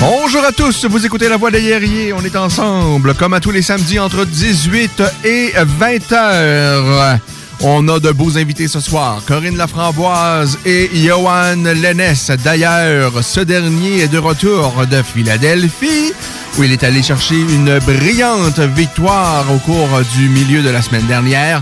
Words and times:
Bonjour 0.00 0.44
à 0.44 0.52
tous, 0.52 0.84
vous 0.84 1.04
écoutez 1.04 1.28
La 1.28 1.36
Voix 1.36 1.50
des 1.50 1.60
Guerriers. 1.60 2.12
On 2.12 2.22
est 2.22 2.36
ensemble, 2.36 3.14
comme 3.14 3.34
à 3.34 3.40
tous 3.40 3.50
les 3.50 3.62
samedis, 3.62 3.98
entre 3.98 4.24
18 4.24 5.02
et 5.24 5.52
20 5.56 6.12
heures. 6.12 7.18
On 7.60 7.88
a 7.88 7.98
de 7.98 8.12
beaux 8.12 8.38
invités 8.38 8.68
ce 8.68 8.78
soir. 8.78 9.22
Corinne 9.26 9.56
Laframboise 9.56 10.56
et 10.64 10.88
Johan 10.94 11.56
Lennes. 11.64 12.14
D'ailleurs, 12.44 13.24
ce 13.24 13.40
dernier 13.40 14.02
est 14.02 14.08
de 14.08 14.18
retour 14.18 14.86
de 14.88 15.02
Philadelphie, 15.02 16.12
où 16.56 16.62
il 16.62 16.70
est 16.70 16.84
allé 16.84 17.02
chercher 17.02 17.40
une 17.40 17.80
brillante 17.80 18.60
victoire 18.60 19.46
au 19.52 19.58
cours 19.58 20.00
du 20.16 20.28
milieu 20.28 20.62
de 20.62 20.70
la 20.70 20.80
semaine 20.80 21.06
dernière. 21.06 21.60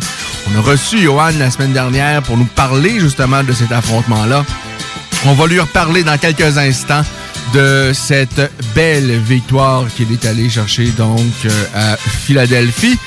On 0.53 0.59
a 0.59 0.61
reçu 0.61 0.98
Johan 0.98 1.33
la 1.39 1.51
semaine 1.51 1.73
dernière 1.73 2.23
pour 2.23 2.37
nous 2.37 2.45
parler 2.45 3.01
justement 3.01 3.42
de 3.42 3.53
cet 3.55 3.73
affrontement-là. 3.73 4.45
On 5.25 5.33
va 5.33 5.47
lui 5.47 5.59
reparler 5.59 6.03
dans 6.03 6.19
quelques 6.19 6.59
instants 6.59 7.03
de 7.52 7.92
cette 7.94 8.50
belle 8.75 9.19
victoire 9.19 9.84
qu'il 9.94 10.12
est 10.12 10.25
allé 10.25 10.48
chercher 10.48 10.86
donc 10.89 11.20
euh, 11.44 11.64
à 11.75 11.97
Philadelphie. 11.97 12.98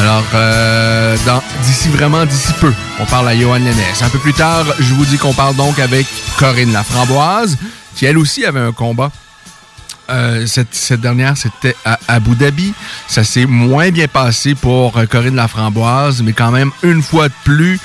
Alors, 0.00 0.24
euh, 0.34 1.16
d'ici 1.62 1.88
vraiment 1.88 2.26
d'ici 2.26 2.52
peu, 2.60 2.72
on 3.00 3.06
parle 3.06 3.28
à 3.28 3.36
Johan 3.36 3.58
Lennes. 3.58 3.74
Un 4.00 4.08
peu 4.08 4.18
plus 4.18 4.32
tard, 4.32 4.64
je 4.78 4.94
vous 4.94 5.04
dis 5.06 5.18
qu'on 5.18 5.32
parle 5.32 5.56
donc 5.56 5.78
avec 5.78 6.06
Corinne 6.38 6.72
Laframboise, 6.72 7.56
qui 7.94 8.06
elle 8.06 8.18
aussi 8.18 8.44
avait 8.44 8.60
un 8.60 8.72
combat 8.72 9.10
euh, 10.10 10.46
cette, 10.46 11.00
dernière, 11.00 11.36
c'était 11.36 11.76
à 11.84 11.98
Abu 12.08 12.34
Dhabi. 12.34 12.74
Ça 13.08 13.24
s'est 13.24 13.46
moins 13.46 13.90
bien 13.90 14.08
passé 14.08 14.54
pour 14.54 14.96
euh, 14.96 15.06
Corinne 15.06 15.36
Laframboise, 15.36 16.22
mais 16.22 16.32
quand 16.32 16.50
même 16.50 16.70
une 16.82 17.02
fois 17.02 17.28
de 17.28 17.34
plus, 17.44 17.78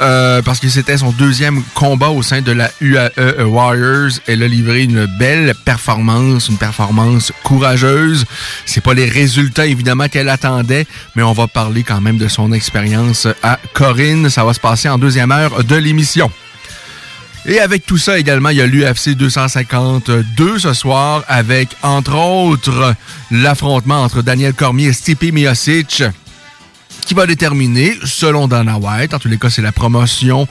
euh, 0.00 0.42
parce 0.42 0.60
que 0.60 0.68
c'était 0.68 0.96
son 0.96 1.10
deuxième 1.12 1.62
combat 1.74 2.08
au 2.08 2.22
sein 2.22 2.40
de 2.40 2.52
la 2.52 2.70
UAE 2.80 3.44
Warriors. 3.44 4.12
Elle 4.26 4.42
a 4.42 4.48
livré 4.48 4.84
une 4.84 5.06
belle 5.18 5.54
performance, 5.64 6.48
une 6.48 6.58
performance 6.58 7.32
courageuse. 7.42 8.24
C'est 8.64 8.82
pas 8.82 8.94
les 8.94 9.08
résultats 9.08 9.66
évidemment 9.66 10.08
qu'elle 10.08 10.28
attendait, 10.28 10.86
mais 11.14 11.22
on 11.22 11.32
va 11.32 11.46
parler 11.46 11.82
quand 11.82 12.00
même 12.00 12.18
de 12.18 12.28
son 12.28 12.52
expérience 12.52 13.26
à 13.42 13.58
Corinne. 13.74 14.30
Ça 14.30 14.44
va 14.44 14.54
se 14.54 14.60
passer 14.60 14.88
en 14.88 14.98
deuxième 14.98 15.32
heure 15.32 15.64
de 15.64 15.76
l'émission. 15.76 16.30
Et 17.48 17.60
avec 17.60 17.86
tout 17.86 17.96
ça 17.96 18.18
également, 18.18 18.48
il 18.48 18.56
y 18.56 18.60
a 18.60 18.66
l'UFC 18.66 19.10
252 19.10 20.58
ce 20.58 20.72
soir 20.72 21.22
avec, 21.28 21.68
entre 21.82 22.16
autres, 22.16 22.94
l'affrontement 23.30 24.02
entre 24.02 24.22
Daniel 24.22 24.52
Cormier 24.52 24.86
et 24.88 24.92
Stipe 24.92 25.32
Miocic 25.32 26.02
qui 27.06 27.14
va 27.14 27.26
déterminer, 27.26 27.96
selon 28.04 28.48
Dana 28.48 28.78
White, 28.78 29.14
en 29.14 29.20
tous 29.20 29.28
les 29.28 29.38
cas, 29.38 29.48
c'est 29.48 29.62
la 29.62 29.70
promotion 29.70 30.48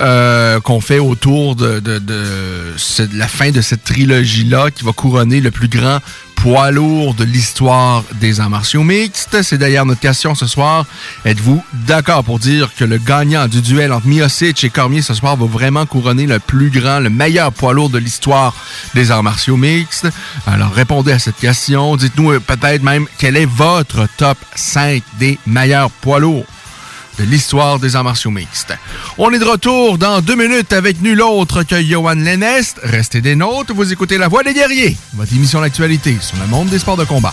euh, 0.00 0.58
qu'on 0.58 0.80
fait 0.80 0.98
autour 0.98 1.54
de, 1.54 1.80
la 3.14 3.28
fin 3.28 3.52
de 3.52 3.60
cette 3.60 3.84
trilogie-là 3.84 4.72
qui 4.72 4.84
va 4.84 4.92
couronner 4.92 5.40
le 5.40 5.52
plus 5.52 5.68
grand 5.68 6.00
poids 6.42 6.72
lourd 6.72 7.14
de 7.14 7.22
l'histoire 7.22 8.02
des 8.14 8.40
arts 8.40 8.50
martiaux 8.50 8.82
mixtes. 8.82 9.42
C'est 9.42 9.58
d'ailleurs 9.58 9.86
notre 9.86 10.00
question 10.00 10.34
ce 10.34 10.48
soir. 10.48 10.86
Êtes-vous 11.24 11.62
d'accord 11.86 12.24
pour 12.24 12.40
dire 12.40 12.74
que 12.74 12.84
le 12.84 12.98
gagnant 12.98 13.46
du 13.46 13.60
duel 13.60 13.92
entre 13.92 14.08
Miocic 14.08 14.64
et 14.64 14.68
Cormier 14.68 15.02
ce 15.02 15.14
soir 15.14 15.36
va 15.36 15.46
vraiment 15.46 15.86
couronner 15.86 16.26
le 16.26 16.40
plus 16.40 16.70
grand, 16.70 16.98
le 16.98 17.10
meilleur 17.10 17.52
poids 17.52 17.72
lourd 17.72 17.90
de 17.90 17.98
l'histoire 17.98 18.56
des 18.92 19.12
arts 19.12 19.22
martiaux 19.22 19.56
mixtes? 19.56 20.08
Alors 20.48 20.72
répondez 20.72 21.12
à 21.12 21.20
cette 21.20 21.36
question. 21.36 21.94
Dites-nous 21.94 22.32
euh, 22.32 22.40
peut-être 22.40 22.82
même 22.82 23.06
quel 23.18 23.36
est 23.36 23.46
votre 23.46 24.08
top 24.16 24.36
5 24.56 25.00
des 25.20 25.38
meilleurs 25.46 25.92
poids 25.92 26.18
lourds? 26.18 26.46
De 27.18 27.24
l'histoire 27.24 27.78
des 27.78 27.96
arts 27.96 28.04
martiaux 28.04 28.30
mixtes. 28.30 28.74
On 29.18 29.30
est 29.32 29.38
de 29.38 29.44
retour 29.44 29.98
dans 29.98 30.20
deux 30.20 30.36
minutes 30.36 30.72
avec 30.72 31.00
nul 31.00 31.20
autre 31.20 31.62
que 31.62 31.80
Johan 31.82 32.14
Lenest. 32.14 32.80
Restez 32.82 33.20
des 33.20 33.36
nôtres, 33.36 33.74
vous 33.74 33.92
écoutez 33.92 34.18
La 34.18 34.28
Voix 34.28 34.42
des 34.42 34.54
guerriers, 34.54 34.96
votre 35.14 35.32
émission 35.34 35.60
d'actualité 35.60 36.16
sur 36.20 36.36
le 36.38 36.46
monde 36.46 36.68
des 36.68 36.78
sports 36.78 36.96
de 36.96 37.04
combat. 37.04 37.32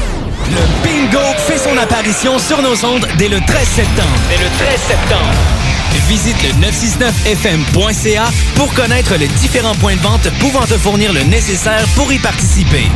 Le 0.49 0.83
bingo 0.83 1.19
fait 1.37 1.57
son 1.57 1.77
apparition 1.77 2.39
sur 2.39 2.61
nos 2.61 2.85
ondes 2.85 3.07
dès 3.17 3.27
le 3.27 3.39
13 3.39 3.67
septembre. 3.67 4.19
Dès 4.29 4.43
le 4.43 4.49
13 4.57 4.79
septembre. 4.79 5.33
Visite 6.07 6.37
le 6.43 6.49
969fm.ca 6.67 8.23
pour 8.55 8.73
connaître 8.73 9.15
les 9.15 9.27
différents 9.27 9.75
points 9.75 9.95
de 9.95 10.01
vente 10.01 10.29
pouvant 10.39 10.65
te 10.65 10.77
fournir 10.77 11.13
le 11.13 11.23
nécessaire 11.23 11.85
pour 11.95 12.11
y 12.11 12.19
participer. 12.19 12.87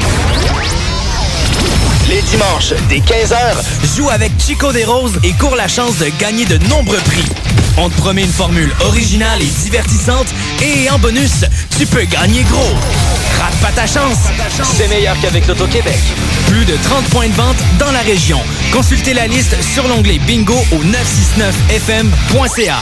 Les 2.10 2.22
dimanches, 2.22 2.74
dès 2.90 3.00
15h, 3.00 3.96
joue 3.96 4.10
avec 4.10 4.32
Chico 4.40 4.72
des 4.72 4.84
Roses 4.84 5.20
et 5.24 5.34
cours 5.34 5.56
la 5.56 5.68
chance 5.68 5.98
de 5.98 6.08
gagner 6.20 6.46
de 6.46 6.58
nombreux 6.68 7.00
prix. 7.00 7.26
On 7.78 7.90
te 7.90 7.96
promet 7.98 8.24
une 8.24 8.32
formule 8.32 8.74
originale 8.82 9.42
et 9.42 9.52
divertissante 9.64 10.28
et 10.62 10.90
en 10.90 11.00
bonus, 11.00 11.46
tu 11.78 11.86
peux 11.86 12.04
gagner 12.04 12.44
gros. 12.44 12.76
Rate 13.40 13.56
pas 13.62 13.72
ta 13.72 13.86
chance. 13.88 14.18
C'est 14.64 14.88
meilleur 14.88 15.16
qu'avec 15.22 15.48
l'Auto-Québec. 15.48 16.00
Plus 16.48 16.66
de 16.66 16.76
30 16.76 17.06
points 17.10 17.30
de 17.30 17.34
vente 17.34 17.58
dans 17.80 17.92
la 17.92 18.02
région. 18.02 18.40
Consultez 18.72 19.14
la 19.14 19.28
liste 19.28 19.62
sur 19.62 19.88
l'onglet 19.88 20.20
bingo 20.20 20.58
au 20.72 20.84
969fm.ca. 20.84 22.82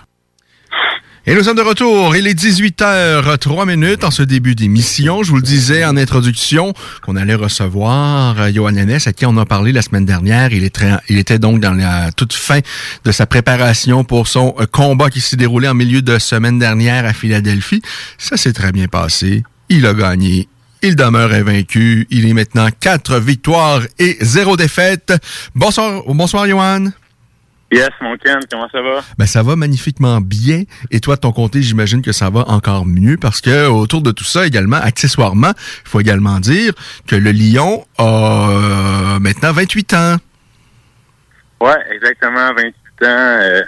Et 1.27 1.35
nous 1.35 1.43
sommes 1.43 1.57
de 1.57 1.61
retour. 1.61 2.15
Il 2.15 2.25
est 2.25 2.33
18h 2.33 3.37
3 3.37 3.65
minutes 3.67 4.03
en 4.03 4.09
ce 4.09 4.23
début 4.23 4.55
d'émission. 4.55 5.21
Je 5.21 5.29
vous 5.29 5.35
le 5.35 5.43
disais 5.43 5.85
en 5.85 5.95
introduction 5.95 6.73
qu'on 7.03 7.15
allait 7.15 7.35
recevoir 7.35 8.41
euh, 8.41 8.51
Johan 8.51 8.73
Yanes, 8.73 8.97
à 9.05 9.13
qui 9.13 9.27
on 9.27 9.37
a 9.37 9.45
parlé 9.45 9.71
la 9.71 9.83
semaine 9.83 10.03
dernière. 10.03 10.51
Il 10.51 10.63
était 10.63 11.37
donc 11.37 11.59
dans 11.59 11.73
la 11.75 12.11
toute 12.11 12.33
fin 12.33 12.61
de 13.05 13.11
sa 13.11 13.27
préparation 13.27 14.03
pour 14.03 14.27
son 14.27 14.55
euh, 14.59 14.65
combat 14.65 15.11
qui 15.11 15.21
s'est 15.21 15.37
déroulé 15.37 15.67
en 15.67 15.75
milieu 15.75 16.01
de 16.01 16.17
semaine 16.17 16.57
dernière 16.57 17.05
à 17.05 17.13
Philadelphie. 17.13 17.83
Ça 18.17 18.35
s'est 18.35 18.53
très 18.53 18.71
bien 18.71 18.87
passé. 18.87 19.43
Il 19.69 19.85
a 19.85 19.93
gagné. 19.93 20.47
Il 20.81 20.95
demeure 20.95 21.33
invaincu. 21.33 22.07
Il 22.09 22.27
est 22.27 22.33
maintenant 22.33 22.69
quatre 22.79 23.19
victoires 23.19 23.83
et 23.99 24.17
zéro 24.21 24.57
défaite. 24.57 25.13
Bonsoir, 25.53 26.01
bonsoir 26.07 26.47
Johan. 26.47 26.87
Yes, 27.71 27.89
mon 28.01 28.17
Ken, 28.17 28.37
comment 28.51 28.67
ça 28.69 28.81
va? 28.81 28.99
Ben, 29.17 29.25
ça 29.25 29.43
va 29.43 29.55
magnifiquement 29.55 30.19
bien. 30.19 30.63
Et 30.91 30.99
toi, 30.99 31.15
de 31.15 31.21
ton 31.21 31.31
côté, 31.31 31.61
j'imagine 31.61 32.01
que 32.01 32.11
ça 32.11 32.29
va 32.29 32.41
encore 32.49 32.85
mieux 32.85 33.15
parce 33.15 33.39
que 33.39 33.67
autour 33.69 34.01
de 34.01 34.11
tout 34.11 34.25
ça, 34.25 34.45
également, 34.45 34.75
accessoirement, 34.75 35.53
il 35.55 35.89
faut 35.89 36.01
également 36.01 36.41
dire 36.41 36.73
que 37.07 37.15
le 37.15 37.31
Lion 37.31 37.85
a 37.97 39.15
euh, 39.15 39.19
maintenant 39.19 39.53
28 39.53 39.93
ans. 39.93 40.17
Ouais, 41.61 41.77
exactement, 41.91 42.53
28 42.53 42.65
ans. 43.03 43.05
Euh, 43.05 43.61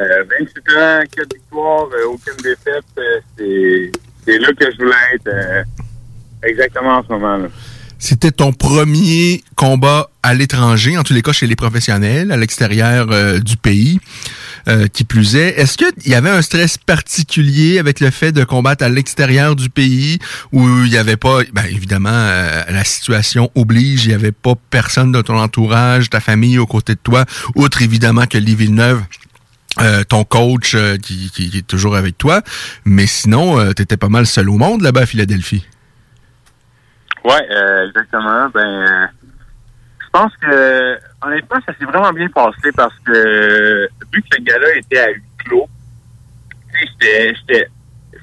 euh, 0.00 0.24
28 0.40 0.76
ans, 0.76 1.02
4 1.16 1.34
victoires, 1.34 1.88
euh, 1.94 2.06
aucune 2.08 2.36
défaite. 2.42 2.84
Euh, 2.98 3.90
c'est, 4.26 4.38
là 4.38 4.52
que 4.52 4.70
je 4.70 4.76
voulais 4.76 4.94
être 5.14 5.28
euh, 5.28 5.64
exactement 6.44 6.98
en 6.98 7.02
ce 7.02 7.08
moment. 7.08 7.38
Là. 7.38 7.48
C'était 7.98 8.30
ton 8.30 8.52
premier 8.52 9.42
combat 9.54 10.10
à 10.22 10.34
l'étranger, 10.34 10.98
en 10.98 11.02
tous 11.02 11.14
les 11.14 11.22
cas 11.22 11.32
chez 11.32 11.46
les 11.46 11.56
professionnels, 11.56 12.30
à 12.30 12.36
l'extérieur 12.36 13.06
euh, 13.10 13.38
du 13.38 13.56
pays, 13.56 14.00
euh, 14.68 14.86
qui 14.88 15.04
plus 15.04 15.34
est. 15.34 15.58
Est-ce 15.58 15.78
qu'il 15.78 16.10
y 16.10 16.14
avait 16.14 16.30
un 16.30 16.42
stress 16.42 16.76
particulier 16.76 17.78
avec 17.78 18.00
le 18.00 18.10
fait 18.10 18.32
de 18.32 18.44
combattre 18.44 18.84
à 18.84 18.88
l'extérieur 18.90 19.56
du 19.56 19.70
pays, 19.70 20.18
où 20.52 20.66
il 20.84 20.90
n'y 20.90 20.98
avait 20.98 21.16
pas, 21.16 21.40
ben, 21.54 21.64
évidemment, 21.70 22.10
euh, 22.12 22.62
la 22.68 22.84
situation 22.84 23.50
oblige, 23.54 24.04
il 24.04 24.08
n'y 24.08 24.14
avait 24.14 24.32
pas 24.32 24.54
personne 24.70 25.12
de 25.12 25.22
ton 25.22 25.38
entourage, 25.38 26.10
ta 26.10 26.20
famille 26.20 26.58
aux 26.58 26.66
côtés 26.66 26.94
de 26.94 27.00
toi, 27.02 27.24
outre 27.54 27.80
évidemment 27.80 28.26
que 28.26 28.38
Lee 28.38 28.54
Villeneuve 28.54 29.02
ton 30.08 30.24
coach 30.24 30.74
qui, 31.02 31.30
qui, 31.30 31.50
qui 31.50 31.58
est 31.58 31.66
toujours 31.66 31.96
avec 31.96 32.16
toi, 32.16 32.40
mais 32.86 33.06
sinon, 33.06 33.60
euh, 33.60 33.72
tu 33.72 33.84
pas 33.96 34.08
mal 34.08 34.26
seul 34.26 34.48
au 34.48 34.56
monde 34.56 34.80
là-bas 34.80 35.02
à 35.02 35.06
Philadelphie? 35.06 35.64
Ouais, 37.26 37.44
euh, 37.50 37.88
exactement. 37.88 38.48
Ben, 38.50 38.60
euh, 38.60 39.06
je 39.98 40.08
pense 40.12 40.32
que 40.36 40.96
honnêtement, 41.26 41.58
ça 41.66 41.72
s'est 41.76 41.84
vraiment 41.84 42.12
bien 42.12 42.28
passé 42.28 42.70
parce 42.76 42.94
que 43.04 43.88
vu 44.12 44.22
que 44.22 44.28
ce 44.32 44.42
gars-là 44.42 44.76
était 44.76 45.00
à 45.00 45.10
huis 45.10 45.22
clos, 45.38 45.68
j'étais, 46.80 47.68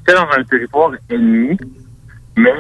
dans 0.08 0.30
un 0.38 0.44
territoire 0.46 0.92
ennemi, 1.10 1.58
mais 2.38 2.54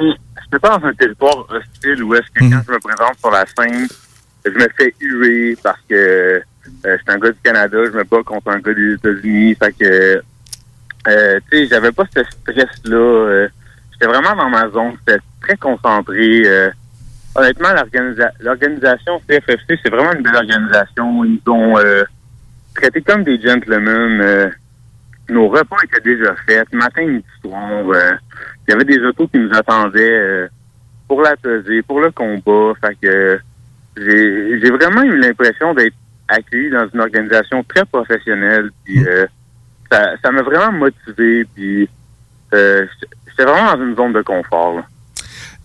j'étais 0.43 0.59
pas 0.59 0.77
dans 0.77 0.85
un 0.87 0.93
territoire 0.93 1.45
hostile 1.49 2.03
où 2.03 2.13
est-ce 2.13 2.29
que 2.31 2.39
quand 2.41 2.61
je 2.67 2.71
me 2.73 2.79
présente 2.79 3.17
sur 3.19 3.31
la 3.31 3.45
scène, 3.45 3.87
je 4.45 4.51
me 4.51 4.67
fais 4.77 4.93
huer 4.99 5.57
parce 5.63 5.79
que 5.89 5.95
euh, 5.95 6.41
je 6.83 6.89
suis 6.89 7.05
un 7.07 7.19
gars 7.19 7.31
du 7.31 7.39
Canada, 7.41 7.77
je 7.85 7.97
me 7.97 8.03
bats 8.03 8.23
contre 8.25 8.49
un 8.49 8.59
gars 8.59 8.73
des 8.73 8.95
États-Unis, 8.95 9.55
fait 9.55 9.71
que 9.79 10.21
euh, 11.07 11.39
tu 11.49 11.57
sais, 11.57 11.67
j'avais 11.67 11.93
pas 11.93 12.03
ce 12.13 12.21
stress-là. 12.21 13.47
J'étais 14.03 14.19
vraiment 14.19 14.35
dans 14.35 14.49
ma 14.49 14.69
zone, 14.69 14.93
j'étais 15.07 15.19
très 15.41 15.57
concentré. 15.57 16.43
euh, 16.45 16.69
honnêtement, 17.35 17.69
l'organisa- 17.73 18.31
l'organisation 18.41 19.19
CFFC, 19.27 19.79
c'est 19.83 19.89
vraiment 19.89 20.13
une 20.13 20.23
belle 20.23 20.35
organisation. 20.35 21.23
Ils 21.25 21.39
nous 21.45 21.53
ont 21.53 21.77
euh, 21.79 22.03
traités 22.75 23.01
comme 23.01 23.23
des 23.23 23.39
gentlemen. 23.41 24.21
euh, 24.21 24.49
nos 25.29 25.47
repas 25.47 25.77
étaient 25.85 26.01
déjà 26.01 26.35
faits. 26.47 26.71
Matin, 26.73 27.05
midi, 27.07 27.25
soir. 27.41 27.69
euh, 27.89 28.11
il 28.67 28.71
y 28.71 28.73
avait 28.75 28.83
des 28.85 28.99
autos 28.99 29.27
qui 29.27 29.39
nous 29.39 29.53
attendaient 29.55 30.47
pour 31.07 31.21
la 31.21 31.35
pesée, 31.37 31.81
pour 31.81 32.01
le 32.01 32.11
combat. 32.11 32.73
Que 33.01 33.39
j'ai 33.97 34.69
vraiment 34.71 35.03
eu 35.03 35.17
l'impression 35.17 35.73
d'être 35.73 35.95
accueilli 36.27 36.69
dans 36.71 36.87
une 36.93 36.99
organisation 37.01 37.63
très 37.63 37.85
professionnelle. 37.85 38.69
Puis 38.83 38.99
ça 39.89 40.31
m'a 40.31 40.41
vraiment 40.41 40.71
motivé. 40.73 41.45
Puis 41.55 41.87
j'étais 43.37 43.49
vraiment 43.49 43.75
dans 43.75 43.83
une 43.83 43.95
zone 43.95 44.13
de 44.13 44.21
confort. 44.21 44.81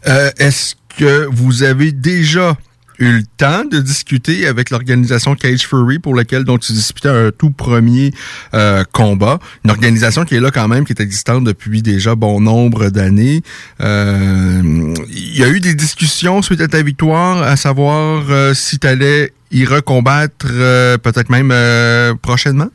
Euh, 0.07 0.31
Est-ce 0.39 0.75
que 0.97 1.27
vous 1.31 1.63
avez 1.63 1.93
déjà 1.93 2.57
eu 2.99 3.13
le 3.13 3.23
temps 3.37 3.65
de 3.65 3.79
discuter 3.79 4.49
avec 4.49 4.71
l'organisation 4.71 5.37
Cage 5.37 5.69
Fury 5.69 6.01
pour 6.01 6.17
laquelle 6.17 6.43
donc 6.43 6.61
tu 6.61 6.73
disputais 6.73 7.09
un 7.09 7.31
tout 7.31 7.51
premier 7.51 8.11
euh, 8.55 8.83
combat, 8.93 9.39
une 9.65 9.71
organisation 9.71 10.25
qui 10.25 10.35
est 10.35 10.41
là 10.41 10.51
quand 10.51 10.67
même, 10.67 10.85
qui 10.85 10.93
est 10.93 11.01
existante 11.01 11.45
depuis 11.45 11.81
déjà 11.81 12.17
bon 12.17 12.41
nombre 12.41 12.89
d'années. 12.89 13.43
Euh, 13.81 14.95
Il 15.11 15.39
y 15.39 15.45
a 15.45 15.49
eu 15.49 15.61
des 15.61 15.75
discussions 15.75 16.43
suite 16.43 16.61
à 16.61 16.67
ta 16.67 16.83
victoire, 16.83 17.41
à 17.43 17.57
savoir 17.57 18.25
euh, 18.31 18.53
si 18.53 18.81
tu 18.81 18.87
allais 18.89 19.33
y 19.53 19.65
recombattre 19.65 20.47
euh, 20.51 20.99
peut-être 20.99 21.31
même 21.31 21.51
euh, 21.53 22.15
prochainement? 22.21 22.69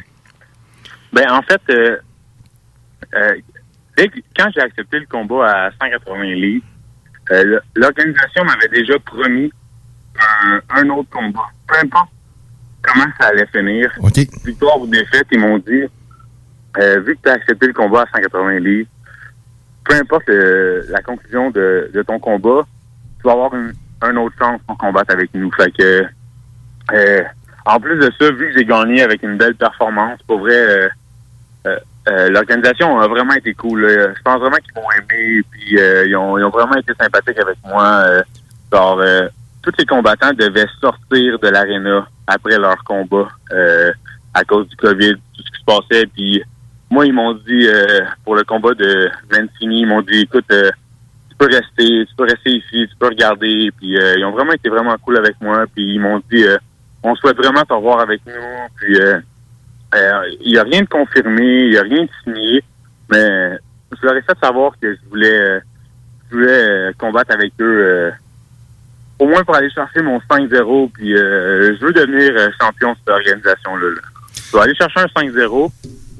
Ben 1.11 1.29
en 1.29 1.41
fait, 1.41 1.61
euh, 1.69 1.97
euh, 3.13 3.35
dès 3.97 4.07
que- 4.09 4.19
quand 4.35 4.49
j'ai 4.53 4.61
accepté 4.61 4.99
le 4.99 5.05
combat 5.05 5.65
à 5.67 5.71
180 5.71 6.23
livres, 6.35 6.65
euh, 7.31 7.59
l'organisation 7.75 8.43
m'avait 8.45 8.67
déjà 8.69 8.97
promis 8.99 9.51
un, 10.19 10.59
un 10.69 10.89
autre 10.89 11.09
combat. 11.09 11.47
Peu 11.67 11.75
importe 11.83 12.09
comment 12.81 13.05
ça 13.19 13.27
allait 13.27 13.45
finir, 13.47 13.91
victoire 14.45 14.79
ou 14.79 14.87
défaite, 14.87 15.27
ils 15.31 15.39
m'ont 15.39 15.57
dit, 15.57 15.83
euh, 16.79 16.99
vu 17.01 17.15
que 17.15 17.21
tu 17.23 17.29
as 17.29 17.33
accepté 17.33 17.67
le 17.67 17.73
combat 17.73 18.01
à 18.03 18.17
180 18.17 18.59
livres, 18.59 18.89
peu 19.85 19.95
importe 19.95 20.29
euh, 20.29 20.83
la 20.89 21.01
conclusion 21.01 21.51
de, 21.51 21.89
de 21.93 22.01
ton 22.03 22.19
combat, 22.19 22.61
tu 23.19 23.23
vas 23.27 23.33
avoir 23.33 23.53
une, 23.55 23.73
un 24.01 24.15
autre 24.17 24.35
chance 24.37 24.59
pour 24.67 24.77
combattre 24.77 25.13
avec 25.13 25.33
nous. 25.33 25.51
Fait 25.53 25.71
que, 25.71 26.05
euh, 26.93 27.23
en 27.65 27.79
plus 27.79 27.97
de 27.97 28.11
ça, 28.19 28.31
vu 28.31 28.51
que 28.51 28.57
j'ai 28.59 28.65
gagné 28.65 29.01
avec 29.01 29.23
une 29.23 29.37
belle 29.37 29.55
performance, 29.55 30.19
pour 30.27 30.39
vrai, 30.39 30.89
euh, 32.07 32.29
l'organisation 32.29 32.99
a 32.99 33.07
vraiment 33.07 33.33
été 33.33 33.53
cool. 33.53 33.87
Je 33.87 34.21
pense 34.23 34.39
vraiment 34.39 34.57
qu'ils 34.57 34.73
m'ont 34.75 34.91
aimé, 34.91 35.41
puis 35.51 35.79
euh, 35.79 36.05
ils, 36.05 36.15
ont, 36.15 36.37
ils 36.37 36.43
ont 36.43 36.49
vraiment 36.49 36.75
été 36.75 36.91
sympathiques 36.99 37.39
avec 37.39 37.57
moi. 37.63 37.83
Euh, 37.83 38.21
genre, 38.71 38.99
euh, 38.99 39.27
tous 39.61 39.71
les 39.77 39.85
combattants 39.85 40.33
devaient 40.33 40.67
sortir 40.81 41.39
de 41.39 41.47
l'aréna 41.47 42.07
après 42.27 42.57
leur 42.57 42.83
combat 42.83 43.29
euh, 43.53 43.91
à 44.33 44.43
cause 44.43 44.67
du 44.67 44.75
COVID, 44.75 45.13
tout 45.13 45.43
ce 45.43 45.51
qui 45.51 45.59
se 45.59 45.65
passait. 45.65 46.05
Puis 46.07 46.43
moi, 46.89 47.05
ils 47.05 47.13
m'ont 47.13 47.33
dit, 47.33 47.67
pour 48.25 48.35
le 48.35 48.43
combat 48.43 48.73
de 48.73 49.09
Mancini, 49.31 49.81
ils 49.81 49.87
m'ont 49.87 50.01
dit, 50.01 50.21
écoute, 50.21 50.45
tu 50.49 51.35
peux 51.37 51.45
rester, 51.45 52.05
tu 52.05 52.15
peux 52.17 52.25
rester 52.25 52.51
ici, 52.51 52.87
tu 52.89 52.95
peux 52.99 53.07
regarder. 53.07 53.71
Puis 53.77 53.95
ils 53.95 54.25
ont 54.25 54.31
vraiment 54.31 54.51
été 54.51 54.69
vraiment 54.69 54.95
cool 54.97 55.17
avec 55.17 55.35
moi. 55.39 55.65
Puis 55.73 55.95
ils 55.95 55.99
m'ont 55.99 56.21
dit, 56.29 56.45
on 57.01 57.15
souhaite 57.15 57.37
vraiment 57.37 57.63
te 57.63 57.73
revoir 57.73 58.01
avec 58.01 58.21
nous. 58.25 59.13
Il 60.41 60.51
n'y 60.51 60.57
a 60.57 60.63
rien 60.63 60.81
de 60.81 60.87
confirmé, 60.87 61.65
il 61.65 61.69
n'y 61.71 61.77
a 61.77 61.83
rien 61.83 62.03
de 62.03 62.09
signé, 62.23 62.63
mais 63.09 63.57
je 64.01 64.05
leur 64.05 64.15
ai 64.15 64.21
fait 64.21 64.37
savoir 64.41 64.73
que 64.81 64.93
je 64.93 65.09
voulais, 65.09 65.39
euh, 65.39 65.59
je 66.29 66.35
voulais 66.35 66.49
euh, 66.51 66.91
combattre 66.97 67.33
avec 67.33 67.53
eux, 67.59 67.85
euh, 67.85 68.11
au 69.19 69.27
moins 69.27 69.43
pour 69.43 69.55
aller 69.55 69.69
chercher 69.69 70.01
mon 70.01 70.19
5-0, 70.19 70.91
puis 70.91 71.15
euh, 71.15 71.75
je 71.79 71.85
veux 71.85 71.93
devenir 71.93 72.33
euh, 72.35 72.49
champion 72.59 72.91
de 72.93 72.97
cette 72.97 73.09
organisation-là. 73.09 73.89
là. 73.89 74.01
Je 74.51 74.57
vais 74.57 74.63
aller 74.63 74.75
chercher 74.75 74.99
un 74.99 75.21
5-0, 75.21 75.71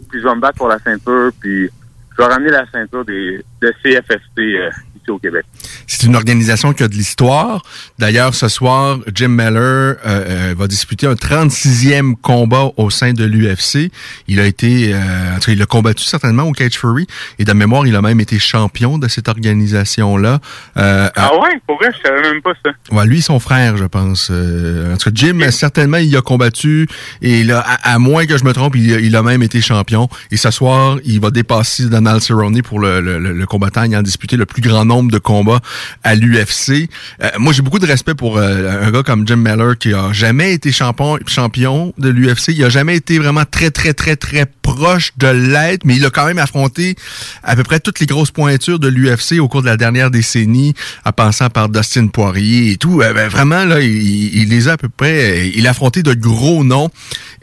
puis 0.09 0.21
je 0.21 0.27
vais 0.27 0.35
me 0.35 0.41
battre 0.41 0.57
pour 0.57 0.67
la 0.67 0.79
ceinture, 0.79 1.31
puis 1.39 1.69
je 2.11 2.17
vais 2.17 2.25
ramener 2.25 2.51
la 2.51 2.65
ceinture 2.71 3.03
des, 3.05 3.43
de 3.61 3.73
euh, 3.85 4.69
ici 5.03 5.11
au 5.11 5.19
Québec. 5.19 5.45
C'est 5.87 6.03
une 6.07 6.15
organisation 6.15 6.73
qui 6.73 6.83
a 6.83 6.87
de 6.87 6.93
l'histoire. 6.93 7.61
D'ailleurs, 7.99 8.33
ce 8.33 8.47
soir, 8.47 8.99
Jim 9.13 9.29
Miller 9.29 9.53
euh, 9.53 9.95
euh, 10.05 10.55
va 10.57 10.67
disputer 10.67 11.07
un 11.07 11.13
36e 11.13 12.15
combat 12.21 12.71
au 12.77 12.89
sein 12.89 13.13
de 13.13 13.23
l'UFC. 13.25 13.91
Il 14.27 14.39
a 14.39 14.45
été, 14.45 14.93
euh, 14.93 15.35
en 15.35 15.39
tout 15.39 15.45
cas, 15.47 15.51
il 15.51 15.61
a 15.61 15.65
combattu 15.65 16.03
certainement 16.03 16.43
au 16.43 16.51
Cage 16.51 16.73
Fury. 16.77 17.07
Et 17.39 17.45
de 17.45 17.53
mémoire, 17.53 17.85
il 17.85 17.95
a 17.95 18.01
même 18.01 18.19
été 18.19 18.39
champion 18.39 18.97
de 18.97 19.07
cette 19.07 19.27
organisation-là. 19.27 20.39
Euh, 20.77 21.09
Ah 21.15 21.31
ouais, 21.41 21.59
pour 21.67 21.77
vrai, 21.77 21.89
je 21.95 22.07
savais 22.07 22.21
même 22.21 22.41
pas 22.41 22.53
ça. 22.63 22.71
Ouais, 22.91 23.05
lui, 23.05 23.21
son 23.21 23.39
frère, 23.39 23.77
je 23.77 23.85
pense. 23.85 24.29
Euh, 24.31 24.93
en 24.93 24.97
tout 24.97 25.09
cas, 25.09 25.15
Jim, 25.15 25.39
certainement, 25.51 25.97
il 25.97 26.15
a 26.15 26.21
combattu. 26.21 26.87
Et 27.21 27.43
là, 27.43 27.59
à, 27.65 27.93
à 27.93 27.99
moins 27.99 28.25
que 28.25 28.37
je 28.37 28.43
me 28.43 28.53
trompe, 28.53 28.75
il, 28.75 28.93
a- 28.93 28.99
il 28.99 29.15
a 29.15 29.23
même 29.23 29.43
été 29.43 29.61
champion. 29.61 30.07
Et 30.31 30.37
ce 30.37 30.51
soir, 30.51 30.97
il 31.05 31.19
va 31.19 31.29
dépasser 31.31 31.85
Donald 31.85 32.21
Cerrone 32.21 32.61
pour 32.61 32.79
le, 32.79 33.01
le- 33.01 33.19
le- 33.19 33.33
le 33.33 33.45
combattant 33.45 33.83
ayant 33.83 34.01
disputé 34.01 34.37
le 34.37 34.45
plus 34.45 34.61
grand 34.61 34.85
nombre 34.85 34.92
de 35.01 35.17
combats 35.17 35.61
à 36.03 36.15
l'UFC. 36.15 36.89
Euh, 37.21 37.29
moi, 37.39 37.53
j'ai 37.53 37.61
beaucoup 37.61 37.79
de 37.79 37.85
respect 37.85 38.13
pour 38.13 38.37
euh, 38.37 38.85
un 38.85 38.91
gars 38.91 39.03
comme 39.03 39.27
Jim 39.27 39.37
Miller 39.37 39.77
qui 39.77 39.93
a 39.93 40.13
jamais 40.13 40.53
été 40.53 40.71
champion, 40.71 41.17
champion 41.25 41.93
de 41.97 42.09
l'UFC. 42.09 42.49
Il 42.49 42.63
a 42.63 42.69
jamais 42.69 42.95
été 42.95 43.17
vraiment 43.17 43.43
très, 43.49 43.71
très, 43.71 43.93
très, 43.93 44.15
très 44.15 44.45
proche 44.45 45.11
de 45.17 45.27
l'être, 45.27 45.85
mais 45.85 45.95
il 45.95 46.05
a 46.05 46.09
quand 46.09 46.25
même 46.25 46.37
affronté 46.37 46.95
à 47.43 47.55
peu 47.55 47.63
près 47.63 47.79
toutes 47.79 47.99
les 47.99 48.05
grosses 48.05 48.31
pointures 48.31 48.79
de 48.79 48.87
l'UFC 48.87 49.39
au 49.39 49.47
cours 49.47 49.61
de 49.61 49.67
la 49.67 49.77
dernière 49.77 50.11
décennie, 50.11 50.73
en 51.05 51.11
passant 51.11 51.49
par 51.49 51.69
Dustin 51.69 52.07
Poirier 52.07 52.71
et 52.71 52.77
tout. 52.77 53.01
Euh, 53.01 53.13
ben, 53.13 53.27
vraiment, 53.27 53.65
là, 53.65 53.81
il, 53.81 54.49
les 54.49 54.67
a 54.67 54.73
à 54.73 54.77
peu 54.77 54.89
près... 54.89 55.51
Il 55.55 55.65
a 55.67 55.71
affronté 55.71 56.03
de 56.03 56.13
gros 56.13 56.63
noms. 56.63 56.89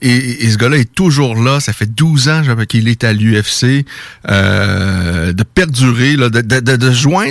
Et, 0.02 0.48
ce 0.48 0.56
gars-là 0.56 0.78
est 0.78 0.94
toujours 0.94 1.36
là. 1.36 1.60
Ça 1.60 1.72
fait 1.72 1.92
12 1.92 2.28
ans 2.28 2.42
qu'il 2.68 2.88
est 2.88 3.04
à 3.04 3.12
l'UFC. 3.12 3.84
De 4.26 5.42
perdurer, 5.42 6.16
là, 6.16 6.28
de, 6.28 6.40
de, 6.40 6.76
de, 6.76 6.90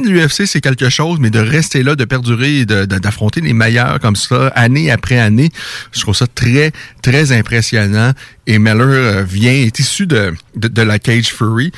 de 0.10 0.14
l'UFC, 0.20 0.46
c'est 0.46 0.62
quelque 0.62 0.90
chose, 0.90 1.20
mais 1.20 1.30
de 1.30 1.40
rester 1.40 1.84
là, 1.84 1.96
de 1.96 2.06
perdurer, 2.06 2.60
et 2.60 2.66
de- 2.66 2.86
de- 2.86 2.98
d'affronter 3.00 3.42
les 3.42 3.54
meilleurs 3.54 4.00
comme 4.00 4.16
ça, 4.16 4.48
année 4.56 4.92
après 4.92 5.20
année, 5.20 5.50
je 5.92 6.02
trouve 6.02 6.16
ça 6.16 6.28
très, 6.28 6.72
très 7.02 7.32
impressionnant. 7.32 8.12
Et 8.48 8.60
Meller 8.60 8.84
euh, 8.84 9.24
vient, 9.24 9.52
est 9.54 9.78
issu 9.80 10.08
de, 10.08 10.34
de, 10.56 10.82
la 10.82 11.00
Cage 11.00 11.28
Fury. 11.28 11.72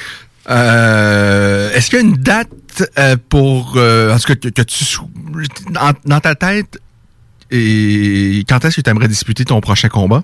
Euh, 0.50 1.72
Est-ce 1.74 1.90
qu'il 1.90 2.00
y 2.00 2.02
a 2.02 2.06
une 2.06 2.18
date 2.18 2.50
euh, 2.98 3.16
pour, 3.30 3.74
euh, 3.76 4.14
en 4.14 4.18
que, 4.18 4.34
que 4.34 4.62
tu, 4.62 4.86
dans, 6.06 6.20
ta 6.20 6.36
tête, 6.36 6.80
et 7.52 8.44
quand 8.48 8.64
est-ce 8.64 8.78
que 8.78 8.82
tu 8.82 8.90
aimerais 8.90 9.08
disputer 9.08 9.44
ton 9.46 9.60
prochain 9.62 9.90
combat? 9.90 10.24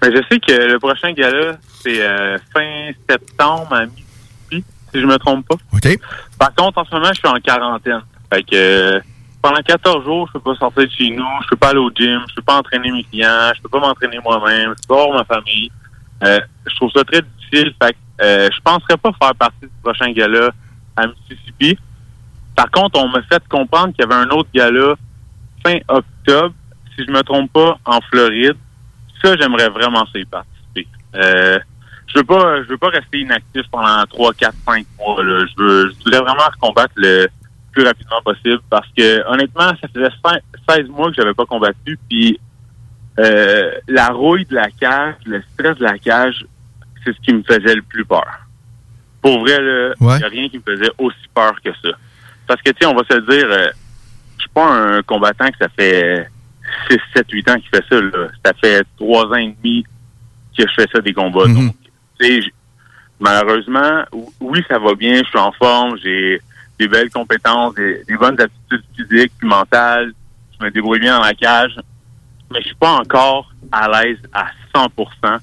Ben, 0.00 0.10
je 0.14 0.20
sais 0.30 0.40
que 0.40 0.52
le 0.72 0.78
prochain 0.78 1.12
gala, 1.12 1.58
c'est 1.82 2.00
fin 2.52 2.90
septembre 3.08 3.72
à 3.72 3.86
Mississippi, 3.86 4.04
si 4.92 5.00
je 5.00 5.06
me 5.06 5.16
trompe 5.18 5.46
pas. 5.46 5.56
OK. 5.72 5.98
Par 6.38 6.54
contre, 6.54 6.78
en 6.78 6.84
ce 6.84 6.94
moment, 6.94 7.08
je 7.08 7.18
suis 7.18 7.28
en 7.28 7.40
quarantaine. 7.40 8.02
Fait 8.32 8.42
que 8.42 9.00
pendant 9.40 9.60
14 9.60 10.04
jours, 10.04 10.28
je 10.28 10.34
peux 10.34 10.40
pas 10.40 10.54
sortir 10.54 10.84
de 10.84 10.90
chez 10.90 11.10
nous, 11.10 11.26
je 11.42 11.48
peux 11.48 11.56
pas 11.56 11.70
aller 11.70 11.78
au 11.78 11.90
gym, 11.90 12.20
je 12.28 12.34
peux 12.36 12.42
pas 12.42 12.58
entraîner 12.58 12.90
mes 12.92 13.04
clients, 13.04 13.52
je 13.56 13.62
peux 13.62 13.68
pas 13.68 13.80
m'entraîner 13.80 14.18
moi-même, 14.22 14.74
je 14.76 14.86
peux 14.86 14.94
pas 14.94 15.06
voir 15.06 15.18
ma 15.18 15.24
famille. 15.24 15.70
Euh, 16.24 16.38
je 16.66 16.76
trouve 16.76 16.90
ça 16.94 17.02
très 17.04 17.22
difficile. 17.22 17.74
Fait 17.82 17.92
que 17.92 18.24
euh, 18.24 18.48
je 18.54 18.60
penserais 18.62 18.96
pas 18.96 19.10
faire 19.20 19.34
partie 19.34 19.62
du 19.62 19.70
prochain 19.82 20.12
gala 20.12 20.50
à 20.96 21.06
Mississippi. 21.06 21.76
Par 22.54 22.70
contre, 22.70 23.00
on 23.00 23.08
m'a 23.08 23.22
fait 23.22 23.42
comprendre 23.48 23.92
qu'il 23.94 24.04
y 24.04 24.12
avait 24.12 24.22
un 24.22 24.30
autre 24.30 24.48
gala 24.54 24.94
fin 25.64 25.78
octobre, 25.88 26.54
si 26.96 27.04
je 27.04 27.10
me 27.10 27.22
trompe 27.22 27.52
pas, 27.52 27.78
en 27.84 28.00
Floride. 28.10 28.56
Ça, 29.22 29.36
j'aimerais 29.36 29.68
vraiment 29.68 30.04
y 30.14 30.24
participer. 30.24 30.86
Euh, 31.14 31.58
je 32.12 32.18
veux 32.18 32.24
pas, 32.24 32.62
je 32.62 32.68
veux 32.68 32.78
pas 32.78 32.88
rester 32.88 33.20
inactif 33.20 33.62
pendant 33.70 34.04
3, 34.06 34.34
4, 34.34 34.54
5 34.66 34.86
mois. 34.98 35.22
Là. 35.24 35.44
Je 35.46 35.62
veux, 35.62 35.90
je 35.90 36.04
voudrais 36.04 36.20
vraiment 36.20 36.48
combattre 36.60 36.92
le 36.96 37.26
plus 37.72 37.84
rapidement 37.84 38.20
possible 38.24 38.60
parce 38.68 38.86
que 38.96 39.26
honnêtement, 39.28 39.68
ça 39.80 39.88
faisait 39.94 40.10
cinq- 40.24 40.42
16 40.68 40.88
mois 40.88 41.08
que 41.10 41.14
j'avais 41.16 41.32
pas 41.34 41.46
combattu. 41.46 41.98
Puis 42.08 42.38
euh, 43.18 43.70
la 43.88 44.08
rouille 44.08 44.44
de 44.46 44.54
la 44.54 44.68
cage, 44.70 45.14
le 45.26 45.42
stress 45.54 45.76
de 45.78 45.84
la 45.84 45.98
cage, 45.98 46.44
c'est 47.04 47.14
ce 47.14 47.20
qui 47.20 47.32
me 47.34 47.42
faisait 47.42 47.74
le 47.74 47.82
plus 47.82 48.04
peur. 48.04 48.26
Pour 49.20 49.40
vrai, 49.40 49.56
il 49.58 49.94
Ouais. 50.06 50.18
n'y 50.18 50.24
a 50.24 50.28
rien 50.28 50.48
qui 50.48 50.58
me 50.58 50.62
faisait 50.76 50.90
aussi 50.98 51.16
peur 51.34 51.54
que 51.64 51.70
ça. 51.82 51.90
Parce 52.46 52.60
que, 52.62 52.70
tu 52.70 52.78
sais, 52.80 52.86
on 52.86 52.94
va 52.94 53.02
se 53.08 53.14
le 53.16 53.22
dire, 53.22 53.46
euh, 53.50 53.66
je 54.36 54.42
suis 54.42 54.50
pas 54.50 54.66
un 54.66 55.02
combattant 55.02 55.48
que 55.50 55.58
ça 55.60 55.68
fait 55.68 56.28
6, 56.90 56.98
7, 57.14 57.26
8 57.30 57.50
ans 57.50 57.54
qu'il 57.56 57.68
fait 57.68 57.84
ça. 57.88 58.00
Là. 58.00 58.28
Ça 58.44 58.52
fait 58.60 58.84
3 58.98 59.26
ans 59.28 59.34
et 59.36 59.54
demi 59.62 59.84
que 60.56 60.64
je 60.66 60.72
fais 60.82 60.88
ça 60.92 61.00
des 61.00 61.12
combats. 61.12 61.46
Donc, 61.46 61.74
tu 61.81 61.81
malheureusement, 63.20 64.04
ou- 64.12 64.32
oui, 64.40 64.62
ça 64.68 64.78
va 64.78 64.94
bien, 64.94 65.18
je 65.18 65.28
suis 65.28 65.38
en 65.38 65.52
forme, 65.52 65.96
j'ai 66.02 66.40
des 66.78 66.88
belles 66.88 67.10
compétences, 67.10 67.74
des, 67.74 68.04
bonnes 68.18 68.40
aptitudes 68.40 68.84
physiques, 68.96 69.32
mentales, 69.42 70.12
je 70.58 70.64
me 70.64 70.70
débrouille 70.70 71.00
bien 71.00 71.18
dans 71.18 71.24
la 71.24 71.34
cage, 71.34 71.76
mais 72.50 72.60
je 72.60 72.66
suis 72.66 72.76
pas 72.76 72.92
encore 72.92 73.52
à 73.70 73.88
l'aise 73.88 74.18
à 74.32 74.46
100% 74.74 75.38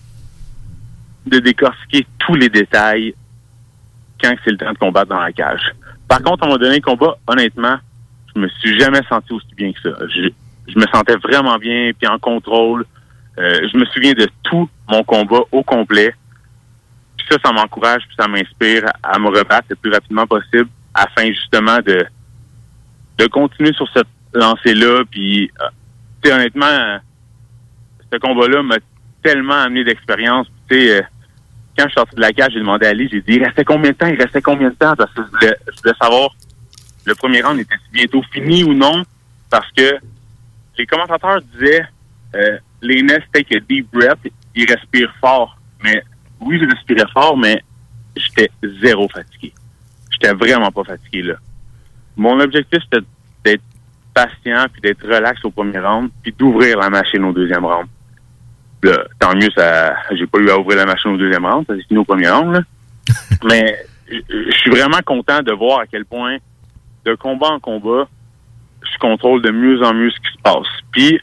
de 1.25 1.39
décortiquer 1.39 2.05
tous 2.19 2.35
les 2.35 2.49
détails 2.49 3.13
quand 4.21 4.35
c'est 4.43 4.51
le 4.51 4.57
temps 4.57 4.73
de 4.73 4.77
combattre 4.77 5.09
dans 5.09 5.19
la 5.19 5.31
cage. 5.31 5.61
Par 6.07 6.21
contre, 6.21 6.45
on 6.45 6.51
m'a 6.51 6.57
donné 6.57 6.75
le 6.77 6.81
combat, 6.81 7.17
honnêtement, 7.27 7.77
je 8.35 8.41
me 8.41 8.47
suis 8.47 8.79
jamais 8.79 9.01
senti 9.07 9.31
aussi 9.33 9.53
bien 9.55 9.71
que 9.71 9.81
ça. 9.81 9.97
Je, 10.07 10.29
je 10.67 10.79
me 10.79 10.85
sentais 10.87 11.15
vraiment 11.15 11.57
bien, 11.57 11.91
puis 11.97 12.07
en 12.07 12.19
contrôle. 12.19 12.85
Euh, 13.37 13.67
je 13.71 13.77
me 13.77 13.85
souviens 13.85 14.13
de 14.13 14.27
tout 14.43 14.69
mon 14.87 15.03
combat 15.03 15.41
au 15.51 15.63
complet. 15.63 16.13
Ça, 17.29 17.37
ça 17.43 17.51
m'encourage, 17.51 18.03
puis 18.07 18.15
ça 18.19 18.27
m'inspire 18.27 18.85
à, 19.03 19.19
me 19.19 19.27
rebattre 19.27 19.67
le 19.69 19.75
plus 19.75 19.91
rapidement 19.91 20.25
possible 20.25 20.69
afin 20.93 21.27
justement 21.27 21.79
de 21.79 22.05
de 23.19 23.27
continuer 23.27 23.73
sur 23.73 23.87
cette 23.93 24.07
lancée-là. 24.33 25.03
Puis, 25.11 25.51
euh, 25.61 25.65
tu 26.21 26.29
sais, 26.29 26.35
honnêtement, 26.35 26.99
ce 28.11 28.17
combat-là 28.17 28.63
m'a 28.63 28.77
tellement 29.21 29.61
amené 29.61 29.83
d'expérience. 29.83 30.47
Tu 30.69 30.75
sais, 30.75 30.97
euh, 30.97 31.01
quand 31.77 31.83
je 31.83 31.89
suis 31.89 31.95
sorti 31.95 32.15
de 32.15 32.21
la 32.21 32.33
cage, 32.33 32.53
j'ai 32.53 32.59
demandé 32.59 32.85
à 32.85 32.89
Ali, 32.89 33.09
j'ai 33.11 33.21
dit, 33.21 33.33
il 33.33 33.43
restait 33.43 33.65
combien 33.65 33.91
de 33.91 33.95
temps? 33.95 34.07
Il 34.07 34.21
restait 34.21 34.41
combien 34.41 34.69
de 34.69 34.75
temps? 34.75 34.95
Parce 34.95 35.13
que 35.13 35.21
je 35.21 35.27
voulais, 35.27 35.95
savoir 36.01 36.29
le 37.05 37.15
premier 37.15 37.41
round 37.41 37.59
était 37.59 37.75
bientôt 37.91 38.23
fini 38.31 38.63
ou 38.63 38.73
non? 38.73 39.03
Parce 39.49 39.69
que 39.71 39.97
les 40.77 40.85
commentateurs 40.85 41.41
disaient, 41.53 41.85
euh, 42.35 42.57
les 42.81 43.01
Ness 43.01 43.23
take 43.33 43.55
a 43.55 43.59
deep 43.59 43.91
breath, 43.91 44.19
ils 44.55 44.69
respirent 44.71 45.13
fort. 45.19 45.57
Mais 45.83 46.03
oui, 46.41 46.59
je 46.61 46.69
respirais 46.69 47.09
fort, 47.13 47.37
mais 47.37 47.63
j'étais 48.15 48.49
zéro 48.81 49.07
fatigué. 49.09 49.53
J'étais 50.11 50.33
vraiment 50.33 50.71
pas 50.71 50.83
fatigué, 50.83 51.23
là. 51.23 51.35
Mon 52.17 52.39
objectif, 52.39 52.79
c'était 52.83 53.05
d'être 53.43 53.63
patient, 54.13 54.65
puis 54.71 54.81
d'être 54.81 55.05
relax 55.05 55.43
au 55.45 55.51
premier 55.51 55.79
round, 55.79 56.09
puis 56.21 56.33
d'ouvrir 56.37 56.77
la 56.77 56.89
machine 56.89 57.23
au 57.23 57.31
deuxième 57.31 57.65
round. 57.65 57.87
Là, 58.83 59.05
tant 59.19 59.35
mieux, 59.35 59.49
ça, 59.55 59.95
j'ai 60.11 60.27
pas 60.27 60.39
eu 60.39 60.49
à 60.49 60.57
ouvrir 60.57 60.77
la 60.77 60.85
machine 60.85 61.11
au 61.11 61.17
deuxième 61.17 61.45
round, 61.45 61.65
ça 61.67 61.75
s'est 61.75 61.83
fini 61.83 61.99
au 61.99 62.05
premier 62.05 62.29
round, 62.29 62.53
là. 62.53 62.61
Mais 63.43 63.77
je 64.09 64.57
suis 64.57 64.71
vraiment 64.71 64.99
content 65.05 65.41
de 65.41 65.51
voir 65.53 65.79
à 65.79 65.87
quel 65.87 66.05
point, 66.05 66.37
de 67.05 67.15
combat 67.15 67.51
en 67.51 67.59
combat, 67.59 68.07
je 68.81 68.97
contrôle 68.99 69.41
de 69.41 69.51
mieux 69.51 69.81
en 69.83 69.93
mieux 69.93 70.09
ce 70.09 70.19
qui 70.19 70.37
se 70.37 70.41
passe. 70.41 70.67
Puis, 70.91 71.19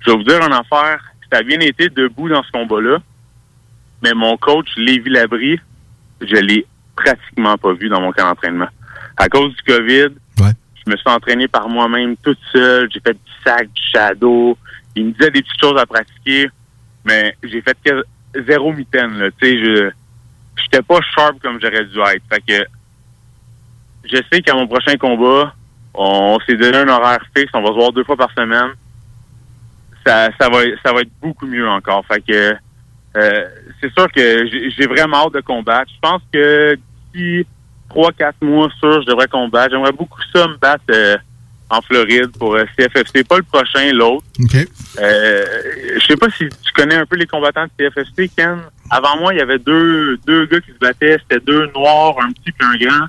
je 0.00 0.10
vais 0.10 0.16
vous 0.16 0.24
dire 0.24 0.40
une 0.44 0.52
affaire, 0.52 1.00
ça 1.32 1.38
a 1.38 1.42
bien 1.42 1.60
été 1.60 1.88
debout 1.88 2.28
dans 2.28 2.42
ce 2.42 2.50
combat-là, 2.52 2.98
mais 4.02 4.14
mon 4.14 4.36
coach, 4.36 4.68
Lévi 4.76 5.10
Labrie, 5.10 5.60
je 6.20 6.36
l'ai 6.36 6.66
pratiquement 6.96 7.56
pas 7.56 7.72
vu 7.72 7.88
dans 7.88 8.00
mon 8.00 8.12
camp 8.12 8.28
d'entraînement. 8.28 8.68
À 9.16 9.28
cause 9.28 9.54
du 9.54 9.62
COVID, 9.62 10.14
je 10.38 10.90
me 10.90 10.96
suis 10.96 11.10
entraîné 11.10 11.48
par 11.48 11.68
moi-même 11.68 12.16
toute 12.16 12.38
seule. 12.52 12.88
J'ai 12.92 13.00
fait 13.00 13.12
du 13.12 13.32
sac, 13.44 13.70
du 13.70 13.82
shadow. 13.92 14.56
Il 14.96 15.06
me 15.06 15.12
disait 15.12 15.30
des 15.30 15.42
petites 15.42 15.60
choses 15.60 15.78
à 15.78 15.86
pratiquer, 15.86 16.48
mais 17.04 17.36
j'ai 17.42 17.60
fait 17.60 17.76
que 17.84 18.02
zéro 18.46 18.72
mitaine. 18.72 19.18
Là. 19.18 19.30
Tu 19.40 19.46
sais, 19.46 19.64
je 19.64 19.90
j'étais 20.56 20.82
pas 20.82 21.00
sharp 21.14 21.40
comme 21.40 21.60
j'aurais 21.60 21.84
dû 21.84 21.98
être. 22.00 22.22
Fait 22.30 22.40
que 22.40 22.66
je 24.04 24.16
sais 24.32 24.42
qu'à 24.42 24.54
mon 24.54 24.66
prochain 24.66 24.96
combat, 24.96 25.54
on 25.94 26.38
s'est 26.46 26.56
donné 26.56 26.78
un 26.78 26.88
horaire 26.88 27.24
fixe. 27.36 27.50
On 27.54 27.62
va 27.62 27.68
se 27.68 27.74
voir 27.74 27.92
deux 27.92 28.04
fois 28.04 28.16
par 28.16 28.32
semaine. 28.32 28.70
Ça, 30.06 30.30
ça 30.40 30.48
va, 30.48 30.60
ça 30.82 30.92
va 30.92 31.02
être 31.02 31.12
beaucoup 31.20 31.46
mieux 31.46 31.68
encore. 31.68 32.04
Fait 32.06 32.20
que 32.20 32.54
euh, 33.16 33.44
c'est 33.80 33.92
sûr 33.92 34.10
que 34.12 34.46
j'ai 34.76 34.86
vraiment 34.86 35.26
hâte 35.26 35.34
de 35.34 35.40
combattre. 35.40 35.90
Je 35.94 36.00
pense 36.00 36.22
que 36.32 36.78
d'ici 37.14 37.46
trois, 37.88 38.12
quatre 38.12 38.40
mois, 38.42 38.68
sûr, 38.78 39.02
je 39.02 39.06
devrais 39.06 39.26
combattre. 39.28 39.70
J'aimerais 39.74 39.92
beaucoup 39.92 40.20
ça 40.32 40.46
me 40.46 40.56
battre 40.56 40.84
euh, 40.90 41.16
en 41.68 41.80
Floride 41.82 42.30
pour 42.38 42.54
euh, 42.54 42.64
CFFC. 42.78 43.24
Pas 43.24 43.38
le 43.38 43.42
prochain, 43.42 43.92
l'autre. 43.92 44.24
OK. 44.42 44.56
Euh, 45.00 45.44
je 46.00 46.06
sais 46.06 46.16
pas 46.16 46.28
si 46.30 46.48
tu 46.48 46.72
connais 46.74 46.94
un 46.96 47.06
peu 47.06 47.16
les 47.16 47.26
combattants 47.26 47.64
de 47.64 47.70
CFFC, 47.88 48.30
Ken. 48.36 48.60
Avant 48.90 49.16
moi, 49.18 49.32
il 49.34 49.38
y 49.38 49.42
avait 49.42 49.58
deux, 49.58 50.16
deux 50.26 50.46
gars 50.46 50.60
qui 50.60 50.72
se 50.72 50.78
battaient. 50.78 51.18
C'était 51.22 51.44
deux 51.44 51.66
noirs, 51.74 52.16
un 52.22 52.30
petit 52.32 52.50
et 52.50 52.64
un 52.64 52.76
grand. 52.76 53.06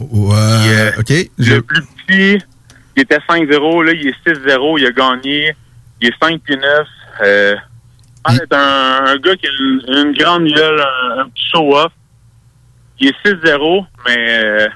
Ouais, 0.00 0.92
OK. 0.98 1.12
Je- 1.38 1.54
Le 1.54 1.62
plus 1.62 1.82
petit, 2.06 2.44
il 2.96 3.02
était 3.02 3.18
5-0. 3.28 3.82
Là, 3.84 3.92
il 3.92 4.08
est 4.08 4.14
6-0. 4.26 4.78
Il 4.78 4.86
a 4.86 4.90
gagné. 4.90 5.54
Il 6.00 6.08
est 6.08 6.14
5 6.22 6.40
puis 6.42 6.56
9. 6.56 6.86
Euh, 8.28 8.32
c'est 8.38 8.52
un, 8.54 9.04
un 9.06 9.16
gars 9.16 9.36
qui 9.36 9.46
a 9.46 9.50
une, 9.58 9.82
une 9.88 10.12
grande 10.16 10.46
gueule, 10.46 10.80
un, 10.80 11.20
un 11.22 11.28
petit 11.28 11.44
show-off. 11.52 11.92
Il 13.00 13.08
est 13.08 13.26
6-0, 13.26 13.84
mais... 14.06 14.44
euh, 14.44 14.68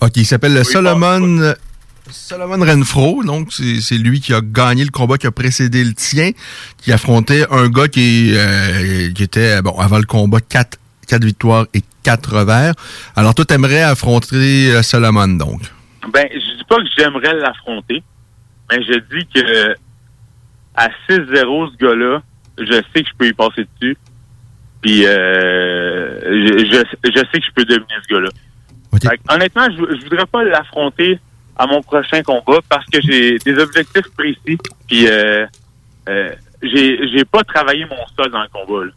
OK, 0.00 0.16
il 0.16 0.26
s'appelle 0.26 0.64
Solomon, 0.64 1.54
Solomon 2.10 2.64
Renfro. 2.64 3.22
Donc, 3.22 3.52
c'est 3.52 3.94
lui 3.98 4.20
qui 4.20 4.34
a 4.34 4.40
gagné 4.42 4.84
le 4.84 4.90
combat 4.90 5.16
qui 5.16 5.26
a 5.26 5.30
précédé 5.30 5.84
le 5.84 5.94
tien, 5.94 6.32
qui 6.82 6.92
affrontait 6.92 7.46
un 7.50 7.68
gars 7.68 7.88
qui, 7.88 8.32
euh, 8.34 9.12
qui 9.12 9.22
était, 9.22 9.62
bon, 9.62 9.78
avant 9.78 9.98
le 9.98 10.04
combat, 10.04 10.40
4, 10.40 10.76
quatre 11.06 11.24
victoires 11.24 11.66
et 11.72 11.82
4 12.02 12.38
revers. 12.38 12.74
Alors, 13.14 13.34
toi, 13.34 13.44
t'aimerais 13.44 13.82
affronter 13.82 14.72
euh, 14.72 14.82
Solomon, 14.82 15.28
donc? 15.28 15.62
Ben, 16.12 16.26
je 16.32 16.38
dis 16.38 16.64
pas 16.68 16.76
que 16.76 16.82
j'aimerais 16.98 17.34
l'affronter, 17.34 18.02
mais 18.70 18.82
je 18.82 18.98
dis 19.16 19.26
que 19.34 19.74
à 20.74 20.88
6-0, 21.08 21.72
ce 21.72 21.76
gars-là, 21.76 22.22
je 22.58 22.72
sais 22.72 23.02
que 23.02 23.08
je 23.08 23.14
peux 23.16 23.26
y 23.26 23.32
passer 23.32 23.66
dessus. 23.74 23.96
Puis 24.80 25.06
euh, 25.06 26.20
je, 26.22 26.58
je, 26.58 27.10
je 27.10 27.18
sais 27.18 27.40
que 27.40 27.46
je 27.46 27.52
peux 27.54 27.64
devenir 27.64 28.00
ce 28.06 28.14
gars-là. 28.14 28.28
Honnêtement, 29.30 29.66
je, 29.70 29.96
je 29.96 30.04
voudrais 30.04 30.26
pas 30.26 30.44
l'affronter 30.44 31.18
à 31.56 31.66
mon 31.66 31.82
prochain 31.82 32.22
combat 32.22 32.58
parce 32.68 32.84
que 32.86 33.00
j'ai 33.00 33.38
des 33.38 33.58
objectifs 33.58 34.08
précis. 34.16 34.58
Puis 34.88 35.06
euh, 35.08 35.46
euh, 36.08 36.32
j'ai 36.62 37.08
j'ai 37.08 37.24
pas 37.24 37.42
travaillé 37.44 37.84
mon 37.86 38.06
sol 38.16 38.30
dans 38.30 38.42
le 38.42 38.48
combat. 38.48 38.84
là. 38.86 38.92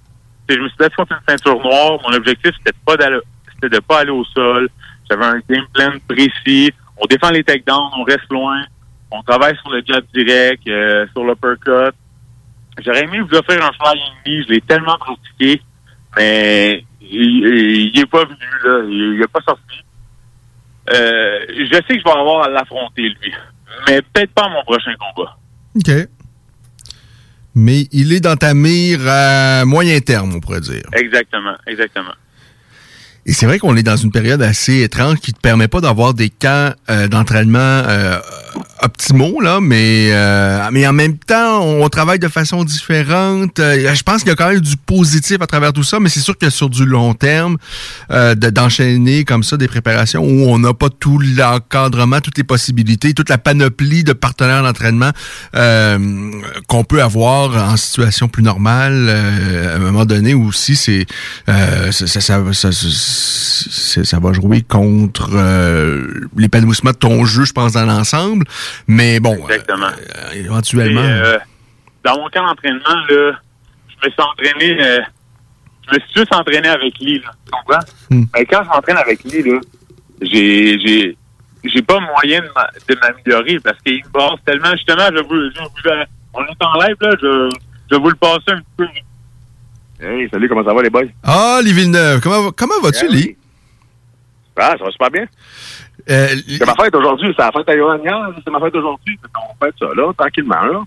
je 0.50 0.60
me 0.60 0.68
suis 0.68 0.78
battu 0.78 0.96
contre 0.96 1.14
une 1.14 1.20
ceinture 1.28 1.62
noire. 1.62 2.00
Mon 2.04 2.16
objectif, 2.16 2.52
c'était 2.58 2.78
pas 2.86 2.98
d'aller, 2.98 3.20
c'était 3.54 3.70
de 3.70 3.80
pas 3.80 4.00
aller 4.00 4.12
au 4.12 4.26
sol. 4.26 4.70
J'avais 5.10 5.26
un 5.26 5.40
game 5.50 5.66
plan 5.74 5.92
précis. 6.08 6.72
On 6.98 7.06
défend 7.06 7.30
les 7.30 7.44
takedowns, 7.44 7.92
on 7.98 8.04
reste 8.04 8.30
loin. 8.30 8.62
On 9.12 9.24
travaille 9.24 9.56
sur 9.58 9.72
le 9.72 9.82
jab 9.86 10.04
direct, 10.14 10.68
euh, 10.68 11.06
sur 11.14 11.24
l'uppercut. 11.24 11.96
J'aurais 12.84 13.04
aimé 13.04 13.20
vous 13.22 13.36
offrir 13.36 13.64
un 13.64 13.72
flying 13.74 14.14
knee. 14.26 14.44
Je 14.44 14.54
l'ai 14.54 14.62
tellement 14.62 14.98
pratiqué, 14.98 15.62
mais 16.16 16.84
il, 17.02 17.92
il 17.94 18.00
est 18.00 18.06
pas 18.06 18.26
venu, 18.26 18.38
là. 18.64 18.84
Il, 18.86 19.16
il 19.16 19.22
est 19.22 19.32
pas 19.32 19.42
sorti. 19.48 19.84
Euh, 20.94 21.40
je 21.50 21.74
sais 21.74 21.96
que 21.96 22.00
je 22.00 22.04
vais 22.04 22.20
avoir 22.20 22.46
à 22.46 22.50
l'affronter, 22.50 23.04
lui. 23.04 23.34
Mais 23.88 24.02
peut-être 24.02 24.32
pas 24.32 24.46
à 24.46 24.50
mon 24.50 24.64
prochain 24.64 24.94
combat. 25.00 25.38
OK. 25.76 25.92
Mais 27.56 27.88
il 27.92 28.14
est 28.14 28.20
dans 28.20 28.36
ta 28.36 28.54
mire 28.54 29.00
à 29.08 29.66
moyen 29.66 30.00
terme, 30.00 30.36
on 30.36 30.40
pourrait 30.40 30.62
dire. 30.62 30.84
Exactement, 30.94 31.56
exactement. 31.66 32.14
Et 33.26 33.34
c'est 33.34 33.46
vrai 33.46 33.60
qu'on 33.60 33.76
est 33.76 33.84
dans 33.84 33.98
une 33.98 34.12
période 34.12 34.42
assez 34.42 34.84
étrange 34.84 35.18
qui 35.18 35.34
te 35.34 35.40
permet 35.42 35.68
pas 35.68 35.82
d'avoir 35.82 36.14
des 36.14 36.30
camps 36.30 36.72
euh, 36.90 37.08
d'entraînement 37.10 37.60
euh, 37.60 38.20
optimaux, 38.82 39.40
là, 39.42 39.60
mais, 39.62 40.10
euh, 40.12 40.70
mais 40.72 40.88
en 40.88 40.94
même 40.94 41.18
temps, 41.18 41.62
on 41.64 41.88
travaille 41.90 42.20
de 42.20 42.28
façon 42.28 42.64
différente. 42.64 43.60
Euh, 43.60 43.94
je 43.94 44.04
pense 44.04 44.20
qu'il 44.22 44.30
y 44.30 44.32
a 44.32 44.36
quand 44.36 44.50
même 44.50 44.62
du 44.62 44.78
positif 44.78 45.38
à 45.42 45.48
travers 45.48 45.74
tout 45.74 45.84
ça, 45.84 46.00
mais 46.00 46.10
c'est 46.10 46.20
sûr 46.20 46.38
que 46.38 46.50
sur 46.50 46.70
du 46.70 46.86
long 46.86 47.14
terme, 47.14 47.58
euh, 48.12 48.36
de- 48.36 48.50
d'enchaîner 48.50 49.26
comme 49.26 49.44
ça 49.44 49.58
des 49.58 49.68
préparations 49.68 50.24
où 50.24 50.50
on 50.50 50.60
n'a 50.60 50.74
pas 50.74 50.90
tout 50.90 51.20
l'encadrement, 51.20 52.22
toutes 52.22 52.38
les 52.38 52.44
possibilités, 52.44 53.14
toute 53.14 53.30
la 53.30 53.38
panoplie 53.38 54.04
de 54.04 54.14
partenaires 54.14 54.64
d'entraînement 54.64 55.12
euh, 55.56 56.32
qu'on 56.68 56.84
peut 56.84 57.02
avoir 57.02 57.72
en 57.72 57.78
situation 57.78 58.28
plus 58.28 58.44
normale 58.44 59.08
euh, 59.10 59.74
à 59.74 59.76
un 59.78 59.80
moment 59.80 60.06
donné 60.06 60.34
aussi, 60.34 60.76
c'est 60.76 61.06
euh, 61.50 61.92
ça, 61.92 62.08
ça, 62.08 62.22
ça, 62.54 62.72
ça, 62.72 64.20
va 64.20 64.34
jouer 64.34 64.62
contre 64.62 65.30
l'épanouissement 66.36 66.92
de 66.92 66.96
ton 66.96 67.26
jeu, 67.26 67.46
je 67.46 67.54
pense, 67.54 67.74
dans 67.74 67.86
l'ensemble. 67.86 68.46
Mais 68.88 69.20
bon, 69.20 69.36
Exactement. 69.36 69.88
euh, 69.88 70.32
éventuellement. 70.34 71.02
Et, 71.04 71.08
euh, 71.12 71.38
dans 72.04 72.18
mon 72.18 72.30
camp 72.30 72.46
d'entraînement, 72.46 72.96
là, 73.10 73.32
je 73.90 74.08
me 74.08 74.12
suis 74.12 74.22
entraîné, 74.22 74.82
euh, 74.82 75.00
je 75.90 75.96
me 75.96 76.00
suis 76.02 76.14
juste 76.18 76.34
entraîné 76.34 76.68
avec 76.68 76.98
lui, 77.00 77.20
là. 77.20 77.32
Tu 77.46 77.52
comprends? 77.52 77.86
Hmm. 78.12 78.24
Mais 78.36 78.46
quand 78.46 78.64
je 78.64 78.70
m'entraîne 78.70 78.98
avec 78.98 79.24
lui, 79.24 79.44
là, 79.44 79.60
j'ai, 80.22 80.80
j'ai, 80.80 81.18
j'ai 81.64 81.82
pas 81.82 82.00
moyen 82.00 82.42
de, 82.42 82.50
m'a- 82.56 82.70
de 82.88 82.96
m'améliorer 83.00 83.60
parce 83.60 83.78
qu'il 83.82 84.04
me 84.04 84.10
passe 84.10 84.40
tellement, 84.46 84.72
justement, 84.74 85.08
je 85.14 85.22
vous, 85.24 85.36
je 85.54 85.60
vous, 85.60 86.06
on 86.34 86.44
est 86.44 86.64
en 86.64 86.74
live, 86.88 86.96
là, 87.02 87.12
je, 87.22 87.50
je 87.90 87.96
vais 87.96 88.02
vous 88.02 88.10
le 88.10 88.16
passer 88.16 88.42
un 88.50 88.58
petit 88.58 88.66
peu. 88.78 88.88
Hey, 90.00 90.30
salut, 90.30 90.48
comment 90.48 90.64
ça 90.64 90.74
va 90.74 90.82
les 90.84 90.90
boys? 90.92 91.06
Ah, 91.24 91.60
Lee 91.64 91.74
Villeneuve, 91.74 92.22
comment, 92.22 92.52
comment 92.52 92.80
vas-tu, 92.84 93.06
Eh 93.10 93.12
Lee? 93.12 93.38
Ah, 94.56 94.76
ça 94.78 94.84
va 94.86 94.92
super 94.92 95.10
bien. 95.12 95.26
Euh, 96.10 96.28
c'est 96.48 96.66
ma 96.66 96.76
fête 96.76 96.96
aujourd'hui, 96.96 97.34
c'est 97.38 97.44
la 97.44 97.52
fête 97.52 97.68
hier, 97.68 98.30
c'est 98.44 98.52
ma 98.52 98.60
fête 98.60 98.76
aujourd'hui. 98.76 99.18
Qu'on 99.34 99.66
fête 99.66 99.76
ça, 99.80 99.88
là, 99.96 100.12
tranquillement, 100.18 100.62
là. 100.62 100.84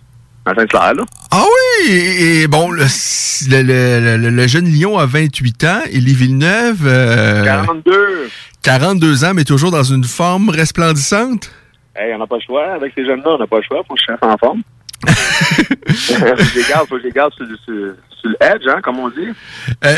À 0.46 0.54
là. 0.54 1.04
Ah 1.30 1.44
oui! 1.44 1.90
Et, 1.92 2.40
et 2.42 2.46
bon, 2.48 2.70
le, 2.70 2.82
le, 2.82 3.62
le- 3.62 4.16
le- 4.16 4.30
le 4.30 4.46
jeune 4.48 4.64
Lion 4.72 4.98
a 4.98 5.04
28 5.04 5.64
ans 5.64 5.80
et 5.90 6.00
Lee 6.00 6.14
Villeneuve... 6.14 6.86
euh, 6.86 7.44
42. 7.44 8.28
42 8.62 9.24
ans, 9.26 9.32
mais 9.34 9.44
toujours 9.44 9.70
dans 9.70 9.82
une 9.84 10.02
forme 10.02 10.48
resplendissante? 10.48 11.52
Hey, 11.94 12.14
on 12.14 12.18
n'a 12.18 12.26
pas 12.26 12.36
le 12.36 12.42
choix. 12.42 12.72
Avec 12.72 12.92
ces 12.96 13.04
jeunes-là, 13.04 13.32
on 13.34 13.38
n'a 13.38 13.46
pas 13.46 13.58
le 13.58 13.62
choix. 13.62 13.82
Faut 13.86 13.94
que 13.94 14.00
je 14.00 14.26
en 14.26 14.38
forme. 14.38 14.62
faut 15.06 16.14
que 16.14 16.42
je 16.42 16.58
les 16.58 16.64
garde, 16.68 16.88
faut 16.88 16.96
que 16.96 17.02
je 17.02 17.06
les 17.06 17.12
garde 17.12 17.32
sur, 17.34 17.44
sur- 17.46 17.94
sur 18.20 18.30
le 18.30 18.36
edge, 18.40 18.66
hein, 18.66 18.80
comme 18.82 18.98
on 18.98 19.10
dit. 19.10 19.28
Euh, 19.84 19.94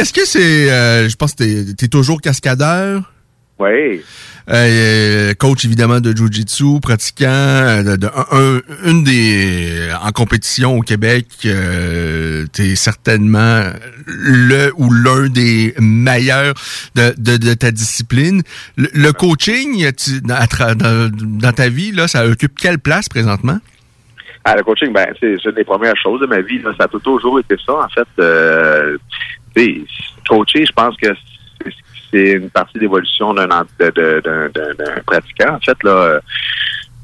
est-ce 0.00 0.12
que 0.14 0.24
c'est... 0.24 0.70
euh, 0.70 1.08
je 1.10 1.16
pense 1.16 1.34
que 1.34 1.44
t'es 1.72 1.84
es 1.84 1.88
toujours 1.88 2.20
cascadeur? 2.22 3.11
Oui. 3.58 4.02
Euh, 4.50 5.34
coach 5.34 5.64
évidemment 5.64 6.00
de 6.00 6.10
Jiu-Jitsu, 6.16 6.80
pratiquant 6.82 7.26
euh, 7.28 7.82
de, 7.84 7.96
de- 7.96 8.06
un- 8.08 8.56
un- 8.56 8.90
une 8.90 9.04
des 9.04 9.88
en 10.02 10.10
compétition 10.10 10.76
au 10.76 10.80
Québec, 10.80 11.26
euh, 11.44 12.44
t'es 12.52 12.74
certainement 12.74 13.62
le 14.06 14.72
ou 14.76 14.92
l'un 14.92 15.28
des 15.28 15.74
meilleurs 15.78 16.54
de, 16.96 17.14
de, 17.18 17.36
de 17.36 17.54
ta 17.54 17.70
discipline. 17.70 18.42
Le, 18.76 18.88
le 18.94 19.12
coaching 19.12 19.92
tu- 19.92 20.20
dans, 20.22 20.44
ta 21.52 21.68
vie 21.68 21.92
là, 21.92 22.08
ça 22.08 22.26
occupe 22.26 22.58
quelle 22.58 22.80
place 22.80 23.08
présentement? 23.08 23.58
Ah, 24.44 24.56
le 24.56 24.64
coaching, 24.64 24.92
ben, 24.92 25.06
c'est 25.20 25.36
une 25.44 25.52
des 25.52 25.62
premières 25.62 25.96
choses 26.02 26.20
de 26.20 26.26
ma 26.26 26.40
vie. 26.40 26.58
Là. 26.58 26.72
Ça 26.76 26.86
a 26.86 26.88
toujours 26.88 27.38
été 27.38 27.54
ça. 27.64 27.74
En 27.74 27.88
fait, 27.88 28.08
euh, 28.18 28.96
tu 29.54 29.84
coacher, 30.28 30.66
je 30.66 30.72
pense 30.72 30.96
que 30.96 31.06
c'est- 32.12 32.32
une 32.32 32.50
partie 32.50 32.78
d'évolution 32.78 33.34
d'un- 33.34 33.46
d'un 33.46 35.00
pratiquant. 35.06 35.54
En 35.54 35.60
fait, 35.60 35.82
là, 35.82 35.90
euh, 35.90 36.20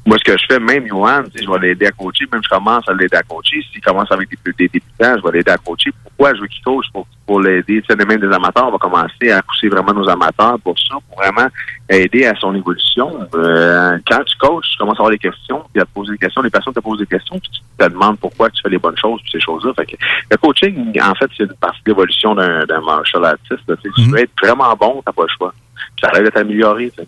moi, 0.09 0.17
ce 0.17 0.23
que 0.31 0.37
je 0.37 0.45
fais, 0.49 0.59
même 0.59 0.87
Johan, 0.87 1.23
tu 1.25 1.37
sais, 1.39 1.45
je 1.45 1.49
vais 1.51 1.59
l'aider 1.59 1.85
à 1.85 1.91
coacher, 1.91 2.25
même 2.31 2.41
je 2.43 2.49
commence 2.49 2.87
à 2.89 2.93
l'aider 2.93 3.15
à 3.15 3.21
coacher. 3.23 3.63
S'il 3.71 3.81
commence 3.81 4.11
avec 4.11 4.27
des, 4.29 4.37
des 4.53 4.67
débutants, 4.67 5.15
je 5.17 5.23
vais 5.23 5.37
l'aider 5.37 5.51
à 5.51 5.57
coacher. 5.57 5.91
Pourquoi 6.03 6.33
je 6.35 6.41
veux 6.41 6.47
qu'il 6.47 6.63
coach? 6.63 6.85
Pour, 6.91 7.05
pour 7.27 7.39
l'aider. 7.41 7.83
Sais, 7.87 7.95
même 7.95 8.19
des 8.19 8.33
amateurs, 8.33 8.67
on 8.67 8.71
va 8.71 8.77
commencer 8.79 9.31
à 9.31 9.41
pousser 9.43 9.69
vraiment 9.69 9.93
nos 9.93 10.09
amateurs 10.09 10.57
pour 10.63 10.77
ça, 10.79 10.95
pour 11.07 11.17
vraiment 11.17 11.47
aider 11.87 12.25
à 12.25 12.35
son 12.39 12.55
évolution. 12.55 13.27
Euh, 13.35 13.97
quand 14.07 14.23
tu 14.23 14.35
coaches, 14.37 14.65
tu 14.71 14.77
commences 14.79 14.97
à 14.97 15.01
avoir 15.03 15.11
des 15.11 15.17
questions, 15.19 15.63
puis 15.71 15.81
à 15.81 15.85
te 15.85 15.91
poser 15.93 16.11
des 16.13 16.17
questions, 16.17 16.41
les 16.41 16.49
personnes 16.49 16.73
te 16.73 16.79
posent 16.79 16.99
des 16.99 17.05
questions, 17.05 17.39
puis 17.39 17.49
tu 17.51 17.59
te 17.77 17.89
demandes 17.89 18.17
pourquoi 18.19 18.49
tu 18.49 18.61
fais 18.63 18.69
les 18.69 18.79
bonnes 18.79 18.97
choses, 18.97 19.21
puis 19.21 19.31
ces 19.31 19.39
choses-là. 19.39 19.73
Fait 19.75 19.85
que 19.85 19.95
le 20.31 20.37
coaching, 20.37 20.99
en 21.01 21.13
fait, 21.15 21.29
c'est 21.37 21.43
une 21.43 21.53
partie 21.53 21.81
de 21.85 21.91
l'évolution 21.91 22.33
d'un 22.35 22.65
d'un 22.65 22.81
martial 22.81 23.23
artist. 23.25 23.61
là. 23.67 23.75
Tu 23.83 23.91
Tu 23.95 24.09
veux 24.09 24.19
être 24.19 24.31
vraiment 24.41 24.73
bon, 24.75 25.01
t'as 25.05 25.11
pas 25.11 25.23
le 25.23 25.29
choix. 25.37 25.53
Puis 25.75 26.01
ça 26.01 26.07
arrive 26.09 26.25
de 26.25 26.29
t'améliorer. 26.31 26.89
tu 26.89 27.03
sais. 27.03 27.07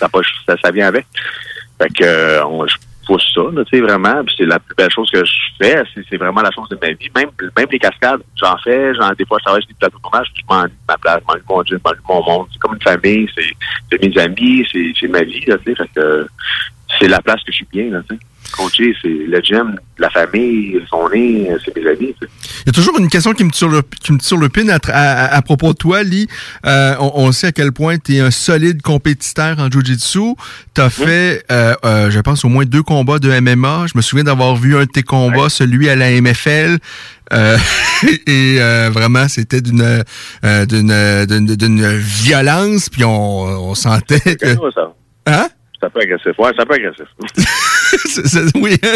T'as 0.00 0.08
pas, 0.08 0.18
le- 0.18 0.24
ça, 0.46 0.56
ça 0.62 0.70
vient 0.70 0.88
avec. 0.88 1.06
Fait 1.78 1.88
que 1.88 2.04
euh, 2.04 2.44
on, 2.46 2.66
je 2.66 2.76
pousse 3.06 3.24
ça, 3.34 3.42
tu 3.54 3.76
sais, 3.76 3.80
vraiment. 3.80 4.22
C'est 4.36 4.46
la 4.46 4.58
plus 4.58 4.74
belle 4.74 4.90
chose 4.90 5.10
que 5.10 5.24
je 5.24 5.32
fais. 5.58 5.82
C'est, 6.10 6.16
vraiment 6.16 6.42
la 6.42 6.50
chose 6.50 6.68
de 6.68 6.78
ma 6.80 6.88
vie. 6.88 7.10
Même, 7.14 7.30
même 7.56 7.66
les 7.70 7.78
cascades, 7.78 8.22
j'en 8.36 8.56
fais. 8.58 8.94
J'en, 8.94 9.10
des 9.12 9.24
fois, 9.24 9.38
je 9.38 9.44
travaille 9.44 9.62
sur 9.62 9.68
des 9.68 9.78
plateaux 9.78 9.98
de 9.98 10.02
tournage, 10.02 10.26
je 10.34 10.42
m'ennuie 10.48 10.70
de 10.70 10.76
ma 10.88 10.98
place, 10.98 11.20
je 11.20 11.26
m'ennuie 11.26 11.44
mon 11.48 11.62
gym, 11.62 11.78
je 11.84 11.92
de 11.92 11.98
mon 12.08 12.24
monde. 12.24 12.48
C'est 12.52 12.58
comme 12.58 12.74
une 12.74 12.82
famille, 12.82 13.28
c'est, 13.34 14.02
mes 14.02 14.18
amis, 14.18 14.66
c'est, 14.72 14.92
c'est 14.98 15.08
ma 15.08 15.22
vie, 15.22 15.40
tu 15.40 15.52
sais. 15.52 15.74
Fait 15.74 15.90
que 15.94 16.26
c'est 16.98 17.08
la 17.08 17.20
place 17.20 17.42
que 17.42 17.52
je 17.52 17.56
suis 17.56 17.68
bien, 17.70 18.02
tu 18.02 18.16
sais. 18.16 18.20
Coacher, 18.52 18.94
c'est 19.02 19.08
le 19.08 19.40
gym, 19.42 19.78
la 19.98 20.08
famille, 20.10 20.78
son 20.88 21.08
nez, 21.08 21.50
c'est 21.64 21.74
mes 21.76 21.88
amis. 21.90 22.14
Il 22.20 22.66
y 22.66 22.70
a 22.70 22.72
toujours 22.72 22.98
une 22.98 23.08
question 23.08 23.32
qui 23.32 23.44
me 23.44 23.50
tire 23.50 23.68
le, 23.68 23.82
qui 24.02 24.12
me 24.12 24.18
tire 24.18 24.36
le 24.38 24.48
pin 24.48 24.68
à, 24.68 24.78
à- 24.92 25.34
à 25.36 25.42
propos 25.42 25.72
de 25.72 25.76
toi, 25.78 26.02
Lee. 26.02 26.26
Euh, 26.64 26.94
on, 27.00 27.12
on 27.14 27.32
sait 27.32 27.48
à 27.48 27.52
quel 27.52 27.72
point 27.72 27.98
tu 27.98 28.16
es 28.16 28.20
un 28.20 28.30
solide 28.30 28.82
compétiteur 28.82 29.58
en 29.58 29.70
Jiu-Jitsu. 29.70 30.34
Tu 30.74 30.80
as 30.80 30.90
fait, 30.90 31.44
euh, 31.50 31.74
euh, 31.84 32.10
je 32.10 32.20
pense, 32.20 32.44
au 32.44 32.48
moins 32.48 32.64
deux 32.64 32.82
combats 32.82 33.18
de 33.18 33.28
MMA. 33.40 33.86
Je 33.92 33.96
me 33.96 34.02
souviens 34.02 34.24
d'avoir 34.24 34.56
vu 34.56 34.76
un 34.76 34.80
de 34.84 34.90
tes 34.90 35.02
combats, 35.02 35.48
celui 35.48 35.88
à 35.88 35.96
la 35.96 36.10
MFL. 36.20 36.78
Euh, 37.32 37.56
et 38.26 38.56
euh, 38.60 38.90
vraiment, 38.92 39.28
c'était 39.28 39.60
d'une 39.60 39.82
euh, 40.44 40.66
d'une 40.66 41.96
violence, 41.98 42.88
puis 42.88 43.04
on, 43.04 43.10
on 43.70 43.74
sentait 43.74 44.20
que... 44.36 44.46
Hein? 45.26 45.48
C'est 45.78 45.86
un 45.86 45.90
peu 45.90 46.00
agressif. 46.00 46.32
Ouais, 46.38 46.50
c'est 46.54 46.62
un 46.62 46.66
peu 46.66 46.74
agressif. 46.74 47.06
Oui. 48.56 48.76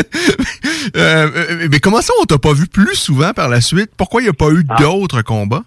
Euh, 0.97 1.69
mais 1.71 1.79
comment 1.79 2.01
ça, 2.01 2.13
on 2.21 2.25
t'a 2.25 2.39
pas 2.39 2.55
vu 2.55 2.67
plus 2.67 2.95
souvent 2.95 3.33
par 3.33 3.49
la 3.49 3.61
suite? 3.61 3.91
Pourquoi 3.97 4.23
il 4.23 4.25
n'y 4.25 4.31
a 4.31 4.33
pas 4.33 4.49
eu 4.51 4.65
d'autres 4.79 5.23
combats? 5.23 5.63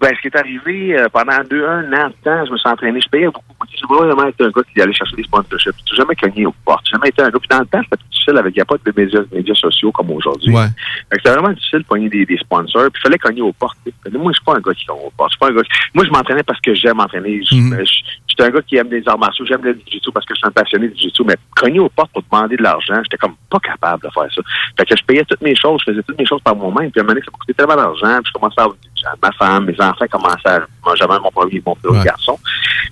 Ben, 0.00 0.10
ce 0.14 0.20
qui 0.20 0.28
est 0.28 0.38
arrivé 0.38 0.98
euh, 0.98 1.06
pendant 1.12 1.42
deux, 1.48 1.66
un 1.66 1.92
an 1.92 2.08
de 2.08 2.14
temps, 2.22 2.44
je 2.46 2.52
me 2.52 2.58
suis 2.58 2.68
entraîné, 2.68 3.00
je 3.00 3.08
payais 3.08 3.26
beaucoup. 3.26 3.42
Je 3.68 3.86
voulais 3.86 4.08
vraiment 4.08 4.26
être 4.28 4.40
un 4.44 4.50
gars 4.50 4.62
qui 4.74 4.80
allait 4.80 4.92
chercher 4.92 5.16
des 5.16 5.22
sponsorships. 5.24 5.74
J'ai 5.88 5.96
jamais 5.96 6.14
cogné 6.14 6.46
aux 6.46 6.54
portes. 6.64 6.84
J'ai 6.86 6.92
jamais 6.92 7.08
été 7.08 7.22
un 7.22 7.28
gars. 7.30 7.38
Puis 7.38 7.48
dans 7.50 7.58
le 7.60 7.66
temps, 7.66 7.80
c'était 7.82 8.02
difficile 8.10 8.36
avec, 8.38 8.54
il 8.54 8.58
n'y 8.58 8.62
a 8.62 8.64
pas 8.64 8.76
de 8.76 8.92
médias, 8.96 9.20
médias 9.32 9.54
sociaux 9.54 9.92
comme 9.92 10.10
aujourd'hui. 10.12 10.54
Ouais. 10.54 10.66
C'était 11.12 11.30
vraiment 11.30 11.50
difficile 11.52 11.80
de 11.80 11.84
pogner 11.84 12.08
des, 12.08 12.24
des 12.24 12.36
sponsors. 12.38 12.84
Puis 12.90 13.00
il 13.00 13.02
fallait 13.02 13.18
cogner 13.18 13.42
aux 13.42 13.52
portes. 13.52 13.76
Moi, 14.12 14.32
je 14.32 14.36
suis 14.36 14.44
pas 14.44 14.54
un 14.56 14.60
gars 14.60 14.72
qui 14.74 14.86
cogne 14.86 14.98
aux 15.04 15.10
portes. 15.16 15.32
Je 15.32 15.36
suis 15.36 15.38
pas 15.38 15.48
un 15.48 15.54
gars 15.56 15.62
qui- 15.62 15.70
Moi, 15.94 16.04
je 16.04 16.10
m'entraînais 16.10 16.42
parce 16.42 16.60
que 16.60 16.74
j'aime 16.74 16.96
m'entraîner. 16.96 17.42
Je 17.44 17.54
Mhm. 17.56 17.84
je- 17.84 17.92
J'étais 18.28 18.44
un 18.44 18.50
gars 18.50 18.62
qui 18.62 18.76
aime 18.76 18.88
les 18.90 19.02
arts 19.08 19.18
martiaux. 19.18 19.44
J'aime 19.44 19.62
le 19.64 19.74
jiu-jitsu 19.74 20.12
parce 20.12 20.24
que 20.24 20.34
je 20.34 20.38
suis 20.38 20.46
un 20.46 20.52
passionné 20.52 20.88
du 20.88 20.94
jiu-jitsu. 20.94 21.24
Mais 21.26 21.34
cogner 21.56 21.80
aux 21.80 21.88
portes 21.88 22.12
pour 22.12 22.22
demander 22.30 22.56
de 22.56 22.62
l'argent, 22.62 22.94
j'étais 23.02 23.16
comme 23.16 23.34
pas 23.50 23.58
capable 23.58 24.04
de 24.04 24.08
faire 24.14 24.32
ça. 24.32 24.40
Fait 24.78 24.86
que 24.86 24.96
je 24.96 25.02
payais 25.04 25.24
toutes 25.24 25.40
mes 25.42 25.54
choses. 25.56 25.80
Je 25.84 25.90
faisais 25.92 26.02
toutes 26.04 26.16
mes 26.18 26.24
choses 26.26 26.40
par 26.42 26.54
moi-même. 26.54 26.90
Puis 26.92 27.00
à 27.00 27.02
un 27.02 27.04
moment 27.06 27.14
donné, 27.14 27.24
ça 27.24 27.30
me 27.32 27.38
coûtait 27.38 27.52
tellement 27.54 27.74
d'argent. 27.76 28.18
Puis 28.22 28.32
je 28.32 28.32
commençais 28.38 28.60
à 28.60 28.62
avoir 28.64 28.76
ma 29.22 29.32
femme, 29.32 29.64
mes 29.64 29.80
enfants 29.80 30.06
commençaient 30.10 30.48
à... 30.48 30.60
Moi, 30.84 30.94
j'avais 30.94 31.18
mon 31.18 31.30
premier, 31.30 31.60
mon 31.66 31.74
plus 31.74 31.90
Ouais. 31.90 32.04
garçon. 32.04 32.38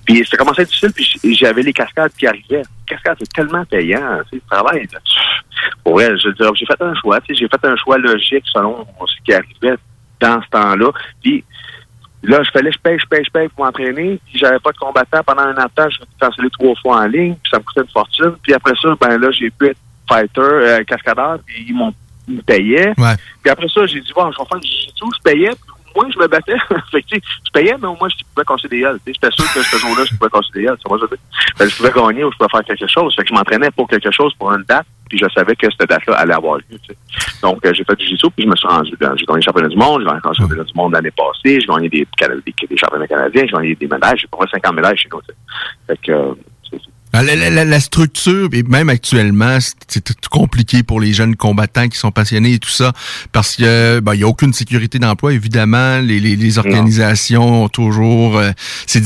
Puis 0.05 0.25
ça 0.25 0.35
commençait 0.37 0.58
être 0.61 0.69
difficile. 0.69 0.93
Puis 0.93 1.35
j'avais 1.35 1.61
les 1.61 1.73
cascades 1.73 2.11
qui 2.17 2.27
arrivaient. 2.27 2.61
Les 2.61 2.85
cascades, 2.85 3.17
c'est 3.19 3.33
tellement 3.33 3.65
payant. 3.65 4.19
Tu 4.23 4.29
sais, 4.29 4.35
le 4.35 4.49
travail, 4.49 4.87
là, 4.91 4.99
pour 5.83 5.93
vrai, 5.93 6.17
je 6.17 6.27
veux 6.27 6.33
dire, 6.33 6.53
j'ai 6.55 6.65
fait 6.65 6.81
un 6.81 6.93
choix. 6.95 7.19
tu 7.21 7.33
sais, 7.33 7.39
J'ai 7.41 7.47
fait 7.47 7.67
un 7.67 7.75
choix 7.75 7.97
logique 7.97 8.45
selon 8.53 8.85
ce 9.05 9.15
qui 9.23 9.33
arrivait 9.33 9.77
dans 10.19 10.41
ce 10.41 10.49
temps-là. 10.49 10.91
Puis 11.21 11.43
là, 12.23 12.43
je 12.43 12.51
fallait, 12.51 12.71
je 12.71 12.79
paye, 12.79 12.97
je 12.99 13.05
paye, 13.05 13.23
je 13.25 13.31
paye 13.31 13.47
pour 13.49 13.65
m'entraîner. 13.65 14.19
Puis 14.25 14.39
j'avais 14.39 14.59
pas 14.59 14.71
de 14.71 14.77
combattant 14.77 15.23
pendant 15.25 15.43
un 15.43 15.57
an 15.57 15.65
de 15.65 15.73
temps. 15.75 15.89
Je 15.89 15.99
me 15.99 16.05
suis 16.05 16.19
cancellé 16.19 16.49
trois 16.51 16.75
fois 16.81 17.01
en 17.01 17.07
ligne. 17.07 17.35
Puis 17.41 17.49
ça 17.51 17.57
me 17.57 17.63
coûtait 17.63 17.81
une 17.81 17.91
fortune. 17.91 18.35
Puis 18.43 18.53
après 18.53 18.73
ça, 18.81 18.89
ben 18.99 19.17
là, 19.17 19.31
j'ai 19.31 19.49
pu 19.49 19.67
être 19.67 19.79
fighter, 20.07 20.41
euh, 20.41 20.83
cascadeur. 20.83 21.39
Puis 21.45 21.65
ils 21.67 21.75
m'ont 21.75 21.93
ils 22.29 22.35
me 22.35 22.41
payaient. 22.41 22.93
Ouais. 22.97 23.15
Puis 23.41 23.51
après 23.51 23.67
ça, 23.67 23.85
j'ai 23.87 23.99
dit, 23.99 24.11
bon, 24.15 24.31
je 24.31 24.37
vais 24.37 24.45
faire 24.45 24.59
du 24.59 24.67
jiu-jitsu, 24.67 25.05
je 25.17 25.21
payais, 25.23 25.49
puis 25.49 25.73
moins 25.95 26.09
je 26.11 26.19
me 26.19 26.27
battais. 26.27 26.57
fait 26.91 27.01
que, 27.01 27.15
je 27.15 27.51
payais, 27.51 27.75
mais 27.79 27.87
au 27.87 27.95
moins 27.95 28.09
je 28.09 28.15
pouvais 28.33 28.45
casser 28.45 28.67
des 28.67 28.81
sais. 28.81 28.91
J'étais 29.07 29.31
sûr 29.31 29.45
que 29.53 29.61
ce 29.61 29.77
jour-là, 29.77 30.05
je 30.05 30.15
pouvais 30.15 30.29
casser 30.29 30.49
des 30.53 30.63
gueules. 30.63 30.77
Ça 30.85 30.95
je 30.95 31.05
que 31.05 31.69
je 31.69 31.77
pouvais 31.77 31.91
gagner 31.91 32.23
ou 32.23 32.31
je 32.31 32.37
pouvais 32.37 32.49
faire 32.49 32.63
quelque 32.63 32.87
chose. 32.87 33.15
Fait 33.15 33.23
que 33.23 33.29
je 33.29 33.33
m'entraînais 33.33 33.71
pour 33.71 33.87
quelque 33.87 34.11
chose, 34.11 34.33
pour 34.35 34.51
une 34.51 34.63
date, 34.63 34.85
puis 35.09 35.17
je 35.17 35.25
savais 35.33 35.55
que 35.55 35.67
cette 35.71 35.89
date-là 35.89 36.15
allait 36.17 36.33
avoir 36.33 36.57
lieu. 36.57 36.77
Donc, 37.41 37.65
euh, 37.65 37.73
j'ai 37.73 37.83
fait 37.83 37.95
du 37.95 38.05
jiu-jitsu, 38.05 38.27
puis 38.35 38.45
je 38.45 38.49
me 38.49 38.55
suis 38.55 38.67
rendu. 38.67 38.91
J'ai 38.91 39.25
gagné 39.25 39.39
le 39.39 39.41
championnat 39.41 39.69
du 39.69 39.77
monde, 39.77 40.01
j'ai 40.01 40.07
gagné 40.07 40.19
le 40.23 40.33
championnat 40.33 40.63
du 40.63 40.73
monde 40.75 40.93
l'année 40.93 41.11
passée, 41.11 41.59
j'ai 41.59 41.67
gagné 41.67 41.89
des, 41.89 42.07
des, 42.19 42.67
des 42.67 42.77
championnats 42.77 43.07
canadiens, 43.07 43.43
j'ai 43.45 43.51
gagné 43.51 43.75
des 43.75 43.87
médailles, 43.87 44.17
j'ai 44.17 44.27
pas 44.27 44.45
50 44.51 44.75
médailles 44.75 44.97
chez 44.97 45.09
nous. 45.11 45.19
Fait 45.87 45.97
que, 45.97 46.11
euh, 46.11 46.33
La, 47.11 47.23
la- 47.23 47.49
la- 47.49 47.65
la 47.65 47.79
structure, 47.79 48.49
et 48.53 48.61
même 48.63 48.87
actuellement, 48.89 49.57
c'est- 49.87 50.27
compliqué 50.29 50.83
pour 50.83 51.01
les 51.01 51.11
jeunes 51.11 51.35
combattants 51.35 51.87
qui 51.89 51.97
sont 51.97 52.11
passionnés 52.11 52.53
et 52.53 52.59
tout 52.59 52.69
ça, 52.69 52.93
parce 53.31 53.55
que 53.55 53.99
ben, 53.99 54.13
il 54.13 54.19
y 54.19 54.23
a 54.23 54.27
aucune 54.27 54.53
sécurité 54.53 54.99
d'emploi, 54.99 55.33
évidemment. 55.33 55.99
Les, 55.99 56.19
les, 56.19 56.35
les 56.35 56.57
organisations 56.59 57.63
ont 57.63 57.69
toujours, 57.69 58.37
euh, 58.37 58.51
c'est 58.85 59.01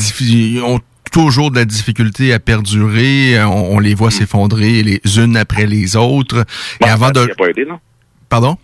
ont 0.64 0.82
toujours 1.14 1.52
de 1.52 1.56
la 1.58 1.66
difficulté 1.66 2.34
à 2.34 2.40
perdurer. 2.40 3.42
On, 3.46 3.76
on 3.76 3.80
les 3.80 3.96
voit 3.96 4.12
s'effondrer 4.12 4.84
les 4.84 5.00
unes 5.18 5.38
après 5.38 5.66
les 5.66 5.96
autres. 5.96 6.46
et 6.82 6.86
avant 6.90 7.12
de, 7.12 7.22
a 7.22 7.36
pas 7.36 7.48
aidé, 7.48 7.66
non? 7.66 7.80
pardon? 8.28 8.58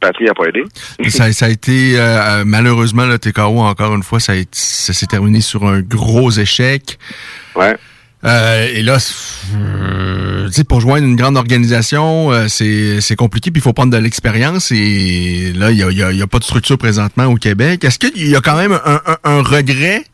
Patrick 0.00 0.28
a 0.30 0.34
pas 0.34 0.44
aidé. 0.48 0.62
ça, 1.10 1.32
ça 1.32 1.46
a 1.46 1.48
été 1.48 1.96
euh, 1.98 2.00
euh, 2.40 2.44
malheureusement 2.46 3.04
le 3.04 3.18
TKO 3.18 3.60
encore 3.60 3.94
une 3.94 4.02
fois 4.02 4.18
ça, 4.18 4.32
a 4.32 4.34
été- 4.36 4.48
ça 4.52 4.92
s'est 4.92 5.06
terminé 5.06 5.40
sur 5.40 5.64
un 5.66 5.80
gros 5.80 6.30
échec. 6.32 6.98
Ouais. 7.54 7.76
Euh, 8.24 8.68
et 8.72 8.82
là, 8.82 8.98
euh, 9.56 10.46
tu 10.46 10.52
sais, 10.52 10.64
pour 10.64 10.80
joindre 10.80 11.06
une 11.06 11.16
grande 11.16 11.36
organisation, 11.36 12.30
euh, 12.32 12.46
c'est 12.48 13.16
compliqué, 13.16 13.50
puis 13.50 13.60
il 13.60 13.62
faut 13.62 13.72
prendre 13.72 13.92
de 13.92 13.98
l'expérience. 13.98 14.70
Et 14.70 15.52
là, 15.56 15.70
il 15.70 15.78
y 15.78 15.82
a, 15.82 15.90
y 15.90 16.02
a- 16.02 16.12
y 16.12 16.22
a 16.22 16.26
pas 16.26 16.38
de 16.38 16.44
structure 16.44 16.78
présentement 16.78 17.26
au 17.26 17.34
Québec. 17.36 17.84
Est-ce 17.84 17.98
qu'il 17.98 18.28
y 18.28 18.36
a 18.36 18.40
quand 18.40 18.56
même 18.56 18.72
un, 18.84 19.00
un- 19.06 19.18
un 19.24 19.42
regret 19.42 20.04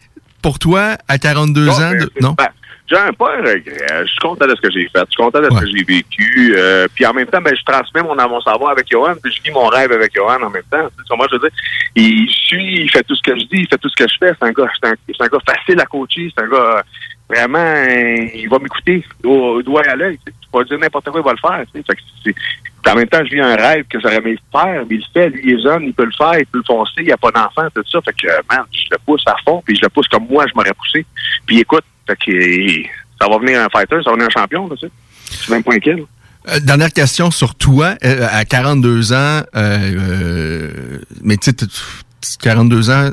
pour 0.43 0.59
toi 0.59 0.97
à 1.07 1.19
42 1.19 1.69
ans? 1.69 1.91
De... 1.93 2.11
Non? 2.23 2.35
J'ai 2.91 2.97
un- 2.97 3.13
pas 3.13 3.35
un 3.37 3.41
regret. 3.43 3.77
Je 4.01 4.07
suis 4.07 4.19
content 4.21 4.47
de 4.47 4.55
ce 4.57 4.61
que 4.63 4.71
j'ai 4.71 4.89
fait. 4.89 5.01
Je 5.01 5.11
suis 5.11 5.23
content 5.23 5.41
de 5.41 5.49
ce 5.55 5.61
que 5.61 5.67
j'ai 5.67 5.85
vécu. 5.85 6.55
Euh, 6.57 6.87
puis 6.95 7.05
en 7.05 7.13
même 7.13 7.27
temps, 7.27 7.43
ben, 7.43 7.55
je 7.55 7.63
transmets 7.71 8.03
mon, 8.03 8.15
mon 8.17 8.41
savoir 8.41 8.71
avec 8.71 8.87
Johan, 8.91 9.15
puis 9.23 9.31
je 9.37 9.43
vis 9.43 9.51
mon 9.51 9.67
rêve 9.67 9.93
avec 9.93 10.15
Johan 10.15 10.43
en 10.43 10.49
même 10.49 10.63
temps. 10.71 10.89
Tu 10.97 11.05
sais, 11.07 11.15
moi, 11.17 11.27
je 11.31 11.37
veux 11.37 11.41
dire, 11.43 11.51
il 11.95 12.27
suit, 12.31 12.81
il 12.85 12.91
fait 12.91 13.03
tout 13.03 13.15
ce 13.15 13.21
que 13.23 13.33
je 13.39 13.45
dis, 13.45 13.61
il 13.65 13.69
fait 13.69 13.77
tout 13.77 13.91
ce 13.91 13.97
que 14.03 14.09
je 14.09 14.15
fais. 14.19 14.33
C'est 14.41 14.49
un 14.49 14.53
gars, 14.53 14.71
c'est 14.83 14.89
un, 14.89 14.93
un 14.93 15.29
gars 15.29 15.39
facile 15.47 15.79
à 15.81 15.85
coacher. 15.85 16.33
C'est 16.35 16.43
un 16.43 16.49
gars, 16.49 16.83
vraiment, 17.29 17.75
il 18.35 18.49
va 18.49 18.59
m'écouter 18.59 19.05
au, 19.25 19.63
doigt 19.63 19.83
à 19.89 19.97
l'œil. 19.97 20.19
Tu 20.25 20.33
pas 20.51 20.65
dire 20.65 20.79
n'importe 20.79 21.11
quoi, 21.11 21.21
il 21.21 21.25
va 21.25 21.33
le 21.33 21.65
faire. 21.67 22.93
en 22.93 22.97
même 22.97 23.09
temps, 23.09 23.25
je 23.25 23.31
vis 23.31 23.41
un 23.41 23.57
rêve 23.57 23.85
que 23.89 24.01
j'aurais 24.01 24.17
aimé 24.17 24.39
faire, 24.51 24.85
mais 24.89 24.97
il 24.97 24.99
le 24.99 25.13
fait. 25.13 25.29
Lui, 25.29 25.41
il 25.45 25.59
est 25.59 25.63
jeune, 25.63 25.85
il 25.85 25.93
peut 25.95 26.07
le 26.07 26.13
faire, 26.13 26.39
il 26.39 26.47
peut 26.47 26.59
le 26.59 26.65
foncer, 26.65 26.93
il 26.99 27.07
n'y 27.07 27.13
a 27.13 27.17
pas 27.19 27.31
d'enfant, 27.31 27.69
tout 27.75 27.83
ça. 27.91 28.01
Fait 28.03 28.13
que, 28.13 28.29
euh, 28.29 28.41
man, 28.51 28.65
je 28.73 28.85
le 28.91 28.99
pousse 29.05 29.23
à 29.27 29.37
fond, 29.45 29.63
puis 29.65 29.77
je 29.77 29.83
le 29.83 29.89
pousse 29.91 30.09
comme 30.09 30.27
moi, 30.29 30.47
je 30.49 30.55
m'aurais 30.55 30.73
poussé. 30.73 31.05
Puis 31.47 31.61
écoute, 31.61 31.85
fait 32.07 32.17
que, 32.17 32.89
ça 33.21 33.29
va 33.29 33.39
venir 33.39 33.61
un 33.61 33.69
fighter, 33.69 33.97
ça 34.03 34.11
va 34.11 34.17
venir 34.17 34.29
un 34.29 34.41
champion, 34.41 34.69
tu 34.71 34.79
sais. 34.79 34.93
Je 35.31 35.37
suis 35.37 35.53
même 35.53 35.63
pas 35.63 35.75
inquiet. 35.75 36.03
Euh, 36.49 36.61
dernière 36.61 36.93
question 36.93 37.31
sur 37.31 37.55
toi. 37.55 37.95
Euh, 38.05 38.27
à 38.31 38.45
42 38.45 39.13
ans, 39.13 39.43
euh, 39.55 40.99
mais 41.23 41.37
tu 41.37 41.47
sais, 41.47 41.53
t- 41.53 41.67
t- 41.67 41.73
42 42.41 42.91
ans, 42.91 43.11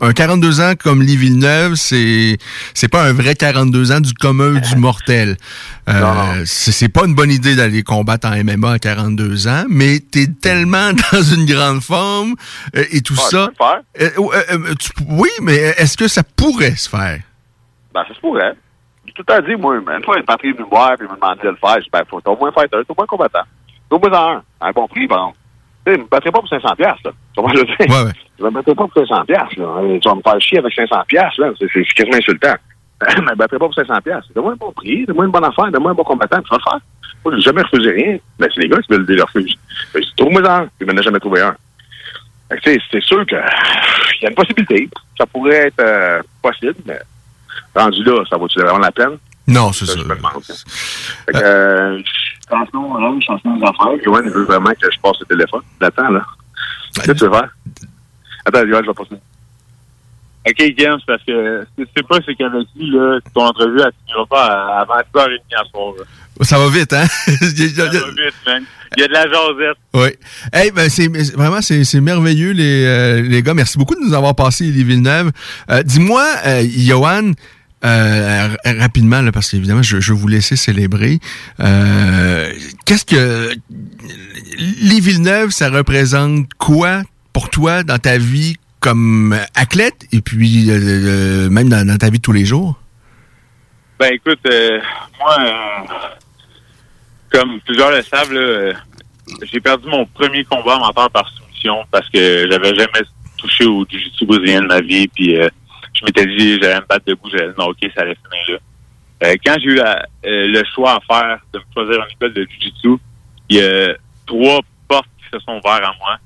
un 0.00 0.12
42 0.12 0.60
ans 0.60 0.72
comme 0.78 1.02
Lee 1.02 1.16
Villeneuve, 1.16 1.74
c'est 1.74 2.38
c'est 2.74 2.88
pas 2.88 3.02
un 3.04 3.12
vrai 3.12 3.34
42 3.34 3.92
ans 3.92 4.00
du 4.00 4.14
commun 4.14 4.60
du 4.60 4.76
mortel. 4.76 5.36
Euh, 5.88 6.42
c'est 6.44 6.88
pas 6.88 7.04
une 7.06 7.14
bonne 7.14 7.30
idée 7.30 7.56
d'aller 7.56 7.82
combattre 7.82 8.28
en 8.28 8.36
MMA 8.44 8.72
à 8.72 8.78
42 8.78 9.48
ans, 9.48 9.64
mais 9.68 9.98
t'es 10.00 10.26
tellement 10.26 10.90
dans 11.12 11.22
une 11.22 11.46
grande 11.46 11.80
forme 11.82 12.34
euh, 12.76 12.84
et 12.90 13.00
tout 13.00 13.16
ça. 13.30 13.48
Euh, 14.00 14.10
euh, 14.18 14.42
euh, 14.50 14.74
tu- 14.78 14.90
oui, 15.08 15.30
mais 15.42 15.56
est-ce 15.56 15.96
que 15.96 16.08
ça 16.08 16.22
pourrait 16.22 16.76
se 16.76 16.88
faire? 16.88 17.20
Ben, 17.94 18.02
ça 18.06 18.14
se 18.14 18.20
pourrait. 18.20 18.52
J'ai 19.06 19.12
tout 19.14 19.22
temps 19.22 19.40
dit, 19.40 19.56
moi, 19.56 19.76
une 19.76 20.04
fois, 20.04 20.16
Patrick 20.26 20.54
venu 20.56 20.64
me 20.64 20.70
voir, 20.70 20.92
il 21.00 21.06
m'a 21.08 21.14
demandé 21.14 21.40
de 21.42 21.48
le 21.48 21.56
faire. 21.56 21.76
Je 21.82 21.88
ben, 21.90 22.02
faut 22.08 22.20
au 22.24 22.36
moins 22.36 22.52
fighter, 22.52 22.76
t'as 22.86 22.92
au 22.92 22.94
moins 22.96 23.06
combattant. 23.06 23.42
T'as 23.90 23.96
au 23.96 23.98
moins 23.98 24.12
un. 24.36 24.42
À 24.60 24.68
un 24.68 24.72
bon 24.72 24.86
prix, 24.86 25.06
bon. 25.06 25.32
Tu 25.86 25.94
je 25.94 25.98
me 25.98 26.04
battrai 26.04 26.30
pas 26.30 26.40
pour 26.40 26.48
500 26.48 26.68
piastres, 26.76 27.00
là. 27.06 27.10
Tu 27.34 27.40
vois, 27.40 27.50
je 27.54 27.58
veux 27.60 27.64
dire? 27.64 27.76
Ouais, 27.88 28.04
ouais. 28.04 28.12
Je 28.38 28.44
me 28.44 28.50
battrai 28.50 28.74
pas 28.74 28.86
pour 28.86 29.06
500 29.06 29.24
piastres, 29.24 29.58
là. 29.58 29.66
Euh, 29.82 29.98
Tu 30.00 30.08
vas 30.08 30.14
me 30.14 30.22
faire 30.22 30.40
chier 30.40 30.58
avec 30.58 30.74
500 30.74 30.96
piastres, 31.08 31.40
là. 31.40 31.50
C'est 31.58 31.84
quasiment 31.94 32.16
insultant. 32.16 32.54
Je 33.16 33.20
me 33.20 33.34
battrai 33.34 33.58
pas 33.58 33.66
pour 33.66 33.74
500 33.74 33.94
piastres. 34.04 34.30
Donne-moi 34.34 34.52
un 34.52 34.56
bon 34.56 34.72
prix, 34.72 35.04
donne-moi 35.06 35.26
une 35.26 35.30
bonne 35.30 35.44
affaire, 35.44 35.70
donne-moi 35.70 35.90
un 35.92 35.94
bon 35.94 36.04
combattant, 36.04 36.40
tu 36.42 36.48
vas 36.50 36.56
le 36.56 36.70
faire. 36.70 36.80
Moi, 37.24 37.34
j'ai 37.36 37.42
jamais 37.42 37.62
refusé 37.62 37.90
rien. 37.90 38.18
Mais 38.38 38.46
c'est 38.54 38.60
les 38.60 38.68
gars 38.68 38.78
qui 38.78 38.92
veulent 38.92 39.06
le 39.06 39.22
refuser. 39.22 39.54
Ben, 39.92 40.02
Je 40.02 40.06
dis, 40.08 40.14
trouve-moi 40.16 40.48
un. 40.50 40.62
Puis, 40.66 40.70
il 40.82 40.86
m'en 40.86 40.98
a 40.98 41.02
jamais 41.02 41.18
trouvé 41.18 41.40
un. 41.42 41.56
C'est 42.64 43.00
sûr 43.00 43.26
que, 43.26 43.34
il 44.20 44.22
y 44.22 44.26
a 44.26 44.30
une 44.30 44.34
possibilité. 44.34 44.88
Ça 45.18 45.26
pourrait 45.26 45.66
être 45.68 45.80
euh, 45.80 46.22
possible, 46.42 46.76
mais 46.86 46.98
rendu 47.74 48.02
là, 48.04 48.22
ça 48.30 48.36
vaut-tu 48.36 48.60
vraiment 48.60 48.78
la 48.78 48.92
peine? 48.92 49.18
Non, 49.46 49.72
c'est 49.72 49.86
ça. 49.86 49.94
Je 49.96 50.04
me 50.04 50.14
demande. 50.14 50.42
Fait 50.44 51.32
que, 51.32 51.38
euh, 51.38 52.02
chanson, 52.48 52.94
là, 52.98 53.12
chanson 53.26 53.56
des 53.56 53.62
affaires. 53.62 54.04
Joanne, 54.04 54.28
veut 54.30 54.44
vraiment 54.44 54.70
que 54.70 54.90
je 54.90 54.98
passe 55.00 55.18
le 55.20 55.26
téléphone. 55.26 55.62
L'attends, 55.80 56.10
là. 56.10 56.22
Qu'est-ce 56.94 57.06
que 57.06 57.12
tu 57.12 57.24
veux 57.24 57.30
faire? 57.30 57.48
Attends, 58.48 58.60
je 58.66 58.72
vais 58.74 58.94
passer. 58.94 59.20
OK, 60.48 60.54
c'est 60.58 61.06
parce 61.06 61.22
que 61.24 61.66
c'est 61.76 61.84
c'est 61.94 62.06
pas 62.06 62.18
c'est 62.24 62.34
qu'avec 62.34 62.66
lui, 62.76 62.90
là, 62.90 63.18
ton 63.34 63.42
entrevue, 63.46 63.80
elle 63.84 63.92
finira 64.06 64.24
pas 64.26 64.46
à- 64.46 64.80
avant 64.80 64.94
10h30 64.94 65.40
à 65.60 65.64
soir. 65.70 65.92
là. 65.98 66.04
Ça 66.44 66.58
va 66.58 66.68
vite, 66.70 66.92
hein? 66.92 67.04
Ça 67.06 67.84
va 67.84 67.90
vite, 67.90 68.34
man. 68.46 68.62
Il 68.96 69.00
y 69.00 69.04
a 69.04 69.08
de 69.08 69.12
la 69.12 69.22
jasette. 69.24 69.76
Oui. 69.92 70.08
Hey, 70.52 70.70
ben 70.70 70.88
c'est 70.88 71.08
vraiment 71.36 71.60
c'est 71.60 71.84
c'est 71.84 72.00
merveilleux 72.00 72.52
les 72.52 72.84
euh, 72.86 73.20
les 73.20 73.42
gars. 73.42 73.52
Merci 73.52 73.76
beaucoup 73.76 73.94
de 73.94 74.00
nous 74.00 74.14
avoir 74.14 74.34
passé 74.34 74.64
les 74.64 74.82
Villeneuve. 74.84 75.30
Euh, 75.70 75.82
Dis-moi, 75.82 76.24
euh, 76.46 76.64
Johan. 76.66 77.32
euh, 77.84 78.48
rapidement, 78.64 79.20
là, 79.20 79.30
parce 79.32 79.50
qu'évidemment, 79.50 79.82
je, 79.82 80.00
je 80.00 80.12
vais 80.14 80.18
vous 80.18 80.28
laisser 80.28 80.56
célébrer. 80.56 81.18
Euh, 81.60 82.50
Qu'est-ce 82.86 83.04
que 83.04 83.52
les 84.58 85.00
Villeneuve, 85.00 85.50
ça 85.50 85.68
représente 85.68 86.46
quoi 86.54 87.02
pour 87.38 87.50
toi 87.50 87.84
dans 87.84 87.98
ta 87.98 88.18
vie 88.18 88.56
comme 88.80 89.32
athlète 89.54 90.08
et 90.10 90.20
puis 90.20 90.68
euh, 90.68 90.74
euh, 90.74 91.48
même 91.48 91.68
dans, 91.68 91.96
ta 91.96 92.10
vie 92.10 92.18
de 92.18 92.22
tous 92.22 92.32
les 92.32 92.44
jours? 92.44 92.74
Ben 93.96 94.12
écoute, 94.12 94.40
euh, 94.46 94.80
moi, 95.20 95.36
comme 97.30 97.60
plusieurs 97.60 97.92
le 97.92 98.02
savent, 98.02 98.34
j'ai 99.42 99.60
perdu 99.60 99.86
mon 99.86 100.04
premier 100.04 100.42
combat 100.46 100.74
amateur 100.74 101.08
par 101.12 101.28
soumission 101.28 101.84
parce 101.92 102.08
que 102.10 102.50
j'avais 102.50 102.74
jamais 102.74 103.06
touché 103.36 103.64
au 103.66 103.86
jiu-jitsu 103.88 104.26
brésilien 104.26 104.62
de 104.62 104.66
ma 104.66 104.80
vie. 104.80 105.06
Puis 105.06 105.36
je 105.36 106.04
m'étais 106.04 106.26
dit 106.26 106.58
j'allais 106.60 106.80
me 106.80 106.86
battre 106.88 107.04
debout, 107.06 107.30
j'allais 107.30 107.52
non, 107.56 107.66
ok, 107.66 107.88
ça 107.94 108.02
allait 108.02 108.16
finir 108.16 108.60
là. 109.20 109.36
Quand 109.46 109.54
j'ai 109.60 109.70
eu 109.70 109.80
le 110.24 110.62
choix 110.74 110.94
à 110.96 111.00
faire 111.06 111.38
de 111.52 111.60
me 111.60 111.64
choisir 111.72 112.02
une 112.02 112.10
école 112.10 112.34
de 112.34 112.48
jiu-jitsu, 112.50 112.96
il 113.48 113.58
y 113.58 113.62
a 113.62 113.94
trois 114.26 114.58
portes 114.88 115.06
qui 115.18 115.26
se 115.32 115.38
sont 115.44 115.52
ouvertes 115.52 115.84
à 115.84 115.94
moi. 116.00 116.18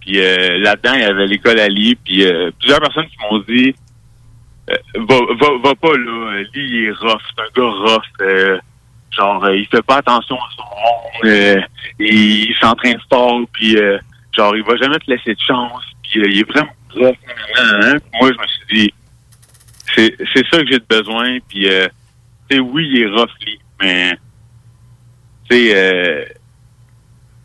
Puis 0.00 0.18
euh, 0.20 0.58
là-dedans, 0.58 0.94
il 0.94 1.00
y 1.00 1.04
avait 1.04 1.26
l'école 1.26 1.60
Ali. 1.60 1.94
Puis 1.96 2.24
euh, 2.24 2.50
plusieurs 2.58 2.80
personnes 2.80 3.06
qui 3.06 3.16
m'ont 3.30 3.38
dit 3.40 3.74
euh, 4.70 4.76
va, 5.08 5.16
va, 5.40 5.58
va 5.62 5.74
pas 5.74 5.96
là, 5.96 6.42
lui 6.54 6.68
il 6.68 6.84
est 6.86 6.92
rough, 6.92 7.20
c'est 7.28 7.42
un 7.42 7.48
gars 7.56 7.70
rough. 7.70 8.02
euh, 8.20 8.58
genre, 9.10 9.44
euh, 9.44 9.56
il 9.56 9.66
fait 9.66 9.82
pas 9.82 9.96
attention 9.96 10.36
à 10.36 10.48
son 10.56 10.62
monde, 10.62 11.24
euh, 11.24 11.60
il, 11.98 12.54
s'entraîne 12.60 12.98
fort, 13.10 13.40
puis 13.52 13.76
genre, 14.36 14.56
il 14.56 14.62
va 14.62 14.76
jamais 14.76 14.98
te 14.98 15.10
laisser 15.10 15.34
de 15.34 15.40
chance, 15.40 15.82
puis 16.02 16.20
il 16.24 16.40
est 16.40 16.48
vraiment 16.48 16.70
rough. 16.94 17.16
nan. 17.56 17.98
Moi, 18.20 18.30
je 18.32 18.38
me 18.38 18.46
suis 18.46 18.76
dit, 18.84 18.94
c'est 19.96 20.16
c'est 20.32 20.46
ça 20.46 20.62
que 20.62 20.70
j'ai 20.70 20.78
de 20.78 20.84
besoin, 20.88 21.38
puis 21.48 21.66
sais, 22.50 22.60
oui, 22.60 22.88
il 22.92 23.02
est 23.02 23.06
rough, 23.06 23.30
lui, 23.44 23.58
mais 23.80 24.12
tu 25.50 25.56
sais, 25.56 26.36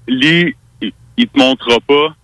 lui, 0.07 0.55
il, 0.81 0.91
il 1.17 1.27
te 1.27 1.39
montrera 1.39 1.79
pas 1.79 2.15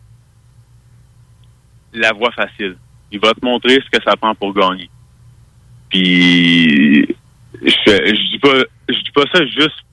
la 1.94 2.14
voie 2.14 2.32
facile. 2.32 2.78
Il 3.12 3.20
va 3.20 3.34
te 3.34 3.44
montrer 3.44 3.76
ce 3.76 3.90
que 3.98 4.04
ça 4.04 4.16
prend 4.16 4.34
pour 4.36 4.54
gagner. 4.54 4.90
Puis 5.90 7.08
je, 7.62 7.68
je 7.88 8.32
dis 8.32 8.40
pas 8.40 8.64
je 8.90 9.00
dis 9.00 9.12
pas 9.14 9.24
ça 9.34 9.46
juste 9.46 9.84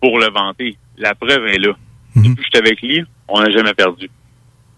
pour 0.00 0.18
le 0.18 0.30
vanter. 0.30 0.76
La 0.96 1.14
preuve 1.14 1.46
est 1.46 1.58
là. 1.58 1.72
Depuis 2.14 2.34
que 2.36 2.42
j'étais 2.44 2.58
avec 2.58 2.82
lui, 2.82 3.04
on 3.28 3.40
n'a 3.40 3.50
jamais 3.50 3.74
perdu. 3.74 4.08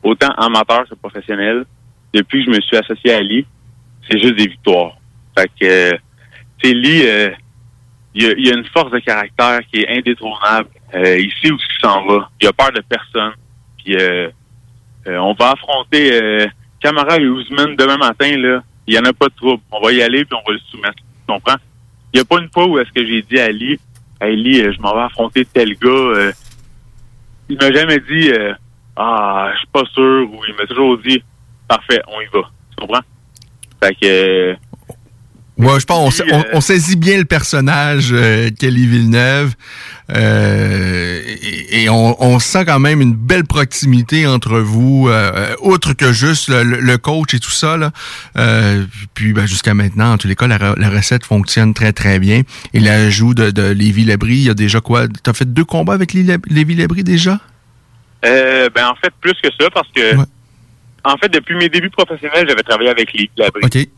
Autant 0.02 0.30
amateur 0.36 0.88
que 0.88 0.94
professionnel. 0.94 1.64
Depuis 2.12 2.44
que 2.44 2.52
je 2.52 2.56
me 2.56 2.60
suis 2.60 2.76
associé 2.76 3.12
à 3.12 3.20
lui, 3.20 3.44
c'est 4.08 4.20
juste 4.20 4.36
des 4.36 4.46
victoires. 4.46 4.96
Fait 5.36 5.50
que 5.60 5.90
tu 6.58 6.68
sais, 6.68 6.74
lui, 6.74 7.06
euh, 7.06 7.30
il, 8.14 8.26
a, 8.26 8.32
il 8.38 8.52
a 8.52 8.56
une 8.56 8.66
force 8.66 8.92
de 8.92 9.00
caractère 9.00 9.60
qui 9.70 9.80
est 9.80 9.98
indétrônable. 9.98 10.68
Euh, 10.94 11.18
il 11.18 11.32
sait 11.42 11.50
où 11.50 11.56
il 11.56 11.80
s'en 11.82 12.06
va. 12.06 12.30
Il 12.40 12.46
a 12.46 12.52
peur 12.52 12.70
de 12.70 12.80
personne. 12.82 13.32
Puis 13.78 13.96
euh, 13.96 14.30
euh, 15.06 15.16
on 15.18 15.34
va 15.34 15.52
affronter 15.52 16.12
euh, 16.20 16.46
Camara 16.80 17.18
et 17.18 17.26
Ousmane 17.26 17.76
demain 17.76 17.96
matin, 17.96 18.36
là. 18.36 18.62
Il 18.86 18.92
n'y 18.94 19.00
en 19.00 19.04
a 19.04 19.12
pas 19.12 19.28
de 19.28 19.34
trouble. 19.34 19.62
On 19.72 19.80
va 19.80 19.92
y 19.92 20.02
aller 20.02 20.24
puis 20.24 20.34
on 20.34 20.46
va 20.46 20.52
le 20.52 20.60
soumettre. 20.70 20.96
Tu 20.96 21.32
comprends? 21.32 21.56
Il 22.12 22.18
n'y 22.18 22.20
a 22.20 22.24
pas 22.24 22.38
une 22.38 22.50
fois 22.50 22.66
où 22.66 22.78
est-ce 22.78 22.92
que 22.92 23.04
j'ai 23.04 23.22
dit 23.22 23.38
à 23.40 23.44
Ali, 23.46 23.78
Hey, 24.20 24.60
euh, 24.60 24.72
je 24.72 24.80
m'en 24.80 24.94
vais 24.94 25.02
affronter 25.02 25.44
tel 25.44 25.74
gars. 25.76 25.88
euh, 25.88 26.32
il 27.48 27.56
m'a 27.58 27.72
jamais 27.72 27.98
dit 28.00 28.30
euh, 28.30 28.52
Ah, 28.96 29.50
je 29.54 29.58
suis 29.58 29.66
pas 29.68 29.84
sûr 29.92 30.28
ou 30.30 30.40
il 30.48 30.54
m'a 30.54 30.66
toujours 30.66 30.96
dit 30.98 31.22
Parfait, 31.68 32.00
on 32.08 32.20
y 32.20 32.26
va. 32.26 32.42
Tu 32.70 32.76
comprends? 32.78 33.00
Fait 33.82 33.94
que 33.94 34.56
euh, 35.60 35.64
Ouais, 35.64 35.78
je 35.80 35.84
pense 35.86 36.20
on, 36.30 36.34
on- 36.38 36.44
on 36.54 36.60
saisit 36.60 36.96
bien 36.96 37.16
le 37.18 37.24
personnage 37.24 38.08
euh, 38.12 38.50
Kelly 38.58 38.86
Villeneuve 38.86 39.54
euh, 40.14 41.20
et, 41.42 41.82
et 41.84 41.88
on, 41.88 42.20
on 42.22 42.38
sent 42.38 42.64
quand 42.66 42.78
même 42.80 43.00
une 43.00 43.14
belle 43.14 43.44
proximité 43.44 44.26
entre 44.26 44.58
vous, 44.58 45.08
euh, 45.08 45.32
euh, 45.34 45.54
outre 45.62 45.92
que 45.94 46.12
juste 46.12 46.48
le, 46.48 46.62
le- 46.62 46.98
coach 46.98 47.34
et 47.34 47.40
tout 47.40 47.50
ça. 47.50 47.76
Là. 47.76 47.90
Euh, 48.36 48.84
puis 49.14 49.32
ben, 49.32 49.46
jusqu'à 49.46 49.74
maintenant, 49.74 50.12
en 50.12 50.18
tous 50.18 50.28
les 50.28 50.36
cas, 50.36 50.46
la, 50.46 50.58
la 50.76 50.90
recette 50.90 51.24
fonctionne 51.24 51.72
très 51.74 51.92
très 51.92 52.18
bien. 52.18 52.42
Et 52.72 52.80
l'ajout 52.80 53.34
de, 53.34 53.50
de 53.50 53.62
Lévi 53.70 54.04
Lebris, 54.04 54.34
il 54.36 54.42
y 54.44 54.50
a 54.50 54.54
déjà 54.54 54.80
quoi? 54.80 55.06
T'as 55.22 55.32
fait 55.32 55.52
deux 55.52 55.64
combats 55.64 55.94
avec 55.94 56.12
Lé- 56.14 56.36
Lévi 56.48 56.74
Lebris 56.74 57.04
déjà? 57.04 57.40
Euh, 58.26 58.70
ben 58.74 58.86
en 58.88 58.94
fait 58.96 59.12
plus 59.20 59.34
que 59.42 59.50
ça 59.60 59.68
parce 59.70 59.88
que 59.94 60.14
en 61.04 61.16
fait 61.18 61.28
depuis 61.28 61.54
mes 61.56 61.68
débuts 61.68 61.90
professionnels 61.90 62.46
j'avais 62.48 62.62
travaillé 62.62 62.88
avec 62.88 63.12
les 63.12 63.30
Labri. 63.36 63.60
Ok. 63.64 63.88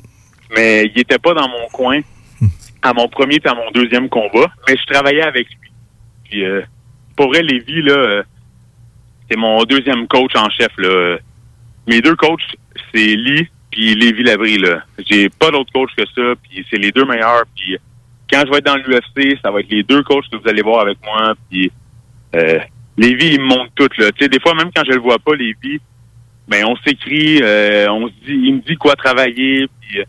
Mais 0.54 0.84
il 0.84 1.00
était 1.00 1.18
pas 1.18 1.34
dans 1.34 1.48
mon 1.48 1.68
coin 1.72 2.00
à 2.82 2.92
mon 2.92 3.08
premier 3.08 3.36
et 3.36 3.48
à 3.48 3.54
mon 3.54 3.70
deuxième 3.72 4.08
combat, 4.08 4.46
mais 4.68 4.76
je 4.76 4.92
travaillais 4.92 5.22
avec 5.22 5.48
lui. 5.48 5.70
Puis 6.24 6.44
euh, 6.44 6.62
pour 7.16 7.28
vrai 7.28 7.42
Lévi 7.42 7.82
là 7.82 7.94
euh, 7.94 8.22
c'est 9.28 9.36
mon 9.36 9.64
deuxième 9.64 10.06
coach 10.06 10.32
en 10.36 10.48
chef 10.50 10.70
là. 10.78 11.18
Mes 11.86 12.00
deux 12.00 12.16
coachs 12.16 12.56
c'est 12.94 13.16
Lee 13.16 13.48
puis 13.70 13.94
Lévi 13.94 14.22
Labri 14.22 14.58
là. 14.58 14.82
J'ai 15.08 15.28
pas 15.28 15.50
d'autre 15.50 15.72
coach 15.72 15.90
que 15.96 16.04
ça 16.14 16.34
puis 16.42 16.64
c'est 16.70 16.78
les 16.78 16.92
deux 16.92 17.04
meilleurs 17.04 17.44
puis 17.56 17.76
quand 18.30 18.42
je 18.44 18.50
vais 18.50 18.58
être 18.58 18.66
dans 18.66 18.76
l'UFC, 18.76 19.38
ça 19.42 19.50
va 19.50 19.60
être 19.60 19.70
les 19.70 19.82
deux 19.82 20.02
coachs 20.02 20.28
que 20.30 20.36
vous 20.36 20.48
allez 20.48 20.62
voir 20.62 20.80
avec 20.80 20.98
moi 21.04 21.34
puis 21.50 21.70
euh, 22.34 22.58
Lévi, 22.98 23.34
il 23.34 23.40
me 23.40 23.46
montre 23.46 23.70
tout, 23.74 23.88
là. 23.98 24.10
Des 24.10 24.40
fois, 24.40 24.54
même 24.54 24.70
quand 24.74 24.82
je 24.86 24.92
le 24.92 25.00
vois 25.00 25.18
pas, 25.18 25.34
Lévi, 25.34 25.80
ben, 26.48 26.64
on 26.66 26.76
s'écrit, 26.76 27.40
euh, 27.42 27.90
on 27.90 28.08
se 28.08 28.12
dit, 28.24 28.32
il 28.32 28.54
me 28.54 28.60
dit 28.60 28.76
quoi 28.76 28.94
travailler, 28.96 29.66
puis, 29.80 30.02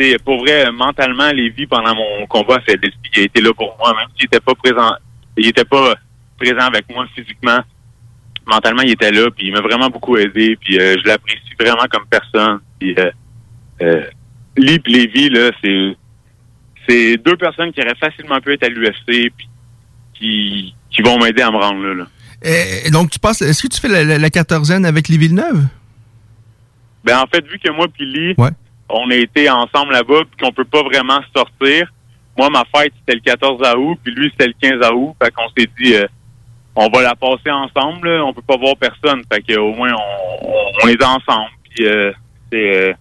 euh, 0.00 0.02
tu 0.04 0.10
sais, 0.12 0.18
pour 0.18 0.38
vrai, 0.40 0.70
mentalement, 0.72 1.30
Lévi, 1.30 1.66
pendant 1.66 1.94
mon 1.94 2.26
combat, 2.26 2.60
c'est, 2.66 2.78
il 3.14 3.20
a 3.20 3.24
été 3.24 3.40
là 3.40 3.52
pour 3.54 3.76
moi, 3.78 3.94
même 3.94 4.08
s'il 4.16 4.26
était 4.26 4.40
pas 4.40 4.54
présent, 4.54 4.94
il 5.36 5.46
était 5.46 5.64
pas 5.64 5.94
présent 6.38 6.66
avec 6.66 6.88
moi 6.90 7.06
physiquement. 7.14 7.60
Mentalement, 8.46 8.82
il 8.82 8.90
était 8.90 9.10
là, 9.10 9.30
puis 9.30 9.46
il 9.46 9.52
m'a 9.52 9.60
vraiment 9.60 9.88
beaucoup 9.88 10.16
aidé, 10.16 10.56
puis 10.60 10.78
euh, 10.78 10.96
je 11.02 11.08
l'apprécie 11.08 11.40
vraiment 11.58 11.86
comme 11.90 12.04
personne. 12.10 12.60
Puis, 12.78 12.94
euh, 12.98 13.10
euh, 13.82 14.02
Lee 14.56 14.80
et 14.84 14.90
Lévi, 14.90 15.28
là, 15.30 15.50
c'est, 15.62 15.96
c'est 16.88 17.16
deux 17.16 17.36
personnes 17.36 17.72
qui 17.72 17.80
auraient 17.80 17.94
facilement 17.98 18.40
pu 18.40 18.52
être 18.52 18.64
à 18.64 18.68
l'UFC, 18.68 19.32
puis 19.36 19.48
qui, 20.12 20.74
qui 20.90 21.02
vont 21.02 21.18
m'aider 21.18 21.42
à 21.42 21.50
me 21.50 21.56
rendre 21.56 21.82
là. 21.82 21.94
là. 21.94 22.06
Et, 22.42 22.90
donc 22.90 23.10
tu 23.10 23.18
passes. 23.18 23.40
Est-ce 23.40 23.62
que 23.62 23.68
tu 23.68 23.80
fais 23.80 23.88
la, 23.88 24.04
la, 24.04 24.18
la 24.18 24.30
quatorzaine 24.30 24.84
avec 24.84 25.08
Lévi 25.08 25.28
Villeneuve? 25.28 25.64
Ben 27.02 27.18
en 27.18 27.26
fait, 27.26 27.46
vu 27.46 27.58
que 27.58 27.70
moi 27.70 27.86
puis 27.88 28.04
Lee, 28.04 28.34
Ouais. 28.36 28.50
On 28.88 29.10
a 29.10 29.14
été 29.14 29.48
ensemble 29.50 29.92
là-bas 29.92 30.22
puis 30.30 30.44
qu'on 30.44 30.52
peut 30.52 30.64
pas 30.64 30.82
vraiment 30.82 31.20
sortir. 31.34 31.92
Moi, 32.36 32.50
ma 32.50 32.64
fête, 32.74 32.92
c'était 32.98 33.14
le 33.14 33.20
14 33.20 33.60
août, 33.78 33.98
puis 34.02 34.12
lui, 34.12 34.30
c'était 34.30 34.48
le 34.48 34.54
15 34.60 34.90
août. 34.92 35.14
Fait 35.22 35.30
qu'on 35.30 35.48
s'est 35.56 35.68
dit, 35.78 35.94
euh, 35.94 36.06
on 36.74 36.88
va 36.88 37.02
la 37.02 37.14
passer 37.14 37.50
ensemble. 37.50 38.08
Là. 38.08 38.24
On 38.24 38.32
peut 38.32 38.42
pas 38.42 38.56
voir 38.56 38.76
personne. 38.76 39.22
Fait 39.32 39.40
qu'au 39.42 39.72
moins, 39.72 39.92
on, 39.92 40.64
on, 40.82 40.88
est 40.88 41.02
ensemble. 41.02 41.50
Puis, 41.70 41.86
euh, 41.86 42.12
c'est... 42.50 42.90
euh, 42.90 42.92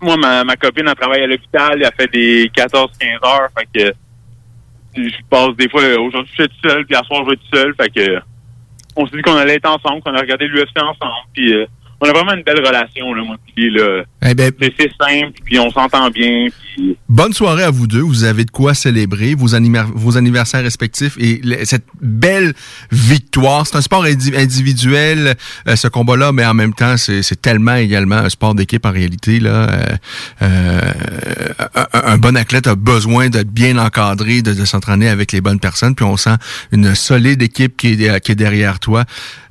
moi, 0.00 0.16
ma, 0.16 0.44
ma 0.44 0.54
copine, 0.56 0.86
elle 0.86 0.94
travaille 0.94 1.22
à 1.22 1.26
l'hôpital. 1.26 1.72
Elle 1.74 1.84
a 1.84 1.90
fait 1.90 2.06
des 2.06 2.46
14-15 2.48 3.26
heures. 3.26 3.48
Fait 3.58 3.68
que 3.74 3.92
je 4.96 5.22
passe 5.28 5.54
des 5.56 5.68
fois, 5.68 5.82
euh, 5.82 5.98
aujourd'hui, 6.00 6.32
je 6.36 6.42
suis 6.42 6.52
tout 6.60 6.68
seul, 6.68 6.86
puis 6.86 6.96
à 6.96 7.02
soir, 7.02 7.24
je 7.24 7.30
vais 7.30 7.36
tout 7.36 7.56
seul. 7.56 7.74
Fait 7.74 7.90
que 7.90 8.20
on 8.96 9.06
s'est 9.06 9.16
dit 9.16 9.22
qu'on 9.22 9.36
allait 9.36 9.54
être 9.54 9.68
ensemble, 9.68 10.02
qu'on 10.02 10.14
a 10.14 10.20
regardé 10.20 10.48
l'UFC 10.48 10.76
ensemble. 10.76 11.26
Puis 11.32 11.54
euh, 11.54 11.66
on 12.00 12.08
a 12.08 12.12
vraiment 12.12 12.34
une 12.34 12.42
belle 12.42 12.64
relation, 12.64 13.12
là, 13.14 13.22
moi, 13.24 13.36
puis 13.54 13.70
là. 13.70 14.02
Eh 14.24 14.34
ben, 14.34 14.52
C'est 14.60 14.90
simple, 15.00 15.32
puis 15.44 15.58
on 15.58 15.70
s'entend 15.70 16.10
bien, 16.10 16.48
puis... 16.74 16.96
Bonne 17.08 17.32
soirée 17.32 17.64
à 17.64 17.70
vous 17.70 17.88
deux. 17.88 18.00
Vous 18.02 18.22
avez 18.22 18.44
de 18.44 18.52
quoi 18.52 18.72
célébrer 18.72 19.34
vos, 19.34 19.48
vos 19.94 20.16
anniversaires 20.16 20.62
respectifs 20.62 21.16
et 21.18 21.40
cette 21.64 21.86
belle 22.00 22.54
victoire. 22.92 23.66
C'est 23.66 23.76
un 23.76 23.80
sport 23.80 24.04
indi- 24.04 24.36
individuel, 24.36 25.34
euh, 25.66 25.74
ce 25.74 25.88
combat-là, 25.88 26.30
mais 26.30 26.44
en 26.46 26.54
même 26.54 26.74
temps, 26.74 26.96
c'est 26.96 27.40
tellement 27.42 27.74
également 27.74 28.16
un 28.16 28.28
sport 28.28 28.54
d'équipe 28.54 28.84
en 28.86 28.92
réalité. 28.92 29.40
Là, 29.40 29.68
Euh, 29.68 29.96
euh, 30.42 30.92
un, 31.74 32.12
un 32.12 32.18
bon 32.18 32.36
athlète 32.36 32.66
a 32.68 32.74
besoin 32.76 33.28
d'être 33.28 33.50
bien 33.50 33.76
encadré, 33.78 34.42
de, 34.42 34.52
de 34.52 34.64
s'entraîner 34.64 35.08
avec 35.08 35.32
les 35.32 35.40
bonnes 35.40 35.60
personnes. 35.60 35.94
Puis 35.94 36.04
on 36.04 36.16
sent 36.16 36.36
une 36.72 36.94
solide 36.94 37.42
équipe 37.42 37.76
qui 37.76 37.92
est, 38.04 38.20
qui 38.20 38.32
est 38.32 38.36
derrière 38.36 38.78
toi. 38.78 39.04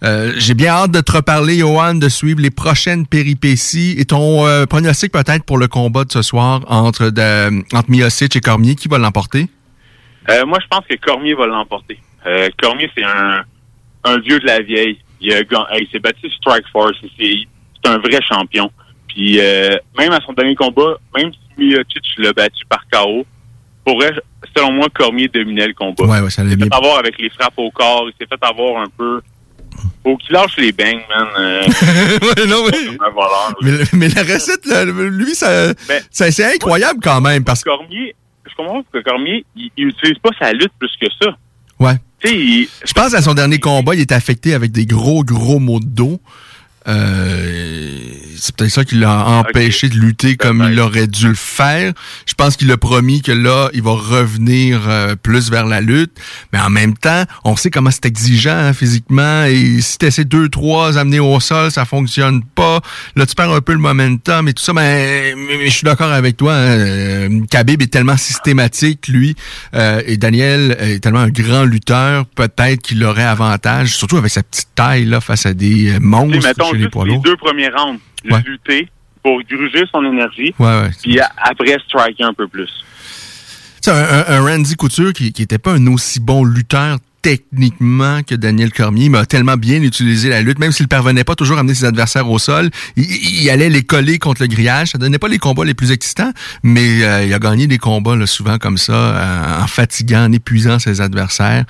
Euh, 0.03 0.33
J'ai 0.37 0.53
bien 0.53 0.69
hâte 0.71 0.91
de 0.91 1.01
te 1.01 1.11
reparler, 1.11 1.57
Johan, 1.59 1.95
de 1.95 2.07
suivre 2.09 2.36
les 2.41 2.51
prochaines 2.51 3.05
péripéties 3.07 3.95
et 3.97 4.05
ton 4.05 4.45
euh, 4.45 4.65
pronostic 4.65 5.11
peut-être 5.11 5.43
pour 5.43 5.57
le 5.57 5.67
combat 5.67 6.03
de 6.03 6.11
ce 6.11 6.21
soir 6.21 6.61
entre, 6.67 7.09
de, 7.09 7.63
entre 7.75 7.89
Miocic 7.89 8.35
et 8.35 8.41
Cormier. 8.41 8.75
Qui 8.75 8.87
va 8.87 8.97
l'emporter? 8.97 9.47
Euh, 10.29 10.45
moi, 10.45 10.59
je 10.61 10.67
pense 10.67 10.85
que 10.89 10.95
Cormier 10.95 11.33
va 11.33 11.47
l'emporter. 11.47 11.99
Euh, 12.25 12.49
Cormier, 12.61 12.89
c'est 12.95 13.03
un, 13.03 13.43
un 14.03 14.19
vieux 14.19 14.39
de 14.39 14.45
la 14.45 14.59
vieille. 14.61 14.99
Il, 15.21 15.31
s'est 15.91 15.99
battu 15.99 16.29
Strike 16.29 16.67
Force. 16.71 16.97
C'est 17.19 17.45
un 17.85 17.97
vrai 17.97 18.19
champion. 18.21 18.71
Puis 19.07 19.37
même 19.97 20.11
à 20.11 20.19
son 20.25 20.33
dernier 20.33 20.55
combat, 20.55 20.97
même 21.15 21.31
si 21.31 21.39
Miocic 21.57 22.03
l'a 22.19 22.33
battu 22.33 22.65
par 22.69 22.83
KO, 22.91 23.25
pour 23.87 23.95
vrai, 23.95 24.11
selon 24.55 24.73
moi, 24.73 24.87
Cormier 24.93 25.29
dominait 25.29 25.67
le 25.67 25.73
combat. 25.73 26.03
Ouais, 26.03 26.19
ouais, 26.19 26.29
ça 26.29 26.43
il 26.43 26.49
s'est 26.49 26.55
bien. 26.57 26.67
fait 26.67 26.75
avoir 26.75 26.99
avec 26.99 27.17
les 27.17 27.29
frappes 27.29 27.57
au 27.57 27.71
corps. 27.71 28.09
Il 28.09 28.13
s'est 28.19 28.27
fait 28.27 28.45
avoir 28.45 28.81
un 28.81 28.89
peu. 28.97 29.21
Faut 30.03 30.17
qu'il 30.17 30.31
lâche 30.33 30.55
les 30.57 30.71
bangs, 30.71 31.01
man. 31.09 31.27
Euh, 31.39 31.61
non, 32.47 32.65
un 32.65 33.09
voleur. 33.09 33.55
Mais, 33.61 33.71
mais 33.93 34.07
la 34.09 34.21
recette, 34.23 34.65
là, 34.65 34.85
lui, 34.85 35.35
ça, 35.35 35.73
Ben, 35.87 36.01
ça- 36.11 36.31
c'est 36.31 36.53
incroyable 36.55 36.99
quand 37.03 37.21
même 37.21 37.43
parce. 37.43 37.63
Cormier, 37.63 38.15
je 38.49 38.55
comprends 38.55 38.83
que 38.91 38.99
Cormier, 39.03 39.45
il, 39.55 39.69
il 39.77 39.87
utilise 39.87 40.17
pas 40.19 40.29
sa 40.39 40.53
lutte 40.53 40.71
plus 40.79 40.91
que 41.01 41.07
ça. 41.21 41.35
Ouais. 41.79 41.93
Il- 42.23 42.67
Je 42.85 42.93
pense 42.93 43.13
à 43.13 43.21
son 43.21 43.33
dernier 43.33 43.59
combat, 43.59 43.93
il 43.95 44.01
était 44.01 44.15
affecté 44.15 44.53
avec 44.53 44.71
des 44.71 44.85
gros, 44.85 45.23
gros 45.23 45.59
maux 45.59 45.79
de 45.79 45.85
dos. 45.85 46.19
Euh, 46.87 47.89
c'est 48.39 48.55
peut-être 48.55 48.71
ça 48.71 48.85
qui 48.85 48.95
l'a 48.95 49.25
empêché 49.25 49.89
de 49.89 49.95
lutter 49.95 50.35
comme 50.37 50.67
il 50.71 50.79
aurait 50.79 51.07
dû 51.07 51.27
le 51.27 51.33
faire. 51.35 51.91
Je 52.27 52.33
pense 52.35 52.55
qu'il 52.55 52.71
a 52.71 52.77
promis 52.77 53.21
que 53.23 53.31
là, 53.31 53.69
il 53.73 53.81
va 53.81 53.91
revenir 53.93 54.81
euh, 54.87 55.15
plus 55.15 55.49
vers 55.49 55.65
la 55.65 55.81
lutte. 55.81 56.11
Mais 56.53 56.59
en 56.59 56.69
même 56.69 56.95
temps, 56.95 57.23
on 57.43 57.55
sait 57.55 57.71
comment 57.71 57.89
c'est 57.89 58.05
exigeant 58.05 58.51
hein, 58.55 58.73
physiquement. 58.73 59.43
Et 59.45 59.81
si 59.81 59.97
tu 59.97 60.05
essaies 60.05 60.23
deux, 60.23 60.49
trois 60.49 60.97
amener 60.99 61.19
au 61.19 61.39
sol, 61.39 61.71
ça 61.71 61.85
fonctionne 61.85 62.43
pas. 62.43 62.79
Là, 63.15 63.25
tu 63.25 63.33
perds 63.33 63.51
un 63.51 63.61
peu 63.61 63.73
le 63.73 63.79
momentum 63.79 64.47
et 64.47 64.53
tout 64.53 64.63
ça. 64.63 64.71
Mais, 64.73 65.33
mais- 65.35 65.57
mais 65.57 65.65
je 65.69 65.73
suis 65.73 65.85
d'accord 65.85 66.11
avec 66.11 66.37
toi. 66.37 66.53
hein. 66.53 66.57
Euh, 66.77 67.39
Khabib 67.49 67.81
est 67.81 67.91
tellement 67.91 68.17
systématique, 68.17 69.07
lui. 69.07 69.35
Euh, 69.73 70.01
et 70.05 70.17
Daniel 70.17 70.77
est 70.79 70.99
tellement 71.01 71.19
un 71.21 71.29
grand 71.29 71.63
lutteur. 71.63 72.25
Peut-être 72.27 72.81
qu'il 72.83 73.03
aurait 73.03 73.23
avantage, 73.23 73.95
surtout 73.95 74.17
avec 74.17 74.31
sa 74.31 74.43
petite 74.43 74.69
taille 74.75 75.05
là, 75.05 75.21
face 75.21 75.47
à 75.47 75.53
des 75.55 75.93
euh, 75.93 75.99
monstres 75.99 76.37
les 76.77 77.17
deux 77.19 77.35
premiers 77.37 77.69
rounds, 77.69 77.99
Ouais. 78.29 78.41
lutter 78.45 78.89
pour 79.23 79.41
gruger 79.43 79.83
son 79.91 80.03
énergie, 80.05 80.53
Ouais, 80.59 80.81
ouais. 80.81 80.89
puis 81.01 81.19
après 81.19 81.77
striker 81.87 82.23
un 82.23 82.33
peu 82.33 82.47
plus. 82.47 82.69
Un, 83.87 83.91
un- 83.93 84.25
un 84.27 84.41
Randy 84.41 84.75
Couture 84.75 85.13
qui, 85.13 85.31
qui 85.31 85.41
était 85.43 85.57
pas 85.59 85.73
un 85.73 85.87
aussi 85.87 86.19
bon 86.19 86.43
lutteur 86.43 86.97
techniquement 87.21 88.21
que 88.23 88.35
Daniel 88.35 88.71
Cormier, 88.71 89.09
mais 89.09 89.17
a 89.17 89.25
tellement 89.25 89.55
bien 89.57 89.81
utilisé 89.81 90.29
la 90.29 90.41
lutte, 90.41 90.59
même 90.59 90.71
s'il 90.71 90.87
parvenait 90.87 91.23
pas 91.23 91.35
toujours 91.35 91.57
à 91.57 91.61
amener 91.61 91.73
ses 91.73 91.85
adversaires 91.85 92.29
au 92.29 92.37
sol, 92.39 92.69
il, 92.95 93.05
il 93.05 93.49
allait 93.49 93.69
les 93.69 93.83
coller 93.83 94.17
contre 94.19 94.41
le 94.41 94.47
grillage. 94.47 94.89
Ça 94.89 94.97
donnait 94.97 95.19
pas 95.19 95.27
les 95.27 95.37
combats 95.39 95.65
les 95.65 95.73
plus 95.73 95.91
excitants, 95.91 96.31
mais 96.63 97.03
euh, 97.03 97.25
il 97.25 97.33
a 97.33 97.39
gagné 97.39 97.67
des 97.67 97.77
combats 97.77 98.15
là, 98.15 98.27
souvent 98.27 98.57
comme 98.57 98.77
ça, 98.77 98.93
euh, 98.93 99.61
en 99.63 99.67
fatiguant, 99.67 100.25
en 100.25 100.31
épuisant 100.31 100.79
ses 100.79 100.99
adversaires. 101.01 101.65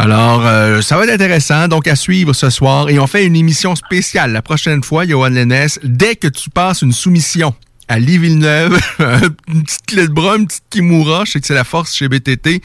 Alors, 0.00 0.46
euh, 0.46 0.80
ça 0.80 0.96
va 0.96 1.04
être 1.04 1.10
intéressant. 1.10 1.66
Donc, 1.66 1.88
à 1.88 1.96
suivre 1.96 2.32
ce 2.32 2.50
soir. 2.50 2.88
Et 2.88 3.00
on 3.00 3.08
fait 3.08 3.26
une 3.26 3.34
émission 3.34 3.74
spéciale 3.74 4.30
la 4.32 4.42
prochaine 4.42 4.84
fois, 4.84 5.04
Johan 5.04 5.28
Lennes. 5.30 5.66
Dès 5.82 6.14
que 6.14 6.28
tu 6.28 6.50
passes 6.50 6.82
une 6.82 6.92
soumission 6.92 7.52
à 7.88 7.98
Lee 7.98 8.18
Villeneuve, 8.18 8.78
une 9.48 9.64
petite 9.64 9.86
clé 9.86 10.06
de 10.06 10.12
bras, 10.12 10.36
une 10.36 10.46
petite 10.46 10.62
Kimura, 10.70 11.24
je 11.24 11.32
sais 11.32 11.40
que 11.40 11.46
c'est 11.48 11.54
la 11.54 11.64
force 11.64 11.92
chez 11.96 12.08
BTT. 12.08 12.62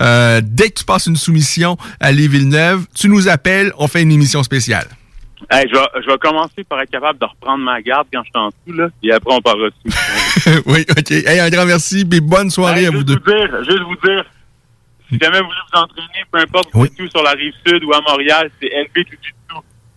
Euh, 0.00 0.40
dès 0.42 0.70
que 0.70 0.80
tu 0.80 0.84
passes 0.84 1.06
une 1.06 1.16
soumission 1.16 1.76
à 2.00 2.10
Lee 2.10 2.26
Villeneuve, 2.26 2.86
tu 2.92 3.08
nous 3.08 3.28
appelles, 3.28 3.72
on 3.78 3.86
fait 3.86 4.02
une 4.02 4.10
émission 4.10 4.42
spéciale. 4.42 4.88
Hey, 5.50 5.66
je, 5.72 5.78
vais, 5.78 5.86
je 6.02 6.10
vais 6.10 6.18
commencer 6.18 6.64
par 6.68 6.80
être 6.80 6.90
capable 6.90 7.20
de 7.20 7.26
reprendre 7.26 7.62
ma 7.62 7.80
garde 7.82 8.08
quand 8.12 8.22
je 8.24 8.30
suis 8.30 8.32
en 8.34 8.48
dessous, 8.48 8.76
là, 8.80 8.88
et 9.04 9.12
après 9.12 9.32
on 9.32 9.40
parlera 9.42 9.68
dessus. 9.68 10.60
oui, 10.66 10.84
OK. 10.90 11.10
Hey, 11.12 11.38
un 11.38 11.50
grand 11.50 11.66
merci, 11.66 12.04
puis 12.04 12.20
bonne 12.20 12.50
soirée 12.50 12.80
Hey, 12.80 12.86
à 12.86 12.90
vous 12.90 13.04
deux. 13.04 13.14
vous 13.24 13.30
dire, 13.32 13.64
juste 13.64 13.82
vous 13.86 14.08
dire, 14.08 14.24
si 15.14 15.20
jamais 15.20 15.40
vous 15.40 15.46
voulez 15.46 15.58
vous 15.72 15.78
entraîner, 15.78 16.24
peu 16.30 16.38
importe 16.38 16.74
où 16.74 16.78
vous 16.78 16.86
êtes 16.86 17.10
sur 17.10 17.22
la 17.22 17.30
rive 17.30 17.54
sud 17.64 17.84
ou 17.84 17.92
à 17.92 18.00
Montréal, 18.00 18.50
c'est 18.60 18.66
LB 18.66 19.06
Jiu-Jitsu 19.06 19.34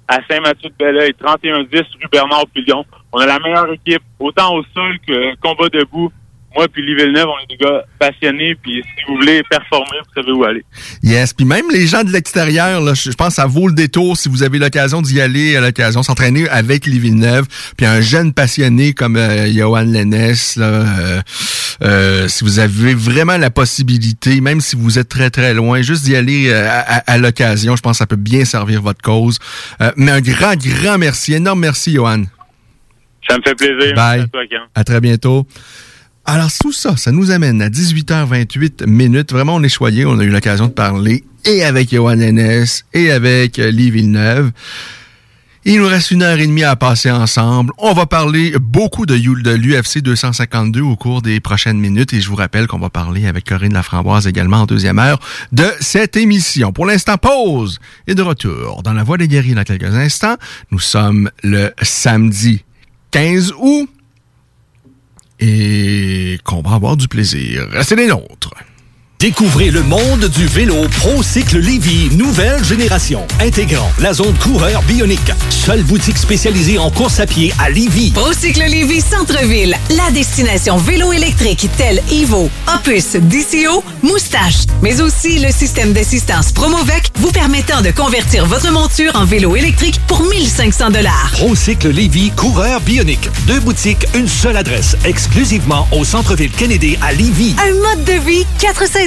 à 0.08 0.19
Saint-Mathieu-de-Belleuil, 0.30 1.13
3110 1.15 1.80
rue 1.80 2.08
Bernard 2.12 2.45
Pilion. 2.53 2.86
On 3.12 3.19
a 3.19 3.25
la 3.25 3.39
meilleure 3.39 3.71
équipe, 3.73 4.03
autant 4.19 4.56
au 4.56 4.63
sol 4.73 4.97
que 5.06 5.36
combat 5.38 5.69
debout. 5.69 6.12
Moi 6.58 6.67
puis 6.72 6.84
Lee 6.86 6.96
Villeneuve, 6.96 7.28
on 7.28 7.43
est 7.43 7.56
des 7.58 7.63
gars 7.63 7.84
passionnés, 8.00 8.56
puis 8.56 8.82
si 8.84 9.06
vous 9.08 9.15
voulez 9.17 9.41
performer, 9.50 9.98
vous 10.06 10.22
savez 10.22 10.32
où 10.32 10.43
aller. 10.43 10.63
Yes, 11.04 11.34
puis 11.34 11.46
même 11.46 11.65
les 11.72 11.86
gens 11.88 12.04
de 12.04 12.12
l'extérieur, 12.12 12.82
je 12.96 13.12
pense 13.12 13.28
que 13.30 13.34
ça 13.36 13.46
vaut 13.46 13.67
le 13.67 13.74
détour 13.76 14.17
si 14.17 14.28
vous 14.28 14.41
avez 14.43 14.58
l'occasion 14.58 15.02
d'y 15.02 15.22
aller 15.22 15.56
à 15.56 15.62
l'occasion, 15.62 16.02
s'entraîner 16.04 16.50
avec 16.50 16.86
les 16.88 16.98
Villeneuve, 16.98 17.46
puis 17.78 17.86
un 17.86 18.02
jeune 18.02 18.34
passionné 18.34 18.93
comme 18.93 19.15
euh, 19.17 19.48
Johan 19.52 19.82
Lennes, 19.84 20.34
là, 20.56 20.65
euh, 20.65 21.22
euh, 21.84 22.28
si 22.28 22.43
vous 22.43 22.58
avez 22.60 22.96
vraiment 22.96 23.38
la 23.38 23.52
possibilité, 23.52 24.41
même 24.41 24.62
si 24.62 24.76
vous 24.76 24.98
êtes 24.98 25.10
très 25.10 25.30
très 25.30 25.54
loin, 25.54 25.82
juste 25.84 26.06
d'y 26.06 26.15
aller 26.15 26.52
à, 26.52 26.80
à- 26.80 27.12
à 27.13 27.17
l'occasion, 27.20 27.76
je 27.76 27.82
pense 27.84 27.93
que 27.93 27.98
ça 28.00 28.08
peut 28.08 28.15
bien 28.15 28.46
servir 28.46 28.82
votre 28.82 29.02
cause. 29.02 29.38
Mais 29.96 30.12
un 30.12 30.22
grand, 30.22 30.56
grand 30.56 30.98
merci, 30.98 31.34
énorme 31.36 31.60
merci 31.60 31.93
Johan. 31.93 32.24
Ça 33.30 33.38
me 33.38 33.41
fait 33.43 33.56
plaisir. 33.56 33.93
Bye. 33.93 34.20
Merci 34.20 34.24
à 34.24 34.28
toi, 34.28 34.48
Ken. 34.50 34.60
À 34.74 34.84
très 34.84 35.02
bientôt. 35.02 35.46
Alors, 36.30 36.52
tout 36.60 36.74
ça, 36.74 36.98
ça 36.98 37.13
nous 37.13 37.32
amène 37.32 37.62
à 37.62 37.70
18h28 37.70 38.86
minutes. 38.86 39.32
Vraiment, 39.32 39.56
on 39.56 39.63
est 39.63 39.70
choyé. 39.70 40.06
On 40.06 40.20
a 40.20 40.26
eu 40.26 40.30
l'occasion 40.30 40.68
de 40.68 40.74
parler 40.74 41.24
et 41.46 41.63
avec 41.63 41.90
Johan 41.92 42.16
Lennes 42.16 42.66
et 42.94 43.12
avec 43.12 43.60
euh, 43.60 43.72
Lee 43.72 43.92
Villeneuve. 43.92 44.52
Il 45.63 45.80
nous 45.80 45.88
reste 45.88 46.12
une 46.12 46.24
heure 46.24 46.38
et 46.38 46.46
demie 46.46 46.66
à 46.66 46.76
passer 46.76 47.12
ensemble. 47.12 47.72
On 47.78 47.94
va 47.94 48.06
parler 48.06 48.54
beaucoup 48.60 49.06
de, 49.06 49.16
de 49.16 49.52
l'UFC 49.52 50.00
252 50.00 50.82
au 50.82 50.98
cours 50.98 51.22
des 51.22 51.40
prochaines 51.40 51.78
minutes 51.78 52.13
et 52.13 52.20
je 52.20 52.28
vous 52.30 52.36
rappelle 52.36 52.68
qu'on 52.68 52.80
va 52.80 52.90
parler 52.90 53.26
avec 53.26 53.46
Corinne 53.46 53.74
Laframboise 53.74 54.28
également 54.28 54.62
en 54.62 54.66
deuxième 54.66 55.00
heure 55.00 55.20
de 55.54 55.66
cette 55.80 56.18
émission. 56.18 56.74
Pour 56.74 56.86
l'instant, 56.86 57.18
pause 57.18 57.80
et 58.06 58.16
de 58.16 58.22
retour 58.22 58.82
dans 58.84 58.94
la 58.94 59.04
Voie 59.04 59.18
des 59.18 59.30
guerriers 59.30 59.56
dans 59.56 59.63
quelques 59.63 59.96
instants. 59.96 60.36
Nous 60.72 60.80
sommes 60.80 61.30
le 61.44 61.72
samedi 61.82 62.63
15 63.12 63.54
août 63.58 63.90
et 65.40 66.16
qu'on 66.48 66.62
va 66.62 66.76
avoir 66.76 66.96
du 66.98 67.08
plaisir. 67.08 67.68
Restez 67.70 67.96
les 67.96 68.08
nôtres. 68.08 68.54
Découvrez 69.19 69.71
le 69.71 69.82
monde 69.82 70.25
du 70.25 70.45
vélo 70.45 70.75
ProCycle 70.99 71.58
Lévy, 71.58 72.15
nouvelle 72.15 72.63
génération, 72.63 73.25
intégrant 73.39 73.91
la 73.97 74.13
zone 74.13 74.36
coureur 74.38 74.84
bionique. 74.84 75.32
Seule 75.49 75.82
boutique 75.82 76.19
spécialisée 76.19 76.77
en 76.77 76.91
course 76.91 77.19
à 77.19 77.25
pied 77.25 77.51
à 77.58 77.71
Lévy. 77.71 78.12
Procycle 78.12 78.63
Lévis 78.69 79.01
Centre-Ville, 79.01 79.75
la 79.89 80.12
destination 80.12 80.77
vélo 80.77 81.13
électrique 81.13 81.67
telle 81.77 82.03
Evo, 82.12 82.51
Opus, 82.71 83.15
DCO, 83.15 83.84
Moustache, 84.03 84.67
mais 84.84 85.01
aussi 85.01 85.39
le 85.39 85.51
système 85.51 85.93
d'assistance 85.93 86.51
Promovec 86.51 87.10
vous 87.15 87.32
permettant 87.32 87.82
de 87.82 87.89
convertir 87.89 88.45
votre 88.45 88.71
monture 88.71 89.13
en 89.15 89.25
vélo 89.25 89.56
électrique 89.56 89.99
pour 90.06 90.21
1500 90.21 90.91
dollars. 90.91 91.32
ProCycle 91.32 91.89
Lévy, 91.89 92.30
coureur 92.36 92.82
bionique. 92.82 93.32
Deux 93.47 93.62
boutiques, 93.62 94.06
une 94.13 94.27
seule 94.27 94.58
adresse, 94.58 94.95
exclusivement 95.06 95.88
au 95.91 96.06
centre-ville 96.06 96.51
Kennedy 96.51 96.99
à 97.01 97.13
Lévy. 97.13 97.56
Un 97.67 97.73
mode 97.73 98.06
de 98.06 98.23
vie, 98.23 98.45
quatre 98.60 98.86
saisons. 98.88 99.07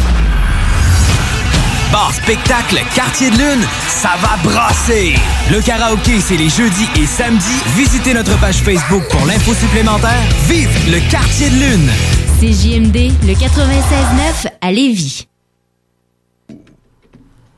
Bar 1.91 2.13
spectacle 2.13 2.79
Quartier 2.95 3.29
de 3.31 3.35
Lune, 3.35 3.67
ça 3.87 4.11
va 4.21 4.37
brasser! 4.49 5.13
Le 5.51 5.61
karaoké, 5.61 6.21
c'est 6.21 6.37
les 6.37 6.47
jeudis 6.47 6.87
et 6.95 7.05
samedis. 7.05 7.61
Visitez 7.75 8.13
notre 8.13 8.39
page 8.39 8.57
Facebook 8.57 9.03
pour 9.09 9.25
l'info 9.25 9.53
supplémentaire. 9.53 10.23
Vive 10.47 10.69
le 10.89 10.99
Quartier 11.09 11.49
de 11.49 11.55
Lune! 11.55 11.89
CJMD, 12.39 13.11
le 13.27 13.33
96.9 13.33 14.47
à 14.61 14.71
Lévis. 14.71 15.27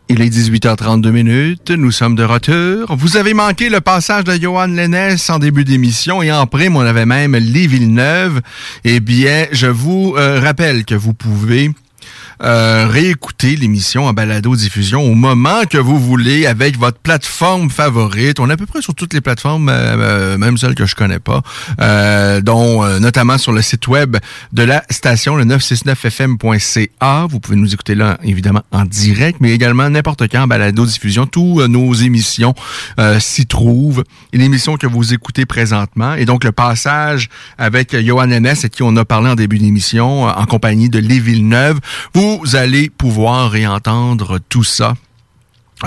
Il 0.09 0.21
est 0.21 0.29
18h32 0.29 1.09
minutes. 1.11 1.71
Nous 1.71 1.91
sommes 1.91 2.15
de 2.15 2.23
retour. 2.23 2.95
Vous 2.95 3.17
avez 3.17 3.33
manqué 3.33 3.69
le 3.69 3.81
passage 3.81 4.23
de 4.23 4.33
Johan 4.33 4.67
Lennes 4.67 5.17
en 5.29 5.39
début 5.39 5.63
d'émission 5.63 6.21
et 6.23 6.31
en 6.31 6.47
prime, 6.47 6.75
on 6.75 6.81
avait 6.81 7.05
même 7.05 7.35
les 7.35 7.67
Villeneuve. 7.67 8.41
Eh 8.83 8.99
bien, 8.99 9.45
je 9.51 9.67
vous 9.67 10.15
euh, 10.17 10.39
rappelle 10.39 10.85
que 10.85 10.95
vous 10.95 11.13
pouvez 11.13 11.71
euh, 12.43 12.87
réécouter 12.89 13.55
l'émission 13.55 14.05
en 14.05 14.13
balado-diffusion 14.13 15.01
au 15.01 15.13
moment 15.13 15.63
que 15.69 15.77
vous 15.77 15.99
voulez 15.99 16.45
avec 16.45 16.77
votre 16.77 16.97
plateforme 16.97 17.69
favorite. 17.69 18.39
On 18.39 18.49
est 18.49 18.53
à 18.53 18.57
peu 18.57 18.65
près 18.65 18.81
sur 18.81 18.95
toutes 18.95 19.13
les 19.13 19.21
plateformes, 19.21 19.69
euh, 19.69 19.95
euh, 19.97 20.37
même 20.37 20.57
celles 20.57 20.75
que 20.75 20.85
je 20.85 20.95
connais 20.95 21.19
pas, 21.19 21.41
euh, 21.81 22.41
dont 22.41 22.83
notamment 22.99 23.37
sur 23.37 23.51
le 23.51 23.61
site 23.61 23.87
web 23.87 24.17
de 24.51 24.63
la 24.63 24.83
station, 24.89 25.35
le 25.35 25.45
969fm.ca. 25.45 27.27
Vous 27.29 27.39
pouvez 27.39 27.55
nous 27.55 27.73
écouter 27.73 27.95
là, 27.95 28.17
évidemment, 28.23 28.63
en 28.71 28.85
direct, 28.85 29.37
mais 29.39 29.51
également 29.51 29.89
n'importe 29.89 30.27
quand 30.29 30.43
en 30.43 30.47
balado-diffusion. 30.47 31.25
Tous 31.27 31.61
euh, 31.61 31.67
nos 31.67 31.93
émissions 31.93 32.53
s'y 33.19 33.45
trouvent. 33.45 34.03
L'émission 34.33 34.77
que 34.77 34.87
vous 34.87 35.13
écoutez 35.13 35.45
présentement. 35.45 36.15
Et 36.15 36.25
donc, 36.25 36.43
le 36.43 36.51
passage 36.51 37.29
avec 37.57 37.95
Johan 37.97 38.25
Lennes, 38.25 38.47
à 38.47 38.55
qui 38.55 38.83
on 38.83 38.95
a 38.97 39.05
parlé 39.05 39.29
en 39.29 39.35
début 39.35 39.59
d'émission, 39.59 40.23
en 40.23 40.45
compagnie 40.45 40.89
de 40.89 40.99
Les 40.99 41.19
Villeneuve. 41.19 41.79
Vous 42.13 42.32
allez 42.53 42.89
pouvoir 42.89 43.51
réentendre 43.51 44.39
tout 44.49 44.63
ça 44.63 44.95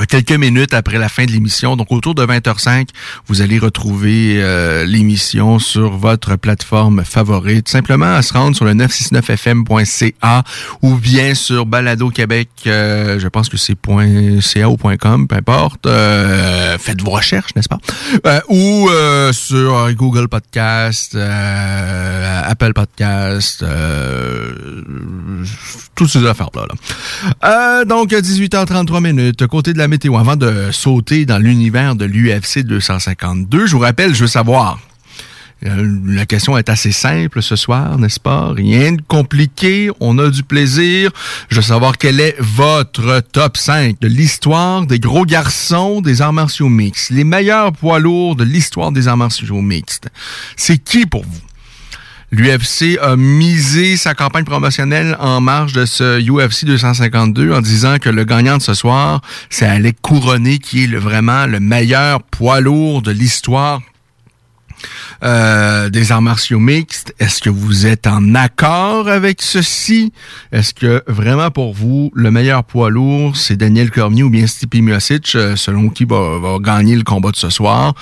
quelques 0.05 0.33
minutes 0.33 0.75
après 0.75 0.99
la 0.99 1.09
fin 1.09 1.25
de 1.25 1.31
l'émission. 1.31 1.77
Donc 1.77 1.91
autour 1.91 2.15
de 2.15 2.25
20h05, 2.25 2.89
vous 3.27 3.41
allez 3.41 3.59
retrouver 3.59 4.43
euh, 4.43 4.85
l'émission 4.85 5.59
sur 5.59 5.97
votre 5.97 6.37
plateforme 6.37 7.03
favorite. 7.05 7.69
Simplement 7.69 8.15
à 8.15 8.23
se 8.23 8.35
rendre 8.35 8.55
sur 8.55 8.67
le 8.67 8.75
969fm.ca 8.75 10.45
ou 10.83 10.95
bien 10.97 11.35
sur 11.35 11.65
Balado 11.65 12.11
Québec, 12.11 12.51
euh, 12.67 13.19
je 13.19 13.29
pense 13.29 13.49
que 13.49 13.57
c'est 13.57 13.77
.ca 14.41 14.69
ou 14.69 14.77
.com, 14.77 15.27
peu 15.29 15.37
importe. 15.37 15.89
faites 16.79 17.01
vos 17.03 17.13
recherches, 17.13 17.55
n'est-ce 17.55 17.69
pas? 17.69 17.79
ou 18.49 18.91
sur 19.33 19.93
Google 19.95 20.29
Podcast, 20.29 21.17
Apple 21.17 22.73
Podcast, 22.75 23.65
toutes 25.95 26.11
ces 26.11 26.27
affaires-là. 26.27 26.67
Là. 27.43 27.85
donc 27.85 28.11
18h33 28.11 29.03
minutes. 29.03 29.47
Côté 29.47 29.73
de 29.73 29.79
la 29.79 29.86
Avant 29.87 30.35
de 30.35 30.71
sauter 30.73 31.27
dans 31.27 31.39
l'univers 31.39 31.95
de 31.95 32.05
l'UFC 32.05 32.65
252, 32.65 33.67
je 33.67 33.77
vous 33.77 33.83
rappelle, 33.83 34.15
je 34.15 34.23
veux 34.23 34.27
savoir. 34.27 34.81
Euh, 35.65 35.99
la 36.07 36.27
question 36.27 36.59
est 36.59 36.69
assez 36.69 36.91
simple 36.91 37.41
ce 37.41 37.55
soir, 37.55 37.97
n'est-ce 37.97 38.19
pas? 38.19 38.53
Rien 38.53 38.93
de 38.95 39.03
compliqué, 39.07 39.91
on 40.01 40.19
a 40.19 40.29
du 40.29 40.43
plaisir. 40.43 41.13
Je 41.51 41.57
veux 41.57 41.63
savoir 41.63 41.99
quel 41.99 42.19
est 42.19 42.35
votre 42.41 43.23
top 43.33 43.57
5 43.57 44.01
de 44.01 44.09
l'histoire 44.09 44.85
des 44.87 44.99
gros 44.99 45.25
garçons 45.25 46.01
des 46.01 46.21
arts 46.21 46.33
martiaux 46.33 46.69
mixtes. 46.69 47.11
Les 47.11 47.25
meilleurs 47.25 47.73
poids 47.73 48.01
lourds 48.01 48.35
de 48.35 48.43
l'histoire 48.43 48.91
des 48.91 49.07
arts 49.07 49.17
martiaux 49.17 49.63
mixtes. 49.63 50.09
C'est 50.57 50.79
qui 50.79 51.07
pour 51.07 51.23
vous? 51.23 51.41
L'UFC 52.37 52.99
a 53.01 53.17
misé 53.17 53.97
sa 53.97 54.13
campagne 54.13 54.45
promotionnelle 54.45 55.17
en 55.21 55.41
marge 55.41 55.73
de 55.73 55.87
ce 55.87 56.21
UFC 56.21 56.67
252 56.67 57.51
en 57.51 57.63
disant 57.63 57.97
que 57.99 58.11
le 58.11 58.25
gagnant 58.25 58.59
de 58.59 58.63
ce 58.63 58.75
soir, 58.75 59.23
c'est 59.49 59.65
Alec 59.65 59.97
Couronné 60.03 60.59
qui 60.59 60.85
est 60.85 60.97
vraiment 60.97 61.47
le 61.47 61.61
meilleur 61.61 62.23
poids 62.23 62.61
lourd 62.61 63.01
de 63.01 63.11
l'histoire 63.11 63.81
euh, 65.23 65.89
des 65.89 66.13
arts 66.13 66.23
martiaux 66.23 66.59
mixtes. 66.59 67.15
Est-ce 67.19 67.41
que 67.41 67.51
vous 67.51 67.87
êtes 67.87 68.07
en 68.07 68.35
accord 68.35 69.09
avec 69.09 69.41
ceci? 69.41 70.13
Est-ce 70.53 70.75
que 70.75 71.03
vraiment 71.07 71.51
pour 71.51 71.73
vous, 71.73 72.11
le 72.15 72.31
meilleur 72.31 72.65
poids 72.65 72.91
lourd, 72.91 73.37
c'est 73.37 73.57
Daniel 73.57 73.91
Cormier 73.91 74.23
ou 74.23 74.31
bien 74.31 74.47
Stipe 74.47 74.75
Miocic, 74.75 75.35
euh, 75.35 75.57
selon 75.57 75.89
qui 75.89 76.05
va, 76.05 76.59
gagner 76.61 76.97
le 76.97 77.03
combat 77.03 77.31
de 77.31 77.37
ce 77.37 77.51
soir? 77.51 77.95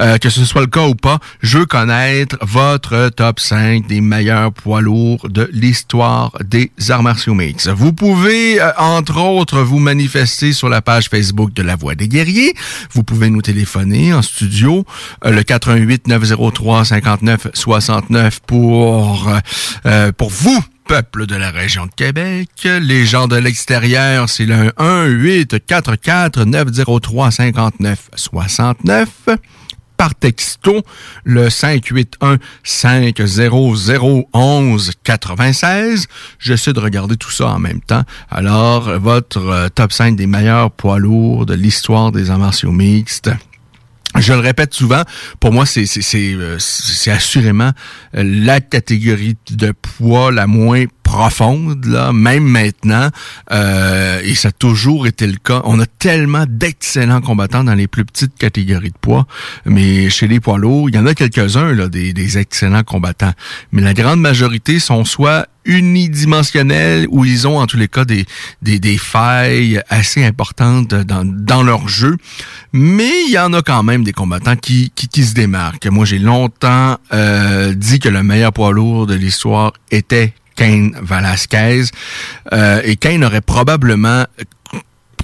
Euh, 0.00 0.18
que 0.18 0.28
ce 0.30 0.44
soit 0.44 0.60
le 0.60 0.66
cas 0.66 0.86
ou 0.86 0.94
pas, 0.94 1.18
je 1.40 1.58
veux 1.58 1.66
connaître 1.66 2.36
votre 2.42 3.10
top 3.10 3.40
5 3.40 3.86
des 3.86 4.00
meilleurs 4.00 4.52
poids 4.52 4.80
lourds 4.80 5.28
de 5.28 5.48
l'histoire 5.52 6.32
des 6.44 6.70
arts 6.90 7.02
martiaux 7.02 7.34
mixtes. 7.34 7.68
Vous 7.68 7.92
pouvez, 7.92 8.58
entre 8.76 9.18
autres, 9.20 9.60
vous 9.60 9.78
manifester 9.78 10.52
sur 10.52 10.68
la 10.68 10.82
page 10.82 11.08
Facebook 11.08 11.52
de 11.52 11.62
La 11.62 11.76
Voix 11.76 11.94
des 11.94 12.08
Guerriers. 12.08 12.54
Vous 12.92 13.02
pouvez 13.02 13.30
nous 13.30 13.42
téléphoner 13.42 14.12
en 14.12 14.22
studio, 14.22 14.84
le 15.24 15.42
88 15.42 16.08
903 16.08 16.57
359 16.58 17.48
69 17.54 18.40
pour, 18.40 19.30
euh, 19.86 20.10
pour 20.10 20.28
vous 20.28 20.60
peuple 20.88 21.26
de 21.26 21.36
la 21.36 21.52
région 21.52 21.86
de 21.86 21.92
Québec. 21.92 22.48
Les 22.64 23.06
gens 23.06 23.28
de 23.28 23.36
l'extérieur, 23.36 24.28
c'est 24.28 24.44
le 24.44 24.72
1 24.76 25.04
8 25.04 25.64
44 25.64 26.44
903 26.44 27.30
59 27.30 28.10
69 28.16 29.08
par 29.96 30.16
texto 30.16 30.82
le 31.22 31.48
581 31.48 32.38
500 32.64 34.22
11 34.32 34.92
96. 35.04 36.06
J'essaie 36.40 36.72
de 36.72 36.80
regarder 36.80 37.16
tout 37.16 37.30
ça 37.30 37.50
en 37.50 37.60
même 37.60 37.80
temps. 37.80 38.02
Alors, 38.30 38.98
votre 38.98 39.46
euh, 39.46 39.68
top 39.68 39.92
5 39.92 40.16
des 40.16 40.26
meilleurs 40.26 40.72
poids 40.72 40.98
lourds 40.98 41.46
de 41.46 41.54
l'histoire 41.54 42.10
des 42.10 42.30
arts 42.30 42.38
martiaux 42.38 42.72
mixtes. 42.72 43.30
Je 44.20 44.32
le 44.32 44.40
répète 44.40 44.74
souvent, 44.74 45.02
pour 45.40 45.52
moi, 45.52 45.64
c'est 45.66 45.86
euh, 46.14 46.58
assurément 47.06 47.70
euh, 48.16 48.22
la 48.24 48.60
catégorie 48.60 49.36
de 49.50 49.72
poids 49.72 50.32
la 50.32 50.46
moins 50.46 50.84
profonde, 51.08 51.86
là, 51.86 52.12
même 52.12 52.44
maintenant, 52.44 53.08
euh, 53.50 54.20
et 54.22 54.34
ça 54.34 54.48
a 54.48 54.52
toujours 54.52 55.06
été 55.06 55.26
le 55.26 55.38
cas. 55.42 55.62
On 55.64 55.80
a 55.80 55.86
tellement 55.86 56.44
d'excellents 56.46 57.22
combattants 57.22 57.64
dans 57.64 57.74
les 57.74 57.88
plus 57.88 58.04
petites 58.04 58.36
catégories 58.36 58.90
de 58.90 58.98
poids, 59.00 59.26
mais 59.64 60.10
chez 60.10 60.28
les 60.28 60.38
poids 60.38 60.58
lourds, 60.58 60.90
il 60.90 60.96
y 60.96 60.98
en 60.98 61.06
a 61.06 61.14
quelques-uns, 61.14 61.72
là, 61.72 61.88
des, 61.88 62.12
des 62.12 62.36
excellents 62.36 62.82
combattants. 62.82 63.32
Mais 63.72 63.80
la 63.80 63.94
grande 63.94 64.20
majorité 64.20 64.78
sont 64.78 65.06
soit 65.06 65.46
unidimensionnels 65.64 67.06
où 67.10 67.24
ils 67.24 67.46
ont 67.46 67.58
en 67.58 67.66
tous 67.66 67.76
les 67.76 67.88
cas 67.88 68.04
des, 68.04 68.24
des, 68.62 68.78
des 68.78 68.96
failles 68.96 69.82
assez 69.88 70.24
importantes 70.24 70.94
dans, 70.94 71.24
dans 71.24 71.62
leur 71.62 71.88
jeu. 71.88 72.16
Mais 72.72 73.10
il 73.26 73.32
y 73.32 73.38
en 73.38 73.52
a 73.52 73.62
quand 73.62 73.82
même 73.82 74.04
des 74.04 74.12
combattants 74.12 74.56
qui, 74.56 74.92
qui, 74.94 75.08
qui 75.08 75.24
se 75.24 75.34
démarquent. 75.34 75.86
Moi, 75.86 76.04
j'ai 76.04 76.18
longtemps 76.18 76.98
euh, 77.12 77.74
dit 77.74 77.98
que 77.98 78.08
le 78.08 78.22
meilleur 78.22 78.52
poids 78.52 78.72
lourd 78.72 79.06
de 79.06 79.14
l'histoire 79.14 79.72
était 79.90 80.32
Kane 80.58 80.92
Velasquez. 81.00 81.84
Euh, 82.52 82.82
et 82.84 82.96
Kane 82.96 83.24
aurait 83.24 83.40
probablement 83.40 84.24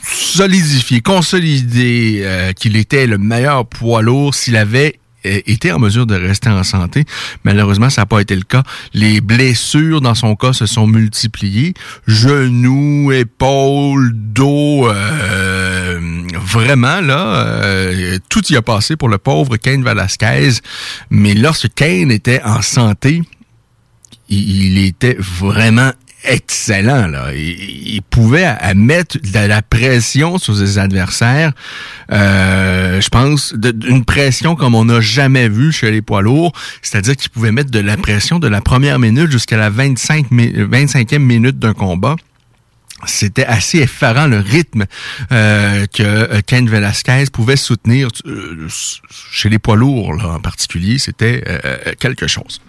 solidifié, 0.02 1.00
consolidé 1.00 2.20
euh, 2.22 2.52
qu'il 2.52 2.76
était 2.76 3.06
le 3.06 3.18
meilleur 3.18 3.66
poids 3.66 4.00
lourd 4.00 4.34
s'il 4.34 4.56
avait 4.56 5.00
euh, 5.26 5.40
été 5.46 5.72
en 5.72 5.80
mesure 5.80 6.06
de 6.06 6.14
rester 6.14 6.50
en 6.50 6.62
santé. 6.62 7.04
Malheureusement, 7.42 7.90
ça 7.90 8.02
n'a 8.02 8.06
pas 8.06 8.20
été 8.20 8.36
le 8.36 8.42
cas. 8.42 8.62
Les 8.92 9.20
blessures, 9.20 10.00
dans 10.00 10.14
son 10.14 10.36
cas, 10.36 10.52
se 10.52 10.66
sont 10.66 10.86
multipliées. 10.86 11.74
Genoux, 12.06 13.10
épaules, 13.10 14.12
dos, 14.14 14.88
vraiment, 16.46 17.00
là, 17.00 17.80
tout 18.28 18.44
y 18.52 18.56
a 18.56 18.62
passé 18.62 18.94
pour 18.94 19.08
le 19.08 19.18
pauvre 19.18 19.56
Kane 19.56 19.82
Velasquez. 19.82 20.60
Mais 21.10 21.34
lorsque 21.34 21.74
Kane 21.74 22.12
était 22.12 22.42
en 22.44 22.62
santé, 22.62 23.22
il, 24.28 24.78
était 24.78 25.16
vraiment 25.18 25.92
excellent. 26.24 27.06
Là. 27.06 27.32
Il, 27.34 28.00
pouvait 28.02 28.56
mettre 28.74 29.18
de 29.18 29.46
la 29.46 29.62
pression 29.62 30.38
sur 30.38 30.56
ses 30.56 30.78
adversaires. 30.78 31.52
Euh, 32.12 33.00
je 33.00 33.08
pense 33.08 33.54
d'une 33.54 34.04
pression 34.04 34.54
comme 34.54 34.74
on 34.74 34.84
n'a 34.84 35.00
jamais 35.00 35.48
vu 35.48 35.72
chez 35.72 35.90
les 35.90 36.02
poids 36.02 36.22
lourds. 36.22 36.52
C'est-à-dire 36.82 37.16
qu'il 37.16 37.30
pouvait 37.30 37.52
mettre 37.52 37.70
de 37.70 37.80
la 37.80 37.96
pression 37.96 38.38
de 38.38 38.48
la 38.48 38.60
première 38.60 38.98
minute 38.98 39.30
jusqu'à 39.30 39.56
la 39.56 39.70
25, 39.70 40.30
25e 40.30 41.18
minute 41.18 41.58
d'un 41.58 41.74
combat 41.74 42.16
c'était 43.06 43.44
assez 43.44 43.80
effarant 43.80 44.28
le 44.28 44.38
rythme 44.38 44.84
euh, 45.30 45.84
que 45.92 46.02
euh, 46.02 46.40
Ken 46.46 46.70
Velasquez 46.70 47.24
pouvait 47.30 47.56
soutenir 47.56 48.08
chez 49.30 49.50
les 49.50 49.58
poids 49.58 49.76
lourds 49.76 50.14
là, 50.14 50.28
en 50.28 50.40
particulier. 50.40 50.96
C'était 50.96 51.44
quelque 51.98 52.26
chose. 52.26 52.62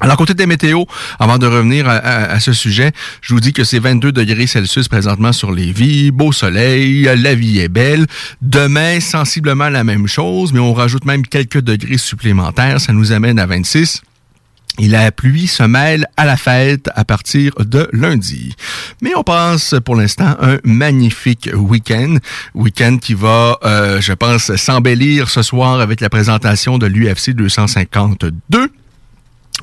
Alors, 0.00 0.16
côté 0.16 0.34
des 0.34 0.46
météos, 0.46 0.86
avant 1.18 1.38
de 1.38 1.46
revenir 1.46 1.88
à, 1.88 2.38
ce 2.38 2.52
sujet, 2.52 2.92
je 3.20 3.34
vous 3.34 3.40
dis 3.40 3.52
que 3.52 3.64
c'est 3.64 3.80
22 3.80 4.12
degrés 4.12 4.46
Celsius 4.46 4.86
présentement 4.86 5.32
sur 5.32 5.50
les 5.50 5.72
vies, 5.72 6.12
beau 6.12 6.30
soleil, 6.30 7.10
la 7.16 7.34
vie 7.34 7.58
est 7.58 7.68
belle. 7.68 8.06
Demain, 8.40 9.00
sensiblement 9.00 9.68
la 9.68 9.82
même 9.82 10.06
chose, 10.06 10.52
mais 10.52 10.60
on 10.60 10.72
rajoute 10.72 11.04
même 11.04 11.26
quelques 11.26 11.60
degrés 11.60 11.98
supplémentaires, 11.98 12.80
ça 12.80 12.92
nous 12.92 13.10
amène 13.10 13.40
à 13.40 13.46
26. 13.46 14.02
Et 14.80 14.86
la 14.86 15.10
pluie 15.10 15.48
se 15.48 15.64
mêle 15.64 16.06
à 16.16 16.24
la 16.24 16.36
fête 16.36 16.88
à 16.94 17.04
partir 17.04 17.52
de 17.58 17.88
lundi. 17.92 18.54
Mais 19.02 19.10
on 19.16 19.24
passe 19.24 19.74
pour 19.84 19.96
l'instant 19.96 20.36
un 20.40 20.58
magnifique 20.62 21.50
week-end. 21.52 22.18
Week-end 22.54 22.98
qui 22.98 23.14
va, 23.14 23.58
euh, 23.64 24.00
je 24.00 24.12
pense, 24.12 24.54
s'embellir 24.54 25.28
ce 25.28 25.42
soir 25.42 25.80
avec 25.80 26.00
la 26.00 26.08
présentation 26.08 26.78
de 26.78 26.86
l'UFC 26.86 27.30
252. 27.30 28.70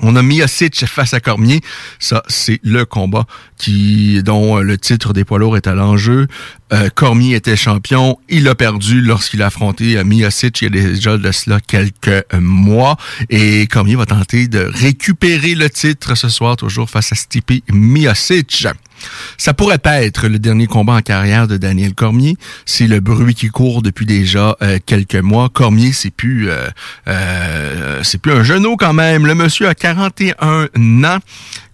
On 0.01 0.15
a 0.15 0.21
Miocic 0.21 0.85
face 0.85 1.13
à 1.13 1.19
Cormier. 1.19 1.61
Ça, 1.99 2.23
c'est 2.27 2.59
le 2.63 2.85
combat 2.85 3.25
qui 3.57 4.21
dont 4.23 4.57
le 4.57 4.77
titre 4.77 5.13
des 5.13 5.23
poids 5.23 5.39
lourds 5.39 5.57
est 5.57 5.67
à 5.67 5.73
l'enjeu. 5.73 6.27
Euh, 6.73 6.89
Cormier 6.93 7.35
était 7.35 7.55
champion. 7.55 8.17
Il 8.27 8.47
a 8.47 8.55
perdu 8.55 9.01
lorsqu'il 9.01 9.41
a 9.41 9.47
affronté 9.47 9.97
euh, 9.97 10.03
Miocic 10.03 10.61
il 10.61 10.75
y 10.75 10.79
a 10.79 10.89
déjà 10.89 11.17
de 11.17 11.31
cela 11.31 11.59
quelques 11.59 12.25
mois. 12.33 12.97
Et 13.29 13.67
Cormier 13.67 13.95
va 13.95 14.05
tenter 14.05 14.47
de 14.47 14.59
récupérer 14.59 15.55
le 15.55 15.69
titre 15.69 16.15
ce 16.15 16.29
soir, 16.29 16.57
toujours 16.57 16.89
face 16.89 17.11
à 17.11 17.15
Stipe 17.15 17.63
Miocic. 17.71 18.67
Ça 19.37 19.53
pourrait 19.53 19.77
pas 19.77 20.01
être 20.01 20.27
le 20.27 20.39
dernier 20.39 20.67
combat 20.67 20.93
en 20.93 21.01
carrière 21.01 21.47
de 21.47 21.57
Daniel 21.57 21.93
Cormier. 21.93 22.37
C'est 22.65 22.87
le 22.87 22.99
bruit 22.99 23.35
qui 23.35 23.47
court 23.47 23.81
depuis 23.81 24.05
déjà 24.05 24.55
euh, 24.61 24.79
quelques 24.85 25.15
mois. 25.15 25.49
Cormier, 25.49 25.93
c'est 25.93 26.11
plus, 26.11 26.49
euh, 26.49 26.67
euh, 27.07 28.01
c'est 28.03 28.19
plus 28.19 28.31
un 28.31 28.43
genou 28.43 28.75
quand 28.77 28.93
même. 28.93 29.25
Le 29.25 29.35
monsieur 29.35 29.67
a 29.67 29.75
41 29.75 30.69
ans. 31.03 31.19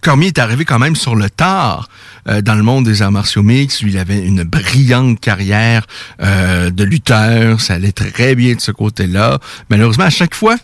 Cormier 0.00 0.28
est 0.28 0.38
arrivé 0.38 0.64
quand 0.64 0.80
même 0.80 0.96
sur 0.96 1.14
le 1.14 1.30
tard 1.30 1.88
dans 2.26 2.54
le 2.54 2.62
monde 2.62 2.84
des 2.84 3.02
arts 3.02 3.12
martiaux 3.12 3.44
mix. 3.44 3.82
Lui, 3.82 3.92
il 3.92 3.98
avait 3.98 4.18
une 4.18 4.42
brillante 4.42 5.20
carrière 5.20 5.86
de 6.20 6.84
lutteur. 6.84 7.60
Ça 7.60 7.74
allait 7.74 7.92
très 7.92 8.34
bien 8.34 8.54
de 8.54 8.60
ce 8.60 8.72
côté-là. 8.72 9.38
Malheureusement, 9.70 10.04
à 10.04 10.10
chaque 10.10 10.34
fois 10.34 10.56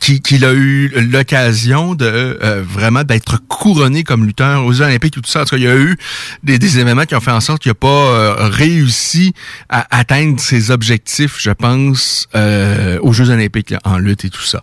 qu'il 0.00 0.44
a 0.44 0.52
eu 0.52 0.88
l'occasion 1.10 1.94
de 1.94 2.06
euh, 2.06 2.62
vraiment 2.66 3.04
d'être 3.04 3.38
couronné 3.48 4.04
comme 4.04 4.24
lutteur 4.24 4.64
aux 4.64 4.72
Jeux 4.72 4.84
olympiques 4.84 5.16
et 5.16 5.20
tout 5.20 5.30
ça. 5.30 5.40
Parce 5.40 5.50
qu'il 5.50 5.62
y 5.62 5.68
a 5.68 5.76
eu 5.76 5.96
des, 6.42 6.58
des, 6.58 6.78
événements 6.78 7.04
qui 7.04 7.14
ont 7.14 7.20
fait 7.20 7.30
en 7.30 7.40
sorte 7.40 7.62
qu'il 7.62 7.70
n'a 7.70 7.74
pas 7.74 7.88
euh, 7.88 8.48
réussi 8.48 9.32
à 9.68 9.86
atteindre 9.96 10.40
ses 10.40 10.70
objectifs, 10.70 11.36
je 11.38 11.50
pense, 11.50 12.28
euh, 12.34 12.98
aux 13.02 13.12
Jeux 13.12 13.30
olympiques 13.30 13.74
en 13.84 13.98
lutte 13.98 14.24
et 14.24 14.30
tout 14.30 14.42
ça. 14.42 14.62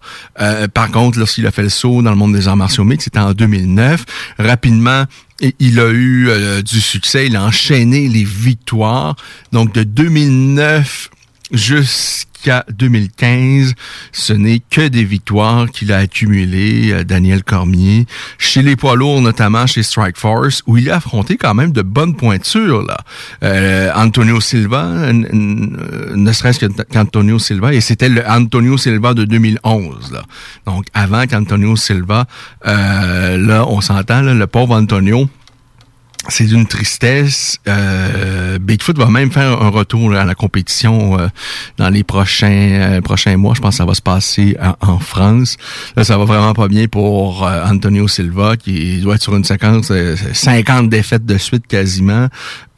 par 0.73 0.91
contre, 0.91 1.19
lorsqu'il 1.19 1.47
a 1.47 1.51
fait 1.51 1.63
le 1.63 1.69
saut 1.69 2.01
dans 2.01 2.11
le 2.11 2.17
monde 2.17 2.33
des 2.33 2.47
arts 2.47 2.57
martiaux 2.57 2.83
mixtes, 2.83 3.05
c'était 3.05 3.19
en 3.19 3.33
2009. 3.33 4.05
Rapidement, 4.39 5.05
il 5.59 5.79
a 5.79 5.89
eu 5.89 6.29
du 6.63 6.79
succès, 6.81 7.27
il 7.27 7.35
a 7.35 7.43
enchaîné 7.43 8.07
les 8.07 8.23
victoires. 8.23 9.15
Donc 9.51 9.73
de 9.73 9.83
2009 9.83 11.09
jusqu'à 11.53 12.65
2015, 12.69 13.73
ce 14.11 14.33
n'est 14.33 14.61
que 14.69 14.87
des 14.87 15.03
victoires 15.03 15.69
qu'il 15.69 15.91
a 15.91 15.97
accumulées, 15.97 16.91
euh, 16.91 17.03
Daniel 17.03 17.43
Cormier, 17.43 18.05
chez 18.37 18.61
les 18.61 18.75
poids 18.75 18.95
lourds, 18.95 19.21
notamment 19.21 19.65
chez 19.67 19.83
Strike 19.83 20.17
Force, 20.17 20.61
où 20.67 20.77
il 20.77 20.89
a 20.89 20.97
affronté 20.97 21.37
quand 21.37 21.53
même 21.53 21.71
de 21.71 21.81
bonnes 21.81 22.15
pointures. 22.15 22.83
Là. 22.83 22.97
Euh, 23.43 23.91
Antonio 23.95 24.41
Silva, 24.41 24.83
ne 25.13 26.31
serait-ce 26.33 26.65
qu'Antonio 26.65 27.39
Silva, 27.39 27.73
et 27.73 27.81
c'était 27.81 28.09
le 28.09 28.27
Antonio 28.27 28.77
Silva 28.77 29.13
de 29.13 29.23
2011. 29.23 30.11
Là. 30.11 30.23
Donc 30.65 30.85
avant 30.93 31.25
qu'Antonio 31.27 31.75
Silva, 31.75 32.25
euh, 32.65 33.37
là, 33.37 33.65
on 33.67 33.79
s'entend, 33.81 34.21
le 34.21 34.47
pauvre 34.47 34.75
Antonio, 34.75 35.29
c'est 36.29 36.45
d'une 36.45 36.65
tristesse. 36.65 37.59
Euh, 37.67 38.57
Bigfoot 38.57 38.97
va 38.97 39.07
même 39.07 39.31
faire 39.31 39.61
un 39.61 39.69
retour 39.69 40.13
à 40.13 40.23
la 40.23 40.35
compétition 40.35 41.19
euh, 41.19 41.27
dans 41.77 41.89
les 41.89 42.03
prochains 42.03 42.47
euh, 42.49 43.01
prochains 43.01 43.35
mois. 43.35 43.53
Je 43.55 43.61
pense 43.61 43.71
que 43.71 43.77
ça 43.77 43.85
va 43.85 43.93
se 43.93 44.01
passer 44.01 44.57
en, 44.81 44.99
France. 44.99 45.57
Là, 45.95 46.03
ça 46.03 46.17
va 46.17 46.25
vraiment 46.25 46.53
pas 46.53 46.67
bien 46.67 46.87
pour 46.87 47.45
euh, 47.45 47.65
Antonio 47.65 48.07
Silva 48.07 48.55
qui 48.55 49.01
doit 49.01 49.15
être 49.15 49.21
sur 49.21 49.35
une 49.35 49.43
séquence 49.43 49.91
50 50.33 50.89
défaites 50.89 51.25
de 51.25 51.37
suite 51.37 51.67
quasiment. 51.67 52.27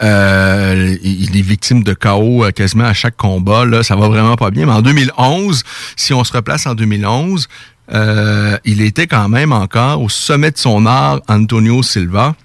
il 0.01 1.29
est 1.37 1.41
victime 1.41 1.83
de 1.83 1.93
chaos 1.93 2.45
quasiment 2.55 2.85
à 2.85 2.93
chaque 2.93 3.17
combat. 3.17 3.65
Là, 3.65 3.83
ça 3.83 3.95
va 3.95 4.07
vraiment 4.07 4.37
pas 4.37 4.49
bien. 4.49 4.65
Mais 4.65 4.73
en 4.73 4.81
2011, 4.81 5.63
si 5.95 6.13
on 6.13 6.23
se 6.23 6.33
replace 6.33 6.65
en 6.65 6.73
2011, 6.73 7.47
il 8.65 8.81
était 8.81 9.07
quand 9.07 9.29
même 9.29 9.51
encore 9.51 10.01
au 10.01 10.09
sommet 10.09 10.51
de 10.51 10.57
son 10.57 10.85
art, 10.87 11.21
Antonio 11.27 11.83
Silva 11.83 12.35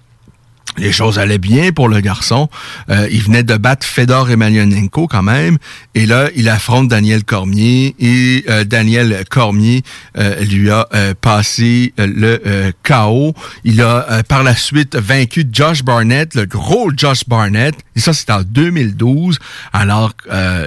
les 0.79 0.93
choses 0.93 1.19
allaient 1.19 1.39
bien 1.39 1.73
pour 1.73 1.89
le 1.89 2.01
garçon. 2.01 2.49
Euh, 2.91 3.09
il 3.11 3.23
venait 3.23 3.43
de 3.43 3.57
battre 3.57 3.87
Fedor 3.87 4.31
Emelianenko 4.31 5.07
quand 5.07 5.23
même. 5.23 5.59
Et 5.95 6.07
là, 6.07 6.29
il 6.37 6.49
affronte 6.49 6.89
Daniel 6.89 7.25
Cormier. 7.25 7.95
Et 7.99 8.45
euh, 8.49 8.65
Daniel 8.65 9.25
Cormier 9.29 9.83
euh, 10.17 10.41
lui 10.45 10.71
a 10.71 10.87
passé 11.21 11.93
le 11.99 12.73
chaos. 12.83 13.35
Il 13.65 13.83
a 13.83 14.23
par 14.29 14.43
la 14.43 14.55
suite 14.55 14.97
vaincu 14.97 15.45
Josh 15.51 15.83
Barnett, 15.83 16.35
le 16.35 16.47
gros 16.47 16.91
Josh 16.97 17.27
Barnett. 17.27 17.75
Et 17.97 18.01
ça, 18.01 18.13
c'était 18.13 18.33
en 18.33 18.43
2012. 18.43 19.39
Alors, 19.73 20.13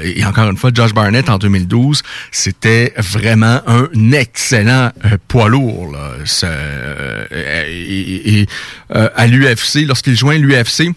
et 0.03 0.25
encore 0.25 0.49
une 0.49 0.57
fois, 0.57 0.71
Josh 0.73 0.93
Barnett 0.93 1.29
en 1.29 1.37
2012, 1.37 2.03
c'était 2.31 2.93
vraiment 2.97 3.61
un 3.67 4.11
excellent 4.11 4.91
poids 5.27 5.49
lourd. 5.49 5.95
À 8.93 9.27
l'UFC, 9.27 9.85
lorsqu'il 9.87 10.15
joint 10.15 10.37
l'UFC, 10.37 10.93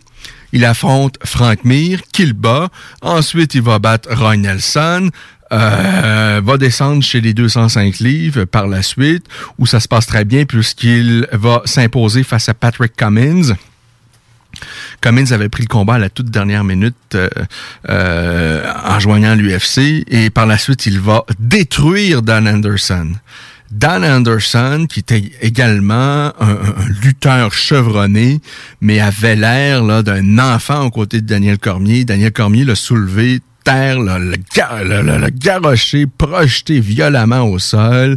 il 0.53 0.65
affronte 0.65 1.19
Frank 1.25 1.65
Mir, 1.65 2.03
qu'il 2.13 2.33
bat. 2.33 2.69
Ensuite, 3.03 3.55
il 3.55 3.63
va 3.63 3.79
battre 3.79 4.09
Roy 4.15 4.37
Nelson. 4.37 5.11
Euh, 5.53 6.41
va 6.43 6.57
descendre 6.57 7.05
chez 7.05 7.21
les 7.21 7.33
205 7.33 8.01
livres 8.01 8.45
par 8.47 8.67
la 8.67 8.83
suite, 8.83 9.27
où 9.59 9.67
ça 9.67 9.79
se 9.79 9.87
passe 9.87 10.07
très 10.07 10.25
bien 10.25 10.45
puisqu'il 10.45 11.29
va 11.31 11.63
s'imposer 11.67 12.25
face 12.25 12.49
à 12.49 12.55
Patrick 12.55 12.97
Cummins. 12.97 13.55
Cummins 15.01 15.31
avait 15.31 15.49
pris 15.49 15.63
le 15.63 15.69
combat 15.69 15.95
à 15.95 15.99
la 15.99 16.11
toute 16.11 16.31
dernière 16.31 16.65
minute 16.65 16.97
euh, 17.15 17.29
euh, 17.89 18.73
en 18.87 18.99
joignant 18.99 19.37
l'UFC 19.37 20.05
et 20.09 20.31
par 20.31 20.47
la 20.47 20.59
suite 20.59 20.87
il 20.87 20.99
va 20.99 21.25
détruire 21.39 22.23
Dan 22.23 22.49
Anderson. 22.49 23.13
Dan 23.71 24.05
Anderson, 24.05 24.87
qui 24.89 25.01
était 25.01 25.33
également 25.41 26.33
un, 26.41 26.57
lutteur 27.03 27.53
chevronné, 27.53 28.41
mais 28.81 29.01
avait 29.01 29.37
l'air 29.37 30.03
d'un 30.03 30.39
enfant 30.39 30.85
aux 30.85 30.91
côtés 30.91 31.21
de 31.21 31.27
Daniel 31.27 31.59
Cormier. 31.59 32.05
Daniel 32.05 32.33
Cormier 32.33 32.65
l'a 32.65 32.75
soulevé 32.75 33.41
terre, 33.67 33.99
le, 33.99 35.03
le, 35.03 35.31
garroché, 35.31 36.07
projeté 36.07 36.79
violemment 36.79 37.43
au 37.43 37.59
sol. 37.59 38.17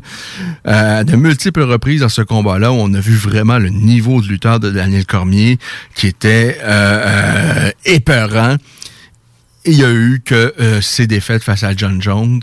Euh, 0.67 1.03
de 1.03 1.15
multiples 1.15 1.63
reprises 1.63 2.01
dans 2.01 2.09
ce 2.09 2.21
combat-là, 2.21 2.71
on 2.71 2.93
a 2.93 2.99
vu 2.99 3.15
vraiment 3.15 3.57
le 3.57 3.69
niveau 3.69 4.21
de 4.21 4.27
lutteur 4.27 4.59
de 4.59 4.69
Daniel 4.69 5.07
Cormier 5.07 5.57
qui 5.95 6.05
était 6.05 6.59
euh, 6.61 7.03
euh 7.05 7.71
épeurant. 7.85 8.57
il 9.65 9.73
y 9.73 9.83
a 9.83 9.91
eu 9.91 10.21
que 10.23 10.53
euh, 10.59 10.81
ses 10.81 11.07
défaites 11.07 11.43
face 11.43 11.63
à 11.63 11.75
John 11.75 11.99
Jones, 11.99 12.41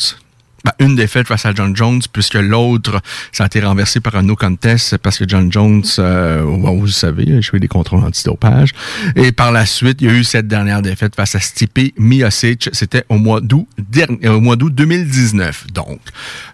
ben, 0.67 0.85
une 0.85 0.97
défaite 0.97 1.29
face 1.29 1.47
à 1.47 1.55
John 1.55 1.77
Jones, 1.77 2.03
puisque 2.13 2.35
l'autre, 2.35 3.01
ça 3.31 3.45
a 3.45 3.47
été 3.47 3.61
renversé 3.61 4.01
par 4.01 4.17
un 4.17 4.23
no 4.23 4.35
contest 4.35 4.99
parce 4.99 5.17
que 5.17 5.25
John 5.29 5.53
Jones, 5.53 5.85
euh, 6.01 6.43
vous 6.43 6.89
savez, 6.89 7.37
a 7.37 7.41
joué 7.41 7.61
des 7.61 7.69
contrôles 7.69 8.03
antidopage. 8.03 8.71
Et 9.15 9.31
par 9.31 9.53
la 9.53 9.65
suite, 9.65 9.99
il 10.01 10.09
y 10.09 10.11
a 10.11 10.15
eu 10.15 10.25
cette 10.25 10.49
dernière 10.49 10.83
défaite 10.83 11.15
face 11.15 11.37
à 11.37 11.41
Stipe 11.41 11.97
Miocic. 11.99 12.69
C'était 12.73 13.05
au 13.09 13.19
mois 13.19 13.41
d'août 13.41 13.69
dernier, 13.79 14.29
au 14.29 14.41
mois 14.41 14.57
d'août 14.57 14.75
2019. 14.75 15.69
Donc, 15.73 16.01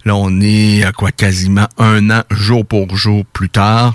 là, 0.05 0.15
on 0.15 0.41
est 0.43 0.85
à 0.85 0.93
quoi 0.93 1.11
quasiment 1.11 1.69
un 1.79 2.11
an, 2.11 2.23
jour 2.31 2.67
pour 2.67 2.95
jour 2.95 3.25
plus 3.33 3.49
tard 3.49 3.95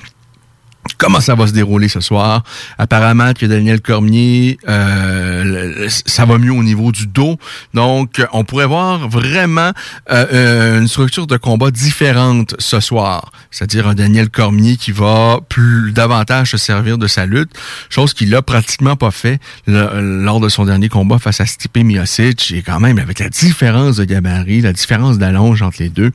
comment? 0.97 1.19
Ça 1.19 1.35
va 1.35 1.47
se 1.47 1.53
dérouler 1.53 1.88
ce 1.88 1.99
soir. 1.99 2.43
Apparemment 2.77 3.33
que 3.33 3.45
Daniel 3.45 3.81
Cormier, 3.81 4.57
euh, 4.67 5.88
ça 5.89 6.25
va 6.25 6.38
mieux 6.38 6.51
au 6.51 6.63
niveau 6.63 6.91
du 6.91 7.07
dos. 7.07 7.38
Donc, 7.73 8.21
on 8.33 8.43
pourrait 8.43 8.65
voir 8.65 9.09
vraiment 9.09 9.71
euh, 10.11 10.25
euh, 10.31 10.79
une 10.79 10.88
structure 10.88 11.27
de 11.27 11.38
combat 11.38 11.71
différente 11.71 12.55
ce 12.59 12.79
soir. 12.79 13.31
C'est-à-dire 13.51 13.88
un 13.88 13.95
Daniel 13.95 14.29
Cormier 14.29 14.77
qui 14.77 14.91
va 14.91 15.39
plus 15.49 15.91
davantage 15.91 16.51
se 16.51 16.57
servir 16.57 16.97
de 16.97 17.07
sa 17.07 17.25
lutte, 17.25 17.51
chose 17.89 18.13
qu'il 18.13 18.33
a 18.35 18.41
pratiquement 18.41 18.95
pas 18.95 19.11
fait 19.11 19.39
lors 19.67 20.39
de 20.39 20.49
son 20.49 20.65
dernier 20.65 20.89
combat 20.89 21.19
face 21.19 21.41
à 21.41 21.45
Stipe 21.45 21.77
Miocic. 21.77 22.51
Et 22.51 22.61
quand 22.61 22.79
même, 22.79 22.99
avec 22.99 23.19
la 23.19 23.29
différence 23.29 23.97
de 23.97 24.05
gabarit, 24.05 24.61
la 24.61 24.73
différence 24.73 25.17
d'allonge 25.17 25.61
entre 25.61 25.77
les 25.81 25.89
deux, 25.89 26.11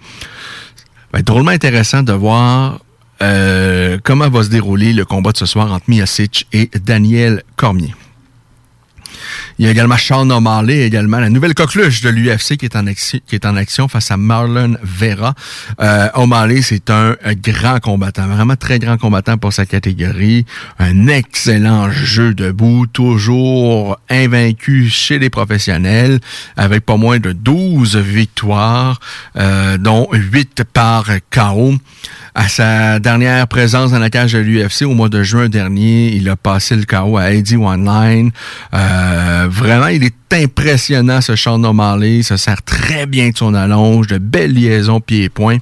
va 1.13 1.19
être 1.19 1.27
drôlement 1.27 1.51
intéressant 1.51 2.03
de 2.03 2.13
voir 2.13 2.81
euh, 3.23 3.99
comment 4.03 4.29
va 4.29 4.43
se 4.43 4.49
dérouler 4.49 4.93
le 4.93 5.05
combat 5.05 5.33
de 5.33 5.37
ce 5.37 5.47
soir 5.47 5.73
entre 5.73 5.85
Miasic 5.89 6.47
et 6.53 6.71
Daniel 6.85 7.43
Cormier? 7.57 7.95
Il 9.59 9.65
y 9.65 9.69
a 9.69 9.71
également 9.71 9.97
Sean 9.97 10.29
O'Malley, 10.31 10.81
également 10.81 11.21
la 11.21 11.31
nouvelle 11.31 11.55
coqueluche 11.55 12.01
de 12.03 12.09
l'UFC 12.09 12.57
qui 12.57 12.67
est 12.67 13.47
en 13.47 13.57
action, 13.57 13.89
face 13.89 14.11
à 14.11 14.17
Marlon 14.17 14.77
Vera. 14.83 15.35
Euh, 15.81 16.09
O'Malley, 16.15 16.63
c'est 16.63 16.91
un, 16.91 17.17
grand 17.37 17.79
combattant, 17.79 18.27
vraiment 18.27 18.57
très 18.57 18.79
grand 18.79 18.97
combattant 18.97 19.39
pour 19.39 19.53
sa 19.53 19.67
catégorie. 19.67 20.47
Un 20.79 21.07
excellent 21.07 21.91
jeu 21.91 22.35
debout, 22.35 22.87
toujours 22.87 23.99
invaincu 24.11 24.89
chez 24.89 25.19
les 25.19 25.31
professionnels, 25.31 26.19
avec 26.57 26.85
pas 26.85 26.97
moins 26.97 27.19
de 27.19 27.33
12 27.33 27.97
victoires, 27.97 28.99
euh, 29.37 29.79
dont 29.79 30.09
8 30.13 30.65
par 30.73 31.07
KO. 31.31 31.75
À 32.35 32.49
sa 32.49 32.99
dernière 32.99 33.47
présence 33.47 33.91
dans 33.91 33.99
la 33.99 34.09
cage 34.09 34.33
de 34.33 34.39
l'UFC 34.39 34.83
au 34.83 34.95
mois 34.95 35.11
de 35.11 35.23
juin 35.23 35.51
dernier, 35.51 36.15
il 36.15 36.31
a 36.31 36.37
passé 36.37 36.75
le 36.77 36.85
KO 36.85 37.19
à 37.19 37.31
Eddie 37.33 37.57
One 37.57 37.85
Line. 37.85 38.31
Euh, 38.73 39.49
vraiment, 39.51 39.89
il 39.89 40.03
est 40.03 40.15
impressionnant 40.33 41.21
ce 41.21 41.37
Sean 41.37 41.63
O'Malley. 41.63 42.23
Ça 42.23 42.39
sert 42.39 42.63
très 42.63 43.05
bien 43.05 43.31
de 43.31 43.37
son 43.37 43.53
allonge, 43.53 44.07
de 44.07 44.17
belles 44.17 44.55
liaisons 44.55 45.01
pieds-points. 45.01 45.59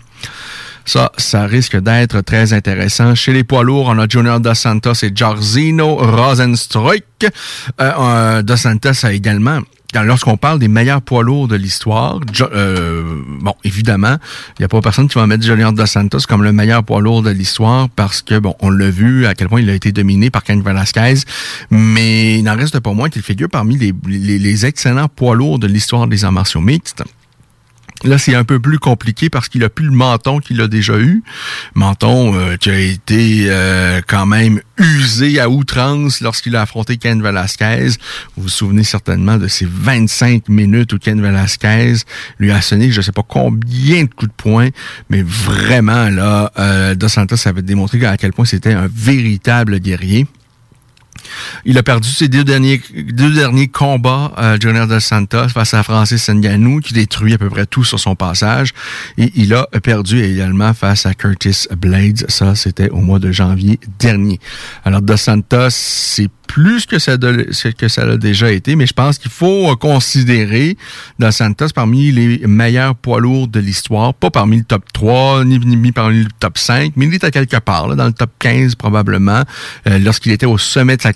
Ça, 0.91 1.13
ça 1.19 1.47
risque 1.47 1.77
d'être 1.77 2.21
très 2.23 2.53
intéressant. 2.53 3.15
Chez 3.15 3.33
les 3.33 3.45
poids 3.45 3.63
lourds, 3.63 3.87
on 3.87 3.99
a 4.01 4.09
Junior 4.09 4.41
Dos 4.41 4.55
Santos 4.55 5.05
et 5.05 5.13
Jarzino 5.15 5.95
Rosenstruik. 5.95 7.05
Euh, 7.81 8.43
Dos 8.43 8.57
Santos 8.57 9.07
a 9.07 9.13
également 9.13 9.61
lorsqu'on 10.05 10.37
parle 10.37 10.59
des 10.59 10.67
meilleurs 10.67 11.01
poids 11.01 11.23
lourds 11.23 11.47
de 11.47 11.55
l'histoire, 11.55 12.19
euh, 12.41 13.23
bon, 13.41 13.55
évidemment, 13.63 14.17
il 14.59 14.63
n'y 14.63 14.65
a 14.65 14.69
pas 14.69 14.81
personne 14.81 15.07
qui 15.07 15.15
va 15.15 15.29
mettre 15.29 15.45
Junior 15.45 15.73
Dos 15.73 15.87
Santos 15.87 16.23
comme 16.29 16.43
le 16.43 16.51
meilleur 16.51 16.83
poids 16.83 17.01
lourd 17.01 17.23
de 17.23 17.31
l'histoire 17.31 17.89
parce 17.91 18.21
que, 18.21 18.41
bon, 18.41 18.57
on 18.59 18.71
l'a 18.71 18.91
vu 18.91 19.27
à 19.27 19.37
quel 19.37 19.49
point 19.49 19.61
il 19.61 19.71
a 19.71 19.75
été 19.75 19.93
dominé 19.93 20.29
par 20.29 20.43
Ken 20.43 20.61
Velasquez, 20.61 21.21
mais 21.71 22.41
il 22.41 22.43
n'en 22.43 22.57
reste 22.57 22.81
pas 22.81 22.93
moins 22.93 23.11
qu'il 23.11 23.23
figure 23.23 23.49
parmi 23.49 23.79
les, 23.79 23.95
les, 24.09 24.67
excellents 24.67 25.07
poids 25.07 25.37
lourds 25.37 25.61
de 25.61 25.69
l'histoire 25.69 26.09
des 26.09 26.25
arts 26.25 26.33
martiaux 26.33 26.61
mixtes. 26.61 27.05
Là, 28.03 28.17
c'est 28.17 28.35
un 28.35 28.45
peu 28.45 28.59
plus 28.59 28.79
compliqué 28.79 29.29
parce 29.29 29.49
qu'il 29.49 29.63
a 29.63 29.69
plus 29.69 29.85
le 29.85 29.93
menton 29.93 30.39
qu'il 30.39 30.61
a 30.63 30.69
déjà 30.69 30.99
eu. 30.99 31.23
Menton 31.75 32.35
euh, 32.35 32.57
qui 32.57 32.71
a 32.71 32.79
été 32.79 33.45
euh, 33.49 34.01
quand 34.07 34.25
même 34.25 34.61
usé 34.79 35.39
à 35.39 35.51
outrance 35.51 36.23
lorsqu'il 36.23 36.57
a 36.57 36.63
affronté 36.63 36.97
Ken 36.97 37.23
Velasquez. 37.23 37.89
Vous 38.37 38.45
vous 38.45 38.49
souvenez 38.49 38.85
certainement 38.85 39.37
de 39.37 39.49
ces 39.49 39.69
25 39.71 40.49
minutes 40.49 40.93
où 40.95 40.99
Ken 40.99 41.21
Velasquez 41.21 41.97
lui 42.39 42.51
a 42.53 42.63
sonné 42.63 42.91
je 42.91 43.03
sais 43.03 43.13
pas 43.13 43.25
combien 43.27 44.05
de 44.05 44.09
coups 44.09 44.31
de 44.31 44.37
poing, 44.37 44.69
mais 45.11 45.23
vraiment 45.23 46.09
là, 46.09 46.51
euh, 46.59 46.95
Dos 46.95 47.09
Santos 47.09 47.37
avait 47.47 47.63
démontré 47.63 48.05
à 48.07 48.17
quel 48.17 48.33
point 48.33 48.47
c'était 48.47 48.73
un 48.73 48.89
véritable 48.91 49.79
guerrier. 49.79 50.27
Il 51.65 51.79
a 51.79 51.83
perdu 51.83 52.09
ses 52.09 52.29
deux 52.29 52.45
derniers, 52.45 52.81
deux 52.95 53.33
derniers 53.33 53.69
combats, 53.69 54.33
euh, 54.39 54.57
Junior 54.61 54.89
Santos, 55.01 55.49
face 55.49 55.75
à 55.75 55.83
Francis 55.83 56.29
Ngannou, 56.29 56.81
qui 56.81 56.95
détruit 56.95 57.35
à 57.35 57.39
peu 57.39 57.49
près 57.49 57.67
tout 57.67 57.85
sur 57.85 57.99
son 57.99 58.15
passage. 58.15 58.73
Et 59.19 59.33
il 59.35 59.55
a 59.55 59.67
perdu 59.83 60.23
également 60.23 60.75
face 60.75 61.07
à 61.07 61.15
Curtis 61.15 61.67
Blades. 61.77 62.25
Ça, 62.29 62.55
c'était 62.55 62.91
au 62.91 62.99
mois 62.99 63.19
de 63.19 63.33
janvier 63.33 63.79
dernier. 63.99 64.39
Alors, 64.85 65.03
Dos 65.03 65.17
Santos, 65.17 65.71
c'est 65.71 66.29
plus 66.51 66.85
que 66.85 66.99
ça, 66.99 67.17
que 67.17 67.87
ça 67.87 68.03
a 68.03 68.17
déjà 68.17 68.51
été, 68.51 68.75
mais 68.75 68.85
je 68.85 68.93
pense 68.93 69.19
qu'il 69.19 69.31
faut 69.31 69.77
considérer 69.77 70.77
Dos 71.21 71.31
Santos 71.31 71.69
parmi 71.73 72.11
les 72.11 72.39
meilleurs 72.45 72.97
poids 72.97 73.21
lourds 73.21 73.47
de 73.47 73.61
l'histoire, 73.61 74.15
pas 74.15 74.31
parmi 74.31 74.59
le 74.59 74.65
top 74.65 74.83
3, 74.93 75.45
ni, 75.45 75.61
ni, 75.61 75.93
parmi 75.93 76.25
le 76.25 76.31
top 76.41 76.59
5, 76.59 76.95
mais 76.97 77.07
il 77.07 77.15
est 77.15 77.23
à 77.23 77.31
quelque 77.31 77.59
part, 77.59 77.87
là, 77.87 77.95
dans 77.95 78.07
le 78.07 78.13
top 78.13 78.31
15 78.41 78.75
probablement, 78.75 79.45
euh, 79.87 80.01
lorsqu'il 80.01 80.33
était 80.33 80.47
au 80.47 80.59
sommet 80.59 80.97
de 80.97 81.03
sa 81.03 81.13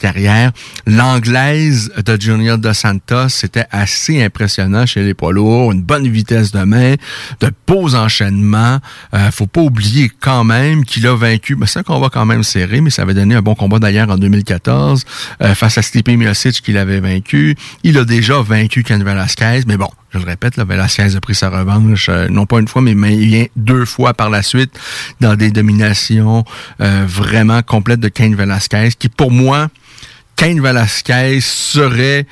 L'anglaise 0.86 1.92
de 2.04 2.20
Junior 2.20 2.58
Dos 2.58 2.74
Santos, 2.74 3.28
c'était 3.30 3.66
assez 3.70 4.22
impressionnant 4.22 4.86
chez 4.86 5.02
les 5.02 5.14
poids 5.14 5.32
lourds, 5.32 5.72
une 5.72 5.82
bonne 5.82 6.08
vitesse 6.08 6.52
de 6.52 6.62
main, 6.64 6.94
de 7.40 7.50
beaux 7.66 7.94
enchaînements. 7.94 8.78
Euh, 9.14 9.30
faut 9.30 9.46
pas 9.46 9.62
oublier 9.62 10.10
quand 10.20 10.44
même 10.44 10.84
qu'il 10.84 11.06
a 11.06 11.16
vaincu, 11.16 11.56
ben, 11.56 11.66
c'est 11.66 11.78
un 11.78 11.82
combat 11.82 12.08
quand 12.12 12.26
même 12.26 12.42
serré, 12.42 12.80
mais 12.80 12.90
ça 12.90 13.02
avait 13.02 13.14
donné 13.14 13.34
un 13.34 13.42
bon 13.42 13.54
combat 13.54 13.78
d'ailleurs 13.78 14.10
en 14.10 14.18
2014. 14.18 15.04
Euh, 15.42 15.54
face 15.54 15.78
à 15.78 15.82
Stipe 15.82 16.08
Miocic 16.08 16.62
qu'il 16.62 16.76
avait 16.76 17.00
vaincu. 17.00 17.56
Il 17.82 17.98
a 17.98 18.04
déjà 18.04 18.40
vaincu 18.40 18.82
Ken 18.82 19.02
Velasquez, 19.02 19.62
mais 19.66 19.76
bon, 19.76 19.88
je 20.14 20.18
le 20.18 20.24
répète, 20.24 20.56
là, 20.56 20.64
Velasquez 20.64 21.16
a 21.16 21.20
pris 21.20 21.34
sa 21.34 21.50
revanche, 21.50 22.08
euh, 22.08 22.28
non 22.28 22.46
pas 22.46 22.60
une 22.60 22.68
fois, 22.68 22.82
mais 22.82 22.92
il 22.92 23.26
vient 23.26 23.46
deux 23.56 23.84
fois 23.84 24.14
par 24.14 24.30
la 24.30 24.42
suite 24.42 24.78
dans 25.20 25.34
des 25.34 25.50
dominations 25.50 26.44
euh, 26.80 27.04
vraiment 27.06 27.62
complètes 27.62 28.00
de 28.00 28.08
Ken 28.08 28.34
Velasquez, 28.34 28.90
qui 28.98 29.08
pour 29.08 29.32
moi, 29.32 29.68
Cain 30.36 30.60
Velasquez 30.60 31.40
serait 31.40 32.26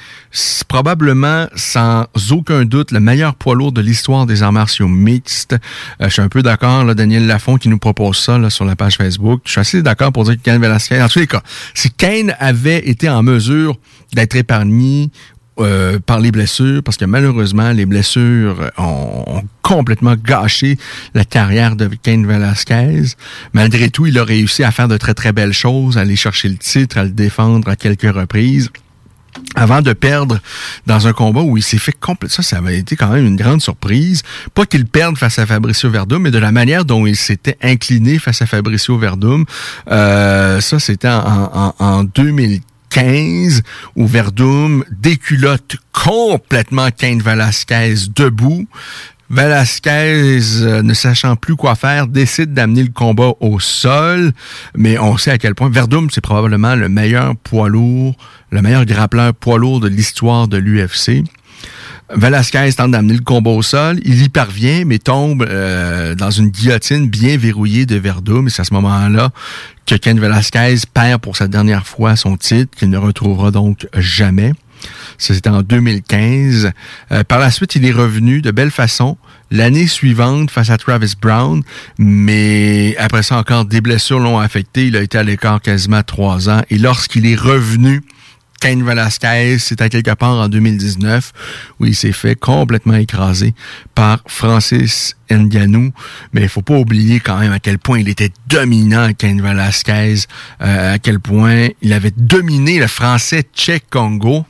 probablement, 0.68 1.46
sans 1.54 2.06
aucun 2.30 2.64
doute, 2.64 2.90
le 2.90 3.00
meilleur 3.00 3.34
poids 3.34 3.54
lourd 3.54 3.72
de 3.72 3.80
l'histoire 3.80 4.26
des 4.26 4.42
arts 4.42 4.52
martiaux 4.52 4.88
mixtes. 4.88 5.52
Euh, 6.00 6.06
je 6.06 6.14
suis 6.14 6.22
un 6.22 6.28
peu 6.28 6.42
d'accord, 6.42 6.84
là, 6.84 6.94
Daniel 6.94 7.26
Lafont 7.26 7.56
qui 7.56 7.68
nous 7.68 7.78
propose 7.78 8.18
ça 8.18 8.38
là, 8.38 8.50
sur 8.50 8.64
la 8.64 8.76
page 8.76 8.96
Facebook. 8.96 9.42
Je 9.44 9.52
suis 9.52 9.60
assez 9.60 9.82
d'accord 9.82 10.12
pour 10.12 10.24
dire 10.24 10.36
que 10.36 10.42
Cain 10.42 10.58
Velasquez, 10.58 11.00
en 11.02 11.08
tous 11.08 11.20
les 11.20 11.26
cas, 11.26 11.42
si 11.74 11.90
Cain 11.90 12.28
avait 12.38 12.88
été 12.88 13.08
en 13.08 13.22
mesure 13.22 13.78
d'être 14.12 14.36
épargné 14.36 15.10
euh, 15.62 15.98
par 15.98 16.20
les 16.20 16.30
blessures, 16.30 16.82
parce 16.82 16.96
que 16.96 17.04
malheureusement, 17.04 17.70
les 17.72 17.86
blessures 17.86 18.70
ont, 18.78 19.42
complètement 19.62 20.16
gâché 20.16 20.76
la 21.14 21.24
carrière 21.24 21.76
de 21.76 21.88
Cain 22.02 22.24
Velasquez. 22.26 23.14
Malgré 23.52 23.88
tout, 23.90 24.06
il 24.06 24.18
a 24.18 24.24
réussi 24.24 24.64
à 24.64 24.70
faire 24.70 24.88
de 24.88 24.96
très 24.96 25.14
très 25.14 25.32
belles 25.32 25.52
choses, 25.52 25.96
à 25.96 26.00
aller 26.00 26.16
chercher 26.16 26.48
le 26.48 26.56
titre, 26.56 26.98
à 26.98 27.04
le 27.04 27.10
défendre 27.10 27.68
à 27.68 27.76
quelques 27.76 28.12
reprises 28.12 28.70
avant 29.54 29.82
de 29.82 29.92
perdre 29.92 30.38
dans 30.86 31.06
un 31.06 31.12
combat 31.12 31.40
où 31.40 31.56
il 31.56 31.62
s'est 31.62 31.78
fait 31.78 31.92
complètement... 31.92 32.34
Ça, 32.34 32.42
ça 32.42 32.58
avait 32.58 32.78
été 32.78 32.96
quand 32.96 33.08
même 33.08 33.26
une 33.26 33.36
grande 33.36 33.62
surprise. 33.62 34.22
Pas 34.54 34.66
qu'il 34.66 34.86
perde 34.86 35.16
face 35.16 35.38
à 35.38 35.46
Fabricio 35.46 35.90
Verdum, 35.90 36.22
mais 36.22 36.30
de 36.30 36.38
la 36.38 36.52
manière 36.52 36.84
dont 36.84 37.06
il 37.06 37.16
s'était 37.16 37.56
incliné 37.62 38.18
face 38.18 38.42
à 38.42 38.46
Fabricio 38.46 38.98
Verdum. 38.98 39.44
Euh, 39.90 40.60
ça, 40.60 40.78
c'était 40.78 41.08
en, 41.08 41.50
en, 41.54 41.74
en 41.78 42.04
2015 42.04 42.71
15 42.92 43.62
où 43.96 44.06
Verdum 44.06 44.84
déculotte 44.90 45.76
complètement 45.92 46.88
Cain 46.90 47.18
Velasquez 47.22 47.94
debout. 48.14 48.66
Velasquez, 49.30 50.40
euh, 50.60 50.82
ne 50.82 50.92
sachant 50.92 51.36
plus 51.36 51.56
quoi 51.56 51.74
faire, 51.74 52.06
décide 52.06 52.52
d'amener 52.52 52.82
le 52.82 52.90
combat 52.90 53.32
au 53.40 53.60
sol, 53.60 54.32
mais 54.76 54.98
on 54.98 55.16
sait 55.16 55.30
à 55.30 55.38
quel 55.38 55.54
point 55.54 55.70
Verdum, 55.70 56.10
c'est 56.10 56.20
probablement 56.20 56.74
le 56.74 56.90
meilleur 56.90 57.34
poids 57.36 57.70
lourd, 57.70 58.14
le 58.50 58.60
meilleur 58.60 58.84
grappleur 58.84 59.32
poids 59.32 59.56
lourd 59.56 59.80
de 59.80 59.88
l'histoire 59.88 60.48
de 60.48 60.58
l'UFC. 60.58 61.24
Velasquez 62.10 62.72
tente 62.74 62.90
d'amener 62.90 63.14
le 63.14 63.22
combat 63.22 63.50
au 63.50 63.62
sol. 63.62 63.98
Il 64.04 64.22
y 64.22 64.28
parvient, 64.28 64.84
mais 64.84 64.98
tombe 64.98 65.46
euh, 65.48 66.14
dans 66.14 66.30
une 66.30 66.48
guillotine 66.48 67.08
bien 67.08 67.36
verrouillée 67.36 67.86
de 67.86 67.96
Verdum. 67.96 68.46
Et 68.46 68.50
c'est 68.50 68.62
à 68.62 68.64
ce 68.64 68.74
moment-là 68.74 69.30
que 69.86 69.94
Ken 69.94 70.20
Velasquez 70.20 70.76
perd 70.92 71.20
pour 71.20 71.36
sa 71.36 71.48
dernière 71.48 71.86
fois 71.86 72.16
son 72.16 72.36
titre, 72.36 72.76
qu'il 72.76 72.90
ne 72.90 72.98
retrouvera 72.98 73.50
donc 73.50 73.86
jamais. 73.96 74.52
C'était 75.18 75.50
en 75.50 75.62
2015. 75.62 76.72
Euh, 77.12 77.24
par 77.24 77.38
la 77.38 77.50
suite, 77.50 77.76
il 77.76 77.86
est 77.86 77.92
revenu 77.92 78.42
de 78.42 78.50
belle 78.50 78.70
façon. 78.70 79.16
L'année 79.50 79.86
suivante, 79.86 80.50
face 80.50 80.70
à 80.70 80.78
Travis 80.78 81.14
Brown, 81.20 81.62
mais 81.98 82.96
après 82.98 83.22
ça 83.22 83.36
encore, 83.36 83.64
des 83.64 83.80
blessures 83.80 84.18
l'ont 84.18 84.38
affecté. 84.38 84.86
Il 84.86 84.96
a 84.96 85.02
été 85.02 85.18
à 85.18 85.22
l'écart 85.22 85.60
quasiment 85.60 86.02
trois 86.02 86.48
ans. 86.48 86.62
Et 86.70 86.78
lorsqu'il 86.78 87.26
est 87.26 87.36
revenu, 87.36 88.02
Cain 88.62 88.84
Velasquez, 88.84 89.58
c'était 89.58 89.88
quelque 89.88 90.14
part 90.14 90.38
en 90.38 90.48
2019 90.48 91.32
où 91.80 91.84
il 91.84 91.96
s'est 91.96 92.12
fait 92.12 92.36
complètement 92.36 92.94
écraser 92.94 93.54
par 93.96 94.20
Francis 94.28 95.16
Ngannou. 95.28 95.90
Mais 96.32 96.42
il 96.42 96.48
faut 96.48 96.62
pas 96.62 96.78
oublier 96.78 97.18
quand 97.18 97.38
même 97.40 97.50
à 97.50 97.58
quel 97.58 97.80
point 97.80 97.98
il 97.98 98.08
était 98.08 98.30
dominant, 98.46 99.12
Cain 99.14 99.38
Velasquez, 99.42 100.26
euh, 100.60 100.94
à 100.94 101.00
quel 101.00 101.18
point 101.18 101.70
il 101.82 101.92
avait 101.92 102.12
dominé 102.16 102.78
le 102.78 102.86
français 102.86 103.42
Tchèque 103.52 103.86
Congo. 103.90 104.46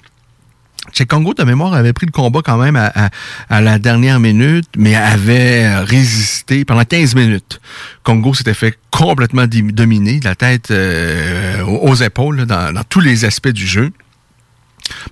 Congo, 1.09 1.35
de 1.35 1.43
mémoire, 1.45 1.75
avait 1.75 1.93
pris 1.93 2.07
le 2.07 2.13
combat 2.13 2.41
quand 2.45 2.59
même 2.59 2.77
à, 2.77 3.11
la 3.61 3.79
dernière 3.79 4.21
minute, 4.21 4.69
mais 4.77 4.95
avait 4.95 5.79
résisté 5.79 6.65
pendant 6.65 6.85
15 6.85 7.15
minutes. 7.15 7.61
Congo 8.05 8.35
s'était 8.35 8.55
fait 8.55 8.79
complètement 8.91 9.47
dominer, 9.47 10.21
de 10.21 10.25
la 10.25 10.35
tête 10.35 10.71
euh, 10.71 11.63
aux 11.65 11.95
épaules, 11.95 12.47
dans 12.47 12.85
tous 12.89 13.01
les 13.01 13.25
aspects 13.25 13.49
du 13.49 13.67
jeu. 13.67 13.93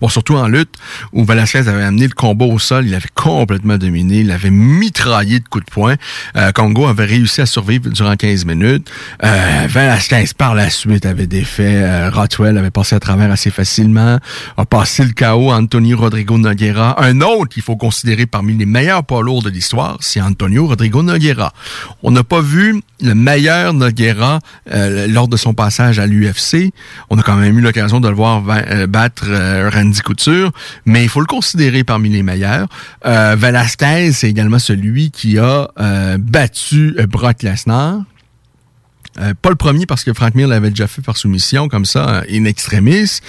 Bon, 0.01 0.09
surtout 0.09 0.37
en 0.37 0.49
lutte, 0.49 0.75
où 1.12 1.25
Velasquez 1.25 1.68
avait 1.68 1.83
amené 1.83 2.07
le 2.07 2.14
combat 2.14 2.45
au 2.45 2.59
sol, 2.59 2.87
il 2.87 2.95
avait 2.95 3.09
complètement 3.14 3.79
dominé, 3.79 4.21
il 4.21 4.31
avait 4.31 4.51
mitraillé 4.51 5.41
de 5.41 5.49
coups 5.49 5.64
de 5.64 5.71
poing. 5.71 5.95
Euh, 6.37 6.53
Congo 6.53 6.87
avait 6.87 7.05
réussi 7.05 7.41
à 7.41 7.47
survivre 7.47 7.89
durant 7.91 8.16
15 8.16 8.45
minutes. 8.45 8.91
Euh, 9.25 9.66
Velasquez, 9.68 10.25
par 10.37 10.55
la 10.55 10.71
suite, 10.71 11.07
avait 11.07 11.27
défait. 11.27 11.83
Euh, 11.83 12.11
Rotwell 12.11 12.57
avait 12.59 12.71
passé 12.71 12.97
à 12.97 13.01
travers 13.01 13.31
assez 13.31 13.51
facilement, 13.51 14.18
a 14.57 14.64
passé 14.64 15.05
le 15.05 15.12
chaos 15.12 15.53
Antonio 15.53 15.97
Rodrigo 15.97 16.39
Noguera. 16.39 17.03
Un 17.03 17.21
autre 17.21 17.49
qu'il 17.51 17.62
faut 17.62 17.77
considérer 17.77 18.27
parmi 18.27 18.57
les 18.57 18.66
meilleurs 18.66 19.05
poids 19.05 19.23
lourds 19.23 19.43
de 19.43 19.51
l'histoire, 19.51 19.97
c'est 20.01 20.21
Antonio 20.21 20.66
Rodrigo 20.66 21.03
Noguera. 21.03 21.53
On 22.03 22.11
n'a 22.11 22.25
pas 22.25 22.41
vu 22.41 22.81
le 23.03 23.14
meilleur 23.14 23.75
Noguera 23.75 24.41
euh, 24.73 25.07
lors 25.07 25.29
de 25.29 25.37
son 25.37 25.55
passage 25.55 25.99
à 25.99 26.07
l'UFC. 26.07 26.73
On 27.09 27.18
a 27.18 27.23
quand 27.23 27.37
même 27.37 27.59
eu 27.59 27.61
l'occasion 27.61 28.01
de 28.01 28.09
le 28.09 28.14
voir 28.14 28.43
euh, 28.49 28.87
battre 28.87 29.27
euh, 29.61 29.70
Randy 29.70 30.00
Couture, 30.00 30.52
mais 30.86 31.02
il 31.02 31.08
faut 31.08 31.20
le 31.20 31.26
considérer 31.26 31.84
parmi 31.84 32.08
les 32.08 32.22
meilleurs. 32.22 32.68
Velasquez, 33.04 34.12
c'est 34.12 34.28
également 34.28 34.58
celui 34.58 35.11
qui 35.11 35.38
a 35.38 35.68
battu 36.18 36.96
Brock 37.08 37.42
Lesnar. 37.42 38.02
pas 39.14 39.50
le 39.50 39.56
premier 39.56 39.86
parce 39.86 40.04
que 40.04 40.12
Frank 40.12 40.34
Mir 40.34 40.48
l'avait 40.48 40.70
déjà 40.70 40.86
fait 40.86 41.02
par 41.02 41.16
soumission, 41.16 41.68
comme 41.68 41.84
ça, 41.84 42.24
in 42.30 42.44
extremis. 42.44 43.20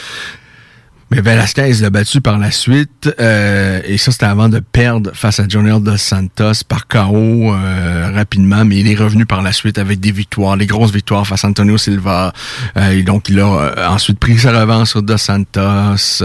Mais 1.12 1.20
Velasquez 1.20 1.74
l'a 1.82 1.90
battu 1.90 2.22
par 2.22 2.38
la 2.38 2.52
suite. 2.52 3.14
Euh, 3.20 3.82
et 3.84 3.98
ça, 3.98 4.14
c'était 4.14 4.28
avant 4.28 4.48
de 4.48 4.60
perdre 4.60 5.12
face 5.14 5.42
à 5.42 5.48
Junior 5.48 5.82
Dos 5.82 5.98
Santos 5.98 6.64
par 6.66 6.88
KO 6.88 7.54
euh, 7.54 8.12
rapidement. 8.16 8.64
Mais 8.64 8.78
il 8.78 8.90
est 8.90 8.96
revenu 8.96 9.26
par 9.26 9.42
la 9.42 9.52
suite 9.52 9.78
avec 9.78 10.00
des 10.00 10.14
victoires, 10.14 10.56
les 10.56 10.68
grosses 10.68 10.94
victoires 10.94 11.28
face 11.28 11.44
à 11.44 11.50
Antonio 11.50 11.78
Silva. 11.78 12.32
Euh, 12.78 12.92
et 12.92 13.04
donc, 13.04 13.28
il 13.28 13.42
a 13.42 13.92
ensuite 13.92 14.20
pris 14.20 14.40
sa 14.40 14.58
revanche 14.58 14.92
sur 14.92 15.04
Dos 15.04 15.18
Santos. 15.18 16.24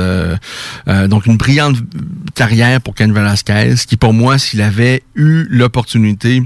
donc, 1.09 1.27
une 1.27 1.37
brillante 1.37 1.79
carrière 2.37 2.81
pour 2.81 2.95
Ken 2.95 3.13
Velasquez, 3.13 3.75
qui 3.89 3.97
pour 3.97 4.13
moi, 4.13 4.39
s'il 4.39 4.63
avait 4.63 5.03
eu 5.17 5.47
l'opportunité 5.51 6.45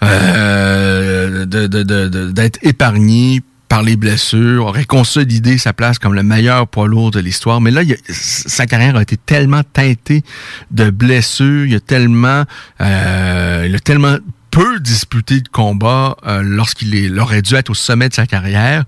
d'être 0.00 1.46
de, 1.46 2.50
épargné 2.62 3.42
par 3.74 3.82
les 3.82 3.96
blessures, 3.96 4.66
aurait 4.66 4.84
consolidé 4.84 5.58
sa 5.58 5.72
place 5.72 5.98
comme 5.98 6.14
le 6.14 6.22
meilleur 6.22 6.68
poids 6.68 6.86
lourd 6.86 7.10
de 7.10 7.18
l'histoire. 7.18 7.60
Mais 7.60 7.72
là, 7.72 7.82
sa 8.08 8.66
carrière 8.66 8.94
a 8.94 9.02
été 9.02 9.16
tellement 9.16 9.62
teintée 9.64 10.22
de 10.70 10.90
blessures, 10.90 11.66
il 11.66 11.74
a 11.74 11.80
tellement, 11.80 12.44
euh, 12.80 13.64
il 13.68 13.74
a 13.74 13.80
tellement 13.80 14.18
peu 14.52 14.78
disputé 14.78 15.40
de 15.40 15.48
combats 15.48 16.16
euh, 16.24 16.40
lorsqu'il 16.44 17.18
aurait 17.18 17.42
dû 17.42 17.56
être 17.56 17.70
au 17.70 17.74
sommet 17.74 18.08
de 18.08 18.14
sa 18.14 18.28
carrière 18.28 18.84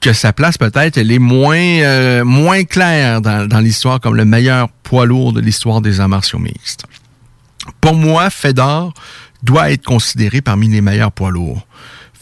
que 0.00 0.14
sa 0.14 0.32
place 0.32 0.56
peut-être 0.56 0.96
elle 0.96 1.12
est 1.12 1.18
moins 1.18 1.58
euh, 1.58 2.64
claire 2.64 3.20
dans, 3.20 3.46
dans 3.46 3.60
l'histoire 3.60 4.00
comme 4.00 4.16
le 4.16 4.24
meilleur 4.24 4.70
poids 4.70 5.04
lourd 5.04 5.34
de 5.34 5.40
l'histoire 5.42 5.82
des 5.82 6.00
arts 6.00 6.08
martiaux 6.08 6.38
mixtes. 6.38 6.86
Pour 7.82 7.94
moi, 7.94 8.30
Fedor 8.30 8.94
doit 9.42 9.70
être 9.70 9.84
considéré 9.84 10.40
parmi 10.40 10.68
les 10.68 10.80
meilleurs 10.80 11.12
poids 11.12 11.30
lourds. 11.30 11.66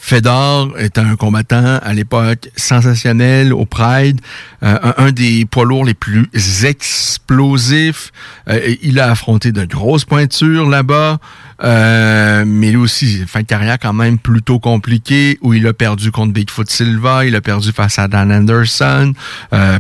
Fedor 0.03 0.76
est 0.78 0.98
un 0.98 1.14
combattant 1.14 1.78
à 1.82 1.92
l'époque 1.92 2.48
sensationnel 2.57 3.53
au 3.53 3.66
Pride, 3.66 4.20
euh, 4.62 4.92
un, 4.96 5.12
des 5.12 5.44
poids 5.44 5.66
lourds 5.66 5.84
les 5.84 5.94
plus 5.94 6.28
explosifs. 6.64 8.11
Euh, 8.48 8.74
il 8.82 8.98
a 8.98 9.11
affronté 9.11 9.53
de 9.53 9.64
grosses 9.66 10.07
pointures 10.07 10.68
là-bas, 10.68 11.18
euh, 11.62 12.44
mais 12.46 12.70
lui 12.70 12.76
aussi, 12.76 13.24
fin 13.26 13.40
de 13.40 13.46
carrière 13.46 13.78
quand 13.78 13.92
même 13.92 14.18
plutôt 14.18 14.58
compliqué, 14.58 15.38
où 15.40 15.54
il 15.54 15.66
a 15.66 15.72
perdu 15.72 16.11
contre 16.11 16.32
Bigfoot 16.32 16.70
Silva, 16.70 17.24
il 17.24 17.34
a 17.36 17.40
perdu 17.40 17.72
face 17.72 17.98
à 17.98 18.08
Dan 18.08 18.32
Anderson. 18.32 19.12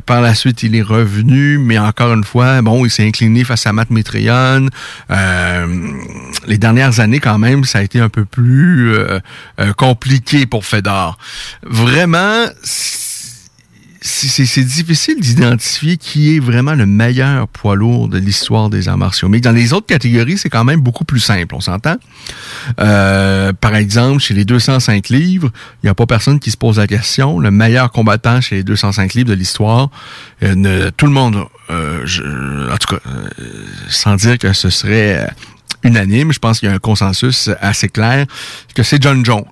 par 0.06 0.20
la 0.20 0.34
suite, 0.34 0.62
il 0.62 0.74
est 0.74 0.82
revenu, 0.82 1.58
mais 1.58 1.78
encore 1.78 2.12
une 2.12 2.24
fois, 2.24 2.62
bon, 2.62 2.84
il 2.84 2.90
s'est 2.90 3.06
incliné 3.06 3.44
face 3.44 3.66
à 3.66 3.72
Matt 3.72 3.90
Mitrion. 3.90 4.68
les 6.46 6.58
dernières 6.58 7.00
années, 7.00 7.20
quand 7.20 7.38
même, 7.38 7.64
ça 7.64 7.78
a 7.78 7.82
été 7.82 8.00
un 8.00 8.08
peu 8.08 8.24
plus 8.24 8.94
compliqué 9.76 10.46
pour 10.46 10.64
Fedor. 10.64 11.18
Vraiment, 11.62 12.46
c'est 14.02 14.64
difficile 14.64 15.20
d'identifier 15.20 15.98
qui 15.98 16.34
est 16.34 16.38
vraiment 16.38 16.74
le 16.74 16.86
meilleur 16.86 17.46
poids 17.48 17.76
lourd 17.76 18.08
de 18.08 18.18
l'histoire 18.18 18.70
des 18.70 18.88
arts 18.88 18.96
martiaux. 18.96 19.28
Mais 19.28 19.40
dans 19.40 19.52
les 19.52 19.74
autres 19.74 19.86
catégories, 19.86 20.38
c'est 20.38 20.48
quand 20.48 20.64
même 20.64 20.80
beaucoup 20.80 21.04
plus 21.04 21.20
simple, 21.20 21.54
on 21.54 21.60
s'entend? 21.60 21.96
Euh, 22.80 23.52
par 23.52 23.76
exemple, 23.76 24.20
chez 24.20 24.32
les 24.32 24.46
205 24.46 25.10
livres, 25.10 25.50
il 25.82 25.86
n'y 25.86 25.90
a 25.90 25.94
pas 25.94 26.06
personne 26.06 26.40
qui 26.40 26.50
se 26.50 26.56
pose 26.56 26.78
la 26.78 26.86
question. 26.86 27.38
Le 27.38 27.50
meilleur 27.50 27.92
combattant 27.92 28.40
chez 28.40 28.56
les 28.56 28.62
205 28.62 29.12
livres 29.14 29.28
de 29.28 29.34
l'histoire, 29.34 29.90
euh, 30.42 30.90
tout 30.96 31.06
le 31.06 31.12
monde, 31.12 31.44
euh, 31.68 32.72
en 32.72 32.76
tout 32.78 32.96
cas, 32.96 33.02
sans 33.88 34.16
dire 34.16 34.38
que 34.38 34.54
ce 34.54 34.70
serait 34.70 35.28
unanime, 35.82 36.32
je 36.32 36.38
pense 36.38 36.60
qu'il 36.60 36.68
y 36.68 36.72
a 36.72 36.74
un 36.74 36.78
consensus 36.78 37.50
assez 37.60 37.88
clair 37.88 38.26
que 38.74 38.82
c'est 38.82 39.02
John 39.02 39.24
Jones 39.24 39.44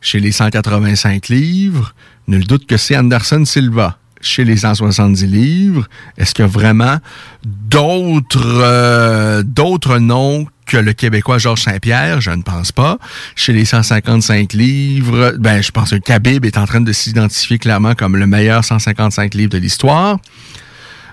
chez 0.00 0.20
les 0.20 0.32
185 0.32 1.28
livres. 1.28 1.94
Nul 2.28 2.46
doute 2.46 2.66
que 2.66 2.76
c'est 2.76 2.94
Anderson 2.94 3.44
Silva 3.46 3.98
chez 4.20 4.44
les 4.44 4.58
170 4.58 5.26
livres. 5.26 5.88
Est-ce 6.18 6.34
qu'il 6.34 6.44
y 6.44 6.48
a 6.48 6.50
vraiment 6.50 6.98
d'autres 7.44 8.60
euh, 8.62 9.42
d'autres 9.42 9.98
noms 9.98 10.46
que 10.66 10.76
le 10.76 10.92
Québécois 10.92 11.38
Georges 11.38 11.62
Saint-Pierre? 11.62 12.20
Je 12.20 12.30
ne 12.30 12.42
pense 12.42 12.70
pas. 12.70 12.98
Chez 13.34 13.54
les 13.54 13.64
155 13.64 14.52
livres, 14.52 15.36
ben 15.38 15.62
je 15.62 15.70
pense 15.70 15.90
que 15.90 15.96
Khabib 15.96 16.44
est 16.44 16.58
en 16.58 16.66
train 16.66 16.82
de 16.82 16.92
s'identifier 16.92 17.58
clairement 17.58 17.94
comme 17.94 18.16
le 18.16 18.26
meilleur 18.26 18.62
155 18.62 19.32
livres 19.32 19.52
de 19.52 19.58
l'histoire. 19.58 20.18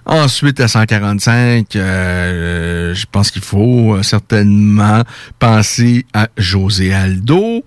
Ensuite, 0.07 0.59
à 0.59 0.67
145, 0.67 1.75
euh, 1.77 2.93
je 2.93 3.05
pense 3.09 3.31
qu'il 3.31 3.41
faut 3.41 4.03
certainement 4.03 5.03
penser 5.39 6.05
à 6.13 6.27
José 6.37 6.93
Aldo. 6.93 7.63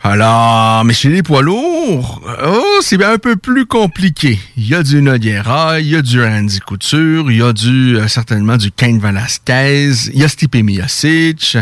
Alors, 0.00 0.84
mais 0.84 0.94
chez 0.94 1.08
les 1.08 1.24
poids 1.24 1.42
lourds, 1.42 2.22
oh, 2.46 2.78
c'est 2.82 3.02
un 3.02 3.18
peu 3.18 3.34
plus 3.34 3.66
compliqué. 3.66 4.38
Il 4.56 4.68
y 4.68 4.74
a 4.74 4.84
du 4.84 5.02
Noguera, 5.02 5.80
il 5.80 5.88
y 5.88 5.96
a 5.96 6.02
du 6.02 6.22
Randy 6.22 6.60
Couture, 6.60 7.32
il 7.32 7.38
y 7.38 7.42
a 7.42 7.52
du 7.52 7.96
euh, 7.96 8.06
certainement 8.06 8.56
du 8.56 8.70
Ken 8.70 9.00
Velasquez, 9.00 9.90
il 10.12 10.20
y 10.20 10.22
a 10.22 10.28
Stipe 10.28 10.54
Miocic. 10.54 11.58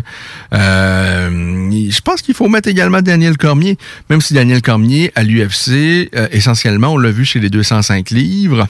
Euh, 0.52 1.70
je 1.90 2.00
pense 2.02 2.20
qu'il 2.20 2.34
faut 2.34 2.48
mettre 2.48 2.68
également 2.68 3.00
Daniel 3.00 3.38
Cormier, 3.38 3.78
même 4.10 4.20
si 4.20 4.34
Daniel 4.34 4.60
Cormier 4.60 5.10
à 5.14 5.22
l'UFC, 5.22 6.10
euh, 6.14 6.28
essentiellement, 6.30 6.92
on 6.92 6.98
l'a 6.98 7.12
vu 7.12 7.24
chez 7.24 7.40
les 7.40 7.48
205 7.48 8.10
livres 8.10 8.68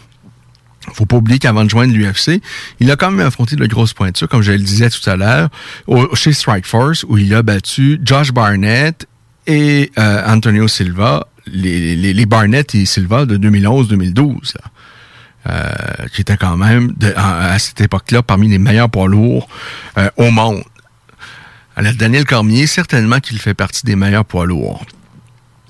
faut 0.92 1.04
pas 1.04 1.16
oublier 1.16 1.40
qu'avant 1.40 1.64
de 1.64 1.68
joindre 1.68 1.92
l'UFC, 1.92 2.40
il 2.78 2.88
a 2.92 2.96
quand 2.96 3.10
même 3.10 3.26
affronté 3.26 3.56
de 3.56 3.66
grosses 3.66 3.92
pointures, 3.92 4.28
comme 4.28 4.42
je 4.42 4.52
le 4.52 4.58
disais 4.58 4.88
tout 4.88 5.10
à 5.10 5.16
l'heure, 5.16 5.48
chez 6.14 6.32
Strike 6.32 6.64
Force, 6.64 7.04
où 7.08 7.18
il 7.18 7.34
a 7.34 7.42
battu 7.42 7.98
Josh 8.04 8.30
Barnett 8.30 9.06
et 9.47 9.92
euh, 9.99 10.22
Antonio 10.26 10.68
Silva, 10.68 11.26
les, 11.47 11.97
les, 11.97 12.26
Barnett 12.26 12.74
et 12.74 12.84
Silva 12.84 13.24
de 13.24 13.38
2011-2012, 13.38 14.57
euh, 15.49 15.72
qui 16.12 16.22
étaient 16.22 16.36
quand 16.36 16.57
même, 16.57 16.94
à, 17.16 17.59
cette 17.59 17.80
époque-là, 17.80 18.22
parmi 18.22 18.49
les 18.49 18.59
meilleurs 18.59 18.90
poids 18.90 19.09
lourds 19.09 19.49
euh, 19.99 20.11
au 20.16 20.30
monde. 20.30 20.62
Alors, 21.76 21.92
Daniel 21.94 22.24
Cormier, 22.24 22.66
certainement 22.66 23.20
qu'il 23.20 23.38
fait 23.38 23.55
partie 23.55 23.84
des 23.84 23.97
meilleurs 23.97 24.24
poids 24.24 24.47
lourds. 24.47 24.84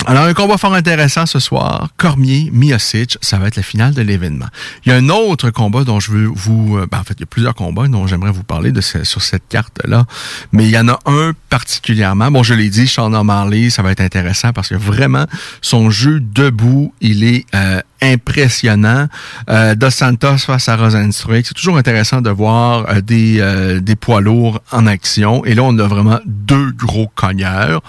Alors, 0.08 0.22
un 0.22 0.34
combat 0.34 0.56
fort 0.56 0.72
intéressant 0.72 1.26
ce 1.26 1.40
soir. 1.40 1.88
Cormier, 1.96 2.48
Miocic, 2.52 3.18
ça 3.20 3.38
va 3.38 3.48
être 3.48 3.56
la 3.56 3.64
finale 3.64 3.92
de 3.92 4.02
l'événement. 4.02 4.46
Il 4.84 4.90
y 4.90 4.92
a 4.92 4.94
un 4.94 5.08
autre 5.08 5.50
combat 5.50 5.82
dont 5.82 5.98
je 5.98 6.12
veux 6.12 6.26
vous... 6.26 6.78
Euh, 6.78 6.86
ben, 6.88 7.00
en 7.00 7.02
fait, 7.02 7.14
il 7.14 7.20
y 7.20 7.22
a 7.24 7.26
plusieurs 7.26 7.56
combats 7.56 7.88
dont 7.88 8.06
j'aimerais 8.06 8.30
vous 8.30 8.44
parler 8.44 8.70
de 8.70 8.80
sur 8.80 9.20
cette 9.20 9.48
carte-là. 9.48 10.04
Mais 10.52 10.64
il 10.66 10.70
y 10.70 10.78
en 10.78 10.86
a 10.86 11.00
un 11.06 11.32
particulièrement. 11.50 12.30
Bon, 12.30 12.44
je 12.44 12.54
l'ai 12.54 12.70
dit, 12.70 12.86
Sean 12.86 13.10
Marley, 13.24 13.68
ça 13.68 13.82
va 13.82 13.90
être 13.90 14.00
intéressant 14.00 14.52
parce 14.52 14.68
que 14.68 14.76
vraiment, 14.76 15.26
son 15.60 15.90
jeu 15.90 16.20
debout, 16.20 16.94
il 17.00 17.24
est 17.24 17.44
euh, 17.56 17.80
impressionnant. 18.00 19.08
Euh, 19.50 19.74
Dos 19.74 19.90
Santos 19.90 20.38
face 20.38 20.68
à 20.68 20.76
Rosenstruik. 20.76 21.48
C'est 21.48 21.54
toujours 21.54 21.78
intéressant 21.78 22.20
de 22.20 22.30
voir 22.30 22.88
euh, 22.90 23.00
des, 23.00 23.80
des 23.80 23.96
poids 23.96 24.20
lourds 24.20 24.60
en 24.70 24.86
action. 24.86 25.44
Et 25.44 25.54
là, 25.54 25.64
on 25.64 25.76
a 25.80 25.86
vraiment 25.88 26.20
deux 26.26 26.70
gros 26.70 27.10
cogneurs. 27.16 27.82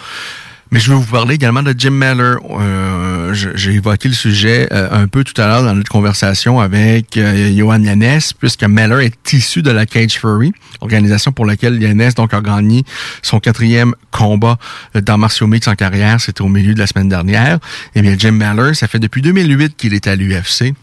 Mais 0.71 0.79
je 0.79 0.91
vais 0.91 0.97
vous 0.97 1.05
parler 1.05 1.35
également 1.35 1.63
de 1.63 1.73
Jim 1.77 1.91
Meller. 1.91 2.35
Euh, 2.51 3.33
J'ai 3.33 3.71
évoqué 3.71 4.09
le 4.09 4.13
sujet 4.13 4.67
euh, 4.71 4.89
un 4.91 5.07
peu 5.07 5.23
tout 5.23 5.39
à 5.41 5.47
l'heure 5.47 5.63
dans 5.63 5.73
notre 5.73 5.89
conversation 5.89 6.59
avec 6.59 7.15
euh, 7.15 7.55
Johan 7.55 7.81
Yanès, 7.81 8.33
puisque 8.33 8.63
Meller 8.63 9.05
est 9.05 9.33
issu 9.33 9.61
de 9.61 9.71
la 9.71 9.85
Cage 9.85 10.19
Fury, 10.19 10.51
organisation 10.81 11.31
pour 11.31 11.45
laquelle 11.45 11.81
Yanès 11.81 12.15
donc 12.15 12.33
a 12.33 12.41
gagné 12.41 12.83
son 13.21 13.39
quatrième 13.39 13.93
combat 14.11 14.57
dans 14.93 15.17
Martial 15.17 15.49
Mix 15.49 15.67
en 15.67 15.75
carrière. 15.75 16.19
C'était 16.19 16.41
au 16.41 16.49
milieu 16.49 16.73
de 16.73 16.79
la 16.79 16.87
semaine 16.87 17.09
dernière. 17.09 17.59
Eh 17.95 18.01
bien, 18.01 18.15
Jim 18.17 18.31
Meller, 18.31 18.73
ça 18.73 18.87
fait 18.87 18.99
depuis 18.99 19.21
2008 19.21 19.77
qu'il 19.77 19.93
est 19.93 20.07
à 20.07 20.15
l'UFC. 20.15 20.73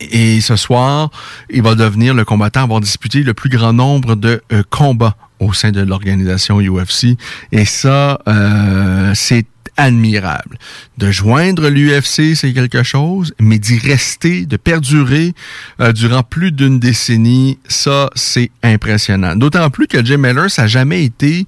Et 0.00 0.40
ce 0.40 0.56
soir, 0.56 1.10
il 1.50 1.62
va 1.62 1.74
devenir 1.74 2.14
le 2.14 2.24
combattant 2.24 2.60
à 2.60 2.62
avoir 2.64 2.80
disputé 2.80 3.22
le 3.22 3.34
plus 3.34 3.50
grand 3.50 3.72
nombre 3.72 4.16
de 4.16 4.42
euh, 4.52 4.62
combats 4.68 5.16
au 5.40 5.52
sein 5.52 5.72
de 5.72 5.80
l'organisation 5.80 6.60
UFC. 6.60 7.16
Et 7.52 7.64
ça, 7.64 8.20
euh, 8.28 9.12
c'est 9.14 9.46
admirable. 9.76 10.58
De 10.98 11.10
joindre 11.10 11.68
l'UFC, 11.68 12.36
c'est 12.36 12.52
quelque 12.52 12.82
chose, 12.82 13.34
mais 13.40 13.58
d'y 13.58 13.78
rester, 13.78 14.46
de 14.46 14.56
perdurer 14.56 15.34
euh, 15.80 15.92
durant 15.92 16.22
plus 16.22 16.52
d'une 16.52 16.78
décennie, 16.78 17.58
ça, 17.66 18.10
c'est 18.14 18.50
impressionnant. 18.62 19.34
D'autant 19.36 19.70
plus 19.70 19.86
que 19.88 20.04
Jim 20.04 20.18
Miller, 20.18 20.50
ça 20.50 20.62
n'a 20.62 20.68
jamais 20.68 21.04
été 21.04 21.46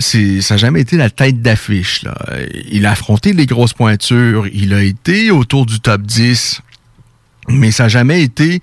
ça 0.00 0.18
n'a 0.18 0.56
jamais 0.56 0.82
été 0.82 0.96
la 0.96 1.10
tête 1.10 1.42
d'affiche. 1.42 2.04
Il 2.70 2.86
a 2.86 2.92
affronté 2.92 3.32
les 3.32 3.46
grosses 3.46 3.72
pointures, 3.72 4.46
il 4.52 4.72
a 4.72 4.84
été 4.84 5.32
autour 5.32 5.66
du 5.66 5.80
top 5.80 6.02
10, 6.02 6.60
mais 7.48 7.72
ça 7.72 7.84
n'a 7.84 7.88
jamais 7.88 8.22
été 8.22 8.60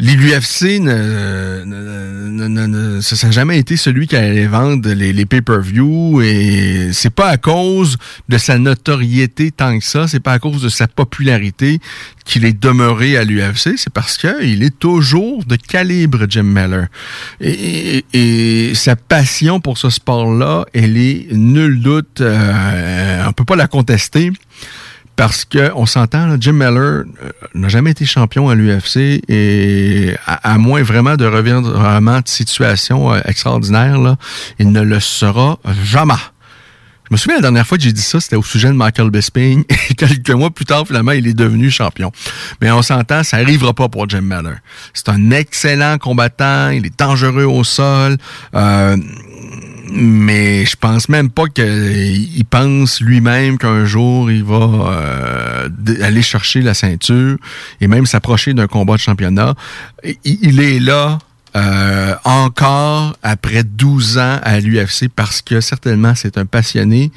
l'UFC 0.00 0.80
ne, 0.80 1.64
ne, 1.64 3.00
ça 3.00 3.26
n'a 3.26 3.32
jamais 3.32 3.58
été 3.58 3.76
celui 3.76 4.06
qui 4.08 4.16
allait 4.16 4.46
vendre 4.46 4.90
les, 4.90 5.26
pay-per-view 5.26 6.20
et 6.20 6.90
c'est 6.92 7.14
pas 7.14 7.28
à 7.28 7.36
cause 7.36 7.96
de 8.28 8.36
sa 8.36 8.58
notoriété 8.58 9.52
tant 9.52 9.78
que 9.78 9.84
ça, 9.84 10.08
c'est 10.08 10.20
pas 10.20 10.32
à 10.32 10.38
cause 10.38 10.62
de 10.62 10.68
sa 10.68 10.88
popularité 10.88 11.78
qu'il 12.24 12.44
est 12.44 12.58
demeuré 12.58 13.16
à 13.16 13.24
l'UFC, 13.24 13.76
c'est 13.76 13.92
parce 13.92 14.18
qu'il 14.18 14.62
est 14.62 14.78
toujours 14.78 15.44
de 15.44 15.56
calibre 15.56 16.26
Jim 16.28 16.42
Miller. 16.42 16.88
Et, 17.40 18.04
et, 18.12 18.74
sa 18.74 18.96
passion 18.96 19.60
pour 19.60 19.78
ce 19.78 19.90
sport-là, 19.90 20.64
elle 20.72 20.96
est 20.96 21.28
nul 21.32 21.80
doute, 21.80 22.20
euh, 22.20 23.24
on 23.28 23.32
peut 23.32 23.44
pas 23.44 23.56
la 23.56 23.66
contester 23.68 24.32
parce 25.16 25.44
que 25.44 25.70
on 25.74 25.86
s'entend, 25.86 26.36
Jim 26.40 26.52
Miller 26.52 26.76
euh, 26.76 27.04
n'a 27.54 27.68
jamais 27.68 27.92
été 27.92 28.04
champion 28.04 28.48
à 28.48 28.54
l'UFC 28.54 29.22
et 29.28 30.14
à, 30.26 30.58
moins 30.58 30.82
vraiment 30.82 31.16
de 31.16 31.26
revirement 31.26 32.20
de 32.20 32.28
situation 32.28 33.12
euh, 33.12 33.20
extraordinaire, 33.24 34.16
il 34.58 34.72
ne 34.72 34.80
le 34.80 35.00
sera 35.00 35.58
jamais. 35.84 36.14
Je 37.10 37.14
me 37.14 37.18
souviens 37.18 37.36
la 37.36 37.42
dernière 37.42 37.66
fois 37.66 37.76
que 37.76 37.84
j'ai 37.84 37.92
dit 37.92 38.00
ça, 38.00 38.18
c'était 38.18 38.36
au 38.36 38.42
sujet 38.42 38.68
de 38.68 38.72
Michael 38.72 39.10
Bisping. 39.10 39.64
Et 39.90 39.94
quelques 39.94 40.30
mois 40.30 40.50
plus 40.50 40.64
tard, 40.64 40.86
finalement, 40.86 41.12
il 41.12 41.26
est 41.26 41.34
devenu 41.34 41.70
champion. 41.70 42.10
Mais 42.62 42.70
on 42.70 42.80
s'entend, 42.80 43.22
ça 43.22 43.36
n'arrivera 43.36 43.74
pas 43.74 43.90
pour 43.90 44.08
Jim 44.08 44.22
Miller. 44.22 44.56
C'est 44.94 45.10
un 45.10 45.30
excellent 45.30 45.98
combattant. 45.98 46.70
Il 46.70 46.86
est 46.86 46.98
dangereux 46.98 47.44
au 47.44 47.62
sol. 47.62 48.16
Euh, 48.54 48.96
mais 49.90 50.64
je 50.64 50.76
pense 50.76 51.08
même 51.08 51.30
pas 51.30 51.46
qu'il 51.46 52.44
pense 52.48 53.00
lui-même 53.00 53.58
qu'un 53.58 53.84
jour 53.84 54.30
il 54.30 54.44
va 54.44 54.56
euh, 54.56 55.68
aller 56.02 56.22
chercher 56.22 56.62
la 56.62 56.74
ceinture 56.74 57.36
et 57.80 57.86
même 57.86 58.06
s'approcher 58.06 58.54
d'un 58.54 58.66
combat 58.66 58.94
de 58.94 59.00
championnat. 59.00 59.54
Il, 60.24 60.60
est 60.60 60.78
là 60.80 61.18
euh, 61.56 62.14
encore 62.24 63.16
après 63.22 63.62
12 63.64 64.18
ans 64.18 64.40
à 64.42 64.60
l'UFC 64.60 65.08
parce 65.14 65.42
que 65.42 65.60
certainement 65.60 66.14
c'est 66.14 66.38
un 66.38 66.46
passionné. 66.46 67.12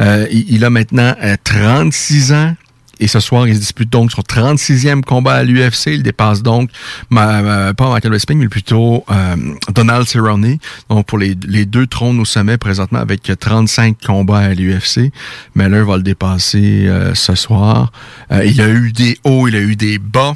Euh, 0.00 0.26
il, 0.30 0.64
a 0.64 0.70
maintenant 0.70 1.14
36 1.44 2.32
ans. 2.32 2.54
Et 3.00 3.08
ce 3.08 3.20
soir, 3.20 3.48
il 3.48 3.54
se 3.54 3.60
dispute 3.60 3.90
donc 3.90 4.12
son 4.12 4.22
36e 4.22 5.02
combat 5.02 5.34
à 5.34 5.42
l'UFC. 5.42 5.88
Il 5.88 6.02
dépasse 6.02 6.42
donc, 6.42 6.70
ma, 7.10 7.74
pas 7.74 7.90
Michael 7.90 8.12
Bisping, 8.12 8.38
mais 8.38 8.48
plutôt 8.48 9.04
euh, 9.10 9.36
Donald 9.74 10.06
Cerrone. 10.06 10.58
Donc, 10.88 11.06
pour 11.06 11.18
les, 11.18 11.34
deux 11.34 11.86
trônes 11.86 12.20
au 12.20 12.24
sommet 12.24 12.58
présentement 12.58 13.00
avec 13.00 13.30
35 13.38 13.96
combats 14.04 14.38
à 14.38 14.54
l'UFC. 14.54 15.10
Miller 15.54 15.84
va 15.84 15.96
le 15.96 16.02
dépasser 16.02 16.86
euh, 16.86 17.14
ce 17.14 17.34
soir. 17.34 17.92
Euh, 18.30 18.44
il 18.44 18.60
a 18.60 18.68
eu 18.68 18.92
des 18.92 19.18
hauts, 19.24 19.48
il 19.48 19.56
a 19.56 19.60
eu 19.60 19.76
des 19.76 19.98
bas 19.98 20.34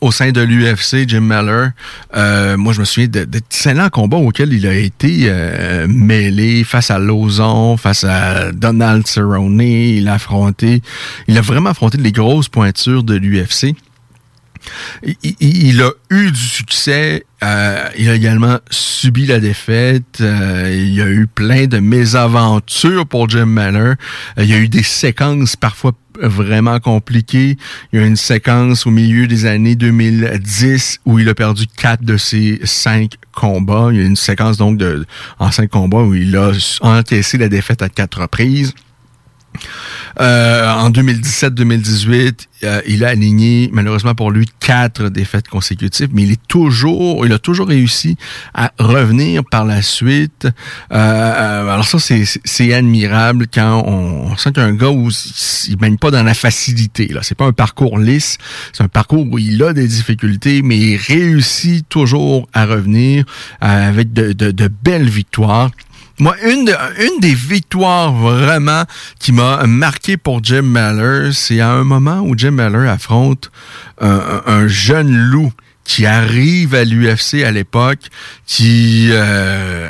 au 0.00 0.12
sein 0.12 0.30
de 0.30 0.40
l'UFC, 0.40 1.08
Jim 1.08 1.20
Miller, 1.20 1.72
euh, 2.16 2.56
moi 2.56 2.72
je 2.72 2.80
me 2.80 2.84
souviens 2.84 3.08
d'excellents 3.08 3.88
combats 3.88 4.16
auxquels 4.16 4.52
il 4.52 4.66
a 4.66 4.74
été 4.74 5.22
euh, 5.24 5.86
mêlé 5.88 6.64
face 6.64 6.90
à 6.90 6.98
Lozon, 6.98 7.76
face 7.76 8.04
à 8.04 8.52
Donald 8.52 9.06
Cerrone, 9.06 9.60
il 9.60 10.08
a 10.08 10.14
affronté, 10.14 10.82
il 11.26 11.36
a 11.36 11.40
vraiment 11.40 11.70
affronté 11.70 11.98
les 11.98 12.12
grosses 12.12 12.48
pointures 12.48 13.02
de 13.02 13.14
l'UFC. 13.14 13.74
Il, 15.40 15.82
a 15.82 15.90
eu 16.10 16.30
du 16.30 16.40
succès, 16.40 17.24
euh, 17.42 17.88
il 17.98 18.08
a 18.08 18.14
également 18.14 18.58
subi 18.70 19.26
la 19.26 19.40
défaite, 19.40 20.20
il 20.20 20.94
y 20.94 21.00
a 21.00 21.08
eu 21.08 21.26
plein 21.26 21.66
de 21.66 21.78
mésaventures 21.78 23.06
pour 23.06 23.28
Jim 23.28 23.46
Miller, 23.46 23.96
il 24.36 24.46
y 24.46 24.54
a 24.54 24.58
eu 24.58 24.68
des 24.68 24.82
séquences 24.82 25.56
parfois 25.56 25.92
vraiment 26.20 26.80
compliqué. 26.80 27.56
Il 27.92 28.00
y 28.00 28.02
a 28.02 28.06
une 28.06 28.16
séquence 28.16 28.86
au 28.86 28.90
milieu 28.90 29.26
des 29.26 29.46
années 29.46 29.76
2010 29.76 31.00
où 31.06 31.18
il 31.18 31.28
a 31.28 31.34
perdu 31.34 31.66
quatre 31.66 32.02
de 32.02 32.16
ses 32.16 32.60
cinq 32.64 33.12
combats. 33.32 33.88
Il 33.92 33.98
y 33.98 34.02
a 34.02 34.04
une 34.04 34.16
séquence 34.16 34.56
donc 34.56 34.78
de 34.78 35.06
en 35.38 35.50
cinq 35.50 35.70
combats 35.70 36.02
où 36.02 36.14
il 36.14 36.36
a 36.36 36.52
encaissé 36.80 37.38
la 37.38 37.48
défaite 37.48 37.82
à 37.82 37.88
quatre 37.88 38.20
reprises. 38.20 38.74
Euh, 40.20 40.68
en 40.72 40.90
2017-2018, 40.90 42.46
euh, 42.64 42.80
il 42.86 43.04
a 43.04 43.08
aligné, 43.08 43.70
malheureusement 43.72 44.14
pour 44.14 44.30
lui, 44.30 44.46
quatre 44.58 45.10
défaites 45.10 45.48
consécutives, 45.48 46.08
mais 46.12 46.22
il 46.22 46.32
est 46.32 46.46
toujours, 46.48 47.24
il 47.24 47.32
a 47.32 47.38
toujours 47.38 47.68
réussi 47.68 48.16
à 48.52 48.72
revenir 48.78 49.44
par 49.44 49.64
la 49.64 49.80
suite. 49.80 50.48
Euh, 50.92 51.68
alors 51.68 51.84
ça, 51.84 51.98
c'est 51.98 52.72
admirable 52.72 53.46
quand 53.52 53.84
on, 53.86 54.36
sent 54.36 54.52
qu'un 54.52 54.74
gars 54.74 54.90
où 54.90 55.08
il 55.68 55.76
baigne 55.76 55.98
pas 55.98 56.10
dans 56.10 56.22
la 56.22 56.34
facilité. 56.34 57.08
Là, 57.08 57.20
c'est 57.22 57.36
pas 57.36 57.46
un 57.46 57.52
parcours 57.52 57.98
lisse, 57.98 58.38
c'est 58.72 58.82
un 58.82 58.88
parcours 58.88 59.26
où 59.30 59.38
il 59.38 59.62
a 59.62 59.72
des 59.72 59.86
difficultés, 59.86 60.62
mais 60.62 60.78
il 60.78 60.96
réussit 60.96 61.88
toujours 61.88 62.48
à 62.52 62.66
revenir 62.66 63.24
avec 63.60 64.12
de, 64.12 64.32
de 64.32 64.68
belles 64.82 65.08
victoires. 65.08 65.70
Moi, 66.20 66.34
une, 66.44 66.74
des 67.20 67.34
victoires 67.34 68.12
vraiment 68.12 68.84
qui 69.20 69.30
m'a 69.30 69.64
marqué 69.66 70.16
pour 70.16 70.42
Jim 70.42 70.62
Mallor, 70.62 71.32
c'est 71.32 71.60
à 71.60 71.70
un 71.70 71.84
moment 71.84 72.20
où 72.20 72.36
Jim 72.36 72.50
Mallor 72.52 72.88
affronte 72.88 73.52
un, 74.00 74.66
jeune 74.66 75.14
loup 75.16 75.52
qui 75.84 76.06
arrive 76.06 76.74
à 76.74 76.84
l'UFC 76.84 77.44
à 77.44 77.52
l'époque, 77.52 78.00
qui, 78.46 79.08
euh, 79.10 79.88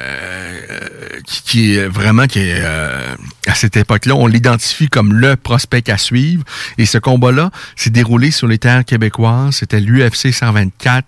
qui, 1.24 1.76
est 1.76 1.88
vraiment 1.88 2.26
qui 2.26 2.40
est 2.40 2.60
euh, 2.60 3.16
à 3.46 3.54
cette 3.54 3.76
époque-là, 3.76 4.14
on 4.14 4.26
l'identifie 4.26 4.88
comme 4.88 5.14
le 5.14 5.34
prospect 5.34 5.90
à 5.90 5.96
suivre. 5.96 6.44
Et 6.76 6.84
ce 6.84 6.98
combat-là 6.98 7.50
s'est 7.74 7.90
déroulé 7.90 8.30
sur 8.30 8.46
les 8.46 8.58
terres 8.58 8.84
québécoises. 8.84 9.56
C'était 9.56 9.80
l'UFC 9.80 10.32
124. 10.32 11.06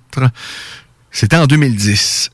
C'était 1.12 1.36
en 1.36 1.46
2010 1.46 2.30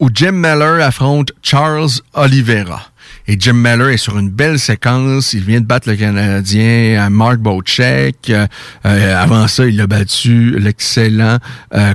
où 0.00 0.08
Jim 0.12 0.32
Miller 0.32 0.84
affronte 0.84 1.32
Charles 1.42 1.90
Oliveira. 2.14 2.90
Et 3.28 3.36
Jim 3.38 3.54
Miller 3.54 3.88
est 3.88 3.96
sur 3.96 4.18
une 4.18 4.30
belle 4.30 4.58
séquence. 4.58 5.32
Il 5.32 5.42
vient 5.42 5.60
de 5.60 5.66
battre 5.66 5.88
le 5.88 5.96
Canadien 5.96 7.06
euh, 7.06 7.10
Mark 7.10 7.38
Bocek. 7.38 8.30
Euh, 8.30 8.46
euh, 8.84 9.20
avant 9.20 9.48
ça, 9.48 9.66
il 9.66 9.80
a 9.80 9.88
battu 9.88 10.56
l'excellent 10.58 11.38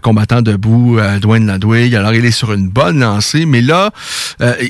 combattant 0.03 0.41
debout 0.41 0.99
Dwayne 1.21 1.47
Ladwig. 1.47 1.95
Alors, 1.95 2.13
il 2.13 2.25
est 2.25 2.31
sur 2.31 2.51
une 2.51 2.67
bonne 2.67 2.99
lancée. 2.99 3.45
Mais 3.45 3.61
là, 3.61 3.91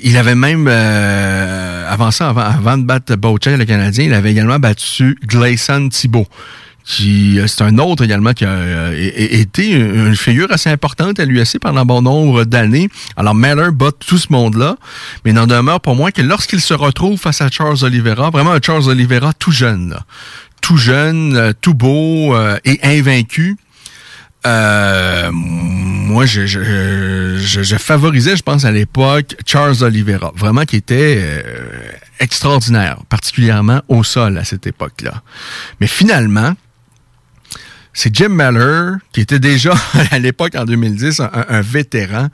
il 0.04 0.18
avait 0.18 0.36
même, 0.36 0.68
avant 0.68 2.12
ça, 2.12 2.30
avant, 2.30 2.42
avant 2.42 2.78
de 2.78 2.84
battre 2.84 3.16
Bocek, 3.16 3.58
le 3.58 3.66
Canadien, 3.66 4.06
il 4.06 4.14
avait 4.14 4.32
également 4.32 4.60
battu 4.60 5.18
Gleison 5.26 5.90
Thibault 5.90 6.28
qui 6.84 7.40
euh, 7.40 7.48
c'est 7.48 7.64
un 7.64 7.78
autre 7.78 8.04
également 8.04 8.34
qui 8.34 8.46
a 8.46 8.50
euh, 8.50 9.12
été 9.16 9.72
une 9.72 10.16
figure 10.16 10.52
assez 10.52 10.70
importante 10.70 11.20
à 11.20 11.26
l'USC 11.26 11.60
pendant 11.60 11.86
bon 11.86 12.02
nombre 12.02 12.44
d'années. 12.44 12.90
Alors 13.16 13.36
Maller 13.36 13.72
bat 13.72 13.92
tout 13.92 14.18
ce 14.18 14.32
monde-là, 14.32 14.78
mais 15.26 15.34
n'en 15.34 15.48
demeure 15.48 15.82
pour 15.82 15.96
moi 15.96 16.12
que 16.12 16.22
lorsqu'il 16.22 16.62
se 16.62 16.74
retrouve 16.74 17.20
face 17.20 17.42
à 17.42 17.50
Charles 17.50 17.84
Oliveira, 17.84 18.30
vraiment 18.30 18.52
un 18.52 18.60
Charles 18.62 18.90
Oliveira 18.90 19.34
tout 19.34 19.52
jeune, 19.52 19.98
tout 20.62 20.78
jeune, 20.78 21.36
euh, 21.36 21.54
tout 21.60 21.74
beau 21.74 22.36
et 22.66 22.80
invaincu. 22.84 23.58
moi, 24.44 26.26
je, 26.26 26.46
je, 26.46 27.76
favorisais, 27.78 28.36
je 28.36 28.44
pense, 28.44 28.66
à 28.66 28.72
l'époque, 28.72 29.36
Charles 29.46 29.84
Oliveira, 29.84 30.32
vraiment 30.36 30.66
qui 30.66 30.78
était 30.78 31.44
extraordinaire, 32.20 32.98
particulièrement 33.10 33.82
au 33.88 34.04
sol 34.04 34.38
à 34.38 34.44
cette 34.44 34.68
époque-là. 34.68 35.22
Mais 35.80 35.88
finalement, 35.88 36.54
c'est 37.94 38.16
Jim 38.16 38.30
Mallor, 38.30 38.98
qui 39.12 39.22
était 39.22 39.40
déjà 39.40 39.74
à 40.12 40.20
l'époque 40.20 40.56
en 40.56 40.66
2010 40.66 41.22
un, 41.22 41.62
vétéran. 41.62 42.28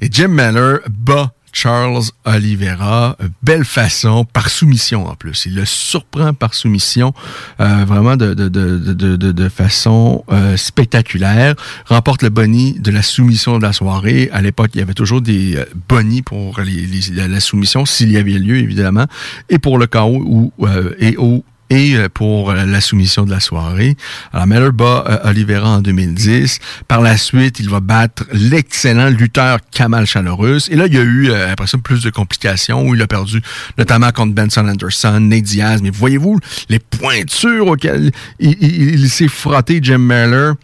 Et 0.00 0.08
Jim 0.10 0.28
Mallor 0.28 0.78
bat 0.88 1.32
Charles 1.52 2.04
Oliveira, 2.24 3.16
belle 3.42 3.64
façon, 3.64 4.24
par 4.24 4.48
soumission 4.48 5.08
en 5.08 5.14
plus. 5.14 5.46
Il 5.46 5.56
le 5.56 5.64
surprend 5.64 6.32
par 6.32 6.54
soumission, 6.54 7.12
euh, 7.60 7.84
vraiment 7.84 8.16
de, 8.16 8.34
de, 8.34 8.48
de, 8.48 9.16
de 9.16 9.48
façon 9.48 10.24
euh, 10.30 10.56
spectaculaire. 10.56 11.54
Remporte 11.86 12.22
le 12.22 12.28
boni 12.28 12.78
de 12.78 12.92
la 12.92 13.02
soumission 13.02 13.58
de 13.58 13.64
la 13.64 13.72
soirée. 13.72 14.30
À 14.32 14.42
l'époque, 14.42 14.70
il 14.74 14.78
y 14.78 14.82
avait 14.82 14.94
toujours 14.94 15.22
des 15.22 15.56
euh, 15.56 15.64
bonis 15.88 16.22
pour 16.22 16.60
la 16.60 17.40
soumission, 17.40 17.84
s'il 17.84 18.12
y 18.12 18.16
avait 18.16 18.38
lieu, 18.38 18.56
évidemment, 18.56 19.06
et 19.48 19.58
pour 19.58 19.78
le 19.78 19.88
chaos 19.88 20.22
ou 20.24 20.52
et 20.98 21.16
au 21.16 21.44
et 21.70 21.94
euh, 21.94 22.08
pour 22.12 22.50
euh, 22.50 22.66
la 22.66 22.80
soumission 22.80 23.24
de 23.24 23.30
la 23.30 23.40
soirée. 23.40 23.96
Alors, 24.32 24.46
Miller 24.46 24.72
bat 24.72 25.04
euh, 25.08 25.30
Oliveira 25.30 25.68
en 25.68 25.80
2010. 25.80 26.58
Par 26.88 27.00
la 27.00 27.16
suite, 27.16 27.60
il 27.60 27.70
va 27.70 27.80
battre 27.80 28.24
l'excellent 28.32 29.08
lutteur 29.08 29.58
Kamal 29.70 30.06
Chalorus. 30.06 30.68
Et 30.70 30.76
là, 30.76 30.86
il 30.86 30.94
y 30.94 30.98
a 30.98 31.02
eu, 31.02 31.32
après 31.32 31.68
ça, 31.68 31.78
plus 31.78 32.02
de 32.02 32.10
complications 32.10 32.86
où 32.86 32.94
il 32.94 33.02
a 33.02 33.06
perdu 33.06 33.40
notamment 33.78 34.10
contre 34.10 34.34
Benson 34.34 34.66
Anderson, 34.68 35.20
Nate 35.20 35.44
Diaz. 35.44 35.80
Mais 35.82 35.90
voyez-vous, 35.90 36.38
les 36.68 36.80
pointures 36.80 37.68
auxquelles 37.68 38.10
il, 38.40 39.08
s'est 39.08 39.28
frotté, 39.28 39.78
Jim 39.80 39.98
Miller, 39.98 40.54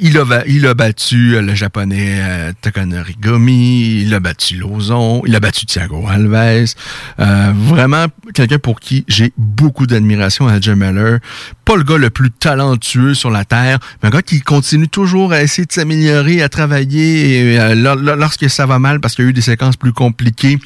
il, 0.00 0.18
a, 0.18 0.44
il 0.46 0.66
a 0.66 0.74
battu 0.74 1.40
le 1.40 1.54
japonais 1.54 2.52
Takanori 2.62 3.16
Gomi, 3.20 4.02
il 4.02 4.14
a 4.14 4.20
battu 4.20 4.56
Lozon, 4.56 5.22
il 5.26 5.36
a 5.36 5.40
battu 5.40 5.66
Thiago 5.66 6.06
Alves. 6.08 6.74
vraiment, 7.18 8.06
quelqu'un 8.34 8.58
pour 8.58 8.80
qui 8.80 9.04
j'ai 9.08 9.32
beaucoup 9.36 9.86
d'admiration 9.86 10.45
à 10.48 10.60
Jim 10.60 10.76
Miller. 10.76 11.18
Pas 11.64 11.76
le 11.76 11.82
gars 11.82 11.98
le 11.98 12.10
plus 12.10 12.30
talentueux 12.30 13.14
sur 13.14 13.30
la 13.30 13.44
Terre, 13.44 13.78
mais 14.02 14.08
un 14.08 14.10
gars 14.10 14.22
qui 14.22 14.40
continue 14.40 14.88
toujours 14.88 15.32
à 15.32 15.42
essayer 15.42 15.66
de 15.66 15.72
s'améliorer, 15.72 16.42
à 16.42 16.48
travailler 16.48 17.52
et, 17.52 17.60
euh, 17.60 17.74
lorsque 18.16 18.48
ça 18.48 18.66
va 18.66 18.78
mal 18.78 19.00
parce 19.00 19.14
qu'il 19.14 19.24
y 19.24 19.28
a 19.28 19.30
eu 19.30 19.34
des 19.34 19.40
séquences 19.40 19.76
plus 19.76 19.92
compliquées, 19.92 20.58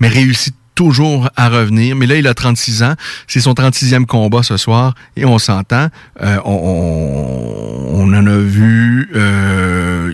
mais 0.00 0.08
réussit 0.08 0.54
toujours 0.78 1.28
à 1.34 1.48
revenir. 1.48 1.96
Mais 1.96 2.06
là, 2.06 2.14
il 2.14 2.26
a 2.28 2.34
36 2.34 2.84
ans. 2.84 2.94
C'est 3.26 3.40
son 3.40 3.52
36e 3.52 4.06
combat 4.06 4.44
ce 4.44 4.56
soir. 4.56 4.94
Et 5.16 5.24
on 5.24 5.36
s'entend. 5.40 5.88
Euh, 6.22 6.38
on, 6.44 8.14
en 8.14 8.26
a 8.26 8.38
vu... 8.38 9.10
Euh, 9.16 10.12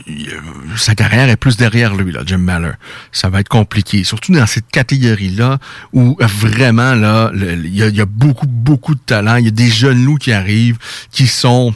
sa 0.76 0.94
carrière 0.94 1.28
est 1.28 1.36
plus 1.36 1.58
derrière 1.58 1.94
lui, 1.94 2.12
là, 2.12 2.22
Jim 2.24 2.38
Mallor. 2.38 2.72
Ça 3.12 3.28
va 3.28 3.40
être 3.40 3.50
compliqué. 3.50 4.04
Surtout 4.04 4.32
dans 4.32 4.46
cette 4.46 4.70
catégorie-là 4.70 5.58
où 5.92 6.16
vraiment, 6.22 6.94
là, 6.94 7.30
il 7.34 7.74
y, 7.74 8.00
a, 8.00 8.06
beaucoup, 8.06 8.46
beaucoup 8.46 8.94
de 8.94 9.00
talent. 9.04 9.36
Il 9.36 9.44
y 9.44 9.48
a 9.48 9.50
des 9.50 9.68
jeunes 9.68 10.02
loups 10.02 10.16
qui 10.16 10.32
arrivent, 10.32 10.78
qui 11.10 11.26
sont 11.26 11.74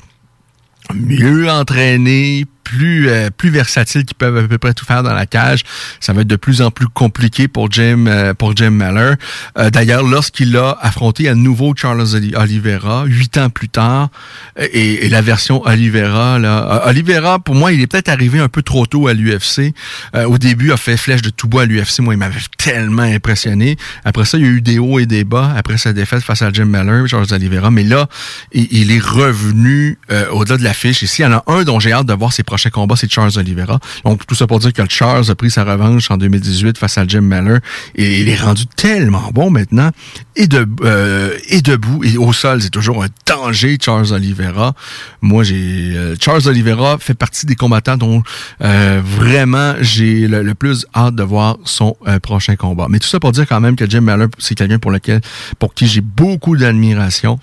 mieux 0.94 1.50
entraînés, 1.50 2.46
plus 2.68 3.08
euh, 3.08 3.30
plus 3.34 3.48
versatiles 3.48 4.04
qui 4.04 4.12
peuvent 4.12 4.36
à 4.36 4.42
peu 4.42 4.58
près 4.58 4.74
tout 4.74 4.84
faire 4.84 5.02
dans 5.02 5.14
la 5.14 5.24
cage. 5.24 5.64
Ça 6.00 6.12
va 6.12 6.20
être 6.20 6.28
de 6.28 6.36
plus 6.36 6.60
en 6.60 6.70
plus 6.70 6.86
compliqué 6.86 7.48
pour 7.48 7.72
Jim 7.72 8.04
euh, 8.06 8.34
pour 8.34 8.54
Jim 8.54 8.70
Mallor. 8.70 9.14
Euh, 9.56 9.70
d'ailleurs, 9.70 10.02
lorsqu'il 10.02 10.54
a 10.56 10.76
affronté 10.82 11.30
à 11.30 11.34
nouveau 11.34 11.72
Charles 11.74 12.04
Oliveira 12.34 13.04
huit 13.06 13.38
ans 13.38 13.48
plus 13.48 13.70
tard, 13.70 14.10
et, 14.58 15.08
la 15.08 15.22
version 15.22 15.62
Oliveira 15.66 16.38
là, 16.38 16.82
Oliveira 16.86 17.38
pour 17.38 17.54
moi, 17.54 17.72
il 17.72 17.80
est 17.80 17.86
peut-être 17.86 18.10
arrivé 18.10 18.38
un 18.38 18.48
peu 18.48 18.60
trop 18.60 18.84
tôt 18.84 19.08
à 19.08 19.14
l'UFC. 19.14 19.72
au 20.26 20.36
début, 20.36 20.66
il 20.66 20.72
a 20.72 20.76
fait 20.76 20.98
flèche 20.98 21.22
de 21.22 21.30
tout 21.30 21.48
bois 21.48 21.62
à 21.62 21.64
l'UFC. 21.64 22.00
Moi, 22.00 22.14
il 22.14 22.18
m'avait 22.18 22.38
tellement 22.58 23.02
impressionné. 23.02 23.76
Après 24.04 24.26
ça, 24.26 24.36
il 24.36 24.44
y 24.44 24.46
a 24.46 24.50
eu 24.50 24.60
des 24.60 24.78
hauts 24.78 24.98
et 24.98 25.06
des 25.06 25.24
bas 25.24 25.54
après 25.56 25.78
sa 25.78 25.94
défaite 25.94 26.22
face 26.22 26.42
à 26.42 26.52
Jim 26.52 26.66
Mallor, 26.66 27.08
Charles 27.08 27.32
Oliveira. 27.32 27.70
Mais 27.70 27.84
là, 27.84 28.08
il, 28.52 28.92
est 28.92 29.02
revenu 29.02 29.98
au-delà 30.32 30.58
de 30.58 30.64
la 30.64 30.74
fiche. 30.74 31.00
Ici, 31.02 31.22
il 31.22 31.24
y 31.24 31.28
en 31.28 31.32
a 31.32 31.44
un 31.46 31.62
dont 31.64 31.80
j'ai 31.80 31.92
hâte 31.92 32.06
de 32.06 32.12
voir 32.12 32.32
ses 32.32 32.42
prochains 32.42 32.57
combat, 32.70 32.96
c'est 32.96 33.10
Charles 33.10 33.32
Oliveira. 33.36 33.78
Donc, 34.04 34.26
tout 34.26 34.34
ça 34.34 34.46
pour 34.46 34.58
dire 34.58 34.72
que 34.72 34.82
Charles 34.88 35.30
a 35.30 35.34
pris 35.34 35.50
sa 35.50 35.64
revanche 35.64 36.10
en 36.10 36.16
2018 36.16 36.78
face 36.78 36.98
à 36.98 37.06
Jim 37.06 37.22
Miller 37.22 37.60
et 37.94 38.20
il 38.20 38.28
est 38.28 38.40
rendu 38.40 38.66
tellement 38.66 39.30
bon 39.32 39.50
maintenant. 39.50 39.90
Euh, 40.84 41.36
et 41.48 41.62
debout 41.62 42.04
et 42.04 42.16
au 42.16 42.32
sol, 42.32 42.62
c'est 42.62 42.70
toujours 42.70 43.02
un 43.02 43.08
danger, 43.26 43.76
Charles 43.80 44.12
Oliveira. 44.12 44.74
Moi, 45.20 45.42
j'ai... 45.44 45.92
euh, 45.96 46.14
Charles 46.20 46.46
Oliveira 46.46 46.98
fait 46.98 47.14
partie 47.14 47.46
des 47.46 47.56
combattants 47.56 47.96
dont 47.96 48.22
euh, 48.62 49.00
vraiment 49.04 49.74
j'ai 49.80 50.28
le, 50.28 50.42
le 50.42 50.54
plus 50.54 50.86
hâte 50.94 51.14
de 51.14 51.22
voir 51.22 51.58
son 51.64 51.96
prochain 52.22 52.56
combat. 52.56 52.86
Mais 52.88 52.98
tout 52.98 53.08
ça 53.08 53.20
pour 53.20 53.32
dire 53.32 53.46
quand 53.48 53.60
même 53.60 53.76
que 53.76 53.88
Jim 53.88 54.00
Miller, 54.00 54.28
c'est 54.38 54.54
quelqu'un 54.54 54.78
pour 54.78 54.90
lequel, 54.90 55.20
pour 55.58 55.74
qui 55.74 55.86
j'ai 55.86 56.00
beaucoup 56.00 56.56
d'admiration. 56.56 57.38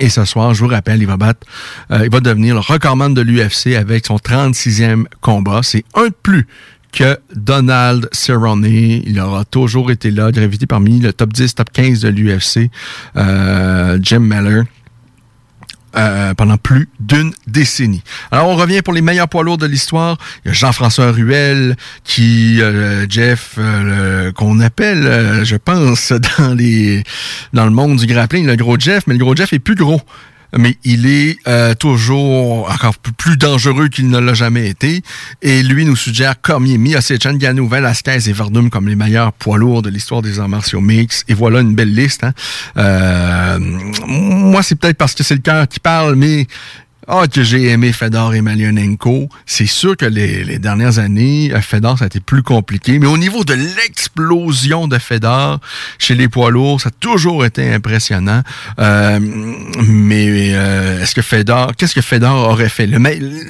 Et 0.00 0.08
ce 0.08 0.24
soir, 0.24 0.54
je 0.54 0.64
vous 0.64 0.70
rappelle, 0.70 1.00
il 1.00 1.06
va 1.06 1.18
battre, 1.18 1.46
euh, 1.90 2.00
il 2.04 2.10
va 2.10 2.20
devenir 2.20 2.54
le 2.54 2.60
recordman 2.60 3.12
de 3.12 3.20
l'UFC 3.20 3.76
avec 3.76 4.06
son 4.06 4.16
36e 4.16 5.04
combat. 5.20 5.60
C'est 5.62 5.84
un 5.94 6.06
de 6.06 6.14
plus 6.22 6.46
que 6.90 7.18
Donald 7.34 8.08
Cerrone. 8.10 8.64
Il 8.64 9.20
aura 9.20 9.44
toujours 9.44 9.90
été 9.90 10.10
là, 10.10 10.32
gravité 10.32 10.66
parmi 10.66 11.00
le 11.00 11.12
top 11.12 11.34
10, 11.34 11.54
top 11.54 11.70
15 11.70 12.00
de 12.00 12.08
l'UFC. 12.08 12.70
Euh, 13.16 13.98
Jim 14.00 14.20
Miller. 14.20 14.64
Euh, 15.96 16.34
pendant 16.34 16.56
plus 16.56 16.88
d'une 17.00 17.32
décennie. 17.46 18.02
Alors, 18.30 18.48
on 18.48 18.56
revient 18.56 18.82
pour 18.82 18.94
les 18.94 19.02
meilleurs 19.02 19.28
poids 19.28 19.42
lourds 19.42 19.58
de 19.58 19.66
l'histoire. 19.66 20.18
Il 20.44 20.48
y 20.48 20.50
a 20.50 20.54
Jean-François 20.54 21.10
Ruel, 21.10 21.76
qui, 22.04 22.60
euh, 22.60 23.06
Jeff, 23.08 23.54
euh, 23.58 24.32
qu'on 24.32 24.60
appelle, 24.60 25.06
euh, 25.06 25.44
je 25.44 25.56
pense, 25.56 26.12
dans 26.38 26.54
les 26.54 27.02
dans 27.52 27.64
le 27.64 27.70
monde 27.70 27.96
du 27.96 28.06
grappling, 28.06 28.46
le 28.46 28.56
gros 28.56 28.78
Jeff, 28.78 29.04
mais 29.06 29.14
le 29.14 29.20
gros 29.20 29.34
Jeff 29.34 29.52
est 29.52 29.58
plus 29.58 29.74
gros. 29.74 30.00
Mais 30.56 30.76
il 30.84 31.06
est 31.06 31.38
euh, 31.46 31.74
toujours 31.74 32.70
encore 32.70 32.96
plus 32.98 33.36
dangereux 33.36 33.88
qu'il 33.88 34.08
ne 34.08 34.18
l'a 34.18 34.34
jamais 34.34 34.68
été. 34.68 35.02
Et 35.42 35.62
lui 35.62 35.84
nous 35.84 35.96
suggère 35.96 36.40
Cormier, 36.40 36.78
Miocic, 36.78 37.26
Ngannou, 37.26 37.68
Velasquez 37.68 38.28
et 38.28 38.32
Verdum 38.32 38.70
comme 38.70 38.88
les 38.88 38.96
meilleurs 38.96 39.32
poids 39.32 39.58
lourds 39.58 39.82
de 39.82 39.90
l'histoire 39.90 40.22
des 40.22 40.40
arts 40.40 40.48
martiaux 40.48 40.80
mix. 40.80 41.24
Et 41.28 41.34
voilà 41.34 41.60
une 41.60 41.74
belle 41.74 41.94
liste. 41.94 42.24
Hein. 42.24 42.32
Euh, 42.76 43.58
moi, 44.06 44.62
c'est 44.62 44.74
peut-être 44.74 44.96
parce 44.96 45.14
que 45.14 45.22
c'est 45.22 45.34
le 45.34 45.40
cœur 45.40 45.68
qui 45.68 45.80
parle, 45.80 46.16
mais 46.16 46.46
ah, 47.08 47.26
que 47.26 47.42
j'ai 47.42 47.68
aimé 47.68 47.92
Fedor 47.92 48.34
et 48.34 48.42
Malionenko. 48.42 49.28
C'est 49.46 49.66
sûr 49.66 49.96
que 49.96 50.04
les, 50.04 50.44
les 50.44 50.58
dernières 50.58 50.98
années, 50.98 51.50
euh, 51.52 51.60
Fedor, 51.60 51.98
ça 51.98 52.04
a 52.04 52.06
été 52.06 52.20
plus 52.20 52.42
compliqué. 52.42 52.98
Mais 52.98 53.06
au 53.06 53.16
niveau 53.16 53.42
de 53.42 53.54
l'explosion 53.54 54.86
de 54.86 54.98
Fedor 54.98 55.60
chez 55.98 56.14
les 56.14 56.28
poids 56.28 56.50
lourds, 56.50 56.80
ça 56.80 56.90
a 56.90 56.92
toujours 56.92 57.44
été 57.44 57.72
impressionnant. 57.72 58.42
Euh, 58.78 59.18
mais 59.82 60.52
euh, 60.52 61.02
est-ce 61.02 61.14
que 61.14 61.22
Fedor, 61.22 61.74
qu'est-ce 61.74 61.94
que 61.94 62.02
Fedor 62.02 62.48
aurait 62.48 62.68
fait? 62.68 62.86
Le, 62.86 62.98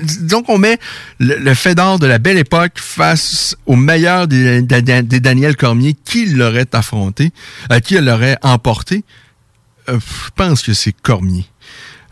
disons 0.05 0.43
qu'on 0.43 0.59
met 0.59 0.79
le, 1.19 1.37
le 1.37 1.55
Fedor 1.55 1.99
de 1.99 2.07
la 2.07 2.19
belle 2.19 2.39
époque 2.39 2.75
face 2.77 3.57
au 3.67 3.77
meilleur 3.77 4.29
des, 4.29 4.63
des, 4.63 5.21
Daniel 5.21 5.57
Cormier. 5.57 5.97
Qui 6.05 6.27
l'aurait 6.27 6.69
affronté? 6.73 7.33
Euh, 7.73 7.81
qui 7.81 7.99
l'aurait 7.99 8.39
emporté? 8.43 9.05
Je 9.89 10.31
pense 10.37 10.63
que 10.63 10.73
c'est 10.73 10.93
Cormier. 10.93 11.47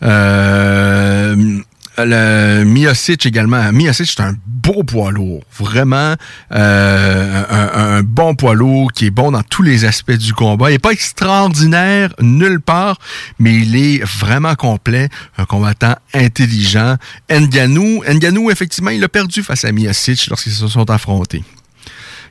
Euh, 0.03 1.61
le 1.99 2.64
Miocic 2.64 3.26
également. 3.26 3.72
Miocic, 3.72 4.07
c'est 4.07 4.22
un 4.22 4.34
beau 4.46 4.84
poids 4.84 5.11
lourd. 5.11 5.42
Vraiment 5.59 6.14
euh, 6.53 7.44
un, 7.51 8.03
bon 8.03 8.34
poids 8.34 8.55
lourd 8.55 8.92
qui 8.92 9.07
est 9.07 9.11
bon 9.11 9.32
dans 9.32 9.42
tous 9.42 9.62
les 9.62 9.84
aspects 9.84 10.12
du 10.12 10.32
combat. 10.32 10.70
Il 10.70 10.74
n'est 10.74 10.78
pas 10.78 10.92
extraordinaire 10.92 12.14
nulle 12.20 12.61
part, 12.61 12.99
mais 13.38 13.55
il 13.55 13.76
est 13.76 14.05
vraiment 14.05 14.55
complet. 14.55 15.09
Un 15.38 15.44
combattant 15.44 15.96
intelligent. 16.14 16.96
Nganou, 17.30 18.05
Nganou, 18.09 18.51
effectivement, 18.51 18.90
il 18.90 19.03
a 19.03 19.09
perdu 19.09 19.42
face 19.42 19.64
à 19.64 19.72
Miocic 19.72 20.28
lorsqu'ils 20.28 20.53
se 20.53 20.68
sont 20.68 20.88
affrontés. 20.90 21.42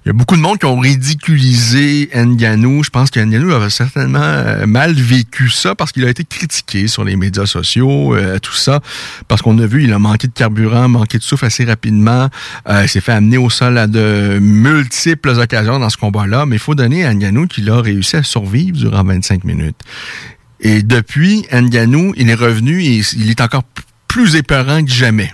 Il 0.08 0.12
y 0.12 0.12
a 0.12 0.14
beaucoup 0.14 0.38
de 0.38 0.42
monde 0.42 0.58
qui 0.58 0.66
ont 0.66 0.80
ridiculisé 0.80 2.10
Nganou. 2.16 2.82
Je 2.82 2.90
pense 2.90 3.12
que 3.12 3.20
Nganou 3.20 3.52
avait 3.52 3.70
certainement 3.70 4.22
euh, 4.22 4.66
mal 4.66 4.94
vécu 4.94 5.50
ça 5.50 5.76
parce 5.76 5.92
qu'il 5.92 6.06
a 6.06 6.10
été 6.10 6.24
critiqué 6.24 6.88
sur 6.88 7.04
les 7.04 7.18
médias 7.18 7.46
sociaux, 7.46 8.16
euh, 8.16 8.40
tout 8.40 8.54
ça, 8.54 8.80
parce 9.28 9.42
qu'on 9.42 9.60
a 9.60 9.66
vu, 9.66 9.84
il 9.84 9.92
a 9.92 10.00
manqué 10.00 10.28
de 10.28 10.32
carburant, 10.32 10.88
manqué 10.88 11.18
de 11.18 11.24
souffle 11.24 11.44
assez 11.44 11.66
rapidement. 11.66 12.30
Euh, 12.70 12.84
il 12.84 12.88
s'est 12.88 13.02
fait 13.02 13.12
amener 13.12 13.38
au 13.38 13.50
sol 13.50 13.78
à 13.78 13.86
de 13.86 14.40
multiples 14.40 15.32
occasions 15.32 15.78
dans 15.78 15.90
ce 15.90 15.98
combat-là, 15.98 16.46
mais 16.46 16.56
il 16.56 16.60
faut 16.60 16.74
donner 16.74 17.04
à 17.04 17.14
Nganou 17.14 17.48
qu'il 17.48 17.70
a 17.70 17.82
réussi 17.82 18.16
à 18.16 18.24
survivre 18.24 18.78
durant 18.78 19.04
25 19.04 19.44
minutes. 19.44 19.76
Et 20.62 20.84
depuis, 20.84 21.46
Nganou, 21.52 22.14
il 22.16 22.30
est 22.30 22.34
revenu 22.34 22.82
et 22.82 23.02
il 23.18 23.30
est 23.30 23.42
encore 23.42 23.64
plus 24.08 24.38
épeurant 24.38 24.86
que 24.86 24.90
jamais. 24.90 25.34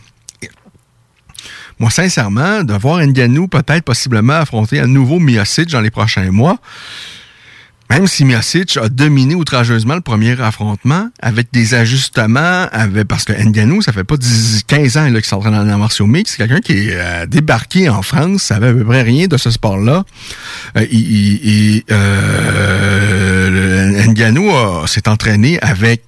Moi, 1.84 1.92
sincèrement, 1.92 2.64
de 2.64 2.74
voir 2.76 3.06
Nganou 3.06 3.50
peut-être 3.50 3.84
possiblement 3.84 4.36
affronter 4.36 4.80
à 4.80 4.88
nouveau 4.88 5.20
Miocic 5.20 5.70
dans 5.70 5.82
les 5.82 5.92
prochains 5.92 6.32
mois, 6.32 6.58
même 7.90 8.08
si 8.08 8.24
Miocic 8.24 8.78
a 8.78 8.88
dominé 8.88 9.36
outrageusement 9.36 9.96
le 9.96 10.00
premier 10.00 10.40
affrontement, 10.40 11.10
avec 11.22 11.48
des 11.52 11.74
ajustements, 11.74 12.68
avec, 12.72 13.06
parce 13.10 13.26
que 13.26 13.34
Nganou, 13.34 13.82
ça 13.82 13.92
fait 13.92 14.06
pas 14.06 14.16
10, 14.16 14.62
15 14.66 14.96
ans 14.96 15.12
qu'il 15.12 15.26
s'entraîne 15.26 15.56
en 15.56 15.78
martiaux 15.78 16.08
mixtes, 16.08 16.36
c'est 16.38 16.48
quelqu'un 16.48 16.62
qui 16.62 16.88
est 16.88 16.92
euh, 16.94 17.26
débarqué 17.26 17.90
en 17.90 18.02
France, 18.02 18.44
savait 18.44 18.70
à 18.70 18.74
peu 18.74 18.86
près 18.86 19.02
rien 19.02 19.28
de 19.28 19.36
ce 19.36 19.52
sport-là. 19.52 20.06
Euh, 20.78 20.86
euh, 21.92 24.04
a- 24.84 24.88
s'est 24.88 25.10
entraîné 25.10 25.60
avec 25.60 26.02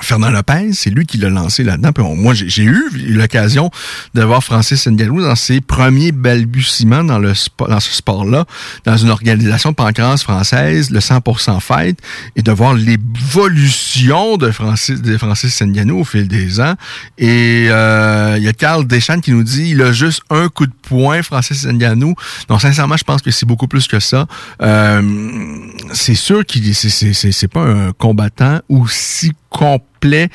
Fernand 0.00 0.30
Lopez, 0.30 0.72
c'est 0.72 0.90
lui 0.90 1.06
qui 1.06 1.18
l'a 1.18 1.28
lancé 1.28 1.64
là-dedans. 1.64 1.92
Puis 1.92 2.04
moi, 2.04 2.34
j'ai 2.34 2.62
eu 2.62 2.90
l'occasion 3.10 3.70
de 4.14 4.22
voir 4.22 4.42
Francis 4.42 4.86
Ngannou 4.86 5.22
dans 5.22 5.34
ses 5.34 5.60
premiers 5.60 6.12
balbutiements 6.12 7.04
dans, 7.04 7.20
ce 7.34 7.92
sport-là, 7.92 8.44
dans 8.84 8.96
une 8.96 9.10
organisation 9.10 9.70
de 9.70 9.74
pancrace 9.74 10.22
française, 10.22 10.90
le 10.90 11.00
100% 11.00 11.60
Fight, 11.60 11.98
et 12.36 12.42
de 12.42 12.52
voir 12.52 12.74
l'évolution 12.74 14.36
de 14.36 14.50
Francis, 14.50 15.00
de 15.00 15.92
au 15.92 16.04
fil 16.04 16.28
des 16.28 16.60
ans. 16.60 16.74
Et 17.18 17.66
euh, 17.68 18.34
il 18.38 18.44
y 18.44 18.48
a 18.48 18.52
Carl 18.52 18.86
Deschamps 18.86 19.20
qui 19.20 19.32
nous 19.32 19.42
dit, 19.42 19.70
il 19.70 19.82
a 19.82 19.92
juste 19.92 20.22
un 20.30 20.48
coup 20.48 20.66
de 20.66 20.72
poing, 20.82 21.22
Francis 21.22 21.66
Ngannou. 21.66 22.14
Donc, 22.48 22.60
sincèrement, 22.60 22.96
je 22.96 23.04
pense 23.04 23.22
que 23.22 23.30
c'est 23.30 23.46
beaucoup 23.46 23.68
plus 23.68 23.86
que 23.86 24.00
ça. 24.00 24.26
Euh, 24.62 25.02
c'est 25.92 26.14
sûr 26.14 26.44
qu'il 26.44 26.74
c'est 26.74 27.48
pas 27.48 27.62
un 27.62 27.92
combattant 27.92 28.60
aussi 28.68 29.32
complet 29.50 30.30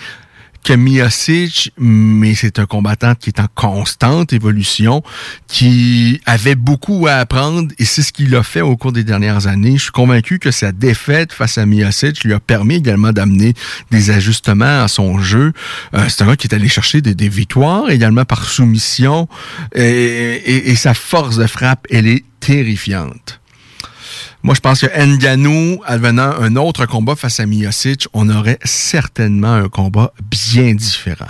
que 0.64 0.74
Miocic, 0.74 1.74
mais 1.78 2.36
c'est 2.36 2.58
un 2.58 2.66
combattant 2.66 3.16
qui 3.16 3.30
est 3.30 3.40
en 3.40 3.48
constante 3.54 4.32
évolution, 4.32 5.04
qui 5.48 6.22
avait 6.26 6.56
beaucoup 6.56 7.06
à 7.08 7.16
apprendre 7.16 7.72
et 7.80 7.86
c'est 7.86 8.02
ce 8.02 8.14
qu'il 8.14 8.34
a 8.36 8.44
fait 8.44 8.62
au 8.62 8.78
cours 8.78 8.94
des 8.94 9.04
dernières 9.04 9.48
années. 9.48 9.78
Je 9.78 9.84
suis 9.84 9.92
convaincu 9.92 10.40
que 10.40 10.52
sa 10.52 10.72
défaite 10.72 11.34
face 11.34 11.58
à 11.58 11.66
Miocic 11.66 12.24
lui 12.24 12.34
a 12.34 12.40
permis 12.40 12.76
également 12.76 13.12
d'amener 13.12 13.54
des 13.92 14.10
ajustements 14.10 14.84
à 14.84 14.88
son 14.88 15.20
jeu. 15.20 15.52
Euh, 15.96 16.06
c'est 16.08 16.24
un 16.24 16.28
gars 16.28 16.38
qui 16.38 16.48
est 16.48 16.56
allé 16.56 16.70
chercher 16.70 17.02
des, 17.02 17.30
victoires 17.30 17.90
également 17.90 18.26
par 18.26 18.46
soumission 18.46 19.28
et 19.76 20.76
sa 20.76 20.94
force 20.94 21.38
de 21.38 21.48
frappe, 21.48 21.88
elle 21.90 22.08
est 22.08 22.24
terrifiante. 22.40 23.42
Moi, 24.44 24.56
je 24.56 24.60
pense 24.60 24.82
que 24.82 24.88
Nganou, 24.88 25.80
advenant 25.86 26.34
un 26.38 26.58
autre 26.58 26.86
combat 26.86 27.16
face 27.16 27.40
à 27.40 27.46
Miocic, 27.46 28.08
on 28.12 28.30
aurait 28.30 28.60
certainement 28.66 29.54
un 29.54 29.70
combat 29.70 30.12
bien 30.30 30.74
différent. 30.76 31.30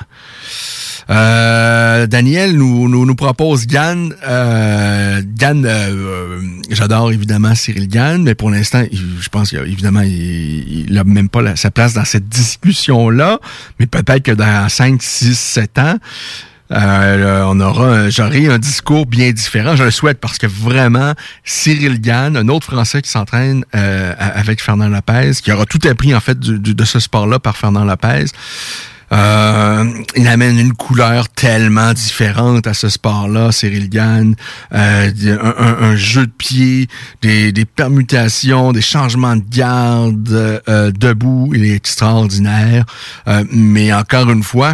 Euh, 1.11 2.07
Daniel 2.07 2.55
nous, 2.57 2.89
nous, 2.89 3.05
nous 3.05 3.15
propose 3.15 3.67
Gann. 3.67 4.15
Euh, 4.25 5.21
Gann, 5.23 5.63
euh, 5.63 5.69
euh, 5.69 6.41
j'adore 6.71 7.11
évidemment 7.11 7.53
Cyril 7.53 7.87
Gann, 7.87 8.23
mais 8.23 8.33
pour 8.33 8.49
l'instant, 8.49 8.83
je 8.91 9.29
pense 9.29 9.51
qu'évidemment, 9.51 10.01
il 10.01 10.87
n'a 10.89 11.03
même 11.03 11.29
pas 11.29 11.55
sa 11.55 11.69
place 11.69 11.93
dans 11.93 12.05
cette 12.05 12.29
discussion-là, 12.29 13.39
mais 13.79 13.85
peut-être 13.85 14.23
que 14.23 14.31
dans 14.31 14.67
5, 14.69 15.03
6, 15.03 15.37
7 15.37 15.77
ans, 15.77 15.97
euh, 16.71 17.43
on 17.47 17.59
aura, 17.59 17.87
un- 17.87 18.09
j'aurai 18.09 18.47
un 18.47 18.57
discours 18.57 19.05
bien 19.05 19.31
différent. 19.31 19.75
Je 19.75 19.83
le 19.83 19.91
souhaite 19.91 20.19
parce 20.19 20.37
que 20.37 20.47
vraiment, 20.47 21.13
Cyril 21.43 21.99
Gann, 22.01 22.37
un 22.37 22.47
autre 22.47 22.71
Français 22.71 23.01
qui 23.01 23.09
s'entraîne 23.09 23.65
euh, 23.75 24.13
avec 24.17 24.61
Fernand 24.61 24.89
Lopez, 24.89 25.31
qui 25.43 25.51
aura 25.51 25.65
tout 25.65 25.79
appris 25.87 26.15
en 26.15 26.19
fait 26.19 26.39
de 26.39 26.85
ce 26.85 26.99
sport-là 26.99 27.39
par 27.39 27.57
Fernand 27.57 27.85
Lopez. 27.85 28.25
Euh, 29.11 29.85
il 30.15 30.27
amène 30.27 30.57
une 30.57 30.73
couleur 30.73 31.29
tellement 31.29 31.93
différente 31.93 32.65
à 32.65 32.73
ce 32.73 32.89
sport-là, 32.89 33.51
Cyril 33.51 33.89
Gann. 33.89 34.35
Euh, 34.73 35.11
un, 35.81 35.95
jeu 35.95 36.25
de 36.25 36.31
pied, 36.31 36.87
des, 37.21 37.65
permutations, 37.65 38.71
des 38.71 38.81
changements 38.81 39.35
de 39.35 39.43
garde 39.47 40.61
euh, 40.67 40.91
debout. 40.91 41.51
Il 41.53 41.63
est 41.65 41.75
extraordinaire. 41.75 42.85
Euh, 43.27 43.43
mais 43.51 43.93
encore 43.93 44.31
une 44.31 44.43
fois, 44.43 44.73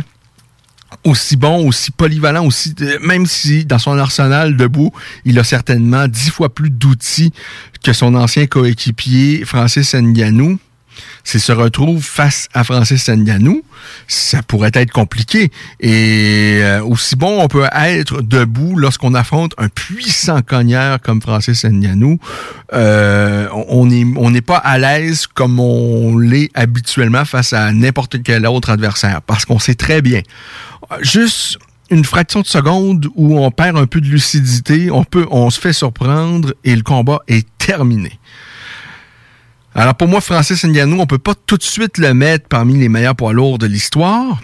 aussi 1.04 1.38
bon, 1.38 1.68
aussi 1.68 1.91
polyvalent, 1.91 2.45
aussi 2.45 2.76
euh, 2.82 2.97
même 3.02 3.26
si 3.26 3.66
dans 3.66 3.80
son 3.80 3.97
arsenal 3.97 4.58
debout, 4.58 4.91
il 5.26 5.39
a 5.39 5.43
certainement 5.43 6.08
dix 6.08 6.30
fois 6.30 6.54
plus 6.54 6.70
d'outils 6.70 7.32
que 7.84 7.93
son 7.93 8.16
ancien 8.16 8.47
coéquipier 8.47 9.43
Francis 9.45 9.95
Ngannou. 9.95 10.60
s'il 11.24 11.39
se 11.39 11.54
retrouve 11.54 12.04
face 12.04 12.50
à 12.54 12.66
Francis 12.66 13.08
Ngannou, 13.08 13.64
ça 14.08 14.43
pourrait 14.43 14.72
être 14.74 14.91
compliqué. 14.91 15.52
Et 15.80 16.60
euh, 16.62 16.84
aussi 16.84 17.16
bon 17.16 17.41
on 17.41 17.47
peut 17.47 17.68
être 17.74 18.22
debout 18.22 18.76
lorsqu'on 18.76 19.14
affronte 19.14 19.54
un 19.58 19.70
puissant 19.70 20.41
cogneur 20.41 21.00
comme 21.00 21.22
Francis 21.22 21.64
Ngannou, 21.64 22.20
euh, 22.74 23.47
on 23.70 23.86
n'est 23.86 24.06
on 24.18 24.32
n'est 24.32 24.41
pas 24.41 24.58
à 24.58 24.78
l'aise 24.78 25.28
comme 25.28 25.62
on 25.62 26.18
l'est 26.18 26.50
habituellement 26.56 27.24
face 27.24 27.54
à 27.54 27.72
n'importe 27.72 28.22
quel 28.22 28.45
autre 28.45 28.70
adversaire, 28.70 29.22
parce 29.22 29.45
qu'on 29.45 29.60
sait 29.60 29.76
très 29.76 30.02
bien. 30.02 30.22
Juste 31.02 31.58
une 31.90 32.04
fraction 32.04 32.42
de 32.42 32.48
seconde 32.48 33.08
où 33.16 33.40
on 33.40 33.52
perd 33.52 33.78
un 33.78 33.86
peu 33.86 34.02
de 34.02 34.08
lucidité, 34.08 34.92
on 34.92 35.04
peut, 35.04 35.26
on 35.32 35.50
se 35.50 35.60
fait 35.60 35.74
surprendre 35.74 36.54
et 36.64 36.76
le 36.76 36.84
combat 36.84 37.20
est 37.28 37.48
terminé. 37.58 38.20
Alors 39.76 39.96
pour 39.96 40.08
moi, 40.08 40.22
Francis 40.22 40.64
Ngannou, 40.66 41.00
on 41.00 41.06
peut 41.06 41.20
pas 41.20 41.36
tout 41.46 41.58
de 41.58 41.64
suite 41.64 41.98
le 41.98 42.14
mettre 42.14 42.48
parmi 42.48 42.78
les 42.78 42.90
meilleurs 42.90 43.16
poids 43.16 43.34
lourds 43.34 43.60
de 43.60 43.68
l'histoire. 43.68 44.42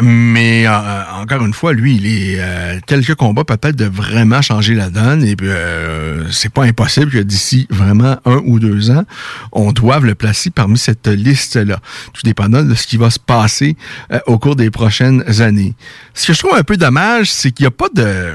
Mais 0.00 0.66
euh, 0.66 1.02
encore 1.20 1.44
une 1.44 1.52
fois, 1.52 1.74
lui, 1.74 1.96
il 1.96 2.06
est 2.06 2.36
euh, 2.38 2.80
quelques 2.86 3.14
combats 3.14 3.44
peut-être 3.44 3.76
de 3.76 3.84
vraiment 3.84 4.40
changer 4.40 4.74
la 4.74 4.88
donne 4.88 5.22
et 5.22 5.36
euh, 5.42 6.24
c'est 6.30 6.52
pas 6.52 6.64
impossible 6.64 7.10
que 7.10 7.18
d'ici 7.18 7.66
vraiment 7.68 8.16
un 8.24 8.40
ou 8.44 8.58
deux 8.58 8.90
ans, 8.90 9.04
on 9.52 9.72
doive 9.72 10.06
le 10.06 10.14
placer 10.14 10.50
parmi 10.50 10.78
cette 10.78 11.08
liste-là, 11.08 11.78
tout 12.14 12.22
dépendant 12.24 12.62
de 12.62 12.74
ce 12.74 12.86
qui 12.86 12.96
va 12.96 13.10
se 13.10 13.18
passer 13.18 13.76
euh, 14.12 14.20
au 14.26 14.38
cours 14.38 14.56
des 14.56 14.70
prochaines 14.70 15.24
années. 15.42 15.74
Ce 16.14 16.26
que 16.26 16.32
je 16.32 16.38
trouve 16.38 16.54
un 16.56 16.64
peu 16.64 16.78
dommage, 16.78 17.30
c'est 17.30 17.50
qu'il 17.50 17.64
n'y 17.64 17.68
a 17.68 17.72
pas 17.72 17.88
de 17.92 18.32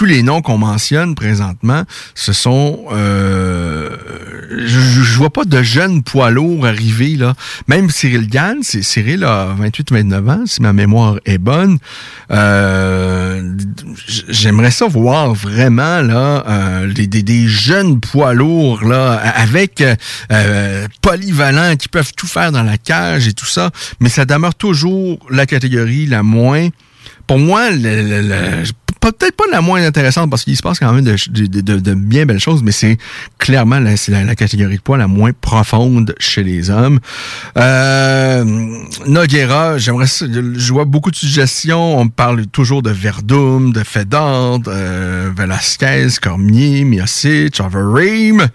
tous 0.00 0.06
les 0.06 0.22
noms 0.22 0.40
qu'on 0.40 0.56
mentionne 0.56 1.14
présentement, 1.14 1.82
ce 2.14 2.32
sont... 2.32 2.86
Euh, 2.90 3.94
je, 4.50 4.80
je 4.80 5.18
vois 5.18 5.28
pas 5.28 5.44
de 5.44 5.62
jeunes 5.62 6.02
poids 6.02 6.30
lourds 6.30 6.64
arriver, 6.64 7.16
là. 7.16 7.34
Même 7.68 7.90
Cyril 7.90 8.26
Gann, 8.26 8.60
c'est 8.62 8.82
Cyril 8.82 9.24
a 9.24 9.54
28-29 9.60 10.30
ans, 10.30 10.46
si 10.46 10.62
ma 10.62 10.72
mémoire 10.72 11.18
est 11.26 11.36
bonne. 11.36 11.76
Euh, 12.30 13.42
J'aimerais 14.30 14.70
ça 14.70 14.86
voir 14.86 15.34
vraiment, 15.34 16.00
là, 16.00 16.44
euh, 16.48 16.90
des, 16.94 17.46
jeunes 17.46 18.00
poids 18.00 18.32
lourds, 18.32 18.82
là, 18.82 19.16
avec 19.16 19.84
polyvalents 21.02 21.76
qui 21.76 21.88
peuvent 21.88 22.12
tout 22.16 22.26
faire 22.26 22.52
dans 22.52 22.62
la 22.62 22.78
cage 22.78 23.28
et 23.28 23.34
tout 23.34 23.44
ça, 23.44 23.70
mais 24.00 24.08
ça 24.08 24.24
demeure 24.24 24.54
toujours 24.54 25.18
la 25.28 25.44
catégorie 25.44 26.06
la 26.06 26.22
moins 26.22 26.70
pour 27.30 27.38
moi, 27.38 27.68
peut-être 29.00 29.36
pas 29.36 29.44
la 29.52 29.60
moins 29.60 29.86
intéressante 29.86 30.30
parce 30.30 30.42
qu'il 30.42 30.56
se 30.56 30.62
passe 30.62 30.80
quand 30.80 30.92
même 30.92 31.04
de, 31.04 31.94
bien 31.94 32.26
belles 32.26 32.40
choses, 32.40 32.60
mais 32.64 32.72
c'est 32.72 32.98
clairement 33.38 33.78
la, 33.78 34.34
catégorie 34.34 34.78
de 34.78 34.82
poids 34.82 34.98
la 34.98 35.06
moins 35.06 35.30
profonde 35.40 36.12
chez 36.18 36.42
les 36.42 36.70
hommes. 36.70 36.98
Euh, 37.56 38.44
Noguera, 39.06 39.78
j'aimerais, 39.78 40.06
je 40.08 40.72
vois 40.72 40.86
beaucoup 40.86 41.12
de 41.12 41.16
suggestions. 41.16 42.00
On 42.00 42.08
parle 42.08 42.48
toujours 42.48 42.82
de 42.82 42.90
Verdum, 42.90 43.72
de 43.72 43.84
Fedor, 43.84 44.58
de 44.58 44.64
euh, 44.74 45.30
Velasquez, 45.32 46.08
Cormier, 46.20 46.82
Miocic, 46.82 47.60
Overeem. 47.60 48.48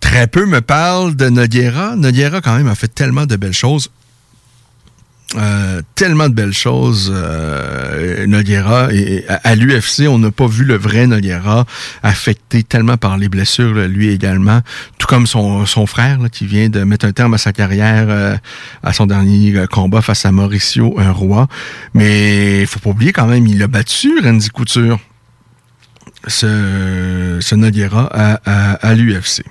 Très 0.00 0.26
peu 0.26 0.44
me 0.44 0.60
parlent 0.60 1.14
de 1.14 1.28
Noguera. 1.28 1.94
Noguera, 1.94 2.40
quand 2.40 2.56
même, 2.56 2.66
a 2.66 2.74
fait 2.74 2.92
tellement 2.92 3.26
de 3.26 3.36
belles 3.36 3.52
choses. 3.52 3.90
Euh, 5.36 5.80
tellement 5.94 6.28
de 6.28 6.34
belles 6.34 6.52
choses, 6.52 7.10
euh, 7.14 8.26
Noguera. 8.26 8.92
Et 8.92 9.24
à, 9.28 9.54
l'UFC, 9.54 10.06
on 10.08 10.18
n'a 10.18 10.30
pas 10.30 10.46
vu 10.46 10.64
le 10.64 10.76
vrai 10.76 11.06
Noguera 11.06 11.64
affecté 12.02 12.62
tellement 12.62 12.98
par 12.98 13.16
les 13.16 13.28
blessures, 13.28 13.74
lui 13.88 14.10
également. 14.10 14.60
Tout 14.98 15.06
comme 15.06 15.26
son, 15.26 15.86
frère, 15.86 16.18
qui 16.30 16.46
vient 16.46 16.68
de 16.68 16.84
mettre 16.84 17.06
un 17.06 17.12
terme 17.12 17.32
à 17.34 17.38
sa 17.38 17.52
carrière 17.52 18.06
euh, 18.08 18.36
à 18.82 18.92
son 18.92 19.06
dernier 19.06 19.56
euh, 19.56 19.66
combat 19.66 20.02
face 20.02 20.26
à 20.26 20.32
Mauricio, 20.32 20.98
un 20.98 21.12
roi. 21.12 21.48
Mais 21.94 22.60
il 22.60 22.66
faut 22.66 22.80
pas 22.80 22.90
oublier 22.90 23.12
quand 23.12 23.26
même, 23.26 23.46
il 23.46 23.62
a 23.62 23.68
battu 23.68 24.20
Randy 24.22 24.50
Couture, 24.50 24.98
ce, 26.26 27.38
ce 27.40 27.54
Noguera, 27.54 28.10
à, 28.12 28.72
à 28.86 28.94
l'UFC. 28.94 29.44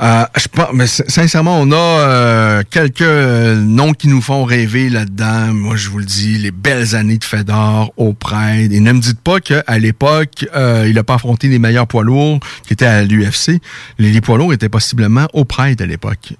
Euh, 0.00 0.24
je 0.36 0.48
pense, 0.48 0.68
mais 0.72 0.86
sincèrement, 0.86 1.60
on 1.60 1.70
a 1.70 1.76
euh, 1.76 2.62
quelques 2.70 3.02
noms 3.02 3.92
qui 3.92 4.08
nous 4.08 4.22
font 4.22 4.44
rêver 4.44 4.88
là-dedans. 4.88 5.52
Moi, 5.52 5.76
je 5.76 5.90
vous 5.90 5.98
le 5.98 6.04
dis, 6.04 6.38
les 6.38 6.50
belles 6.50 6.94
années 6.94 7.18
de 7.18 7.24
Fedor 7.24 7.92
au 7.96 8.14
Pride. 8.14 8.72
Et 8.72 8.80
ne 8.80 8.92
me 8.92 9.00
dites 9.00 9.20
pas 9.20 9.40
qu'à 9.40 9.78
l'époque, 9.78 10.46
euh, 10.56 10.86
il 10.88 10.94
n'a 10.94 11.04
pas 11.04 11.14
affronté 11.14 11.48
les 11.48 11.58
meilleurs 11.58 11.86
poids 11.86 12.04
lourds 12.04 12.40
qui 12.66 12.72
étaient 12.72 12.86
à 12.86 13.02
l'UFC. 13.04 13.60
Les, 13.98 14.20
poids 14.20 14.38
lourds 14.38 14.52
étaient 14.52 14.68
possiblement 14.68 15.26
au 15.34 15.44
Pride 15.44 15.82
à 15.82 15.86
l'époque. 15.86 16.34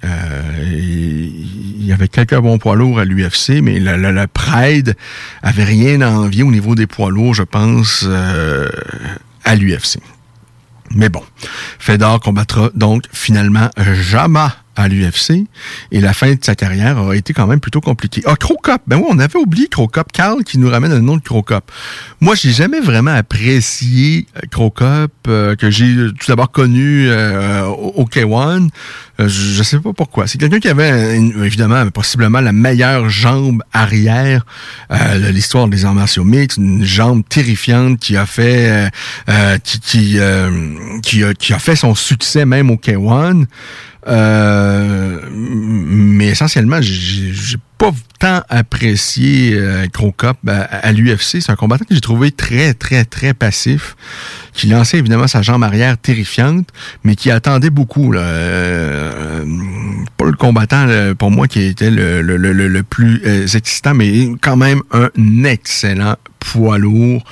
il 0.64 1.84
y 1.84 1.92
avait 1.92 2.08
quelques 2.08 2.38
bons 2.38 2.58
poids 2.58 2.76
lourds 2.76 3.00
à 3.00 3.04
l'UFC, 3.04 3.60
mais 3.62 3.78
le, 3.78 3.96
le, 3.96 4.12
le, 4.12 4.26
Pride 4.26 4.94
avait 5.42 5.64
rien 5.64 6.00
à 6.00 6.10
envier 6.10 6.42
au 6.42 6.50
niveau 6.50 6.74
des 6.74 6.86
poids 6.86 7.10
lourds, 7.10 7.34
je 7.34 7.42
pense, 7.42 8.06
à 9.44 9.54
l'UFC. 9.54 9.98
Mais 10.94 11.08
bon, 11.08 11.22
Fedor 11.78 12.20
combattra 12.20 12.70
donc 12.74 13.04
finalement 13.12 13.70
jamais 13.76 14.48
à 14.76 14.88
l'UFC 14.88 15.44
et 15.90 16.00
la 16.00 16.12
fin 16.12 16.32
de 16.32 16.38
sa 16.42 16.54
carrière 16.54 16.98
a 16.98 17.16
été 17.16 17.32
quand 17.32 17.46
même 17.46 17.60
plutôt 17.60 17.80
compliquée. 17.80 18.22
Ah, 18.26 18.36
Crocop, 18.36 18.82
ben 18.86 18.96
oui, 18.96 19.04
on 19.08 19.18
avait 19.18 19.38
oublié 19.38 19.68
Crocop. 19.68 20.10
Carl 20.12 20.44
qui 20.44 20.58
nous 20.58 20.68
ramène 20.68 20.92
le 20.92 21.00
nom 21.00 21.16
de 21.16 21.22
Crocop. 21.22 21.70
Moi, 22.20 22.34
j'ai 22.34 22.52
jamais 22.52 22.80
vraiment 22.80 23.12
apprécié 23.12 24.26
Crocop, 24.50 25.12
euh, 25.28 25.56
que 25.56 25.70
j'ai 25.70 25.94
tout 25.94 26.26
d'abord 26.28 26.50
connu 26.50 27.08
euh, 27.08 27.64
au 27.66 28.04
K1. 28.04 28.68
Euh, 29.20 29.28
je 29.28 29.62
sais 29.62 29.78
pas 29.78 29.92
pourquoi. 29.92 30.26
C'est 30.26 30.38
quelqu'un 30.38 30.58
qui 30.58 30.68
avait, 30.68 31.16
évidemment, 31.16 31.88
possiblement 31.90 32.40
la 32.40 32.52
meilleure 32.52 33.08
jambe 33.08 33.62
arrière 33.72 34.46
euh, 34.90 35.18
de 35.18 35.28
l'histoire 35.28 35.68
des 35.68 35.84
arts 35.84 35.94
martiaux 35.94 36.24
mixtes. 36.24 36.58
Une 36.58 36.84
jambe 36.84 37.22
terrifiante 37.28 37.98
qui 37.98 38.16
a 38.16 38.26
fait, 38.26 38.90
euh, 39.28 39.58
qui, 39.58 39.80
qui, 39.80 40.18
qui, 41.02 41.24
a, 41.24 41.34
qui 41.34 41.52
a 41.52 41.58
fait 41.58 41.76
son 41.76 41.94
succès 41.94 42.44
même 42.44 42.70
au 42.70 42.76
K1. 42.76 43.46
Euh, 44.06 45.20
mais 45.30 46.26
essentiellement, 46.26 46.80
j'ai 46.80 47.56
pas 47.82 47.92
tant 48.20 48.42
apprécié 48.48 49.54
euh, 49.54 49.88
Crocop 49.92 50.36
à, 50.46 50.60
à 50.60 50.92
l'UFC. 50.92 51.40
C'est 51.40 51.50
un 51.50 51.56
combattant 51.56 51.84
que 51.84 51.96
j'ai 51.96 52.00
trouvé 52.00 52.30
très, 52.30 52.74
très, 52.74 53.04
très 53.04 53.34
passif, 53.34 53.96
qui 54.52 54.68
lançait 54.68 54.98
évidemment 54.98 55.26
sa 55.26 55.42
jambe 55.42 55.64
arrière 55.64 55.98
terrifiante, 55.98 56.68
mais 57.02 57.16
qui 57.16 57.32
attendait 57.32 57.70
beaucoup. 57.70 58.12
Là. 58.12 58.20
Euh, 58.20 59.44
pas 60.16 60.26
le 60.26 60.34
combattant, 60.34 60.86
pour 61.18 61.32
moi, 61.32 61.48
qui 61.48 61.62
était 61.62 61.90
le, 61.90 62.22
le, 62.22 62.36
le, 62.36 62.52
le 62.52 62.82
plus 62.84 63.20
euh, 63.26 63.48
excitant, 63.48 63.94
mais 63.94 64.28
quand 64.40 64.56
même 64.56 64.82
un 64.92 65.10
excellent 65.42 66.14
poids 66.42 66.78
lourd, 66.78 67.24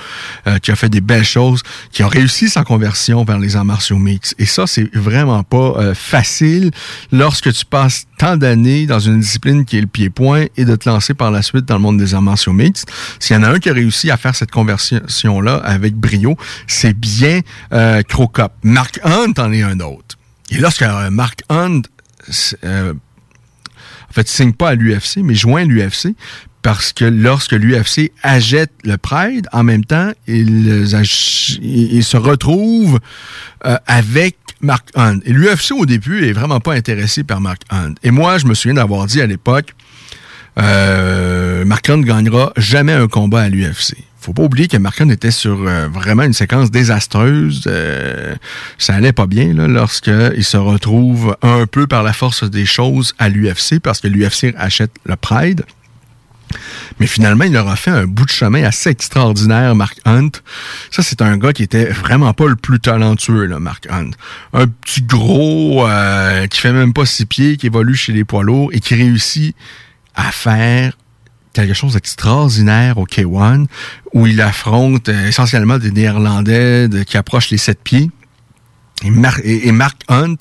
euh, 0.47 0.57
qui 0.59 0.71
a 0.71 0.75
fait 0.75 0.89
des 0.89 1.01
belles 1.01 1.25
choses, 1.25 1.61
qui 1.91 2.03
a 2.03 2.07
réussi 2.07 2.49
sa 2.49 2.63
conversion 2.63 3.23
vers 3.23 3.39
les 3.39 3.55
arts 3.55 3.65
martiaux 3.65 3.97
mix. 3.97 4.33
Et 4.39 4.45
ça, 4.45 4.67
c'est 4.67 4.93
vraiment 4.95 5.43
pas 5.43 5.73
euh, 5.77 5.93
facile 5.93 6.71
lorsque 7.11 7.51
tu 7.53 7.65
passes 7.65 8.05
tant 8.17 8.37
d'années 8.37 8.85
dans 8.85 8.99
une 8.99 9.19
discipline 9.19 9.65
qui 9.65 9.77
est 9.77 9.81
le 9.81 9.87
pied-point 9.87 10.40
et 10.57 10.65
de 10.65 10.75
te 10.75 10.89
lancer 10.89 11.13
par 11.13 11.31
la 11.31 11.41
suite 11.41 11.65
dans 11.65 11.75
le 11.75 11.81
monde 11.81 11.97
des 11.97 12.13
arts 12.13 12.21
martiaux 12.21 12.53
mix. 12.53 12.85
S'il 13.19 13.35
y 13.35 13.39
en 13.39 13.43
a 13.43 13.49
un 13.49 13.59
qui 13.59 13.69
a 13.69 13.73
réussi 13.73 14.11
à 14.11 14.17
faire 14.17 14.35
cette 14.35 14.51
conversion-là 14.51 15.55
avec 15.63 15.95
brio, 15.95 16.37
c'est 16.67 16.97
bien 16.97 17.41
euh, 17.73 18.01
Crocop. 18.03 18.51
Mark 18.63 18.99
Hunt 19.03 19.33
en 19.37 19.51
est 19.51 19.63
un 19.63 19.79
autre. 19.79 20.17
Et 20.51 20.57
lorsque 20.57 20.81
euh, 20.81 21.09
Mark 21.09 21.41
Hunt 21.49 21.81
euh, 22.63 22.93
en 24.11 24.13
fait, 24.13 24.27
signe 24.27 24.51
pas 24.51 24.69
à 24.69 24.75
l'UFC, 24.75 25.19
mais 25.23 25.35
joint 25.35 25.63
l'UFC, 25.63 26.15
parce 26.61 26.91
que 26.91 27.05
lorsque 27.05 27.53
l'UFC 27.53 28.11
achète 28.23 28.71
le 28.83 28.97
Pride, 28.97 29.47
en 29.53 29.63
même 29.63 29.85
temps, 29.85 30.11
il, 30.27 30.85
il 31.61 32.03
se 32.03 32.17
retrouve 32.17 32.99
euh, 33.65 33.77
avec 33.87 34.37
Mark 34.59 34.89
Hunt. 34.95 35.19
Et 35.25 35.31
l'UFC, 35.31 35.71
au 35.71 35.85
début, 35.85 36.25
est 36.25 36.33
vraiment 36.33 36.59
pas 36.59 36.73
intéressé 36.73 37.23
par 37.23 37.39
Mark 37.39 37.61
Hunt. 37.69 37.93
Et 38.03 38.11
moi, 38.11 38.37
je 38.37 38.45
me 38.47 38.53
souviens 38.53 38.75
d'avoir 38.75 39.07
dit 39.07 39.21
à 39.21 39.27
l'époque, 39.27 39.73
euh, 40.59 41.65
Mark 41.65 41.89
Hunt 41.89 42.01
gagnera 42.01 42.51
jamais 42.57 42.93
un 42.93 43.07
combat 43.07 43.41
à 43.41 43.49
l'UFC. 43.49 43.95
Faut 44.19 44.33
pas 44.33 44.43
oublier 44.43 44.67
que 44.67 44.77
Mark 44.77 45.01
Hunt 45.01 45.09
était 45.09 45.31
sur 45.31 45.67
euh, 45.67 45.87
vraiment 45.87 46.21
une 46.21 46.33
séquence 46.33 46.69
désastreuse. 46.69 47.63
Euh, 47.65 48.35
ça 48.77 48.93
allait 48.93 49.13
pas 49.13 49.25
bien 49.25 49.53
là, 49.53 49.67
lorsqu'il 49.67 50.43
se 50.43 50.57
retrouve 50.57 51.35
un 51.41 51.65
peu 51.65 51.87
par 51.87 52.03
la 52.03 52.13
force 52.13 52.43
des 52.43 52.67
choses 52.67 53.15
à 53.17 53.29
l'UFC, 53.29 53.79
parce 53.81 53.99
que 53.99 54.07
l'UFC 54.07 54.53
achète 54.57 54.91
le 55.05 55.15
Pride. 55.15 55.65
Mais 56.99 57.07
finalement, 57.07 57.45
il 57.45 57.57
aura 57.57 57.75
fait 57.75 57.89
un 57.89 58.05
bout 58.05 58.25
de 58.25 58.31
chemin 58.31 58.63
assez 58.63 58.89
extraordinaire, 58.89 59.73
Mark 59.73 59.97
Hunt. 60.05 60.31
Ça, 60.91 61.01
c'est 61.01 61.21
un 61.21 61.37
gars 61.37 61.53
qui 61.53 61.63
était 61.63 61.85
vraiment 61.85 62.33
pas 62.33 62.47
le 62.47 62.55
plus 62.55 62.79
talentueux, 62.79 63.45
là, 63.45 63.59
Mark 63.59 63.87
Hunt. 63.89 64.11
Un 64.53 64.67
petit 64.67 65.01
gros 65.01 65.87
euh, 65.87 66.45
qui 66.47 66.59
fait 66.59 66.73
même 66.73 66.93
pas 66.93 67.07
six 67.07 67.25
pieds, 67.25 67.57
qui 67.57 67.67
évolue 67.67 67.95
chez 67.95 68.13
les 68.13 68.23
poids 68.23 68.43
lourds 68.43 68.69
et 68.71 68.79
qui 68.79 68.93
réussit 68.93 69.55
à 70.15 70.31
faire 70.31 70.97
quelque 71.53 71.73
chose 71.73 71.93
d'extraordinaire 71.93 72.97
au 72.97 73.05
K1, 73.05 73.65
où 74.13 74.25
il 74.27 74.39
affronte 74.41 75.09
euh, 75.09 75.27
essentiellement 75.27 75.77
des 75.77 75.91
Néerlandais 75.91 76.87
qui 77.05 77.17
approchent 77.17 77.49
les 77.49 77.57
sept 77.57 77.79
pieds 77.83 78.09
Et, 79.03 79.09
Mar- 79.09 79.39
et- 79.43 79.67
et 79.67 79.71
Mark 79.71 80.01
Hunt, 80.07 80.37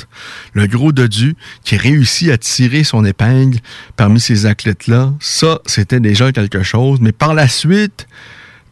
le 0.53 0.67
gros 0.67 0.93
dodu, 0.93 1.35
qui 1.65 1.77
réussit 1.77 2.31
à 2.31 2.39
tirer 2.39 2.85
son 2.85 3.05
épingle 3.05 3.59
parmi 3.97 4.21
ces 4.21 4.47
athlètes-là, 4.47 5.13
ça, 5.19 5.61
c'était 5.67 5.99
déjà 6.01 6.31
quelque 6.31 6.63
chose. 6.63 6.99
Mais 7.01 7.13
par 7.13 7.35
la 7.35 7.49
suite, 7.49 8.07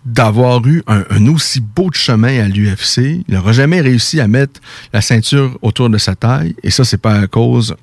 d'avoir 0.04 0.64
eu 0.66 0.82
un, 0.86 1.02
aussi 1.26 1.60
beau 1.60 1.90
chemin 1.92 2.40
à 2.44 2.48
l'UFC, 2.48 3.24
il 3.26 3.34
n'aura 3.34 3.52
jamais 3.52 3.80
réussi 3.80 4.20
à 4.20 4.28
mettre 4.28 4.60
la 4.92 5.00
ceinture 5.00 5.58
autour 5.62 5.90
de 5.90 5.98
sa 5.98 6.14
taille. 6.14 6.54
Et 6.62 6.70
ça, 6.70 6.84
c'est 6.84 6.98
pas 7.02 7.14
à 7.18 7.26
cause 7.26 7.74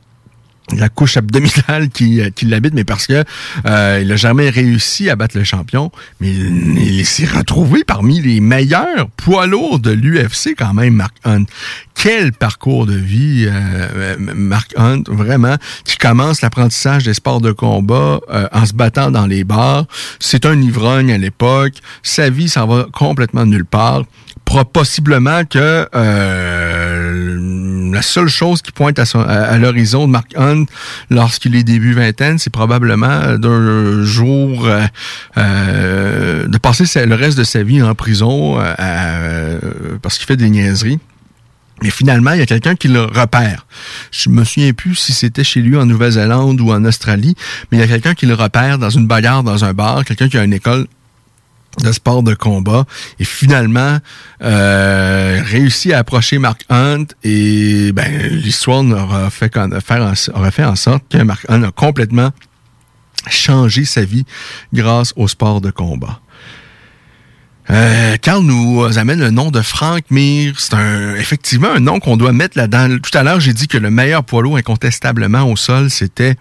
la 0.74 0.90
couche 0.90 1.18
abdominale 1.18 1.90
qui, 1.90 2.22
qui 2.36 2.46
l'habite, 2.46 2.74
mais 2.74 2.84
parce 2.84 3.06
que 3.06 3.24
euh, 3.66 4.00
il 4.02 4.12
a 4.12 4.16
jamais 4.16 4.50
réussi 4.50 5.10
à 5.10 5.16
battre 5.16 5.38
le 5.38 5.44
champion, 5.44 5.92
mais 6.20 6.30
il, 6.30 7.06
s'est 7.06 7.26
retrouvé 7.26 7.84
parmi 7.84 8.20
les 8.20 8.40
meilleurs 8.40 9.10
poids 9.16 9.46
lourds 9.46 9.80
de 9.80 9.92
l'UFC 9.92 10.56
quand 10.58 10.74
même, 10.74 10.96
Mark 10.96 11.16
Hunt. 11.24 11.46
Quel 11.94 12.34
parcours 12.34 12.86
de 12.86 12.96
vie, 12.96 13.46
euh, 13.48 13.88
euh, 13.96 14.16
Mark 14.18 14.74
Hunt, 14.76 15.04
vraiment, 15.08 15.56
qui 15.86 15.98
commence 15.98 16.42
l'apprentissage 16.42 17.04
des 17.04 17.14
sports 17.14 17.42
de 17.42 17.52
combat 17.52 18.20
euh, 18.30 18.48
en 18.52 18.66
se 18.66 18.74
battant 18.74 19.12
dans 19.12 19.28
les 19.28 19.44
bars. 19.44 19.86
C'est 20.20 20.46
un 20.46 20.60
ivrogne 20.62 21.12
à 21.12 21.18
l'époque. 21.18 21.76
Sa 22.04 22.30
vie 22.30 22.50
s'en 22.50 22.68
va 22.68 22.88
complètement 22.92 23.46
nulle 23.46 23.66
part. 23.66 24.04
Possiblement 24.72 25.44
que 25.44 25.88
euh, 25.94 27.38
la 27.94 28.02
seule 28.02 28.28
chose 28.28 28.62
qui 28.62 28.72
pointe 28.72 29.00
à, 29.00 29.58
l'horizon 29.58 30.08
de 30.08 30.12
Mark 30.12 30.34
Hunt 30.38 30.66
lorsqu'il 31.10 31.56
est 31.56 31.64
début 31.64 31.94
vingtaine, 31.94 32.40
c'est 32.40 32.50
probablement 32.50 33.38
d'un 33.38 34.04
jour 34.04 34.66
euh, 34.66 34.86
euh, 35.38 36.48
de 36.48 36.58
passer 36.58 37.06
le 37.06 37.16
reste 37.16 37.38
de 37.38 37.44
sa 37.44 37.64
vie 37.64 37.82
en 37.82 37.96
prison 37.96 38.58
euh, 38.60 39.60
parce 40.02 40.18
qu'il 40.18 40.28
fait 40.28 40.38
des 40.38 40.50
niaiseries. 40.50 41.00
Mais 41.84 41.90
finalement, 41.90 42.32
il 42.32 42.40
y 42.40 42.42
a 42.42 42.46
quelqu'un 42.46 42.76
qui 42.76 42.88
le 42.88 43.04
repère. 43.04 43.66
Je 44.10 44.30
me 44.30 44.46
souviens 44.46 44.72
plus 44.72 44.96
si 44.96 45.12
c'était 45.12 45.44
chez 45.44 45.62
lui 45.62 45.76
en 45.76 45.86
Nouvelle-Zélande 45.86 46.62
ou 46.62 46.72
en 46.72 46.86
Australie, 46.86 47.36
mais 47.70 47.78
il 47.78 47.82
y 47.82 47.84
a 47.84 47.88
quelqu'un 47.88 48.14
qui 48.14 48.26
le 48.26 48.34
repère 48.34 48.80
dans 48.80 48.90
une 48.90 49.08
bagarre 49.08 49.44
dans 49.44 49.66
un 49.66 49.74
bar, 49.74 50.06
quelqu'un 50.06 50.30
qui 50.30 50.38
a 50.38 50.44
une 50.46 50.54
école 50.54 50.88
de 51.84 51.92
sport 51.92 52.24
de 52.24 52.34
combat 52.34 52.86
et 53.20 53.26
finalement 53.26 54.00
euh, 54.44 55.42
réussit 55.46 55.94
à 55.94 56.00
approcher 56.00 56.38
Mark 56.38 56.64
Hunt 56.70 57.06
et 57.24 57.92
ben 57.92 58.30
l'histoire 58.32 58.84
aura 58.86 59.30
fait, 59.30 59.56
aura 59.58 60.52
fait 60.52 60.64
en 60.64 60.76
sorte 60.76 61.04
que 61.10 61.18
Mark 61.18 61.46
Hunt 61.50 61.64
a 61.64 61.72
complètement 61.72 62.32
changé 63.30 63.86
sa 63.86 64.04
vie 64.04 64.26
grâce 64.74 65.14
au 65.16 65.28
sport 65.28 65.62
de 65.62 65.72
combat. 65.72 66.20
Euh, 67.72 68.16
nous 68.44 68.86
amène 68.98 69.20
le 69.20 69.32
nom 69.32 69.50
de 69.50 69.62
Frank 69.62 70.04
Mir. 70.12 70.60
C'est 70.60 70.76
effectivement 71.18 71.72
un 71.72 71.80
nom 71.80 72.00
qu'on 72.00 72.18
doit 72.18 72.32
mettre 72.32 72.58
là-dedans. 72.58 72.98
Tout 73.02 73.18
à 73.18 73.24
l'heure, 73.24 73.40
j'ai 73.40 73.54
dit 73.54 73.68
que 73.68 73.78
le 73.78 73.90
meilleur 73.90 74.24
poids 74.24 74.44
lourd 74.44 74.58
incontestablement 74.58 75.50
au 75.50 75.56
sol, 75.56 75.90
c'était 75.90 76.36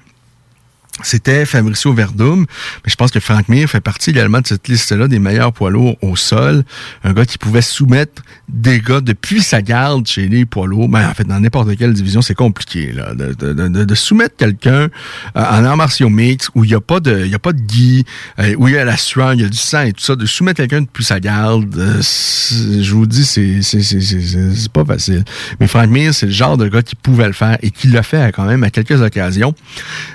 c'était 1.03 1.45
Fabricio 1.45 1.93
Verdum, 1.93 2.41
mais 2.41 2.91
je 2.91 2.95
pense 2.95 3.11
que 3.11 3.19
Frank 3.19 3.49
Mir 3.49 3.69
fait 3.69 3.81
partie 3.81 4.11
également 4.11 4.41
de 4.41 4.47
cette 4.47 4.69
liste-là 4.69 5.09
des 5.09 5.19
meilleurs 5.19 5.53
poids 5.53 5.71
lourds 5.71 5.97
au 6.03 6.15
sol. 6.15 6.62
Un 7.03 7.12
gars 7.12 7.27
qui 7.27 7.37
pouvait 7.37 7.62
soumettre 7.62 8.23
des 8.49 8.81
gars 8.81 9.01
depuis 9.01 9.43
sa 9.43 9.61
garde 9.61 10.07
chez 10.07 10.29
les 10.29 10.45
poids 10.47 10.66
lourds. 10.69 10.89
Ben, 10.89 11.09
en 11.09 11.12
fait, 11.15 11.25
dans 11.25 11.41
n'importe 11.41 11.77
quelle 11.77 11.93
division, 11.95 12.23
c'est 12.23 12.35
compliqué 12.37 12.93
là, 12.93 13.12
de, 13.15 13.33
de- 13.33 13.85
de- 13.85 13.95
soumettre 13.95 14.37
quelqu'un 14.37 14.71
euh, 14.83 14.89
en 15.35 15.65
arts 15.65 15.77
martiaux 15.77 16.09
mix 16.11 16.49
où 16.55 16.65
il 16.65 16.69
n'y 16.69 16.75
a 16.75 16.81
pas 16.81 17.01
de, 17.01 17.27
y 17.27 17.35
a 17.35 17.39
pas 17.41 17.53
de 17.53 17.61
gui, 17.61 18.05
euh, 18.39 18.55
où 18.59 18.69
il 18.69 18.75
y 18.75 18.79
a 18.79 18.85
la 18.85 18.97
sueur, 18.97 19.35
il 19.35 19.41
y 19.41 19.45
a 19.45 19.49
du 19.49 19.57
sang 19.59 19.83
et 19.83 19.93
tout 19.93 20.03
ça. 20.03 20.15
De 20.15 20.27
soumettre 20.27 20.59
quelqu'un 20.59 20.83
depuis 20.83 21.05
sa 21.05 21.19
garde, 21.21 21.77
euh, 21.77 22.01
je 22.01 22.95
vous 22.95 23.07
dis, 23.07 23.25
c'est 23.25 23.62
c'est- 23.62 24.69
pas 24.73 24.85
facile. 24.85 25.25
Mais 25.59 25.66
Frank 25.66 25.89
Mir, 25.91 26.15
c'est 26.15 26.27
le 26.27 26.33
genre 26.33 26.57
de 26.57 26.69
gars 26.69 26.83
qui 26.83 26.95
pouvait 26.95 27.27
le 27.27 27.33
faire 27.33 27.59
et 27.62 27.71
qui 27.71 27.89
l'a 27.89 28.03
fait 28.05 28.33
quand 28.35 28.45
même 28.45 28.62
à 28.62 28.71
quelques 28.71 29.01
occasions. 29.03 29.55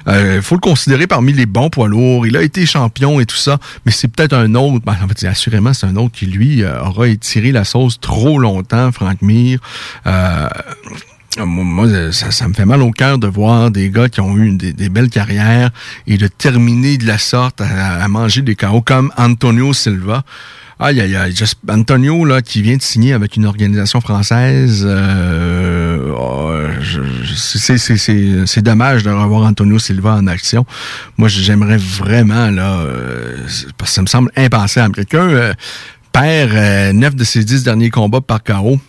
Il 0.08 0.42
faut 0.42 0.56
le 0.56 0.62
considérer 0.70 1.08
parmi 1.08 1.34
les 1.34 1.48
bons 1.48 1.72
poids 1.72 1.88
lourds. 1.88 2.28
Il 2.28 2.38
a 2.38 2.44
été 2.44 2.68
champion 2.68 3.20
et 3.20 3.26
tout 3.26 3.36
ça, 3.36 3.58
mais 3.86 3.92
c'est 3.92 4.08
peut-être 4.08 4.34
un 4.34 4.54
autre. 4.54 4.86
ben, 4.86 4.96
en 5.04 5.08
fait, 5.08 5.26
assurément, 5.26 5.74
c'est 5.74 5.88
un 5.88 5.96
autre 5.96 6.12
qui, 6.12 6.28
lui, 6.28 6.62
euh, 6.62 6.84
aura 6.84 7.08
étiré 7.08 7.52
la 7.52 7.64
sauce 7.64 8.00
trop 8.00 8.38
longtemps, 8.38 8.92
Frank 8.92 9.20
Mir. 9.24 9.60
Euh, 10.06 10.48
moi, 11.40 11.64
moi, 11.64 12.12
ça, 12.12 12.48
me 12.48 12.54
fait 12.54 12.66
mal 12.66 12.84
au 12.84 12.92
cœur 12.92 13.18
de 13.18 13.26
voir 13.26 13.72
des 13.72 13.90
gars 13.90 14.10
qui 14.10 14.22
ont 14.22 14.38
eu 14.38 14.52
des, 14.52 14.90
belles 14.90 15.10
carrières 15.10 15.72
et 16.06 16.18
de 16.18 16.28
terminer 16.28 17.00
de 17.00 17.08
la 17.08 17.18
sorte 17.18 17.62
à, 17.62 18.04
à 18.04 18.08
manger 18.08 18.44
des 18.44 18.56
KO 18.56 18.82
comme 18.82 19.12
Antonio 19.18 19.74
Silva. 19.74 20.24
Aïe, 20.82 21.02
aïe, 21.02 21.14
aïe. 21.14 21.34
Antonio, 21.68 22.24
là, 22.24 22.42
qui 22.42 22.62
vient 22.62 22.78
de 22.78 22.82
signer 22.82 23.12
avec 23.12 23.36
une 23.36 23.46
organisation 23.46 24.00
française, 24.00 24.86
euh, 24.88 26.14
oh, 26.18 26.54
c'est 28.46 28.62
dommage 28.62 29.04
de 29.04 29.10
revoir 29.10 29.44
Antonio 29.44 29.78
Silva 29.78 30.16
en 30.16 30.28
action. 30.28 30.66
Moi, 31.18 31.28
j'aimerais 31.28 31.76
vraiment, 31.76 32.50
là, 32.50 32.80
euh, 32.80 33.36
parce 33.78 33.92
que 33.92 33.96
ça 33.96 34.02
me 34.02 34.08
semble 34.08 34.32
impensable. 34.38 34.96
Quelqu'un 34.96 35.28
euh, 35.30 35.54
perd 36.14 36.52
euh, 36.54 36.94
neuf 36.94 37.14
de 37.14 37.26
ses 37.26 37.44
dix 37.44 37.64
derniers 37.64 37.90
combats 37.90 38.22
par 38.22 38.42
KO. 38.42 38.80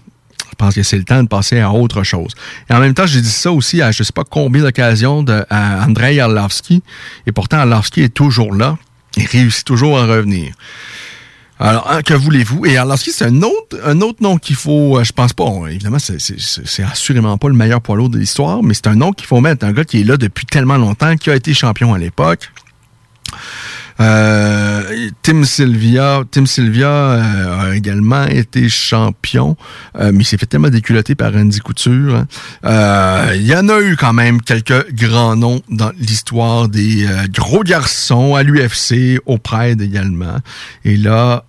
Je 0.50 0.54
pense 0.56 0.76
que 0.76 0.84
c'est 0.84 0.98
le 0.98 1.04
temps 1.04 1.22
de 1.24 1.28
passer 1.28 1.58
à 1.58 1.72
autre 1.72 2.04
chose. 2.04 2.34
Et 2.68 2.74
en 2.74 2.78
même 2.78 2.94
temps, 2.94 3.06
j'ai 3.06 3.20
dit 3.20 3.28
ça 3.28 3.50
aussi 3.50 3.82
à 3.82 3.90
je 3.90 4.04
sais 4.04 4.12
pas 4.12 4.24
combien 4.24 4.62
d'occasions 4.62 5.24
de, 5.24 5.44
à 5.50 5.84
Andrei 5.84 6.20
Arlovski. 6.20 6.84
Et 7.26 7.32
pourtant, 7.32 7.58
Arlovski 7.58 8.02
est 8.02 8.14
toujours 8.14 8.54
là. 8.54 8.78
Il 9.16 9.26
réussit 9.26 9.64
toujours 9.64 9.98
à 9.98 10.06
revenir. 10.06 10.52
Alors, 11.62 11.90
hein, 11.90 12.00
que 12.02 12.14
voulez-vous? 12.14 12.64
Et 12.64 12.78
Arlovski, 12.78 13.12
c'est 13.12 13.26
un 13.26 13.42
autre, 13.42 13.78
un 13.84 14.00
autre 14.00 14.22
nom 14.22 14.38
qu'il 14.38 14.56
faut, 14.56 14.98
euh, 14.98 15.04
je 15.04 15.12
pense 15.12 15.34
pas, 15.34 15.44
évidemment, 15.68 15.98
c'est- 15.98 16.82
assurément 16.82 17.36
pas 17.36 17.48
le 17.48 17.54
meilleur 17.54 17.82
poids 17.82 17.96
lourd 17.96 18.08
de 18.08 18.18
l'histoire, 18.18 18.62
mais 18.62 18.72
c'est 18.72 18.86
un 18.86 18.94
nom 18.96 19.12
qu'il 19.12 19.26
faut 19.26 19.40
mettre. 19.42 19.66
Un 19.66 19.72
gars 19.72 19.84
qui 19.84 20.00
est 20.00 20.04
là 20.04 20.16
depuis 20.16 20.46
tellement 20.46 20.78
longtemps, 20.78 21.14
qui 21.16 21.28
a 21.30 21.36
été 21.36 21.52
champion 21.52 21.92
à 21.92 21.98
l'époque. 21.98 22.50
Euh, 24.00 25.10
Tim 25.22 25.44
Sylvia, 25.44 26.22
Tim 26.30 26.46
Sylvia 26.46 26.88
euh, 26.88 27.70
a 27.72 27.76
également 27.76 28.24
été 28.26 28.70
champion, 28.70 29.56
euh, 29.98 30.10
mais 30.14 30.20
il 30.22 30.24
s'est 30.24 30.38
fait 30.38 30.46
tellement 30.46 30.70
déculoter 30.70 31.14
par 31.14 31.34
Andy 31.36 31.58
Couture. 31.58 32.16
hein. 32.16 32.26
Euh, 32.64 33.34
Il 33.36 33.46
y 33.46 33.54
en 33.54 33.68
a 33.68 33.78
eu 33.82 33.96
quand 33.96 34.14
même 34.14 34.40
quelques 34.40 34.90
grands 34.94 35.36
noms 35.36 35.60
dans 35.68 35.92
l'histoire 35.98 36.68
des 36.70 37.06
gros 37.30 37.62
garçons 37.62 38.34
à 38.34 38.42
l'UFC, 38.42 39.20
au 39.26 39.36
Pride 39.36 39.82
également. 39.82 40.38
Et 40.86 40.96
là, 40.96 41.44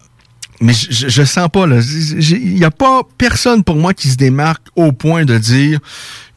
mais 0.62 0.74
je, 0.74 1.10
je, 1.10 1.24
sens 1.24 1.50
pas, 1.52 1.66
là. 1.66 1.80
Il 1.82 2.56
n'y 2.56 2.64
a 2.64 2.72
pas 2.72 3.02
personne 3.18 3.64
pour 3.64 3.76
moi 3.76 3.94
qui 3.94 4.08
se 4.08 4.16
démarque 4.16 4.68
au 4.76 4.92
point 4.92 5.26
de 5.26 5.38
dire 5.38 5.80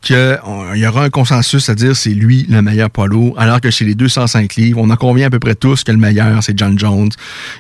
qu'il 0.05 0.39
y 0.75 0.87
aura 0.87 1.05
un 1.05 1.11
consensus 1.11 1.69
à 1.69 1.75
dire 1.75 1.97
c'est 1.97 2.11
lui 2.11 2.47
le 2.49 2.63
meilleur 2.63 2.91
lourd, 3.07 3.35
alors 3.39 3.61
que 3.61 3.71
chez 3.71 3.85
les 3.85 3.95
205 3.95 4.55
livres, 4.57 4.81
on 4.81 4.91
en 4.91 4.97
convient 4.97 5.27
à 5.27 5.31
peu 5.31 5.39
près 5.39 5.55
tous 5.55 5.83
que 5.83 5.93
le 5.93 5.99
meilleur, 5.99 6.43
c'est 6.43 6.57
John 6.59 6.79
Jones. 6.79 7.11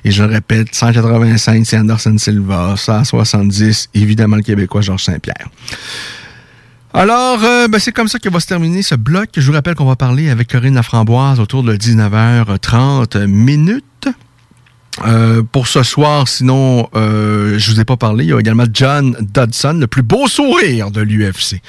Et 0.05 0.11
je 0.11 0.23
le 0.23 0.31
répète, 0.31 0.74
185, 0.74 1.65
c'est 1.66 1.78
Anderson 1.78 2.16
Silva, 2.19 2.74
170, 2.77 3.89
évidemment 3.95 4.36
le 4.36 4.43
Québécois 4.43 4.82
Georges 4.82 5.05
Saint-Pierre. 5.05 5.49
Alors, 6.93 7.43
euh, 7.43 7.66
ben, 7.66 7.81
c'est 7.81 7.91
comme 7.91 8.07
ça 8.07 8.20
que 8.20 8.28
va 8.28 8.39
se 8.39 8.47
terminer 8.47 8.82
ce 8.82 8.95
bloc. 8.95 9.31
Je 9.36 9.45
vous 9.45 9.53
rappelle 9.53 9.74
qu'on 9.74 9.85
va 9.85 9.97
parler 9.97 10.31
avec 10.31 10.49
Corinne 10.49 10.74
Laframboise 10.74 11.41
autour 11.41 11.65
de 11.65 11.74
19h30 11.74 13.27
minutes. 13.27 14.09
Euh, 15.05 15.43
pour 15.43 15.66
ce 15.66 15.83
soir, 15.83 16.29
sinon, 16.29 16.89
euh, 16.95 17.59
je 17.59 17.73
vous 17.73 17.81
ai 17.81 17.85
pas 17.85 17.97
parlé. 17.97 18.25
Il 18.25 18.31
y 18.31 18.33
a 18.33 18.39
également 18.39 18.66
John 18.73 19.16
Dodson, 19.21 19.79
le 19.81 19.89
plus 19.89 20.03
beau 20.03 20.29
sourire 20.29 20.93
de 20.93 21.01
l'UFC, 21.01 21.61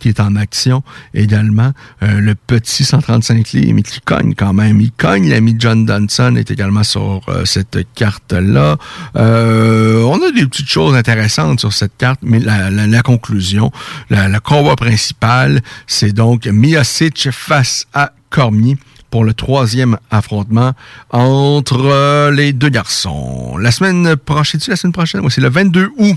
qui 0.00 0.10
est 0.10 0.20
en 0.20 0.36
action 0.36 0.82
également. 1.14 1.72
Euh, 2.02 2.20
le 2.20 2.34
petit 2.34 2.84
135 2.84 3.52
livres, 3.52 3.72
mais 3.74 3.82
qui 3.82 4.00
cogne 4.02 4.34
quand 4.34 4.52
même. 4.52 4.82
Il 4.82 4.92
cogne. 4.92 5.30
L'ami 5.30 5.56
John 5.58 5.86
Dodson 5.86 6.36
est 6.36 6.50
également 6.50 6.84
sur 6.84 7.22
euh, 7.30 7.46
cette 7.46 7.78
carte-là. 7.94 8.76
Euh, 9.16 10.02
on 10.02 10.20
a 10.22 10.30
des 10.30 10.46
petites 10.46 10.68
choses 10.68 10.94
intéressantes 10.94 11.60
sur 11.60 11.72
cette 11.72 11.96
carte, 11.96 12.20
mais 12.22 12.38
la, 12.38 12.68
la- 12.70 12.86
la 12.86 13.02
conclusion, 13.02 13.72
la- 14.10 14.28
le 14.28 14.40
combat 14.40 14.76
principal, 14.76 15.62
c'est 15.86 16.12
donc 16.12 16.46
Miocic 16.46 17.30
face 17.30 17.86
à 17.94 18.12
Cormier 18.28 18.76
pour 19.14 19.22
le 19.22 19.32
troisième 19.32 19.96
affrontement 20.10 20.72
entre 21.10 22.32
les 22.32 22.52
deux 22.52 22.68
garçons. 22.68 23.56
La 23.58 23.70
semaine 23.70 24.16
prochaine, 24.16 24.60
la 24.66 24.74
semaine 24.74 24.92
prochaine, 24.92 25.30
c'est 25.30 25.40
le 25.40 25.50
22 25.50 25.92
août. 25.98 26.16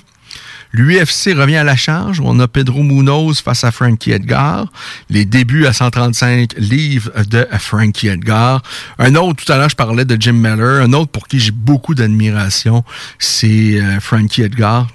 L'UFC 0.71 1.35
revient 1.37 1.57
à 1.57 1.63
la 1.63 1.75
charge. 1.75 2.19
On 2.25 2.39
a 2.39 2.47
Pedro 2.47 2.81
Munoz 2.81 3.39
face 3.43 3.63
à 3.63 3.71
Frankie 3.71 4.13
Edgar. 4.13 4.65
Les 5.11 5.25
débuts 5.25 5.67
à 5.67 5.73
135 5.73 6.55
livres 6.57 7.11
de 7.29 7.47
Frankie 7.59 8.07
Edgar. 8.07 8.63
Un 8.97 9.13
autre, 9.13 9.45
tout 9.45 9.51
à 9.51 9.57
l'heure, 9.57 9.69
je 9.69 9.75
parlais 9.75 10.03
de 10.03 10.19
Jim 10.19 10.33
Miller. 10.33 10.81
Un 10.81 10.93
autre 10.93 11.11
pour 11.11 11.27
qui 11.27 11.39
j'ai 11.39 11.51
beaucoup 11.51 11.93
d'admiration, 11.93 12.83
c'est 13.19 13.79
euh, 13.79 13.99
Frankie 13.99 14.41
Edgar. 14.41 14.87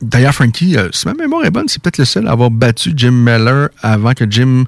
D'ailleurs, 0.00 0.34
Frankie, 0.34 0.78
euh, 0.78 0.88
si 0.92 1.06
ma 1.08 1.14
mémoire 1.14 1.44
est 1.44 1.50
bonne, 1.50 1.68
c'est 1.68 1.82
peut-être 1.82 1.98
le 1.98 2.04
seul 2.06 2.28
à 2.28 2.30
avoir 2.30 2.50
battu 2.50 2.92
Jim 2.96 3.10
Miller 3.10 3.68
avant 3.82 4.14
que 4.14 4.24
Jim 4.30 4.64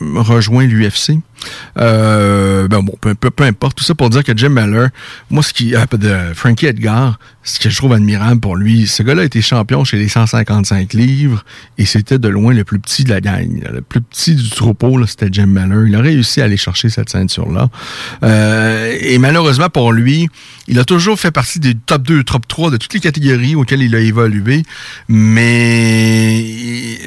rejoint 0.00 0.66
l'UFC. 0.66 1.18
Euh, 1.78 2.66
ben 2.68 2.80
bon, 2.82 2.94
peu, 3.00 3.14
peu, 3.14 3.30
peu, 3.30 3.44
importe. 3.44 3.76
Tout 3.76 3.84
ça 3.84 3.94
pour 3.94 4.10
dire 4.10 4.24
que 4.24 4.36
Jim 4.36 4.48
Miller, 4.50 4.88
moi, 5.30 5.42
ce 5.42 5.52
qui, 5.52 5.74
euh, 5.74 5.84
de 5.92 6.34
Frankie 6.34 6.66
Edgar, 6.66 7.18
ce 7.42 7.58
que 7.58 7.70
je 7.70 7.76
trouve 7.76 7.92
admirable 7.92 8.40
pour 8.40 8.56
lui, 8.56 8.86
ce 8.86 9.02
gars-là 9.02 9.22
a 9.22 9.24
été 9.24 9.40
champion 9.40 9.84
chez 9.84 9.96
les 9.96 10.08
155 10.08 10.92
livres 10.92 11.44
et 11.78 11.86
c'était 11.86 12.18
de 12.18 12.28
loin 12.28 12.52
le 12.52 12.64
plus 12.64 12.78
petit 12.78 13.04
de 13.04 13.10
la 13.10 13.20
gang. 13.20 13.62
Le 13.72 13.80
plus 13.80 14.00
petit 14.00 14.34
du 14.34 14.50
troupeau, 14.50 15.04
c'était 15.06 15.28
Jim 15.30 15.46
Miller. 15.46 15.86
Il 15.86 15.94
a 15.94 16.00
réussi 16.00 16.40
à 16.40 16.44
aller 16.44 16.56
chercher 16.56 16.88
cette 16.90 17.10
ceinture-là. 17.10 17.70
Euh, 18.22 18.96
et 19.00 19.18
malheureusement 19.18 19.70
pour 19.70 19.92
lui, 19.92 20.28
il 20.66 20.78
a 20.78 20.84
toujours 20.84 21.18
fait 21.18 21.30
partie 21.30 21.60
des 21.60 21.74
top 21.74 22.02
2, 22.02 22.24
top 22.24 22.46
3 22.46 22.70
de 22.70 22.76
toutes 22.76 22.94
les 22.94 23.00
catégories 23.00 23.54
auxquelles 23.54 23.82
il 23.82 23.94
a 23.94 24.00
évolué. 24.00 24.64
Mais 25.08 26.44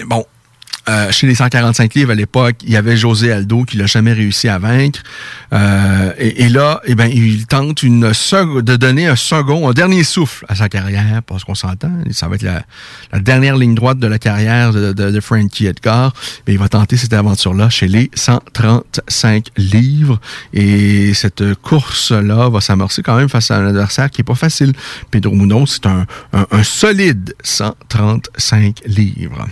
bon, 0.07 0.25
euh, 0.89 1.11
chez 1.11 1.27
les 1.27 1.35
145 1.35 1.93
livres 1.93 2.11
à 2.11 2.15
l'époque, 2.15 2.55
il 2.63 2.71
y 2.71 2.75
avait 2.75 2.97
José 2.97 3.31
Aldo 3.31 3.63
qui 3.63 3.77
l'a 3.77 3.85
jamais 3.85 4.13
réussi 4.13 4.47
à 4.47 4.57
vaincre. 4.57 5.01
Euh, 5.53 6.11
et, 6.17 6.49
là, 6.49 6.81
eh 6.85 6.95
ben, 6.95 7.07
il 7.07 7.45
tente 7.45 7.83
une 7.83 8.01
de 8.01 8.75
donner 8.75 9.07
un 9.07 9.15
second, 9.15 9.69
un 9.69 9.73
dernier 9.73 10.03
souffle 10.03 10.45
à 10.49 10.55
sa 10.55 10.69
carrière, 10.69 11.21
parce 11.27 11.43
qu'on 11.43 11.55
s'entend, 11.55 11.91
ça 12.11 12.27
va 12.27 12.35
être 12.35 12.43
la, 12.43 12.63
dernière 13.19 13.57
ligne 13.57 13.75
droite 13.75 13.99
de 13.99 14.07
la 14.07 14.17
carrière 14.17 14.73
de, 14.73 14.91
de, 14.91 15.19
Frankie 15.19 15.67
Edgar. 15.67 16.13
Mais 16.47 16.53
il 16.53 16.59
va 16.59 16.67
tenter 16.67 16.97
cette 16.97 17.13
aventure-là 17.13 17.69
chez 17.69 17.87
les 17.87 18.09
135 18.15 19.47
livres. 19.57 20.19
Et 20.53 21.13
cette 21.13 21.53
course-là 21.61 22.49
va 22.49 22.59
s'amorcer 22.59 23.03
quand 23.03 23.17
même 23.17 23.29
face 23.29 23.51
à 23.51 23.57
un 23.57 23.67
adversaire 23.67 24.09
qui 24.09 24.21
est 24.21 24.25
pas 24.25 24.35
facile. 24.35 24.73
Pedro 25.11 25.35
Munoz, 25.35 25.79
c'est 25.81 25.85
un, 25.85 26.07
un 26.33 26.63
solide 26.63 27.35
135 27.43 28.81
livres. 28.87 29.47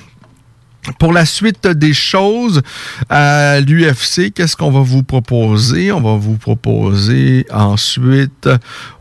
Pour 0.97 1.13
la 1.13 1.25
suite 1.25 1.67
des 1.67 1.93
choses 1.93 2.61
à 3.09 3.59
l'UFC, 3.59 4.31
qu'est-ce 4.33 4.55
qu'on 4.55 4.71
va 4.71 4.81
vous 4.81 5.03
proposer? 5.03 5.91
On 5.91 6.01
va 6.01 6.15
vous 6.15 6.37
proposer 6.37 7.45
ensuite 7.51 8.49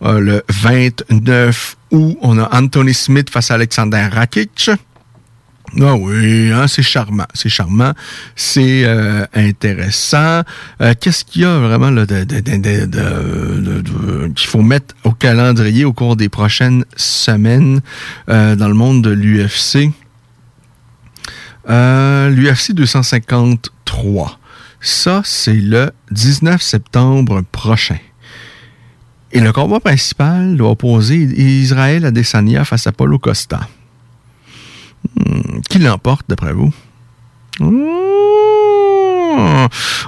euh, 0.02 0.20
le 0.20 0.42
29 0.48 1.76
août, 1.92 2.18
on 2.20 2.38
a 2.38 2.48
Anthony 2.54 2.92
Smith 2.92 3.30
face 3.30 3.50
à 3.50 3.54
Alexander 3.54 4.08
Rakic. 4.12 4.70
Ah 5.80 5.94
oui, 5.96 6.50
hein, 6.50 6.66
c'est 6.66 6.82
charmant, 6.82 7.26
c'est 7.34 7.50
charmant, 7.50 7.92
c'est 8.36 8.84
euh, 8.84 9.26
intéressant. 9.34 10.42
Euh, 10.80 10.94
qu'est-ce 10.98 11.26
qu'il 11.26 11.42
y 11.42 11.44
a 11.44 11.58
vraiment 11.58 11.90
là, 11.90 12.06
de, 12.06 12.24
qu'il 14.34 14.48
faut 14.48 14.62
mettre 14.62 14.94
au 15.04 15.12
calendrier 15.12 15.84
au 15.84 15.92
cours 15.92 16.16
des 16.16 16.30
prochaines 16.30 16.86
semaines 16.96 17.80
dans 18.26 18.68
le 18.68 18.74
monde 18.74 19.02
de 19.02 19.10
l'UFC? 19.10 19.90
Euh, 21.68 22.30
L'UFC 22.30 22.72
253. 22.72 24.38
Ça, 24.80 25.22
c'est 25.24 25.52
le 25.52 25.90
19 26.10 26.62
septembre 26.62 27.42
prochain. 27.52 27.98
Et 29.32 29.40
le 29.40 29.52
combat 29.52 29.80
principal 29.80 30.56
doit 30.56 30.70
opposer 30.70 31.16
Israël 31.16 32.06
Adesanya 32.06 32.64
face 32.64 32.86
à 32.86 32.92
Paulo 32.92 33.18
Costa. 33.18 33.60
Hmm, 35.16 35.60
qui 35.68 35.78
l'emporte, 35.78 36.24
d'après 36.28 36.52
vous? 36.52 36.72
Hmm. 37.60 38.08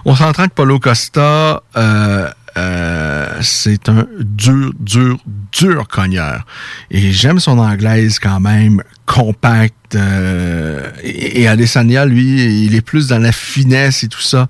On 0.05 0.17
s'entend 0.17 0.49
que 0.49 0.55
Paulo 0.55 0.79
Costa, 0.79 1.63
euh, 1.77 2.31
euh, 2.57 3.39
c'est 3.43 3.89
un 3.89 4.07
dur, 4.19 4.73
dur, 4.79 5.19
dur 5.53 5.89
cogneur. 5.89 6.45
Et 6.91 7.13
j'aime 7.13 7.39
son 7.39 7.59
anglaise 7.59 8.19
quand 8.19 8.41
même, 8.41 8.83
compact, 9.07 9.75
euh, 9.95 10.91
et, 11.03 11.49
Adesanya, 11.49 12.05
lui, 12.07 12.65
il 12.65 12.75
est 12.75 12.81
plus 12.81 13.09
dans 13.09 13.19
la 13.19 13.33
finesse 13.33 14.05
et 14.05 14.09
tout 14.09 14.21
ça. 14.21 14.47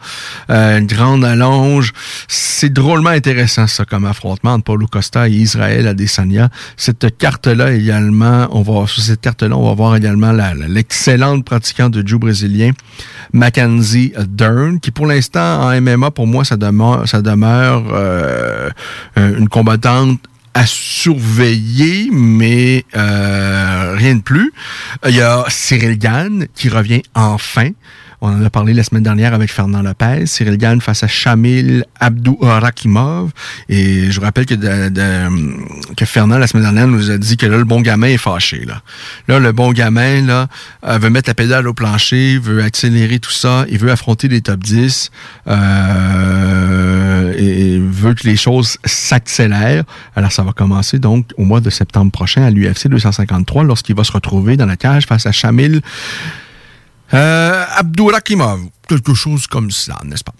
Euh, 0.50 0.78
une 0.78 0.86
grande 0.86 1.24
allonge. 1.24 1.92
C'est 2.28 2.72
drôlement 2.72 3.10
intéressant, 3.10 3.66
ça, 3.66 3.84
comme 3.84 4.04
affrontement 4.04 4.52
entre 4.52 4.64
Paulo 4.64 4.86
Costa 4.86 5.28
et 5.28 5.32
Israël 5.32 5.86
Adesanya. 5.86 6.50
Cette 6.76 7.16
carte-là 7.16 7.72
également, 7.72 8.48
on 8.50 8.62
va, 8.62 8.86
sur 8.86 9.02
cette 9.02 9.20
carte-là, 9.20 9.56
on 9.56 9.66
va 9.66 9.74
voir 9.74 9.96
également 9.96 10.32
l'excellente 10.68 11.44
pratiquante 11.44 11.92
de 11.92 12.06
jiu 12.06 12.18
brésilien, 12.18 12.72
Mackenzie 13.32 14.12
Dern, 14.28 14.80
qui 14.80 14.90
pour 14.90 15.06
l'instant, 15.06 15.62
en 15.62 15.80
MMA, 15.80 16.10
pour 16.10 16.26
moi, 16.26 16.44
ça 16.44 16.56
demeure, 16.56 17.04
demeure 17.22 17.84
euh, 17.92 18.70
une 19.16 19.48
combattante 19.48 20.20
à 20.54 20.66
surveiller, 20.66 22.08
mais 22.12 22.84
euh, 22.96 23.94
rien 23.96 24.16
de 24.16 24.20
plus. 24.20 24.52
Il 25.06 25.14
y 25.14 25.20
a 25.20 25.44
Cyril 25.48 25.98
Gann 25.98 26.46
qui 26.54 26.68
revient 26.68 27.02
enfin. 27.14 27.70
On 28.22 28.28
en 28.28 28.44
a 28.44 28.50
parlé 28.50 28.74
la 28.74 28.82
semaine 28.82 29.02
dernière 29.02 29.32
avec 29.32 29.50
Fernand 29.50 29.80
Lopez. 29.80 30.26
Cyril 30.26 30.58
Gann 30.58 30.82
face 30.82 31.02
à 31.02 31.08
Shamil 31.08 31.86
Abdou 31.98 32.36
Rakimov. 32.42 33.30
Et 33.70 34.10
je 34.10 34.20
vous 34.20 34.26
rappelle 34.26 34.44
que, 34.44 36.04
Fernand, 36.04 36.36
la 36.36 36.46
semaine 36.46 36.64
dernière, 36.64 36.86
nous 36.86 37.10
a 37.10 37.16
dit 37.16 37.38
que 37.38 37.46
là, 37.46 37.56
le 37.56 37.64
bon 37.64 37.80
gamin 37.80 38.08
est 38.08 38.18
fâché. 38.18 38.66
Là, 38.66 38.82
là 39.26 39.38
le 39.38 39.52
bon 39.52 39.72
gamin 39.72 40.20
là, 40.20 40.48
euh, 40.84 40.98
veut 40.98 41.08
mettre 41.08 41.30
la 41.30 41.34
pédale 41.34 41.66
au 41.66 41.72
plancher, 41.72 42.38
veut 42.38 42.62
accélérer 42.62 43.20
tout 43.20 43.30
ça, 43.30 43.64
il 43.70 43.78
veut 43.78 43.90
affronter 43.90 44.28
les 44.28 44.42
top 44.42 44.60
10 44.60 45.10
euh, 45.48 47.32
et, 47.38 47.78
veut 47.78 48.12
que 48.12 48.26
les 48.26 48.36
choses 48.36 48.76
s'accélèrent. 48.84 49.84
Alors, 50.14 50.32
ça 50.32 50.42
va 50.42 50.52
commencer 50.52 50.98
donc 50.98 51.30
au 51.38 51.44
mois 51.44 51.60
de 51.60 51.70
septembre 51.70 52.12
prochain 52.12 52.42
à 52.42 52.50
l'UFC 52.50 52.88
253 52.88 53.64
lorsqu'il 53.64 53.96
va 53.96 54.04
se 54.04 54.12
retrouver 54.12 54.58
dans 54.58 54.66
la 54.66 54.76
cage 54.76 55.06
face 55.06 55.24
à 55.24 55.32
Shamil 55.32 55.80
euh, 57.14 57.64
Abdourakimov, 57.76 58.60
quelque 58.88 59.14
chose 59.14 59.46
comme 59.46 59.70
ça, 59.70 59.98
n'est-ce 60.04 60.24
pas? 60.24 60.34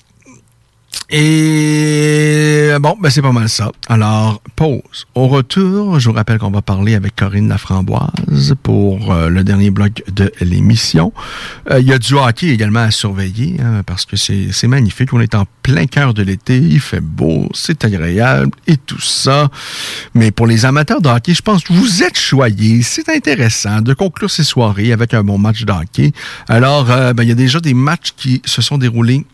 Et 1.13 2.71
bon, 2.81 2.97
ben 3.01 3.11
c'est 3.11 3.23
pas 3.23 3.33
mal 3.33 3.49
ça. 3.49 3.73
Alors, 3.89 4.41
pause. 4.55 5.07
Au 5.17 5.27
retour, 5.27 5.99
je 5.99 6.09
vous 6.09 6.15
rappelle 6.15 6.39
qu'on 6.39 6.53
va 6.53 6.63
parler 6.63 6.95
avec 6.95 7.17
Corinne 7.17 7.49
Laframboise 7.49 8.55
pour 8.63 9.13
euh, 9.13 9.29
le 9.29 9.43
dernier 9.43 9.73
bloc 9.73 10.05
de 10.13 10.33
l'émission. 10.41 11.13
Euh, 11.69 11.81
il 11.81 11.89
y 11.89 11.93
a 11.93 11.99
du 11.99 12.15
hockey 12.15 12.49
également 12.49 12.81
à 12.81 12.93
surveiller, 12.93 13.57
hein, 13.61 13.83
parce 13.85 14.07
que 14.07 14.17
c'est 14.17 14.69
magnifique. 14.69 15.13
On 15.13 15.21
est 15.21 15.35
en 15.35 15.47
plein 15.63 15.87
cœur 15.87 16.15
de 16.15 16.23
l'été, 16.23 16.59
il 16.59 16.79
fait 16.79 17.01
beau, 17.01 17.49
c'est 17.55 17.85
agréable 17.85 18.53
et 18.69 18.77
tout 18.77 19.01
ça. 19.01 19.49
Mais 20.15 20.31
pour 20.31 20.47
les 20.47 20.65
amateurs 20.65 21.01
de 21.01 21.09
hockey, 21.09 21.35
je 21.35 21.43
pense 21.43 21.65
que 21.65 21.73
vous 21.73 22.05
êtes 22.05 22.19
choyés. 22.19 22.83
C'est 22.83 23.09
intéressant 23.09 23.81
de 23.81 23.95
conclure 23.95 24.31
ces 24.31 24.45
soirées 24.45 24.93
avec 24.93 25.13
un 25.13 25.25
bon 25.25 25.39
match 25.39 25.65
de 25.65 25.73
hockey. 25.73 26.13
Alors, 26.49 26.89
euh, 26.89 27.13
ben, 27.15 27.25
il 27.25 27.31
y 27.31 27.33
a 27.33 27.37
déjà 27.37 27.59
des 27.59 27.75
matchs 27.75 28.13
qui 28.17 28.43
se 28.45 28.63
sont 28.63 28.79
déroulés 28.79 29.27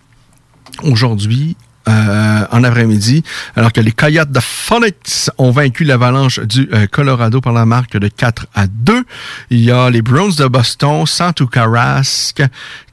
aujourd'hui 0.82 1.56
euh, 1.88 2.44
en 2.50 2.64
après-midi, 2.64 3.22
alors 3.54 3.72
que 3.72 3.80
les 3.80 3.92
Coyotes 3.92 4.32
de 4.32 4.40
Phoenix 4.40 5.30
ont 5.38 5.52
vaincu 5.52 5.84
l'Avalanche 5.84 6.40
du 6.40 6.68
euh, 6.72 6.88
Colorado 6.88 7.40
par 7.40 7.52
la 7.52 7.64
marque 7.64 7.96
de 7.96 8.08
4 8.08 8.48
à 8.56 8.66
2. 8.66 9.04
Il 9.50 9.60
y 9.60 9.70
a 9.70 9.88
les 9.88 10.02
Browns 10.02 10.34
de 10.36 10.48
Boston, 10.48 11.06
Santu 11.06 11.46
Carrasque, 11.46 12.42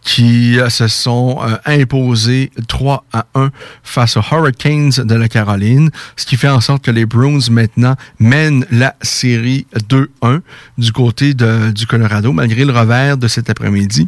qui 0.03 0.59
euh, 0.59 0.69
se 0.69 0.87
sont 0.87 1.39
imposés 1.65 2.51
3 2.67 3.03
à 3.11 3.25
1 3.33 3.49
face 3.81 4.15
aux 4.15 4.23
Hurricanes 4.31 4.91
de 4.91 5.15
la 5.15 5.27
Caroline, 5.27 5.89
ce 6.15 6.27
qui 6.27 6.37
fait 6.37 6.49
en 6.49 6.61
sorte 6.61 6.83
que 6.83 6.91
les 6.91 7.07
Bruins 7.07 7.49
maintenant 7.49 7.95
mènent 8.19 8.63
la 8.69 8.95
série 9.01 9.65
2-1 9.89 10.41
du 10.77 10.91
côté 10.91 11.33
du 11.33 11.87
Colorado, 11.87 12.31
malgré 12.31 12.63
le 12.63 12.71
revers 12.71 13.17
de 13.17 13.27
cet 13.27 13.49
après-midi. 13.49 14.07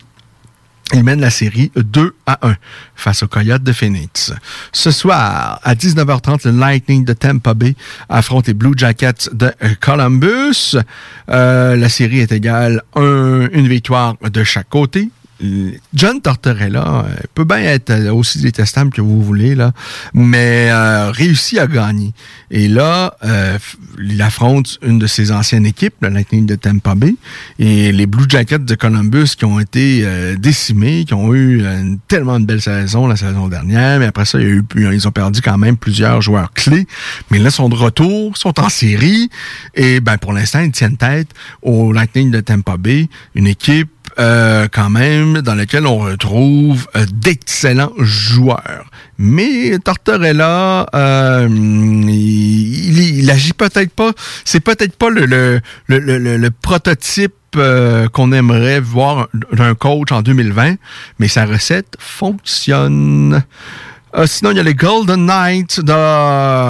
Il 0.94 1.04
mène 1.04 1.20
la 1.20 1.32
série 1.32 1.72
2 1.76 2.16
à 2.28 2.48
1 2.48 2.56
face 2.96 3.24
aux 3.24 3.28
Coyotes 3.28 3.64
de 3.64 3.74
Phoenix. 3.74 4.32
Ce 4.72 4.92
soir, 4.92 5.60
à 5.64 5.74
19h30, 5.74 6.48
le 6.48 6.60
Lightning 6.60 7.04
de 7.04 7.14
Tampa 7.14 7.56
Bay 7.56 7.76
affronte 8.08 8.48
les 8.48 8.54
Blue 8.54 8.74
Jackets 8.76 9.30
de 9.34 9.52
Columbus. 9.82 10.78
Euh, 11.30 11.76
la 11.76 11.90
série 11.90 12.20
est 12.20 12.32
égale 12.32 12.84
un, 12.96 13.50
une 13.52 13.68
victoire 13.68 14.16
de 14.22 14.44
chaque 14.44 14.70
côté. 14.70 15.10
John 15.94 16.22
Tortorella 16.22 17.06
euh, 17.06 17.16
peut 17.34 17.44
bien 17.44 17.58
être 17.58 17.90
euh, 17.90 18.14
aussi 18.14 18.40
détestable 18.40 18.92
que 18.92 19.02
vous 19.02 19.22
voulez, 19.22 19.54
là, 19.54 19.74
mais 20.14 20.70
euh, 20.70 21.12
réussit 21.12 21.60
à 21.60 21.68
gagner. 21.68 22.14
Et 22.52 22.68
là, 22.68 23.18
il 24.00 24.22
affronte 24.22 24.78
une 24.82 25.00
de 25.00 25.08
ses 25.08 25.32
anciennes 25.32 25.66
équipes, 25.66 25.96
le 26.02 26.10
Lightning 26.10 26.46
de 26.46 26.56
Tampa 26.56 26.96
Bay, 26.96 27.16
et 27.60 27.92
les 27.92 28.06
Blue 28.06 28.26
Jackets 28.30 28.60
de 28.60 28.76
Columbus 28.76 29.36
qui 29.38 29.46
ont 29.46 29.60
été 29.60 30.06
décimés, 30.38 31.06
qui 31.06 31.14
ont 31.14 31.34
eu 31.34 31.66
une, 31.66 31.98
tellement 32.08 32.40
de 32.40 32.46
belle 32.46 32.62
saison 32.62 33.08
la 33.08 33.16
saison 33.16 33.48
dernière, 33.48 34.00
mais 34.00 34.06
après 34.06 34.26
ça, 34.26 34.40
ils 34.40 35.08
ont 35.08 35.12
perdu 35.12 35.42
quand 35.42 35.58
même 35.58 35.76
plusieurs 35.76 36.22
joueurs 36.22 36.54
clés. 36.54 36.88
Mais 37.32 37.40
là, 37.40 37.50
ils 37.50 37.52
sont 37.52 37.68
de 37.68 37.76
retour, 37.76 38.38
sont 38.38 38.60
en 38.60 38.70
série, 38.70 39.30
et 39.74 40.00
ben 40.00 40.18
pour 40.18 40.32
l'instant, 40.32 40.60
ils 40.60 40.72
tiennent 40.72 40.98
tête 40.98 41.30
au 41.62 41.92
Lightning 41.92 42.32
de 42.32 42.40
Tampa 42.40 42.78
Bay, 42.78 43.10
une 43.34 43.48
équipe 43.48 43.90
euh, 44.20 44.68
quand 44.72 44.90
même 44.90 45.42
dans 45.42 45.56
lequel 45.56 45.86
on 45.86 45.98
retrouve 45.98 46.88
euh, 46.96 47.06
d'excellents 47.14 47.94
joueurs. 48.00 48.86
Mais 49.18 49.78
Tortorella, 49.80 50.88
euh, 50.94 51.48
il, 51.50 53.20
il, 53.20 53.32
agit 53.32 53.54
peut-être 53.54 53.92
pas. 53.92 54.12
C'est 54.44 54.60
peut-être 54.60 54.96
pas 54.96 55.10
le, 55.10 55.26
le, 55.26 55.62
le, 55.88 56.38
le, 56.38 56.52
prototype 56.52 57.34
euh, 57.56 58.08
qu'on 58.10 58.32
aimerait 58.32 58.80
voir 58.80 59.30
d'un 59.54 59.76
coach 59.76 60.12
en 60.12 60.22
2020, 60.22 60.76
mais 61.20 61.28
sa 61.28 61.46
recette 61.46 61.96
fonctionne. 62.00 63.44
Euh, 64.18 64.26
sinon, 64.28 64.52
il 64.52 64.58
y 64.58 64.60
a 64.62 64.64
les 64.64 64.76
Golden 64.76 65.26
Knights 65.26 65.82
de 65.82 65.92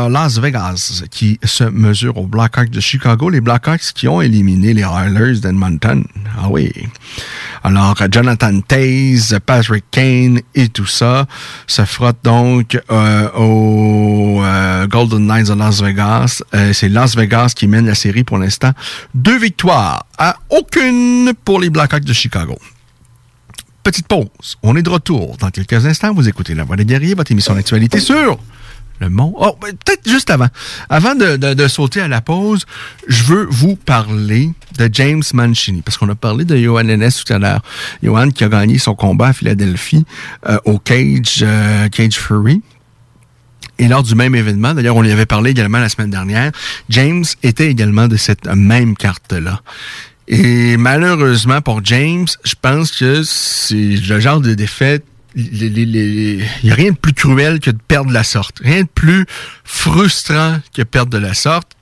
Las 0.09 0.39
Vegas 0.39 1.03
qui 1.11 1.39
se 1.43 1.63
mesurent 1.63 2.17
aux 2.17 2.25
Blackhawks 2.25 2.71
de 2.71 2.79
Chicago. 2.79 3.29
Les 3.29 3.39
Blackhawks 3.39 3.93
qui 3.93 4.07
ont 4.07 4.19
éliminé 4.19 4.73
les 4.73 4.81
Oilers 4.81 5.41
d'Edmonton. 5.41 6.03
Ah 6.39 6.47
oui. 6.49 6.71
Alors, 7.63 7.95
Jonathan 8.11 8.61
Taze, 8.61 9.37
Patrick 9.45 9.85
Kane 9.91 10.39
et 10.55 10.69
tout 10.69 10.87
ça 10.87 11.27
se 11.67 11.85
frottent 11.85 12.23
donc 12.23 12.79
euh, 12.91 13.29
aux 13.33 14.41
euh, 14.43 14.87
Golden 14.87 15.27
Knights 15.27 15.49
de 15.49 15.53
Las 15.53 15.83
Vegas. 15.83 16.41
C'est 16.73 16.89
Las 16.89 17.15
Vegas 17.15 17.53
qui 17.55 17.67
mène 17.67 17.85
la 17.85 17.95
série 17.95 18.23
pour 18.23 18.39
l'instant. 18.39 18.71
Deux 19.13 19.37
victoires 19.37 20.07
à 20.17 20.37
aucune 20.49 21.33
pour 21.43 21.59
les 21.59 21.69
Blackhawks 21.69 22.05
de 22.05 22.13
Chicago 22.13 22.57
petite 23.85 24.07
pause. 24.07 24.57
On 24.63 24.75
est 24.75 24.81
de 24.81 24.89
retour 24.89 25.37
dans 25.37 25.51
quelques 25.51 25.85
instants. 25.85 26.11
Vous 26.13 26.27
écoutez 26.27 26.55
La 26.55 26.63
Voix 26.63 26.75
des 26.75 26.85
guerriers, 26.85 27.13
votre 27.13 27.31
émission 27.31 27.53
d'actualité 27.53 27.99
sur 27.99 28.39
le 28.99 29.09
Mont. 29.09 29.33
Oh, 29.37 29.55
ben, 29.61 29.73
peut-être 29.85 30.09
juste 30.09 30.31
avant. 30.31 30.47
Avant 30.89 31.13
de, 31.15 31.67
sauter 31.67 32.01
à 32.01 32.07
la 32.07 32.19
pause, 32.21 32.65
je 33.07 33.23
veux 33.25 33.45
vous 33.47 33.75
parler 33.75 34.51
de 34.79 34.89
James 34.91 35.21
Mancini, 35.33 35.81
parce 35.81 35.97
qu'on 35.97 36.09
a 36.09 36.15
parlé 36.15 36.45
de 36.45 36.57
Johan 36.57 36.81
Lennes 36.81 37.11
tout 37.11 37.31
à 37.31 37.37
l'heure. 37.37 37.61
Johan 38.01 38.31
qui 38.31 38.43
a 38.43 38.49
gagné 38.49 38.79
son 38.79 38.95
combat 38.95 39.27
à 39.27 39.33
Philadelphie 39.33 40.05
euh, 40.49 40.57
au 40.65 40.79
Cage, 40.79 41.43
euh, 41.43 41.87
Cage 41.89 42.15
Fury. 42.15 42.61
Et 43.77 43.87
lors 43.87 44.01
du 44.01 44.15
même 44.15 44.33
événement, 44.33 44.73
d'ailleurs, 44.73 44.95
on 44.95 45.03
y 45.03 45.11
avait 45.11 45.25
parlé 45.25 45.51
également 45.51 45.79
la 45.79 45.89
semaine 45.89 46.09
dernière, 46.09 46.51
James 46.89 47.25
était 47.43 47.69
également 47.69 48.07
de 48.07 48.15
cette 48.15 48.47
même 48.47 48.95
carte-là. 48.95 49.61
Et 50.27 50.77
malheureusement 50.77 51.61
pour 51.61 51.83
James, 51.83 52.27
je 52.43 52.53
pense 52.59 52.91
que 52.91 53.23
c'est 53.23 53.75
le 53.75 54.19
genre 54.19 54.41
de 54.41 54.53
défaite 54.53 55.05
il 55.35 56.47
n'y 56.63 56.71
a 56.71 56.75
rien 56.75 56.91
de 56.91 56.97
plus 56.97 57.13
cruel 57.13 57.59
que 57.59 57.71
de 57.71 57.77
perdre 57.87 58.09
de 58.09 58.13
la 58.13 58.23
sorte. 58.23 58.59
Rien 58.63 58.83
de 58.83 58.87
plus 58.87 59.25
frustrant 59.63 60.59
que 60.73 60.81
perdre 60.83 61.11
de 61.11 61.17
la 61.17 61.33
sorte. 61.33 61.73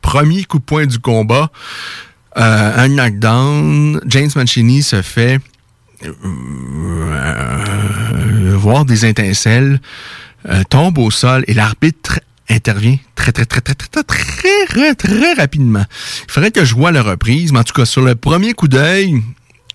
Premier 0.00 0.44
coup 0.44 0.58
de 0.58 0.64
poing 0.64 0.86
du 0.86 0.98
combat, 0.98 1.50
euh, 2.36 2.72
un 2.76 2.88
knockdown. 2.88 4.00
James 4.06 4.30
Mancini 4.34 4.82
se 4.82 5.02
fait 5.02 5.38
euh, 6.04 6.12
voir 8.56 8.84
des 8.84 9.06
étincelles, 9.06 9.80
euh, 10.48 10.62
tombe 10.68 10.98
au 10.98 11.10
sol 11.10 11.44
et 11.46 11.54
l'arbitre 11.54 12.20
intervient 12.48 12.96
très, 13.14 13.32
très, 13.32 13.44
très, 13.44 13.60
très, 13.60 13.74
très, 13.74 14.02
très, 14.02 14.66
très, 14.66 14.94
très 14.94 15.32
rapidement. 15.34 15.84
Il 16.28 16.32
faudrait 16.32 16.50
que 16.50 16.64
je 16.64 16.74
vois 16.74 16.92
la 16.92 17.02
reprise, 17.02 17.52
mais 17.52 17.58
en 17.58 17.64
tout 17.64 17.74
cas, 17.74 17.84
sur 17.84 18.02
le 18.02 18.14
premier 18.14 18.52
coup 18.52 18.68
d'œil, 18.68 19.22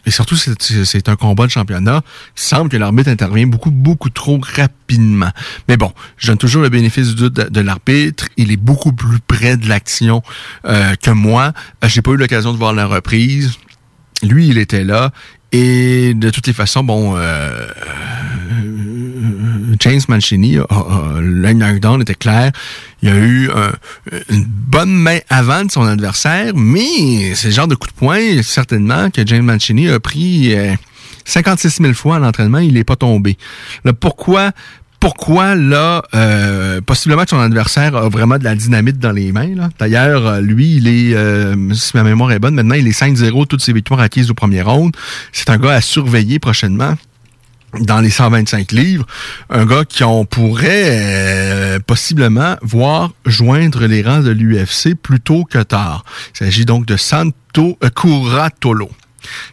et 0.05 0.11
surtout, 0.11 0.35
c'est 0.35 1.09
un 1.09 1.15
combat 1.15 1.45
de 1.45 1.51
championnat. 1.51 2.01
Il 2.35 2.41
semble 2.41 2.69
que 2.69 2.77
l'arbitre 2.77 3.09
intervient 3.09 3.45
beaucoup, 3.45 3.69
beaucoup 3.69 4.09
trop 4.09 4.39
rapidement. 4.41 5.29
Mais 5.67 5.77
bon, 5.77 5.91
je 6.17 6.27
donne 6.27 6.37
toujours 6.37 6.63
le 6.63 6.69
bénéfice 6.69 7.09
du 7.09 7.15
doute 7.15 7.33
de, 7.33 7.61
l'arbitre. 7.61 8.27
Il 8.35 8.51
est 8.51 8.57
beaucoup 8.57 8.93
plus 8.93 9.19
près 9.19 9.57
de 9.57 9.69
l'action 9.69 10.23
euh, 10.65 10.95
que 10.95 11.11
moi. 11.11 11.53
Euh, 11.83 11.87
j'ai 11.87 12.01
pas 12.01 12.11
eu 12.11 12.17
l'occasion 12.17 12.51
de 12.51 12.57
voir 12.57 12.73
la 12.73 12.87
reprise. 12.87 13.57
Lui, 14.23 14.47
il 14.47 14.57
était 14.57 14.83
là. 14.83 15.11
Et 15.51 16.13
de 16.15 16.29
toutes 16.29 16.47
les 16.47 16.53
façons, 16.53 16.83
bon, 16.83 17.15
euh, 17.17 17.67
James 19.79 20.01
Mancini, 20.07 20.57
le 20.57 21.53
knockdown 21.53 22.01
était 22.01 22.15
clair. 22.15 22.51
Il 23.01 23.09
y 23.09 23.11
a 23.11 23.15
eu 23.15 23.49
une 24.29 24.45
bonne 24.45 24.91
main 24.91 25.19
avant 25.29 25.65
de 25.65 25.71
son 25.71 25.83
adversaire, 25.83 26.53
mais 26.55 27.33
c'est 27.35 27.47
le 27.47 27.53
genre 27.53 27.67
de 27.67 27.75
coup 27.75 27.87
de 27.87 27.93
poing, 27.93 28.41
certainement, 28.43 29.09
que 29.09 29.25
James 29.25 29.45
Mancini 29.45 29.89
a 29.89 29.99
pris 29.99 30.55
56 31.25 31.67
euh, 31.79 31.83
000 31.83 31.93
fois 31.93 32.17
à 32.17 32.19
l'entraînement, 32.19 32.59
il 32.59 32.73
n'est 32.73 32.83
pas 32.83 32.95
tombé. 32.95 33.37
pourquoi 33.99 34.51
pourquoi 35.01 35.55
là, 35.55 36.03
euh, 36.13 36.79
possiblement 36.79 37.23
que 37.23 37.31
son 37.31 37.39
adversaire 37.39 37.95
a 37.95 38.07
vraiment 38.07 38.37
de 38.37 38.43
la 38.43 38.53
dynamite 38.53 38.99
dans 38.99 39.11
les 39.11 39.31
mains. 39.31 39.49
D'ailleurs, 39.79 40.27
euh, 40.27 40.41
lui, 40.41 40.75
il 40.75 40.87
est, 40.87 41.15
euh, 41.15 41.73
si 41.73 41.97
ma 41.97 42.03
mémoire 42.03 42.31
est 42.31 42.37
bonne, 42.37 42.53
maintenant 42.53 42.75
il 42.75 42.87
est 42.87 42.97
5-0, 42.97 43.47
toutes 43.47 43.63
ses 43.63 43.73
victoires 43.73 43.99
acquises 43.99 44.29
au 44.29 44.35
premier 44.35 44.61
round. 44.61 44.95
C'est 45.31 45.49
un 45.49 45.57
gars 45.57 45.71
à 45.71 45.81
surveiller 45.81 46.37
prochainement 46.37 46.93
dans 47.79 48.01
les 48.01 48.09
125 48.09 48.71
livres, 48.71 49.05
un 49.49 49.65
gars 49.65 49.83
qu'on 49.85 50.25
pourrait 50.25 51.79
possiblement 51.87 52.57
voir 52.61 53.11
joindre 53.25 53.85
les 53.85 54.01
rangs 54.01 54.21
de 54.21 54.31
l'UFC 54.31 54.95
plus 54.95 55.19
tôt 55.19 55.45
que 55.45 55.59
tard. 55.59 56.03
Il 56.33 56.39
s'agit 56.39 56.65
donc 56.65 56.85
de 56.85 56.97
Santo 56.97 57.77
Curatolo 57.95 58.89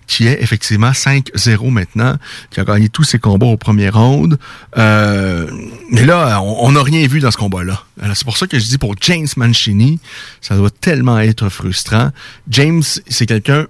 qui 0.07 0.27
est 0.27 0.43
effectivement 0.43 0.91
5-0 0.91 1.71
maintenant, 1.71 2.17
qui 2.51 2.61
a 2.61 2.65
gagné 2.65 2.89
tous 2.89 3.05
ses 3.05 3.19
combats 3.19 3.47
au 3.47 3.57
premier 3.57 3.89
round. 3.89 4.39
Euh, 4.77 5.51
mais 5.91 6.05
là, 6.05 6.41
on 6.43 6.73
n'a 6.73 6.83
rien 6.83 7.07
vu 7.07 7.21
dans 7.21 7.31
ce 7.31 7.37
combat-là. 7.37 7.85
C'est 8.15 8.25
pour 8.25 8.37
ça 8.37 8.47
que 8.47 8.59
je 8.59 8.67
dis 8.67 8.79
pour 8.79 8.95
James 9.01 9.27
Mancini, 9.37 10.01
ça 10.41 10.57
doit 10.57 10.71
tellement 10.71 11.19
être 11.19 11.49
frustrant. 11.49 12.11
James, 12.49 12.83
c'est 13.09 13.27
quelqu'un 13.27 13.67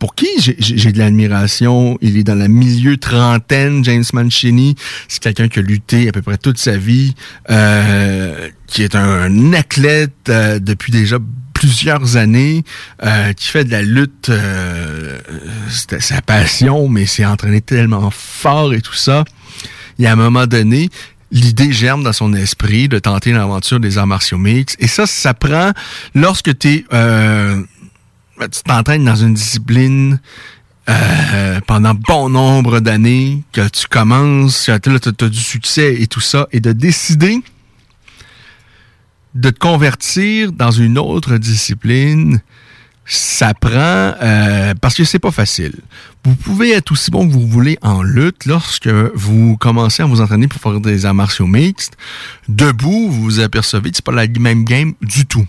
pour 0.00 0.14
qui 0.14 0.26
j'ai 0.38 0.92
de 0.92 0.98
l'admiration? 0.98 1.96
Il 2.00 2.16
est 2.16 2.24
dans 2.24 2.34
la 2.34 2.48
milieu 2.48 2.96
trentaine, 2.96 3.84
James 3.84 4.04
Mancini. 4.12 4.74
C'est 5.06 5.22
quelqu'un 5.22 5.48
qui 5.48 5.60
a 5.60 5.62
lutté 5.62 6.08
à 6.08 6.12
peu 6.12 6.22
près 6.22 6.38
toute 6.38 6.58
sa 6.58 6.76
vie, 6.76 7.14
euh, 7.50 8.48
qui 8.66 8.82
est 8.82 8.96
un, 8.96 9.52
athlète 9.52 10.28
euh, 10.28 10.58
depuis 10.58 10.90
déjà 10.90 11.18
plusieurs 11.52 12.16
années, 12.16 12.64
euh, 13.04 13.34
qui 13.34 13.48
fait 13.48 13.64
de 13.64 13.70
la 13.70 13.82
lutte, 13.82 14.30
euh, 14.30 15.18
c'était 15.68 16.00
sa 16.00 16.22
passion, 16.22 16.88
mais 16.88 17.04
s'est 17.04 17.26
entraîné 17.26 17.60
tellement 17.60 18.10
fort 18.10 18.72
et 18.72 18.80
tout 18.80 18.94
ça. 18.94 19.24
Et 19.98 20.06
à 20.06 20.12
un 20.12 20.16
moment 20.16 20.46
donné, 20.46 20.88
l'idée 21.30 21.72
germe 21.72 22.02
dans 22.02 22.12
son 22.12 22.32
esprit 22.32 22.88
de 22.88 22.98
tenter 22.98 23.32
l'aventure 23.32 23.80
des 23.80 23.98
arts 23.98 24.06
martiaux 24.06 24.38
mix. 24.38 24.74
Et 24.78 24.86
ça, 24.86 25.06
ça 25.06 25.34
prend 25.34 25.72
lorsque 26.14 26.56
t'es, 26.58 26.84
euh, 26.92 27.62
tu 28.48 28.62
t'entraînes 28.62 29.04
dans 29.04 29.16
une 29.16 29.34
discipline 29.34 30.20
euh, 30.88 31.60
pendant 31.66 31.94
bon 31.94 32.30
nombre 32.30 32.80
d'années, 32.80 33.42
que 33.52 33.68
tu 33.68 33.86
commences, 33.86 34.64
tu 34.64 34.70
as, 34.70 35.28
du 35.28 35.38
succès 35.38 35.96
et 36.00 36.06
tout 36.06 36.20
ça, 36.20 36.48
et 36.52 36.60
de 36.60 36.72
décider 36.72 37.42
de 39.34 39.50
te 39.50 39.58
convertir 39.58 40.52
dans 40.52 40.72
une 40.72 40.98
autre 40.98 41.36
discipline, 41.36 42.40
ça 43.04 43.54
prend 43.54 43.70
euh, 44.22 44.74
parce 44.80 44.94
que 44.94 45.04
c'est 45.04 45.18
pas 45.18 45.30
facile. 45.30 45.74
Vous 46.24 46.34
pouvez 46.34 46.72
être 46.72 46.92
aussi 46.92 47.10
bon 47.10 47.28
que 47.28 47.32
vous 47.32 47.46
voulez 47.46 47.78
en 47.82 48.02
lutte 48.02 48.46
lorsque 48.46 48.88
vous 48.88 49.56
commencez 49.56 50.02
à 50.02 50.06
vous 50.06 50.20
entraîner 50.20 50.48
pour 50.48 50.60
faire 50.60 50.80
des 50.80 51.06
arts 51.06 51.14
martiaux 51.14 51.46
mixtes. 51.46 51.96
Debout, 52.48 53.10
vous 53.10 53.22
vous 53.22 53.40
apercevez 53.40 53.90
que 53.90 53.96
c'est 53.96 54.04
pas 54.04 54.12
la 54.12 54.26
même 54.26 54.64
game 54.64 54.94
du 55.02 55.26
tout. 55.26 55.46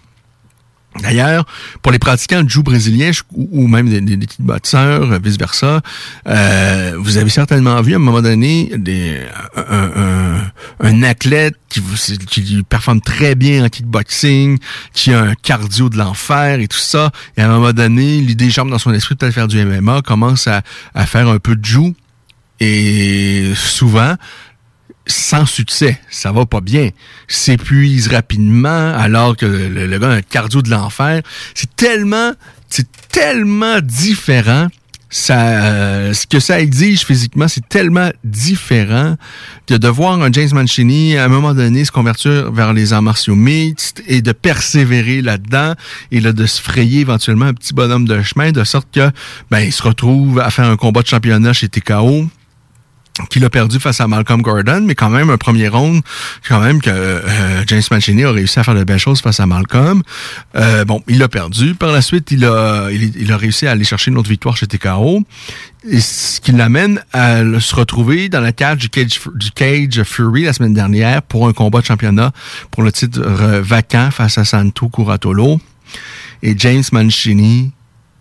D'ailleurs, 1.00 1.46
pour 1.82 1.94
les 1.94 2.00
pratiquants 2.00 2.44
de 2.44 2.50
jiu 2.50 2.64
brésilien 2.64 3.12
ou, 3.32 3.68
même 3.68 3.90
des, 3.90 4.28
kickboxeurs, 4.28 5.10
euh, 5.10 5.20
vice-versa, 5.24 5.82
euh, 6.28 6.96
vous 7.00 7.18
avez 7.18 7.30
certainement 7.30 7.82
vu 7.82 7.94
à 7.94 7.96
un 7.96 8.00
moment 8.00 8.22
donné 8.22 8.74
des, 8.76 9.22
un, 9.56 11.04
athlète 11.04 11.56
qui, 11.70 11.82
qui 12.28 12.64
performe 12.64 13.00
très 13.00 13.36
bien 13.36 13.64
en 13.64 13.70
kickboxing, 13.70 14.58
qui 14.94 15.14
a 15.14 15.22
un 15.22 15.34
cardio 15.36 15.88
de 15.88 15.98
l'enfer 15.98 16.60
et 16.60 16.68
tout 16.68 16.78
ça, 16.78 17.12
et 17.38 17.42
à 17.42 17.50
un 17.50 17.54
moment 17.54 17.72
donné, 17.72 18.20
l'idée 18.20 18.50
jambes 18.50 18.70
dans 18.70 18.78
son 18.78 18.94
esprit 18.94 19.16
de 19.16 19.32
faire 19.32 19.48
du 19.48 19.64
MMA, 19.64 20.02
commence 20.02 20.48
à, 20.48 20.62
à 20.94 21.06
faire 21.06 21.30
un 21.30 21.40
peu 21.40 21.56
de 21.56 21.64
jiu, 21.64 21.96
et 22.60 23.54
souvent, 23.56 24.16
sans 25.08 25.46
succès. 25.46 26.00
Ça 26.10 26.32
va 26.32 26.46
pas 26.46 26.62
bien. 26.62 26.90
S'épuise 27.28 28.08
rapidement 28.08 28.94
alors 28.96 29.36
que 29.36 29.46
le, 29.46 30.00
gars 30.00 30.10
a 30.10 30.16
un 30.16 30.22
cardio 30.22 30.62
de 30.62 30.70
l'enfer. 30.70 31.22
C'est 31.54 31.76
tellement, 31.76 32.34
c'est 32.70 32.88
tellement 33.12 33.80
différent. 33.82 34.68
Ça, 35.14 35.42
euh, 35.42 36.14
ce 36.14 36.26
que 36.26 36.40
ça 36.40 36.62
exige 36.62 37.02
physiquement, 37.06 37.50
c'est 37.50 37.68
tellement 37.68 38.12
différent 38.24 39.18
que 39.68 39.74
de 39.74 39.88
voir 39.90 40.22
un 40.22 40.32
James 40.32 40.52
Mancini 40.54 41.18
à 41.18 41.26
un 41.26 41.28
moment 41.28 41.54
donné 41.54 41.84
se 41.84 41.92
convertir 41.92 42.50
vers 42.54 42.72
les 42.72 42.94
arts 42.94 43.02
martiaux 43.02 43.36
mixtes 43.36 44.02
et 44.08 44.22
de 44.22 44.32
persévérer 44.32 45.22
là-dedans 45.22 45.74
et 46.12 46.22
là, 46.22 46.32
de 46.32 46.46
se 46.46 46.62
frayer 46.62 47.02
éventuellement 47.02 47.48
un 47.48 47.54
petit 47.54 47.74
bonhomme 47.74 48.08
de 48.08 48.22
chemin 48.22 48.54
de 48.54 48.64
sorte 48.64 48.88
que 48.94 49.12
ben 49.50 49.60
il 49.60 49.74
se 49.74 49.84
retrouve 49.84 50.40
à 50.40 50.50
faire 50.50 50.70
un 50.70 50.78
combat 50.78 51.02
de 51.02 51.08
championnat 51.08 51.52
chez 51.52 51.68
TKO 51.68 52.30
qu'il 53.30 53.44
a 53.44 53.50
perdu 53.50 53.80
face 53.80 54.00
à 54.02 54.08
Malcolm 54.08 54.42
Gordon, 54.42 54.84
mais 54.86 54.96
quand 54.96 55.10
même 55.10 55.30
un 55.30 55.38
premier 55.38 55.68
round, 55.68 56.02
quand 56.48 56.60
même 56.60 56.82
que 56.82 56.90
euh, 56.90 57.64
James 57.68 57.82
Mancini 57.92 58.24
a 58.24 58.32
réussi 58.32 58.60
à 58.60 58.64
faire 58.64 58.76
de 58.76 58.84
belles 58.84 59.00
choses 59.00 59.22
face 59.22 59.40
à 59.40 59.46
Malcolm. 59.46 60.02
Euh, 60.56 60.86
bon, 60.86 61.04
il 61.08 61.22
a 61.22 61.28
perdu. 61.28 61.76
Par 61.76 61.92
la 61.92 62.02
suite, 62.02 62.32
il 62.32 62.46
a, 62.46 62.88
réussi 63.36 63.68
à 63.68 63.72
aller 63.72 63.84
chercher 63.84 64.12
une 64.12 64.18
autre 64.18 64.30
victoire 64.30 64.56
chez 64.56 64.68
TKO. 64.68 65.24
Ce 66.00 66.40
qui 66.40 66.52
l'amène 66.52 67.04
à 67.12 67.42
se 67.60 67.76
retrouver 67.76 68.30
dans 68.30 68.42
la 68.42 68.52
cage 68.52 68.78
du 68.78 68.90
Cage, 68.90 69.20
du 69.36 69.52
Cage 69.52 70.04
Fury 70.04 70.44
la 70.44 70.54
semaine 70.54 70.74
dernière 70.74 71.24
pour 71.24 71.48
un 71.48 71.54
combat 71.54 71.82
de 71.82 71.86
championnat 71.86 72.32
pour 72.70 72.84
le 72.84 72.92
titre 72.92 73.22
vacant 73.62 74.12
face 74.12 74.38
à 74.38 74.46
Santo 74.46 74.90
Curatolo. 74.90 75.60
Et 76.44 76.56
James 76.58 76.84
Mancini 76.92 77.72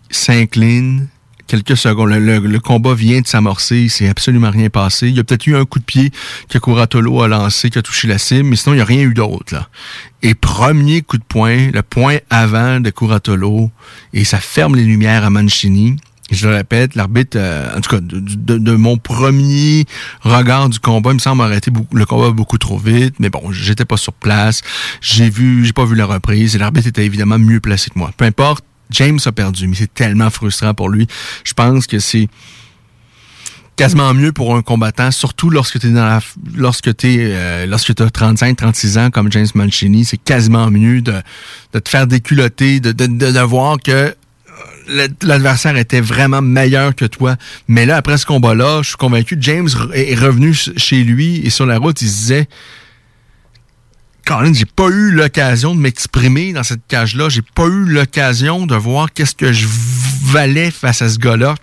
s'incline 0.09 1.07
quelques 1.51 1.75
secondes. 1.75 2.11
Le, 2.11 2.59
combat 2.59 2.93
vient 2.93 3.19
de 3.19 3.27
s'amorcer, 3.27 3.81
il 3.81 3.89
s'est 3.89 4.07
absolument 4.07 4.49
rien 4.49 4.69
passé. 4.69 5.09
Il 5.09 5.15
y 5.15 5.19
a 5.19 5.23
peut-être 5.25 5.45
eu 5.47 5.55
un 5.57 5.65
coup 5.65 5.79
de 5.79 5.83
pied 5.83 6.11
que 6.47 6.57
Kuratolo 6.57 7.21
a 7.21 7.27
lancé, 7.27 7.69
qui 7.69 7.77
a 7.77 7.81
touché 7.81 8.07
la 8.07 8.17
cible, 8.17 8.43
mais 8.49 8.55
sinon, 8.55 8.73
il 8.73 8.77
n'y 8.77 8.81
a 8.81 8.85
rien 8.85 9.01
eu 9.01 9.13
d'autre. 9.13 9.69
Et 10.21 10.33
premier 10.33 11.01
coup 11.01 11.17
de 11.17 11.23
poing, 11.23 11.71
le 11.71 11.81
point 11.81 12.17
avant 12.29 12.79
de 12.79 12.89
Kuratolo, 12.89 13.69
et 14.13 14.23
ça 14.23 14.39
ferme 14.39 14.75
les 14.77 14.85
lumières 14.85 15.25
à 15.25 15.29
Mancini. 15.29 15.97
Je 16.31 16.47
le 16.47 16.55
répète, 16.55 16.95
l'arbitre, 16.95 17.37
euh, 17.37 17.75
en 17.77 17.81
tout 17.81 17.89
cas, 17.89 17.99
de, 17.99 18.57
de- 18.57 18.75
mon 18.77 18.95
premier 18.95 19.83
regard 20.21 20.69
du 20.69 20.79
combat, 20.79 21.11
il 21.11 21.15
me 21.15 21.19
semble 21.19 21.41
arrêter 21.41 21.69
le 21.91 22.05
combat 22.05 22.31
beaucoup 22.31 22.57
trop 22.57 22.77
vite. 22.77 23.15
Mais 23.19 23.29
bon, 23.29 23.51
j'étais 23.51 23.83
pas 23.83 23.97
sur 23.97 24.13
place. 24.13 24.61
J'ai 25.01 25.29
vu, 25.29 25.65
j'ai 25.65 25.73
pas 25.73 25.83
vu 25.83 25.95
la 25.95 26.05
reprise. 26.05 26.55
Et 26.55 26.59
l'arbitre 26.59 26.87
était 26.87 27.05
évidemment 27.05 27.37
mieux 27.37 27.59
placé 27.59 27.89
que 27.89 27.99
moi. 27.99 28.11
Peu 28.15 28.23
importe, 28.23 28.63
James 28.91 29.19
a 29.25 29.31
perdu, 29.31 29.67
mais 29.67 29.75
c'est 29.75 29.93
tellement 29.93 30.29
frustrant 30.29 30.73
pour 30.73 30.89
lui. 30.89 31.07
Je 31.43 31.53
pense 31.53 31.87
que 31.87 31.99
c'est 31.99 32.27
quasiment 33.75 34.13
mieux 34.13 34.31
pour 34.31 34.55
un 34.55 34.61
combattant, 34.61 35.11
surtout 35.11 35.49
lorsque 35.49 35.79
tu 35.79 35.87
es 35.87 35.91
dans 35.91 36.19
lorsque 36.55 36.95
tu 36.95 37.07
es 37.07 37.65
lorsque 37.65 37.95
tu 37.95 38.03
as 38.03 38.09
35 38.09 38.55
36 38.57 38.97
ans 38.97 39.09
comme 39.09 39.31
James 39.31 39.47
Mancini, 39.55 40.05
c'est 40.05 40.17
quasiment 40.17 40.69
mieux 40.69 41.01
de, 41.01 41.21
te 41.71 41.89
faire 41.89 42.05
déculoter, 42.05 42.79
de, 42.79 42.91
de, 42.91 43.39
voir 43.39 43.77
que 43.83 44.13
euh, 44.89 45.07
l'adversaire 45.23 45.77
était 45.77 46.01
vraiment 46.01 46.41
meilleur 46.41 46.93
que 46.95 47.05
toi. 47.05 47.37
Mais 47.67 47.85
là, 47.85 47.95
après 47.97 48.17
ce 48.17 48.25
combat-là, 48.25 48.81
je 48.83 48.89
suis 48.89 48.97
convaincu 48.97 49.37
que 49.37 49.41
James 49.41 49.69
est 49.93 50.15
revenu 50.15 50.53
ch- 50.53 50.77
chez 50.77 51.03
lui 51.03 51.37
et 51.37 51.49
sur 51.49 51.65
la 51.65 51.77
route, 51.77 52.01
il 52.01 52.09
se 52.09 52.17
disait 52.17 52.47
Colin, 54.25 54.53
j'ai 54.53 54.65
pas 54.65 54.87
eu 54.87 55.11
l'occasion 55.11 55.75
de 55.75 55.79
m'exprimer 55.79 56.53
dans 56.53 56.63
cette 56.63 56.85
cage-là. 56.87 57.29
J'ai 57.29 57.41
pas 57.41 57.65
eu 57.65 57.85
l'occasion 57.85 58.65
de 58.65 58.75
voir 58.75 59.11
qu'est-ce 59.13 59.35
que 59.35 59.51
je 59.51 59.67
valais 60.23 60.71
face 60.71 61.01
à 61.01 61.09
ce 61.09 61.17
gars-là, 61.17 61.55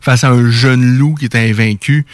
face 0.00 0.24
à 0.24 0.30
un 0.30 0.50
jeune 0.50 0.96
loup 0.98 1.14
qui 1.14 1.26
était 1.26 1.50
invaincu. 1.50 2.06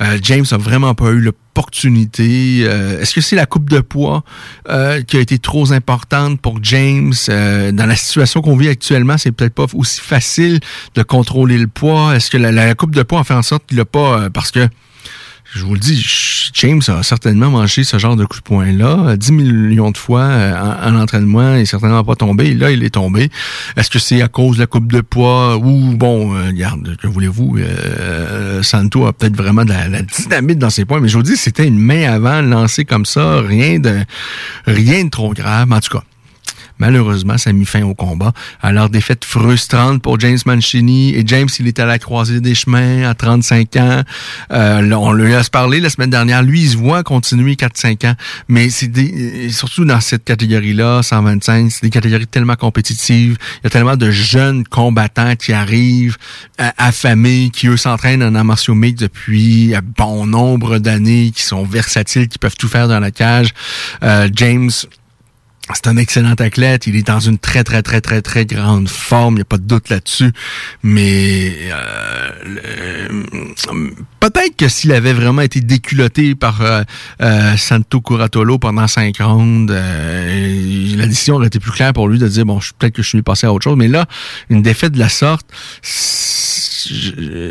Euh, 0.00 0.18
James 0.22 0.44
a 0.50 0.56
vraiment 0.56 0.94
pas 0.94 1.10
eu 1.10 1.20
l'opportunité. 1.20 2.64
Euh, 2.64 3.00
Est-ce 3.00 3.14
que 3.14 3.20
c'est 3.20 3.36
la 3.36 3.46
coupe 3.46 3.70
de 3.70 3.80
poids 3.80 4.24
euh, 4.68 5.02
qui 5.02 5.16
a 5.16 5.20
été 5.20 5.38
trop 5.38 5.72
importante 5.72 6.40
pour 6.40 6.58
James? 6.62 7.12
Dans 7.28 7.86
la 7.86 7.96
situation 7.96 8.42
qu'on 8.42 8.56
vit 8.56 8.68
actuellement 8.68 9.16
C'est 9.16 9.32
peut-être 9.32 9.54
pas 9.54 9.66
aussi 9.74 10.00
facile 10.00 10.60
de 10.94 11.02
contrôler 11.02 11.58
le 11.58 11.68
poids. 11.68 12.16
Est-ce 12.16 12.30
que 12.30 12.38
la, 12.38 12.50
la 12.50 12.74
coupe 12.74 12.94
de 12.94 13.02
poids 13.02 13.20
a 13.20 13.24
fait 13.24 13.34
en 13.34 13.42
sorte 13.42 13.66
qu'il 13.66 13.78
a 13.80 13.84
pas 13.84 14.28
parce 14.30 14.50
que 14.50 14.68
je 15.54 15.64
vous 15.64 15.74
le 15.74 15.80
dis, 15.80 16.02
James 16.54 16.80
a 16.88 17.02
certainement 17.02 17.50
mangé 17.50 17.84
ce 17.84 17.98
genre 17.98 18.16
de 18.16 18.24
coup 18.24 18.38
de 18.38 18.42
poing-là 18.42 19.04
euh, 19.08 19.16
10 19.16 19.32
millions 19.32 19.90
de 19.90 19.98
fois 19.98 20.22
euh, 20.22 20.54
en, 20.54 20.94
en 20.94 21.00
entraînement. 21.00 21.54
Il 21.54 21.58
n'est 21.58 21.66
certainement 21.66 22.02
pas 22.04 22.16
tombé. 22.16 22.54
Là, 22.54 22.70
il 22.70 22.82
est 22.82 22.90
tombé. 22.94 23.30
Est-ce 23.76 23.90
que 23.90 23.98
c'est 23.98 24.22
à 24.22 24.28
cause 24.28 24.56
de 24.56 24.62
la 24.62 24.66
coupe 24.66 24.90
de 24.90 25.02
poids 25.02 25.58
ou, 25.58 25.94
bon, 25.94 26.34
euh, 26.34 26.46
regarde, 26.46 26.96
que 26.96 27.06
voulez-vous, 27.06 27.58
euh, 27.58 28.62
Santo 28.62 29.06
a 29.06 29.12
peut-être 29.12 29.36
vraiment 29.36 29.64
de 29.64 29.70
la, 29.70 29.88
la 29.88 30.02
dynamite 30.02 30.58
dans 30.58 30.70
ses 30.70 30.86
points. 30.86 31.00
Mais 31.00 31.08
je 31.08 31.16
vous 31.18 31.22
dis, 31.22 31.36
c'était 31.36 31.66
une 31.66 31.78
main 31.78 32.10
avant 32.10 32.40
lancée 32.40 32.86
comme 32.86 33.04
ça. 33.04 33.42
Rien 33.42 33.78
de, 33.78 34.00
rien 34.66 35.04
de 35.04 35.10
trop 35.10 35.34
grave. 35.34 35.70
En 35.70 35.80
tout 35.80 35.98
cas, 35.98 36.04
Malheureusement, 36.78 37.38
ça 37.38 37.50
a 37.50 37.52
mis 37.52 37.64
fin 37.64 37.82
au 37.82 37.94
combat. 37.94 38.32
Alors, 38.60 38.90
défaite 38.90 39.24
frustrante 39.24 40.02
pour 40.02 40.18
James 40.20 40.38
Mancini. 40.46 41.14
Et 41.14 41.22
James, 41.26 41.48
il 41.58 41.68
est 41.68 41.78
à 41.80 41.86
la 41.86 41.98
croisée 41.98 42.40
des 42.40 42.54
chemins 42.54 43.08
à 43.08 43.14
35 43.14 43.76
ans. 43.76 44.02
Euh, 44.52 44.90
on 44.92 45.12
lui 45.12 45.34
a 45.34 45.42
parlé 45.44 45.80
la 45.80 45.90
semaine 45.90 46.10
dernière. 46.10 46.42
Lui, 46.42 46.62
il 46.62 46.68
se 46.70 46.76
voit 46.76 47.02
continuer 47.02 47.54
4-5 47.56 48.04
ans. 48.06 48.14
Mais 48.48 48.70
c'est 48.70 48.88
des- 48.88 49.50
surtout 49.50 49.84
dans 49.84 50.00
cette 50.00 50.24
catégorie-là, 50.24 51.02
125, 51.02 51.70
c'est 51.70 51.82
des 51.82 51.90
catégories 51.90 52.26
tellement 52.26 52.56
compétitives. 52.56 53.36
Il 53.60 53.64
y 53.64 53.66
a 53.68 53.70
tellement 53.70 53.96
de 53.96 54.10
jeunes 54.10 54.64
combattants 54.64 55.36
qui 55.36 55.52
arrivent 55.52 56.16
euh, 56.60 56.68
affamés, 56.78 57.50
qui 57.52 57.68
eux 57.68 57.76
s'entraînent 57.76 58.22
en 58.22 58.44
martiaux 58.44 58.74
depuis 58.74 59.74
bon 59.98 60.26
nombre 60.26 60.78
d'années, 60.78 61.30
qui 61.34 61.42
sont 61.42 61.64
versatiles, 61.64 62.28
qui 62.28 62.38
peuvent 62.38 62.56
tout 62.58 62.68
faire 62.68 62.88
dans 62.88 63.00
la 63.00 63.10
cage. 63.10 63.48
Euh, 64.02 64.28
James, 64.34 64.70
c'est 65.74 65.88
un 65.88 65.96
excellent 65.96 66.34
athlète. 66.34 66.86
Il 66.86 66.96
est 66.96 67.06
dans 67.06 67.20
une 67.20 67.38
très, 67.38 67.64
très, 67.64 67.82
très, 67.82 68.00
très, 68.00 68.22
très 68.22 68.46
grande 68.46 68.88
forme. 68.88 69.34
Il 69.34 69.36
n'y 69.36 69.42
a 69.42 69.46
pas 69.46 69.58
de 69.58 69.62
doute 69.62 69.88
là-dessus. 69.88 70.32
Mais 70.82 71.52
euh, 71.70 73.22
peut-être 74.20 74.56
que 74.56 74.68
s'il 74.68 74.92
avait 74.92 75.12
vraiment 75.12 75.42
été 75.42 75.60
déculotté 75.60 76.34
par 76.34 76.62
euh, 76.62 76.82
euh, 77.22 77.56
Santo 77.56 78.00
Curatolo 78.00 78.58
pendant 78.58 78.86
cinq 78.86 79.18
rounds, 79.18 79.72
euh, 79.72 80.96
la 80.96 81.06
décision 81.06 81.36
aurait 81.36 81.48
été 81.48 81.58
plus 81.58 81.72
claire 81.72 81.92
pour 81.92 82.08
lui 82.08 82.18
de 82.18 82.28
dire, 82.28 82.44
bon, 82.44 82.58
peut-être 82.78 82.94
que 82.94 83.02
je 83.02 83.08
suis 83.08 83.22
passé 83.22 83.46
à 83.46 83.52
autre 83.52 83.64
chose. 83.64 83.76
Mais 83.76 83.88
là, 83.88 84.06
une 84.50 84.62
défaite 84.62 84.92
de 84.92 84.98
la 84.98 85.08
sorte, 85.08 85.46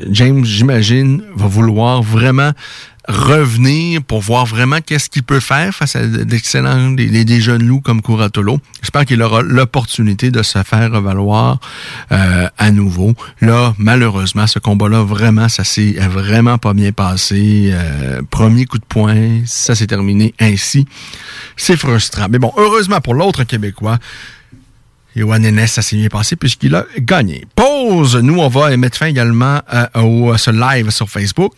James, 0.09 0.43
j'imagine, 0.45 1.23
va 1.35 1.47
vouloir 1.47 2.01
vraiment 2.01 2.51
revenir 3.11 4.01
pour 4.03 4.21
voir 4.21 4.45
vraiment 4.45 4.79
qu'est-ce 4.81 5.09
qu'il 5.09 5.23
peut 5.23 5.39
faire 5.39 5.73
face 5.75 5.95
à 5.95 6.05
d'excellents 6.05 6.91
des, 6.91 7.23
des- 7.25 7.41
jeunes 7.41 7.63
loups 7.67 7.81
comme 7.81 8.01
Curatolo. 8.01 8.59
J'espère 8.81 9.05
qu'il 9.05 9.21
aura 9.21 9.41
l'opportunité 9.41 10.31
de 10.31 10.41
se 10.43 10.61
faire 10.63 10.91
revaloir 10.91 11.59
euh, 12.11 12.47
à 12.57 12.71
nouveau. 12.71 13.13
Là, 13.41 13.73
malheureusement, 13.77 14.47
ce 14.47 14.59
combat-là, 14.59 15.03
vraiment, 15.03 15.49
ça 15.49 15.63
s'est 15.63 15.93
vraiment 15.93 16.57
pas 16.57 16.73
bien 16.73 16.91
passé. 16.91 17.69
Euh, 17.73 18.21
premier 18.29 18.65
coup 18.65 18.77
de 18.77 18.85
poing, 18.85 19.41
ça 19.45 19.75
s'est 19.75 19.87
terminé 19.87 20.33
ainsi. 20.39 20.85
C'est 21.57 21.77
frustrant. 21.77 22.27
Mais 22.29 22.39
bon, 22.39 22.51
heureusement 22.57 23.01
pour 23.01 23.13
l'autre 23.13 23.43
Québécois, 23.43 23.97
Yoann 25.15 25.43
Enes, 25.45 25.67
ça 25.67 25.81
s'est 25.81 25.97
bien 25.97 26.07
passé 26.07 26.35
puisqu'il 26.37 26.73
a 26.73 26.85
gagné. 26.99 27.45
Pause! 27.55 28.15
Nous, 28.17 28.37
on 28.39 28.47
va 28.47 28.75
mettre 28.77 28.97
fin 28.97 29.07
également 29.07 29.59
euh, 29.73 30.33
à 30.33 30.37
ce 30.37 30.51
live 30.51 30.89
sur 30.91 31.09
Facebook. 31.09 31.53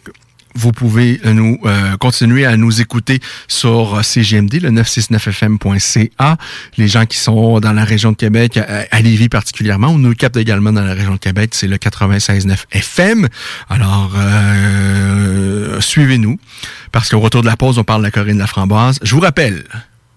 Vous 0.55 0.71
pouvez 0.71 1.19
euh, 1.25 1.33
nous 1.33 1.59
euh, 1.65 1.97
continuer 1.97 2.45
à 2.45 2.57
nous 2.57 2.81
écouter 2.81 3.19
sur 3.47 4.03
CGMD, 4.03 4.61
le 4.61 4.69
969fm.ca. 4.71 6.37
Les 6.77 6.87
gens 6.87 7.05
qui 7.05 7.17
sont 7.17 7.59
dans 7.59 7.73
la 7.73 7.83
région 7.83 8.11
de 8.11 8.17
Québec, 8.17 8.57
à, 8.57 8.85
à 8.91 9.01
Lévis 9.01 9.29
particulièrement, 9.29 9.89
on 9.89 9.97
nous 9.97 10.13
capte 10.13 10.37
également 10.37 10.71
dans 10.71 10.83
la 10.83 10.93
région 10.93 11.13
de 11.13 11.19
Québec, 11.19 11.51
c'est 11.53 11.67
le 11.67 11.77
96.9 11.77 12.57
FM. 12.71 13.27
Alors, 13.69 14.13
euh, 14.15 15.79
suivez-nous, 15.81 16.39
parce 16.91 17.09
qu'au 17.09 17.19
retour 17.19 17.41
de 17.41 17.47
la 17.47 17.57
pause, 17.57 17.77
on 17.77 17.83
parle 17.83 18.01
de 18.01 18.07
la 18.07 18.11
Corinne 18.11 18.35
de 18.35 18.41
la 18.41 18.47
Framboise. 18.47 18.99
Je 19.01 19.15
vous 19.15 19.21
rappelle, 19.21 19.63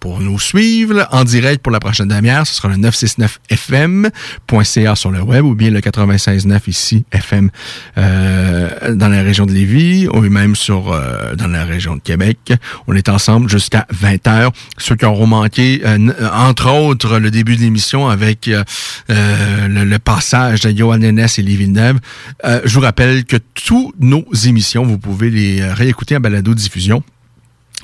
pour 0.07 0.21
nous 0.21 0.39
suivre 0.39 1.09
en 1.11 1.25
direct 1.25 1.65
pour 1.65 1.73
la 1.73 1.81
prochaine 1.81 2.07
demi-heure, 2.07 2.47
ce 2.47 2.55
sera 2.55 2.69
le 2.69 2.77
969fm.ca 2.77 4.95
sur 4.95 5.11
le 5.11 5.21
web 5.21 5.45
ou 5.45 5.57
bien 5.57 5.71
le 5.71 5.81
96.9 5.81 6.61
ici 6.69 7.05
FM 7.11 7.51
euh, 7.99 8.95
dans 8.95 9.09
la 9.09 9.23
région 9.23 9.47
de 9.47 9.53
Lévis 9.53 10.07
ou 10.07 10.21
même 10.21 10.55
sur 10.55 10.93
euh, 10.93 11.35
dans 11.35 11.49
la 11.49 11.65
région 11.65 11.97
de 11.97 12.01
Québec. 12.01 12.53
On 12.87 12.95
est 12.95 13.09
ensemble 13.09 13.51
jusqu'à 13.51 13.85
20h. 13.93 14.53
Ceux 14.79 14.95
qui 14.95 15.07
auront 15.07 15.27
manqué, 15.27 15.83
euh, 15.85 16.13
entre 16.33 16.71
autres, 16.71 17.19
le 17.19 17.33
début 17.33 17.57
de 17.57 17.63
l'émission 17.63 18.09
avec 18.09 18.47
euh, 18.47 18.63
euh, 19.11 19.67
le, 19.67 19.85
le 19.85 19.99
passage 19.99 20.61
de 20.61 20.71
Johan 20.71 20.99
Nennes 20.99 21.19
et 21.19 21.43
Lévis 21.43 21.57
Villeneuve, 21.57 21.99
euh, 22.45 22.61
je 22.65 22.75
vous 22.75 22.83
rappelle 22.83 23.25
que 23.25 23.39
tous 23.55 23.93
nos 23.99 24.25
émissions, 24.45 24.85
vous 24.85 24.99
pouvez 24.99 25.31
les 25.31 25.65
réécouter 25.65 26.17
en 26.17 26.21
balado-diffusion 26.21 27.03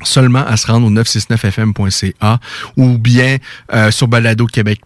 seulement 0.05 0.45
à 0.47 0.57
se 0.57 0.67
rendre 0.67 0.87
au 0.87 0.91
969fm.ca 0.91 2.41
ou 2.77 2.99
bien 2.99 3.39
euh, 3.73 3.91
sur 3.91 4.09
baladoquebec. 4.09 4.81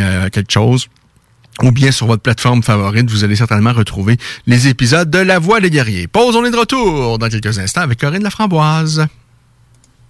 euh, 0.00 0.28
quelque 0.30 0.52
chose 0.52 0.88
ou 1.62 1.70
bien 1.70 1.90
sur 1.90 2.06
votre 2.06 2.22
plateforme 2.22 2.62
favorite, 2.62 3.10
vous 3.10 3.24
allez 3.24 3.36
certainement 3.36 3.72
retrouver 3.72 4.16
les 4.46 4.68
épisodes 4.68 5.10
de 5.10 5.18
La 5.18 5.38
Voix 5.38 5.60
des 5.60 5.70
guerriers. 5.70 6.06
Pause, 6.08 6.34
on 6.36 6.44
est 6.44 6.50
de 6.50 6.56
retour 6.56 7.18
dans 7.18 7.28
quelques 7.28 7.58
instants 7.58 7.82
avec 7.82 8.00
Corinne 8.00 8.22
Laframboise. 8.22 9.06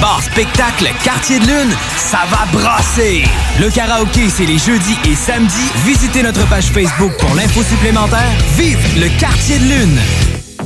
Bar 0.00 0.22
spectacle 0.22 0.90
Quartier 1.02 1.38
de 1.38 1.46
Lune, 1.46 1.76
ça 1.96 2.20
va 2.30 2.46
brasser! 2.52 3.24
Le 3.60 3.70
karaoké, 3.70 4.28
c'est 4.28 4.46
les 4.46 4.58
jeudis 4.58 4.98
et 5.04 5.14
samedis. 5.14 5.70
Visitez 5.84 6.22
notre 6.22 6.46
page 6.48 6.66
Facebook 6.66 7.12
pour 7.18 7.34
l'info 7.34 7.62
supplémentaire. 7.62 8.32
Vive 8.56 8.78
le 8.98 9.08
Quartier 9.18 9.58
de 9.58 9.64
Lune! 9.64 10.00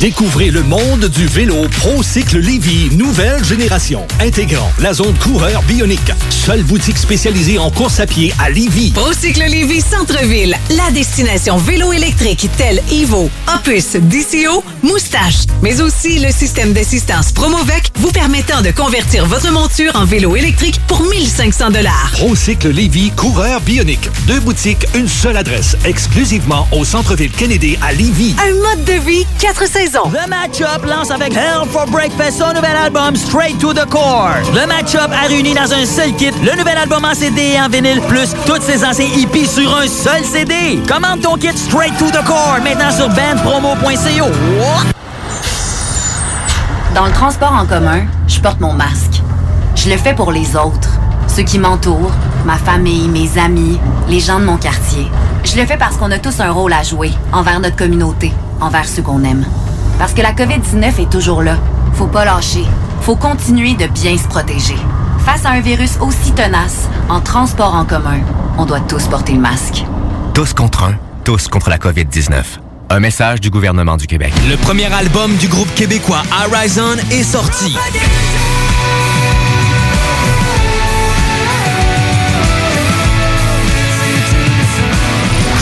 Découvrez 0.00 0.48
le 0.48 0.62
monde 0.62 1.10
du 1.10 1.26
vélo 1.26 1.68
ProCycle 1.78 2.38
Lévy, 2.38 2.88
nouvelle 2.96 3.44
génération, 3.44 4.06
intégrant 4.18 4.72
la 4.78 4.94
zone 4.94 5.12
coureur 5.18 5.62
bionique. 5.64 6.00
Seule 6.30 6.62
boutique 6.62 6.96
spécialisée 6.96 7.58
en 7.58 7.70
course 7.70 8.00
à 8.00 8.06
pied 8.06 8.32
à 8.42 8.48
Lévy. 8.48 8.92
Procycle 8.92 9.44
Lévis 9.44 9.82
Centre-Ville, 9.82 10.56
la 10.70 10.90
destination 10.92 11.58
vélo 11.58 11.92
électrique 11.92 12.48
telle 12.56 12.80
Evo, 12.90 13.28
Opus, 13.54 13.96
DCO, 13.96 14.64
Moustache, 14.82 15.40
mais 15.60 15.82
aussi 15.82 16.18
le 16.18 16.32
système 16.32 16.72
d'assistance 16.72 17.30
Promovec 17.32 17.92
vous 17.96 18.10
permettant 18.10 18.62
de 18.62 18.70
convertir 18.70 19.26
votre 19.26 19.52
monture 19.52 19.92
en 19.96 20.06
vélo 20.06 20.34
électrique 20.34 20.80
pour 20.86 21.02
1500 21.02 21.72
dollars. 21.72 22.10
ProCycle 22.14 22.70
Lévy, 22.70 23.10
coureur 23.10 23.60
bionique. 23.60 24.08
Deux 24.26 24.40
boutiques, 24.40 24.86
une 24.94 25.08
seule 25.08 25.36
adresse, 25.36 25.76
exclusivement 25.84 26.66
au 26.72 26.86
centre-ville 26.86 27.32
Kennedy 27.32 27.76
à 27.82 27.92
Lévy. 27.92 28.34
Un 28.42 28.54
mode 28.54 28.84
de 28.86 28.98
vie, 29.06 29.26
quatre 29.38 29.68
saisons. 29.70 29.89
Le 29.92 30.28
match-up 30.28 30.86
lance 30.86 31.10
avec 31.10 31.34
Hell 31.34 31.66
for 31.68 31.84
Breakfast 31.86 32.38
son 32.38 32.52
nouvel 32.54 32.76
album 32.76 33.16
Straight 33.16 33.58
to 33.58 33.72
the 33.72 33.84
Core. 33.90 34.36
Le 34.54 34.64
match-up 34.68 35.10
a 35.10 35.26
réuni 35.26 35.52
dans 35.52 35.72
un 35.72 35.84
seul 35.84 36.12
kit 36.14 36.30
le 36.30 36.56
nouvel 36.56 36.78
album 36.78 37.04
en 37.04 37.12
CD 37.12 37.54
et 37.54 37.60
en 37.60 37.68
vinyle, 37.68 38.00
plus 38.02 38.30
toutes 38.46 38.62
ses 38.62 38.84
anciens 38.84 39.08
hippies 39.16 39.48
sur 39.48 39.76
un 39.76 39.88
seul 39.88 40.24
CD. 40.24 40.78
Commande 40.86 41.22
ton 41.22 41.34
kit 41.34 41.56
Straight 41.56 41.98
to 41.98 42.06
the 42.06 42.24
Core 42.24 42.58
maintenant 42.62 42.92
sur 42.92 43.08
bandpromo.co. 43.08 44.30
Dans 46.94 47.06
le 47.06 47.12
transport 47.12 47.52
en 47.52 47.66
commun, 47.66 48.02
je 48.28 48.38
porte 48.38 48.60
mon 48.60 48.74
masque. 48.74 49.22
Je 49.74 49.90
le 49.90 49.96
fais 49.96 50.14
pour 50.14 50.30
les 50.30 50.54
autres, 50.54 50.90
ceux 51.26 51.42
qui 51.42 51.58
m'entourent, 51.58 52.12
ma 52.44 52.58
famille, 52.58 53.08
mes 53.08 53.40
amis, 53.40 53.80
les 54.08 54.20
gens 54.20 54.38
de 54.38 54.44
mon 54.44 54.56
quartier. 54.56 55.10
Je 55.42 55.56
le 55.56 55.66
fais 55.66 55.76
parce 55.76 55.96
qu'on 55.96 56.12
a 56.12 56.18
tous 56.18 56.38
un 56.38 56.52
rôle 56.52 56.72
à 56.72 56.84
jouer 56.84 57.10
envers 57.32 57.58
notre 57.58 57.76
communauté, 57.76 58.32
envers 58.60 58.86
ceux 58.86 59.02
qu'on 59.02 59.24
aime. 59.24 59.44
Parce 60.00 60.14
que 60.14 60.22
la 60.22 60.32
COVID-19 60.32 60.98
est 60.98 61.10
toujours 61.10 61.42
là. 61.42 61.58
Faut 61.92 62.06
pas 62.06 62.24
lâcher. 62.24 62.64
Faut 63.02 63.16
continuer 63.16 63.74
de 63.74 63.86
bien 63.86 64.16
se 64.16 64.26
protéger. 64.26 64.76
Face 65.26 65.44
à 65.44 65.50
un 65.50 65.60
virus 65.60 65.98
aussi 66.00 66.32
tenace, 66.32 66.88
en 67.10 67.20
transport 67.20 67.74
en 67.74 67.84
commun, 67.84 68.20
on 68.56 68.64
doit 68.64 68.80
tous 68.80 69.06
porter 69.08 69.34
le 69.34 69.40
masque. 69.40 69.84
Tous 70.32 70.54
contre 70.54 70.84
un, 70.84 70.94
tous 71.22 71.48
contre 71.48 71.68
la 71.68 71.76
COVID-19. 71.76 72.32
Un 72.88 72.98
message 72.98 73.42
du 73.42 73.50
gouvernement 73.50 73.98
du 73.98 74.06
Québec. 74.06 74.32
Le 74.48 74.56
premier 74.56 74.90
album 74.90 75.36
du 75.36 75.48
groupe 75.48 75.72
québécois 75.74 76.22
Horizon 76.46 76.96
est 77.10 77.22
sorti. 77.22 77.76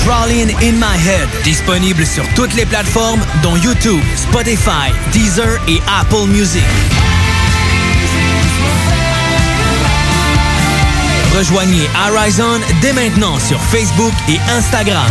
Crawling 0.08 0.48
in 0.62 0.78
My 0.78 0.96
Head, 0.96 1.28
disponible 1.44 2.06
sur 2.06 2.24
toutes 2.34 2.54
les 2.54 2.64
plateformes 2.64 3.20
dont 3.42 3.56
YouTube, 3.56 4.00
Spotify, 4.16 4.90
Deezer 5.12 5.60
et 5.68 5.82
Apple 5.86 6.26
Music. 6.28 6.64
Rejoignez 11.36 11.90
Horizon 12.08 12.58
dès 12.80 12.94
maintenant 12.94 13.38
sur 13.38 13.60
Facebook 13.60 14.14
et 14.30 14.38
Instagram. 14.50 15.10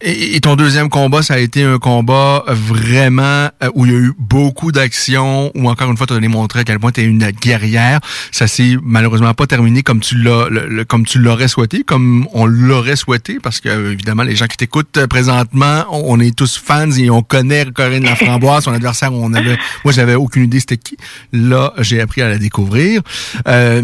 Et, 0.00 0.38
ton 0.40 0.54
deuxième 0.54 0.90
combat, 0.90 1.22
ça 1.22 1.34
a 1.34 1.38
été 1.38 1.62
un 1.62 1.78
combat 1.78 2.44
vraiment 2.48 3.48
euh, 3.62 3.70
où 3.74 3.86
il 3.86 3.92
y 3.92 3.94
a 3.94 3.98
eu 3.98 4.12
beaucoup 4.18 4.70
d'action, 4.70 5.50
où 5.54 5.70
encore 5.70 5.90
une 5.90 5.96
fois, 5.96 6.06
tu 6.06 6.12
as 6.12 6.20
démontré 6.20 6.60
à 6.60 6.64
quel 6.64 6.78
point 6.78 6.92
tu 6.92 7.00
es 7.00 7.04
une 7.04 7.30
guerrière. 7.30 8.00
Ça 8.30 8.46
s'est 8.46 8.76
malheureusement 8.82 9.32
pas 9.32 9.46
terminé 9.46 9.82
comme 9.82 10.00
tu 10.00 10.16
l'as 10.18 10.48
comme 10.88 11.06
tu 11.06 11.18
l'aurais 11.18 11.48
souhaité, 11.48 11.84
comme 11.84 12.28
on 12.34 12.44
l'aurait 12.44 12.96
souhaité, 12.96 13.38
parce 13.42 13.60
que 13.60 13.70
euh, 13.70 13.92
évidemment, 13.92 14.24
les 14.24 14.36
gens 14.36 14.46
qui 14.46 14.58
t'écoutent 14.64 14.96
euh, 14.96 15.06
présentement, 15.06 15.84
on, 15.90 16.14
on 16.16 16.20
est 16.20 16.34
tous 16.36 16.56
fans 16.58 16.90
et 16.90 17.10
on 17.10 17.22
connaît 17.22 17.66
Corinne 17.66 18.04
Laframboise, 18.04 18.64
son 18.64 18.72
adversaire, 18.72 19.12
on 19.12 19.34
avait, 19.34 19.56
moi 19.84 19.92
j'avais 19.92 20.14
aucune 20.14 20.44
idée 20.44 20.60
c'était 20.60 20.78
qui. 20.78 20.96
Là, 21.32 21.72
j'ai 21.78 22.00
appris 22.00 22.22
à 22.22 22.28
la 22.28 22.38
découvrir. 22.38 23.02
Euh, 23.46 23.82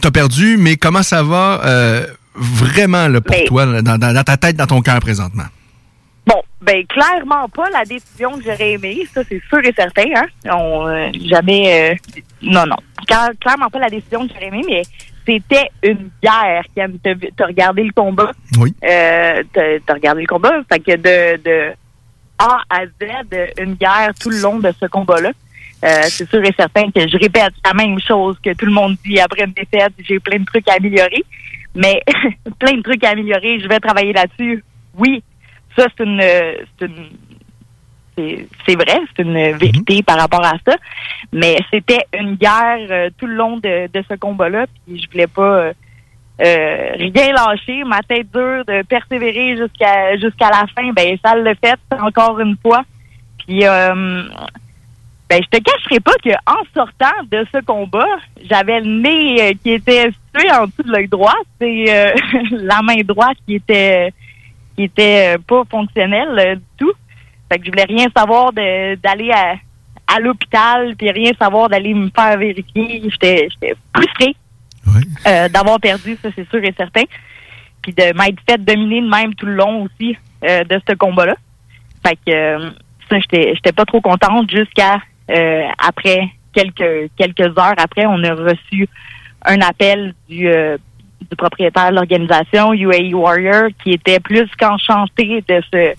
T'as 0.00 0.10
perdu, 0.10 0.56
mais 0.58 0.76
comment 0.76 1.02
ça 1.02 1.22
va 1.22 1.60
euh, 1.64 2.06
vraiment 2.34 3.08
là, 3.08 3.20
pour 3.20 3.36
toi, 3.44 3.66
dans, 3.82 3.98
dans- 3.98 4.14
dans 4.14 4.22
ta 4.24 4.36
tête, 4.38 4.56
dans 4.56 4.66
ton 4.66 4.80
cœur 4.80 4.98
présentement? 5.00 5.44
Bon, 6.26 6.40
ben 6.62 6.86
clairement 6.86 7.48
pas 7.48 7.68
la 7.70 7.84
décision 7.84 8.38
que 8.38 8.44
j'aurais 8.44 8.72
aimée, 8.72 9.06
ça 9.12 9.22
c'est 9.28 9.42
sûr 9.48 9.58
et 9.64 9.74
certain. 9.76 10.04
Hein? 10.16 10.26
On, 10.50 10.86
euh, 10.86 11.08
jamais, 11.28 11.90
euh, 11.92 11.94
non, 12.42 12.64
non, 12.66 12.76
Cla- 13.08 13.32
clairement 13.40 13.68
pas 13.68 13.80
la 13.80 13.90
décision 13.90 14.26
que 14.26 14.32
j'aurais 14.32 14.46
aimée, 14.46 14.62
mais 14.66 14.82
c'était 15.26 15.70
une 15.82 16.10
guerre. 16.22 16.64
Ken, 16.74 16.98
t'as 17.02 17.46
regardé 17.46 17.84
le 17.84 17.92
combat. 17.92 18.32
Oui. 18.58 18.74
Euh, 18.84 19.42
t'as 19.52 19.94
regardé 19.94 20.22
le 20.22 20.26
combat, 20.26 20.62
fait 20.70 20.80
que 20.80 20.96
de, 20.96 21.42
de 21.42 21.72
A 22.38 22.62
à 22.68 22.86
Z, 22.86 23.60
une 23.60 23.74
guerre 23.74 24.12
tout 24.20 24.30
le 24.30 24.40
long 24.40 24.58
de 24.58 24.72
ce 24.80 24.86
combat-là. 24.86 25.30
Euh, 25.84 26.02
c'est 26.04 26.28
sûr 26.28 26.42
et 26.44 26.54
certain 26.56 26.90
que 26.92 27.08
je 27.08 27.16
répète 27.16 27.54
la 27.64 27.74
même 27.74 27.98
chose 27.98 28.36
que 28.42 28.54
tout 28.54 28.66
le 28.66 28.72
monde 28.72 28.96
dit 29.04 29.18
après 29.18 29.44
une 29.44 29.52
défaite. 29.52 29.92
J'ai 29.98 30.20
plein 30.20 30.38
de 30.38 30.44
trucs 30.44 30.68
à 30.68 30.74
améliorer, 30.74 31.24
mais 31.74 32.00
plein 32.58 32.76
de 32.76 32.82
trucs 32.82 33.02
à 33.04 33.10
améliorer. 33.10 33.58
Je 33.58 33.68
vais 33.68 33.80
travailler 33.80 34.12
là-dessus. 34.12 34.64
Oui, 34.96 35.24
ça 35.76 35.86
c'est 35.96 36.04
une, 36.04 36.22
c'est 36.78 36.86
une, 36.86 37.08
c'est 38.16 38.74
vrai, 38.74 39.00
c'est 39.16 39.22
une 39.22 39.56
vérité 39.56 40.02
par 40.02 40.18
rapport 40.18 40.44
à 40.44 40.54
ça. 40.66 40.76
Mais 41.32 41.56
c'était 41.72 42.04
une 42.18 42.34
guerre 42.34 42.86
euh, 42.90 43.10
tout 43.18 43.26
le 43.26 43.34
long 43.34 43.56
de, 43.56 43.86
de 43.92 44.04
ce 44.08 44.14
combat-là, 44.14 44.66
puis 44.84 45.00
je 45.00 45.10
voulais 45.10 45.26
pas 45.26 45.42
euh, 45.42 45.72
euh, 46.40 46.90
rien 46.94 47.32
lâcher. 47.32 47.84
Ma 47.84 48.00
tête 48.00 48.30
dure 48.32 48.64
de 48.66 48.82
persévérer 48.82 49.56
jusqu'à 49.56 50.16
jusqu'à 50.16 50.50
la 50.50 50.66
fin. 50.74 50.92
Ben 50.92 51.16
ça 51.24 51.34
le 51.34 51.54
fait 51.54 51.78
encore 52.00 52.38
une 52.40 52.56
fois. 52.60 52.82
Puis 53.38 53.64
euh, 53.66 54.24
Ben, 55.28 55.40
je 55.42 55.58
te 55.58 55.62
cacherai 55.62 56.00
pas 56.00 56.12
qu'en 56.22 56.62
sortant 56.74 57.22
de 57.30 57.46
ce 57.52 57.64
combat, 57.64 58.06
j'avais 58.44 58.80
le 58.80 59.00
nez 59.00 59.56
qui 59.62 59.70
était 59.70 60.10
situé 60.10 60.50
en 60.52 60.66
dessous 60.66 60.82
de 60.82 60.92
l'œil 60.92 61.08
droit. 61.08 61.34
C'est 61.58 61.86
la 62.50 62.82
main 62.82 63.00
droite 63.04 63.38
qui 63.46 63.54
était 63.54 64.12
qui 64.76 64.84
était 64.84 65.36
pas 65.46 65.62
fonctionnelle 65.70 66.58
du 66.58 66.64
tout. 66.78 66.92
Fait 67.52 67.58
que 67.58 67.66
je 67.66 67.70
voulais 67.70 67.84
rien 67.84 68.06
savoir 68.16 68.50
d'aller 68.54 69.30
à, 69.30 69.56
à 70.06 70.20
l'hôpital, 70.20 70.96
puis 70.96 71.10
rien 71.10 71.32
savoir 71.38 71.68
d'aller 71.68 71.92
me 71.92 72.08
faire 72.08 72.38
vérifier. 72.38 73.02
J'étais 73.10 73.48
frustrée 73.94 74.34
euh, 75.26 75.48
d'avoir 75.50 75.78
perdu, 75.78 76.16
ça 76.22 76.30
c'est 76.34 76.48
sûr 76.48 76.64
et 76.64 76.72
certain. 76.74 77.02
Puis 77.82 77.92
de 77.92 78.16
m'être 78.16 78.40
fait 78.48 78.56
dominer 78.56 79.02
de 79.02 79.08
même 79.08 79.34
tout 79.34 79.44
le 79.44 79.54
long 79.54 79.82
aussi 79.82 80.16
euh, 80.44 80.64
de 80.64 80.80
ce 80.88 80.94
combat-là. 80.94 81.34
Fait 82.06 82.16
que 82.26 82.32
euh, 82.32 82.70
ça, 83.10 83.18
j'étais 83.18 83.54
j'étais 83.54 83.72
pas 83.72 83.84
trop 83.84 84.00
contente 84.00 84.50
jusqu'à 84.50 85.02
après 85.78 86.30
quelques 86.54 87.10
quelques 87.18 87.58
heures 87.58 87.74
après, 87.76 88.06
on 88.06 88.24
a 88.24 88.34
reçu 88.34 88.88
un 89.44 89.60
appel 89.60 90.14
du 90.26 90.48
du 91.30 91.36
propriétaire 91.36 91.90
de 91.90 91.96
l'organisation 91.96 92.72
UAE 92.72 93.14
Warrior 93.14 93.68
qui 93.82 93.92
était 93.92 94.20
plus 94.20 94.48
qu'enchanté 94.58 95.44
de 95.46 95.62
ce 95.72 95.94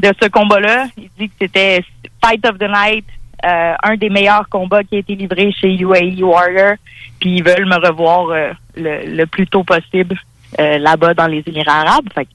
de 0.00 0.12
ce 0.20 0.28
combat-là. 0.28 0.86
Il 0.96 1.08
dit 1.18 1.28
que 1.28 1.34
c'était 1.40 1.82
Fight 2.24 2.44
of 2.46 2.58
the 2.58 2.68
Night, 2.68 3.04
euh, 3.44 3.74
un 3.82 3.96
des 3.96 4.10
meilleurs 4.10 4.48
combats 4.48 4.84
qui 4.84 4.96
a 4.96 4.98
été 4.98 5.14
livré 5.14 5.52
chez 5.52 5.74
UAE 5.76 6.22
Warrior. 6.22 6.74
Puis 7.20 7.36
ils 7.36 7.44
veulent 7.44 7.66
me 7.66 7.76
revoir 7.86 8.28
euh, 8.30 8.52
le, 8.76 9.14
le 9.16 9.26
plus 9.26 9.46
tôt 9.46 9.62
possible 9.64 10.16
euh, 10.58 10.78
là-bas 10.78 11.14
dans 11.14 11.26
les 11.26 11.42
Émirats 11.46 11.82
arabes. 11.82 12.08
Fait 12.14 12.26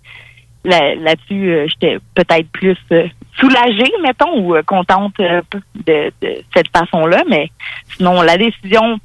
là- 0.64 0.96
là-dessus, 0.96 1.52
euh, 1.52 1.68
j'étais 1.68 1.98
peut-être 2.14 2.48
plus 2.52 2.78
euh, 2.92 3.08
soulagée, 3.40 3.92
mettons, 4.04 4.40
ou 4.40 4.56
euh, 4.56 4.64
contente 4.64 5.14
de, 5.18 5.44
de 5.88 6.12
cette 6.56 6.70
façon-là. 6.76 7.24
Mais 7.30 7.50
sinon, 7.98 8.22
la 8.22 8.38
décision, 8.38 8.98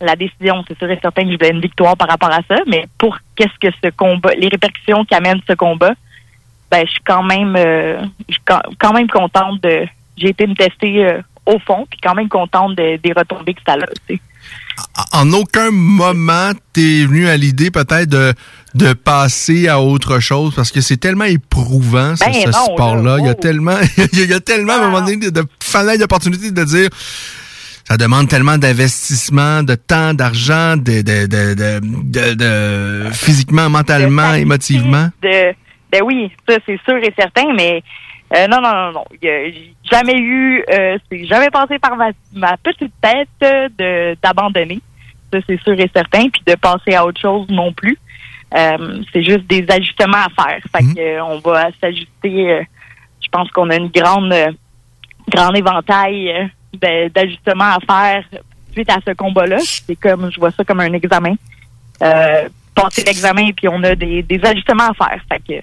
la 0.00 0.14
décision, 0.16 0.64
c'est 0.68 0.78
sûr 0.78 0.90
et 0.90 0.98
certain 1.00 1.22
que 1.24 1.30
je 1.32 1.36
voulais 1.36 1.50
une 1.50 1.60
victoire 1.60 1.96
par 1.96 2.08
rapport 2.08 2.30
à 2.32 2.40
ça. 2.48 2.56
Mais 2.66 2.84
pour 2.98 3.16
qu'est-ce 3.34 3.58
que 3.60 3.74
ce 3.82 3.90
combat, 3.90 4.32
les 4.38 4.48
répercussions 4.48 5.04
qu'amène 5.04 5.40
ce 5.48 5.54
combat, 5.54 5.94
ben, 6.70 6.84
je 6.86 6.90
suis 6.90 7.00
quand 7.06 7.22
même, 7.22 7.54
euh, 7.56 8.00
je 8.28 8.34
suis 8.34 8.42
quand, 8.78 8.92
même 8.92 9.08
contente 9.08 9.62
de. 9.62 9.86
J'ai 10.16 10.28
été 10.30 10.46
me 10.46 10.54
tester 10.54 11.04
euh, 11.06 11.20
au 11.44 11.58
fond, 11.60 11.86
puis 11.90 11.98
quand 12.02 12.14
même 12.14 12.28
contente 12.28 12.74
de- 12.76 12.96
des 13.02 13.12
retombées 13.12 13.54
que 13.54 13.60
ça 13.66 13.74
a. 13.74 13.86
tu 14.08 14.16
sais. 14.16 14.20
En 15.12 15.32
aucun 15.32 15.70
moment, 15.70 16.50
t'es 16.72 17.04
venu 17.04 17.28
à 17.28 17.36
l'idée 17.36 17.70
peut-être 17.70 18.08
de, 18.08 18.32
de 18.74 18.92
passer 18.92 19.68
à 19.68 19.80
autre 19.80 20.20
chose 20.20 20.54
parce 20.54 20.70
que 20.70 20.80
c'est 20.80 20.96
tellement 20.96 21.24
éprouvant, 21.24 22.14
ce, 22.16 22.24
Ben 22.24 22.32
ce 22.32 22.52
sport-là. 22.52 23.02
là, 23.02 23.16
Il 23.18 23.26
y 23.26 23.28
a 23.28 23.32
oh. 23.32 23.40
tellement, 23.40 23.76
il 24.12 24.24
y 24.30 24.32
a- 24.32 24.40
tellement, 24.40 24.74
à 24.74 24.76
un 24.76 24.86
moment 24.90 25.00
donné, 25.00 25.16
de, 25.16 25.30
de 25.30 25.98
d'opportunités 25.98 26.50
de 26.52 26.64
dire, 26.64 26.88
ça 27.84 27.96
demande 27.96 28.28
tellement 28.28 28.58
d'investissement, 28.58 29.62
de 29.62 29.74
temps, 29.76 30.14
d'argent, 30.14 30.76
de, 30.76 31.02
de, 31.02 31.26
de, 31.26 31.54
de, 31.54 31.80
de- 31.82 32.34
de- 32.34 33.10
physiquement, 33.12 33.68
mentalement, 33.70 34.34
émotivement. 34.34 35.08
de 35.22 35.52
ben 35.90 36.02
oui, 36.04 36.30
ça 36.48 36.56
c'est 36.66 36.80
sûr 36.84 36.96
et 36.96 37.12
certain, 37.18 37.52
mais 37.54 37.82
euh, 38.34 38.46
non, 38.48 38.60
non, 38.60 38.72
non, 38.72 38.92
non. 38.92 39.04
J'ai 39.22 39.72
jamais 39.90 40.18
eu 40.18 40.64
euh, 40.72 40.98
c'est 41.10 41.24
jamais 41.26 41.50
passé 41.50 41.78
par 41.78 41.96
ma, 41.96 42.10
ma 42.34 42.56
petite 42.56 42.92
tête 43.00 43.28
de 43.78 44.16
d'abandonner. 44.22 44.80
Ça, 45.32 45.38
c'est 45.46 45.60
sûr 45.62 45.78
et 45.78 45.90
certain, 45.94 46.28
puis 46.28 46.42
de 46.46 46.54
passer 46.54 46.94
à 46.94 47.04
autre 47.04 47.20
chose 47.20 47.46
non 47.48 47.72
plus. 47.72 47.98
Euh, 48.56 49.02
c'est 49.12 49.24
juste 49.24 49.46
des 49.48 49.64
ajustements 49.68 50.18
à 50.18 50.42
faire. 50.42 50.62
Fait 50.72 50.94
que 50.94 51.00
euh, 51.00 51.24
on 51.24 51.38
va 51.38 51.68
s'ajuster. 51.80 52.50
euh, 52.52 52.62
je 53.20 53.28
pense 53.28 53.50
qu'on 53.50 53.70
a 53.70 53.76
une 53.76 53.88
grande 53.88 54.32
grand 55.28 55.52
éventail 55.52 56.48
euh, 56.84 57.08
d'ajustements 57.08 57.76
à 57.76 57.78
faire 57.80 58.24
suite 58.72 58.90
à 58.90 58.98
ce 59.06 59.12
combat-là. 59.14 59.58
C'est 59.60 59.96
comme 59.96 60.30
je 60.32 60.38
vois 60.38 60.52
ça 60.52 60.64
comme 60.64 60.80
un 60.80 60.92
examen. 60.92 61.34
Euh, 62.02 62.48
passer 62.76 63.02
l'examen 63.04 63.50
puis 63.56 63.66
on 63.68 63.82
a 63.82 63.94
des, 63.96 64.22
des 64.22 64.40
ajustements 64.44 64.90
à 64.90 64.94
faire. 64.94 65.20
Fait 65.30 65.40
que, 65.46 65.60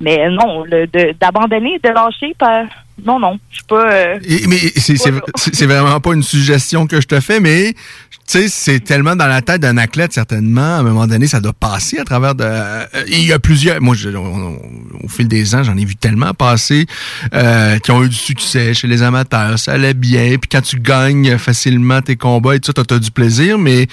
mais 0.00 0.28
non, 0.30 0.64
le- 0.64 0.86
de- 0.86 1.14
d'abandonner, 1.20 1.78
de, 1.82 1.88
lâcher, 1.90 2.34
pas, 2.38 2.64
non, 3.04 3.18
non, 3.18 3.38
je 3.50 3.56
suis 3.56 3.64
pas. 3.66 3.92
euh, 3.92 4.18
Et- 4.26 4.46
mais 4.46 4.56
c'est 4.76 4.96
c'est- 4.96 5.12
c'est- 5.34 5.54
c'est 5.54 5.66
vraiment 5.66 6.00
pas 6.00 6.14
une 6.14 6.22
suggestion 6.22 6.86
que 6.86 7.00
je 7.00 7.06
te 7.06 7.18
fais, 7.20 7.40
mais 7.40 7.72
tu 7.72 8.40
sais, 8.40 8.48
c'est 8.48 8.80
tellement 8.80 9.14
dans 9.16 9.26
la 9.26 9.40
tête 9.40 9.60
d'un 9.62 9.76
athlète, 9.78 10.12
certainement. 10.12 10.60
À 10.76 10.78
un 10.80 10.82
moment 10.82 11.06
donné, 11.06 11.26
ça 11.28 11.40
doit 11.40 11.52
passer 11.52 11.98
à 11.98 12.04
travers 12.04 12.34
de. 12.34 12.44
euh, 12.44 12.84
Il 13.08 13.24
y 13.24 13.32
a 13.32 13.38
plusieurs. 13.38 13.80
Moi, 13.80 13.94
je- 13.94 14.08
on- 14.10 14.24
on- 14.24 14.60
au 15.04 15.08
fil 15.08 15.28
des 15.28 15.54
ans, 15.54 15.62
j'en 15.62 15.76
ai 15.76 15.84
vu 15.84 15.94
tellement 15.96 16.34
passer 16.34 16.86
euh, 17.34 17.78
qui 17.78 17.90
ont 17.92 18.02
eu 18.02 18.08
du 18.08 18.16
succès 18.16 18.74
chez 18.74 18.88
les 18.88 19.02
amateurs. 19.02 19.58
Ça 19.58 19.72
allait 19.72 19.94
bien. 19.94 20.36
Puis 20.38 20.48
quand 20.50 20.62
tu 20.62 20.76
gagnes 20.80 21.38
facilement 21.38 22.02
tes 22.02 22.16
combats 22.16 22.54
et 22.56 22.60
tout 22.60 22.72
ça, 22.76 22.84
t'as 22.84 22.96
as 22.96 22.98
du 22.98 23.10
plaisir, 23.10 23.58
mais. 23.58 23.86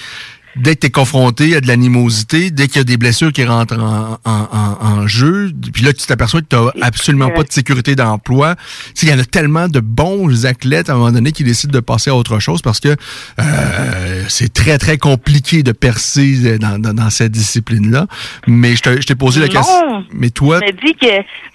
Dès 0.55 0.75
que 0.75 0.81
tu 0.81 0.87
es 0.87 0.89
confronté 0.91 1.55
à 1.55 1.61
de 1.61 1.67
l'animosité, 1.67 2.51
dès 2.51 2.67
qu'il 2.67 2.77
y 2.77 2.79
a 2.81 2.83
des 2.83 2.97
blessures 2.97 3.31
qui 3.33 3.43
rentrent 3.43 3.77
en, 3.79 4.19
en- 4.23 4.47
en- 4.51 4.77
en 4.85 5.07
jeu, 5.07 5.51
puis 5.73 5.83
là, 5.83 5.93
tu 5.93 6.05
t'aperçois 6.05 6.41
que 6.41 6.47
tu 6.47 6.55
n'as 6.55 6.69
absolument 6.85 7.29
pas 7.29 7.43
de 7.43 7.51
sécurité 7.51 7.95
d'emploi. 7.95 8.55
Il 9.01 9.09
y 9.09 9.13
en 9.13 9.17
a 9.19 9.23
tellement 9.25 9.67
de 9.67 9.79
bons 9.79 10.45
athlètes 10.45 10.89
à 10.89 10.93
un 10.93 10.97
moment 10.97 11.11
donné 11.11 11.31
qui 11.31 11.43
décident 11.43 11.73
de 11.73 11.79
passer 11.79 12.11
à 12.11 12.15
autre 12.15 12.39
chose 12.39 12.61
parce 12.61 12.79
que 12.79 12.95
euh, 13.39 14.23
c'est 14.29 14.53
très, 14.53 14.77
très 14.77 14.97
compliqué 14.97 15.63
de 15.63 15.71
percer 15.71 16.57
dans, 16.59 16.79
dans- 16.79 16.93
dans 16.93 17.09
cette 17.09 17.31
discipline-là. 17.31 18.07
Mais 18.47 18.75
je 18.75 19.05
t'ai 19.05 19.15
posé 19.15 19.39
la 19.39 19.47
question. 19.47 20.03
Mais 20.13 20.29
toi, 20.29 20.59
Je 20.61 20.71
me 20.71 20.85
dis 20.87 20.93
que 20.93 21.07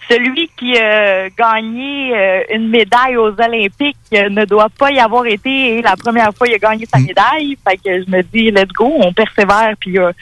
celui 0.08 0.48
qui 0.56 0.76
a 0.78 1.28
gagné 1.30 2.16
euh, 2.16 2.42
une 2.54 2.68
médaille 2.68 3.16
aux 3.16 3.34
Olympiques 3.40 3.96
euh, 4.14 4.28
ne 4.30 4.44
doit 4.44 4.68
pas 4.70 4.90
y 4.90 4.98
avoir 4.98 5.26
été 5.26 5.82
la 5.82 5.96
première 5.96 6.32
fois 6.34 6.46
qu'il 6.46 6.56
a 6.56 6.58
gagné 6.58 6.84
Mm. 6.84 6.88
sa 6.92 6.98
médaille. 7.00 7.58
Fait 7.68 7.76
que 7.76 8.04
je 8.04 8.10
me 8.10 8.22
dis, 8.22 8.50
let's 8.50 8.68
go, 8.72 8.90
on 8.98 9.12
persévère 9.12 9.74
puis 9.78 9.98
euh, 9.98 10.12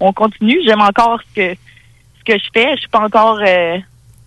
on 0.00 0.12
continue. 0.12 0.60
J'aime 0.64 0.80
encore 0.80 1.20
ce 1.30 1.34
que 1.34 1.54
ce 2.18 2.24
que 2.32 2.38
je 2.38 2.48
fais. 2.54 2.74
Je 2.74 2.80
suis 2.80 2.88
pas 2.88 3.00
encore 3.00 3.38
euh, 3.46 3.76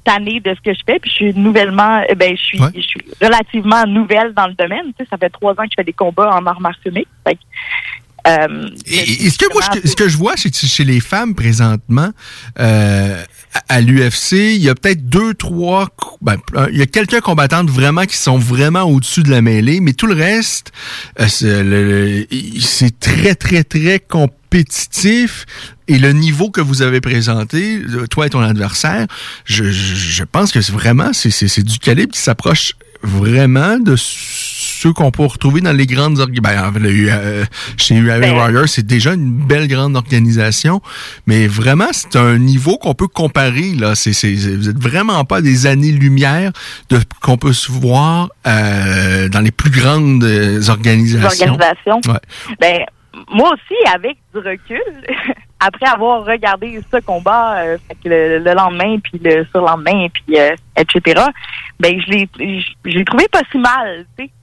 tannée 0.06 0.40
de 0.40 0.54
ce 0.56 0.62
que 0.62 0.74
je 0.74 0.82
fais. 0.86 1.00
Puis 1.00 1.10
je 1.10 1.16
suis 1.16 1.34
nouvellement, 1.34 2.04
eh 2.08 2.16
ben 2.16 2.36
je 2.38 2.42
suis, 2.42 2.60
je 2.76 2.82
suis 2.82 3.02
relativement 3.22 3.86
nouvelle 3.88 4.34
dans 4.34 4.48
le 4.48 4.54
domaine. 4.54 4.86
Tu 4.98 5.04
sais, 5.04 5.08
ça 5.10 5.18
fait 5.18 5.30
trois 5.30 5.52
ans 5.54 5.64
que 5.64 5.70
je 5.72 5.76
fais 5.78 5.84
des 5.84 5.94
combats 5.94 6.30
en 6.32 6.46
arts 6.46 6.62
martiaux 6.62 6.92
mixtes. 6.92 7.10
Fait 7.28 7.36
que, 7.36 7.40
euh, 8.28 8.70
Et- 8.86 9.26
et 9.26 9.30
ce 9.30 9.38
que 9.38 9.52
moi, 9.52 9.62
je- 9.74 9.88
ce 9.88 9.96
que 9.96 10.08
je 10.08 10.18
vois 10.18 10.36
chez, 10.36 10.52
chez 10.52 10.84
les 10.84 11.00
femmes 11.00 11.34
présentement, 11.34 12.10
euh, 12.60 13.24
à, 13.70 13.82
l'UFC, 13.82 14.34
il 14.34 14.62
y 14.62 14.70
a 14.70 14.76
peut-être 14.76 15.10
deux, 15.10 15.34
trois, 15.34 15.90
ben, 16.22 16.38
il 16.72 16.78
y 16.78 16.82
a 16.82 16.86
quelques 16.86 17.22
combattantes 17.22 17.70
vraiment 17.70 18.06
qui 18.06 18.18
sont 18.18 18.38
vraiment 18.38 18.84
au-dessus 18.84 19.24
de 19.24 19.30
la 19.30 19.42
mêlée, 19.42 19.80
mais 19.80 19.94
tout 19.94 20.08
le 20.08 20.14
reste, 20.14 20.72
euh, 21.20 22.24
c'est 22.62 23.00
très, 23.00 23.36
très, 23.36 23.64
très 23.64 24.00
compétitif. 24.00 25.46
Et 25.88 25.98
le 25.98 26.12
niveau 26.12 26.50
que 26.50 26.62
vous 26.62 26.82
avez 26.82 27.02
présenté, 27.02 27.78
euh, 27.78 28.08
toi 28.08 28.28
et 28.28 28.30
ton 28.30 28.42
adversaire, 28.42 29.08
je, 29.46 29.64
je, 29.72 30.24
pense 30.24 30.52
que 30.52 30.62
c'est 30.62 30.74
vraiment, 30.74 31.12
c'est 31.14 31.64
du 31.64 31.80
calibre 31.80 32.14
qui 32.14 32.20
s'approche 32.20 32.74
vraiment 33.04 33.80
de 33.80 33.96
ceux 34.78 34.94
qu'on 34.94 35.12
peut 35.12 35.26
retrouver 35.26 35.62
dans 35.62 35.74
les 35.76 35.88
grandes 35.88 36.20
organisations. 36.20 36.72
Ben, 36.72 36.86
euh, 36.86 37.46
chez 37.78 37.96
UAE 37.96 38.20
Ben, 38.20 38.36
Warriors, 38.36 38.68
c'est 38.68 38.86
déjà 38.86 39.14
une 39.14 39.32
belle 39.32 39.68
grande 39.68 39.96
organisation, 39.96 40.82
mais 41.26 41.48
vraiment, 41.48 41.88
c'est 41.92 42.16
un 42.16 42.38
niveau 42.38 42.78
qu'on 42.78 42.94
peut 42.94 43.08
comparer. 43.08 43.74
Là, 43.74 43.96
c'est, 43.96 44.14
c'est, 44.14 44.34
vous 44.34 44.70
êtes 44.70 44.80
vraiment 44.80 45.26
pas 45.26 45.42
des 45.42 45.66
années-lumière 45.66 46.52
de 46.90 47.00
qu'on 47.22 47.38
peut 47.38 47.54
se 47.54 47.72
voir 47.72 48.30
euh, 48.46 49.30
dans 49.30 49.42
les 49.42 49.52
plus 49.52 49.72
grandes 49.72 50.24
euh, 50.24 50.62
organisations. 50.70 51.54
organisations. 51.54 52.02
Ouais. 52.08 52.20
Ben, 52.60 52.86
moi 53.32 53.54
aussi, 53.54 53.76
avec 53.94 54.18
du 54.34 54.40
recul, 54.40 54.82
après 55.60 55.88
avoir 55.88 56.24
regardé 56.24 56.80
ce 56.92 56.98
combat, 57.02 57.58
euh, 57.64 57.78
le, 58.06 58.40
le 58.40 58.54
lendemain, 58.54 59.00
puis 59.00 59.20
le 59.24 59.46
surlendemain, 59.46 60.08
puis 60.14 60.40
euh, 60.40 60.56
etc., 60.76 61.24
ben, 61.80 62.00
je 62.06 62.12
l'ai, 62.12 62.30
je, 62.40 62.92
je 62.92 62.98
l'ai 62.98 63.06
trouvé 63.06 63.28
pas 63.32 63.42
si 63.52 63.58
mal, 63.58 64.06
tu 64.18 64.26
sais. 64.26 64.32
Je 64.32 64.37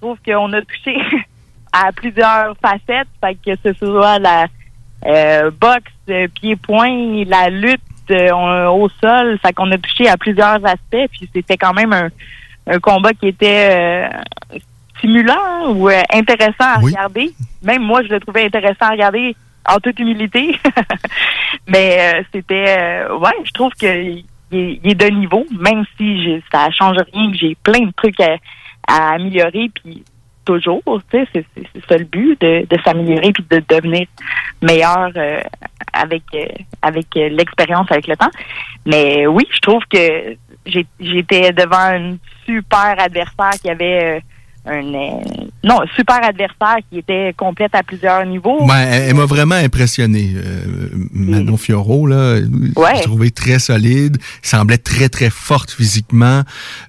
trouve 0.00 0.18
qu'on 0.24 0.52
a 0.52 0.62
touché 0.62 0.96
à 1.72 1.92
plusieurs 1.92 2.56
facettes, 2.60 3.08
fait 3.22 3.36
que 3.44 3.52
ce 3.64 3.72
soit 3.74 4.18
la 4.18 4.46
euh, 5.06 5.50
boxe, 5.50 5.92
euh, 6.08 6.26
pied-point, 6.28 7.24
la 7.26 7.48
lutte 7.48 7.80
euh, 8.10 8.68
au 8.68 8.88
sol, 8.88 9.38
fait 9.40 9.52
qu'on 9.52 9.70
a 9.70 9.78
touché 9.78 10.08
à 10.08 10.16
plusieurs 10.16 10.64
aspects, 10.64 11.08
puis 11.10 11.28
c'était 11.32 11.56
quand 11.56 11.72
même 11.72 11.92
un, 11.92 12.08
un 12.66 12.78
combat 12.80 13.12
qui 13.12 13.28
était 13.28 14.08
euh, 14.52 14.58
stimulant 14.98 15.72
ou 15.72 15.88
intéressant 16.12 16.54
à 16.60 16.78
regarder. 16.78 17.32
Même 17.62 17.82
moi, 17.82 18.02
je 18.02 18.08
le 18.08 18.20
trouvais 18.20 18.44
intéressant 18.44 18.86
à 18.86 18.90
regarder 18.90 19.34
en 19.66 19.78
toute 19.78 19.98
humilité. 19.98 20.58
Mais 21.68 22.24
c'était, 22.32 23.04
ouais, 23.18 23.36
je 23.44 23.52
trouve 23.52 23.72
que 23.80 24.02
il 24.52 24.58
est, 24.58 24.80
il 24.82 24.90
est 24.90 24.94
de 24.94 25.06
niveau, 25.06 25.46
même 25.58 25.84
si 25.96 26.42
ça 26.50 26.70
change 26.70 26.96
rien, 27.12 27.30
que 27.30 27.38
j'ai 27.38 27.56
plein 27.62 27.86
de 27.86 27.92
trucs 27.92 28.20
à, 28.20 28.36
à 28.90 29.12
améliorer, 29.14 29.70
puis 29.74 30.04
toujours, 30.44 30.82
tu 31.10 31.18
sais, 31.18 31.28
c'est 31.32 31.44
ça 31.88 31.96
le 31.96 32.04
but, 32.04 32.40
de, 32.40 32.66
de 32.68 32.76
s'améliorer 32.84 33.32
puis 33.32 33.44
de 33.48 33.62
devenir 33.68 34.06
meilleur 34.62 35.10
euh, 35.16 35.40
avec 35.92 36.22
euh, 36.34 36.44
avec 36.82 37.06
euh, 37.16 37.28
l'expérience 37.28 37.86
avec 37.90 38.06
le 38.08 38.16
temps. 38.16 38.30
Mais 38.86 39.26
oui, 39.26 39.46
je 39.52 39.60
trouve 39.60 39.82
que 39.88 40.36
j'ai- 40.66 40.86
j'étais 40.98 41.52
devant 41.52 41.76
un 41.98 42.16
super 42.46 42.94
adversaire 42.98 43.52
qui 43.62 43.70
avait 43.70 44.16
euh, 44.16 44.20
un 44.66 44.94
euh, 44.94 45.10
non, 45.64 45.78
super 45.96 46.22
adversaire 46.22 46.76
qui 46.90 46.98
était 46.98 47.34
complète 47.36 47.74
à 47.74 47.82
plusieurs 47.82 48.24
niveaux. 48.26 48.66
Ben, 48.66 48.76
elle, 48.78 49.08
elle 49.08 49.14
m'a 49.14 49.24
vraiment 49.24 49.54
impressionné, 49.54 50.34
euh, 50.36 50.88
Manon 51.12 51.56
Fioro. 51.56 52.06
Là, 52.06 52.36
Ouais. 52.76 52.96
Je 52.98 53.02
trouvais 53.02 53.30
très 53.30 53.58
solide, 53.58 54.18
semblait 54.42 54.78
très 54.78 55.08
très 55.08 55.30
forte 55.30 55.70
physiquement, 55.70 56.42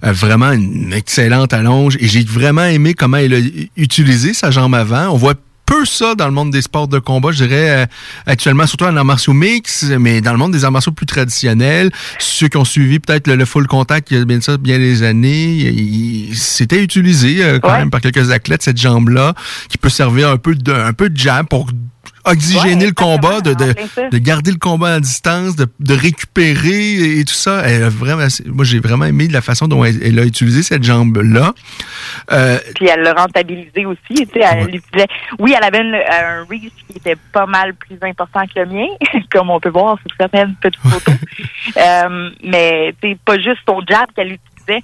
euh, 0.04 0.12
vraiment 0.12 0.52
une 0.52 0.92
excellente 0.92 1.52
allonge. 1.52 1.96
Et 2.00 2.08
j'ai 2.08 2.24
vraiment 2.24 2.64
aimé 2.64 2.94
comment 2.94 3.16
elle 3.16 3.34
a 3.34 3.40
utilisé 3.76 4.34
sa 4.34 4.50
jambe 4.50 4.74
avant. 4.74 5.08
On 5.08 5.16
voit 5.16 5.34
peu 5.72 5.86
ça 5.86 6.14
dans 6.14 6.26
le 6.26 6.32
monde 6.32 6.50
des 6.50 6.60
sports 6.60 6.86
de 6.86 6.98
combat, 6.98 7.32
je 7.32 7.44
dirais 7.44 7.70
euh, 7.70 7.86
actuellement, 8.26 8.66
surtout 8.66 8.84
en 8.84 8.94
arts 8.94 9.06
martiaux 9.06 9.32
mix, 9.32 9.84
mais 9.98 10.20
dans 10.20 10.32
le 10.32 10.38
monde 10.38 10.52
des 10.52 10.66
arts 10.66 10.72
martiaux 10.72 10.92
plus 10.92 11.06
traditionnels, 11.06 11.90
ceux 12.18 12.48
qui 12.48 12.58
ont 12.58 12.64
suivi 12.64 12.98
peut-être 12.98 13.26
le, 13.26 13.36
le 13.36 13.44
full 13.46 13.66
contact 13.66 14.10
il 14.10 14.18
y 14.18 14.20
a 14.20 14.24
bien 14.26 14.42
ça 14.42 14.58
bien 14.58 14.78
des 14.78 15.02
années, 15.02 16.28
c'était 16.34 16.82
utilisé 16.82 17.42
euh, 17.42 17.58
quand 17.58 17.72
même 17.72 17.90
par 17.90 18.02
quelques 18.02 18.30
athlètes 18.30 18.62
cette 18.62 18.76
jambe-là, 18.76 19.34
qui 19.70 19.78
peut 19.78 19.88
servir 19.88 20.28
un 20.28 20.36
peu 20.36 20.54
de 20.54 20.72
un 20.72 20.92
peu 20.92 21.08
de 21.08 21.16
jab 21.16 21.46
pour 21.46 21.66
oxygéner 22.24 22.86
le 22.86 22.92
combat, 22.92 23.40
de, 23.40 23.54
de, 23.54 23.74
de 24.10 24.18
garder 24.18 24.50
le 24.52 24.58
combat 24.58 24.94
à 24.94 25.00
distance, 25.00 25.56
de, 25.56 25.66
de 25.80 25.94
récupérer 25.94 27.18
et 27.18 27.24
tout 27.24 27.34
ça. 27.34 27.62
Elle 27.66 27.84
a 27.84 27.88
vraiment, 27.88 28.26
moi, 28.46 28.64
j'ai 28.64 28.78
vraiment 28.80 29.04
aimé 29.06 29.28
la 29.28 29.40
façon 29.40 29.68
dont 29.68 29.84
elle, 29.84 30.02
elle 30.02 30.18
a 30.18 30.24
utilisé 30.24 30.62
cette 30.62 30.82
jambe-là. 30.84 31.52
Euh, 32.32 32.58
Puis 32.74 32.86
elle 32.88 33.00
l'a 33.00 33.14
rentabilisé 33.14 33.86
aussi. 33.86 34.00
Tu 34.10 34.26
sais, 34.34 34.40
elle 34.40 34.74
utilisait- 34.74 35.08
oui, 35.38 35.54
elle 35.56 35.64
avait 35.64 35.80
une- 35.80 35.94
un 35.94 36.44
reach 36.48 36.72
qui 36.88 36.96
était 36.98 37.16
pas 37.32 37.46
mal 37.46 37.74
plus 37.74 37.96
important 38.02 38.42
que 38.46 38.60
le 38.60 38.66
mien, 38.66 38.86
comme 39.32 39.50
on 39.50 39.60
peut 39.60 39.70
voir 39.70 39.98
sur 40.06 40.16
certaines 40.18 40.54
petites 40.56 40.80
photos. 40.80 41.14
Euh, 41.76 42.30
mais 42.44 42.94
c'est 43.02 43.18
pas 43.24 43.36
juste 43.38 43.58
son 43.68 43.80
jab 43.88 44.06
qu'elle 44.14 44.32
utilisait. 44.32 44.82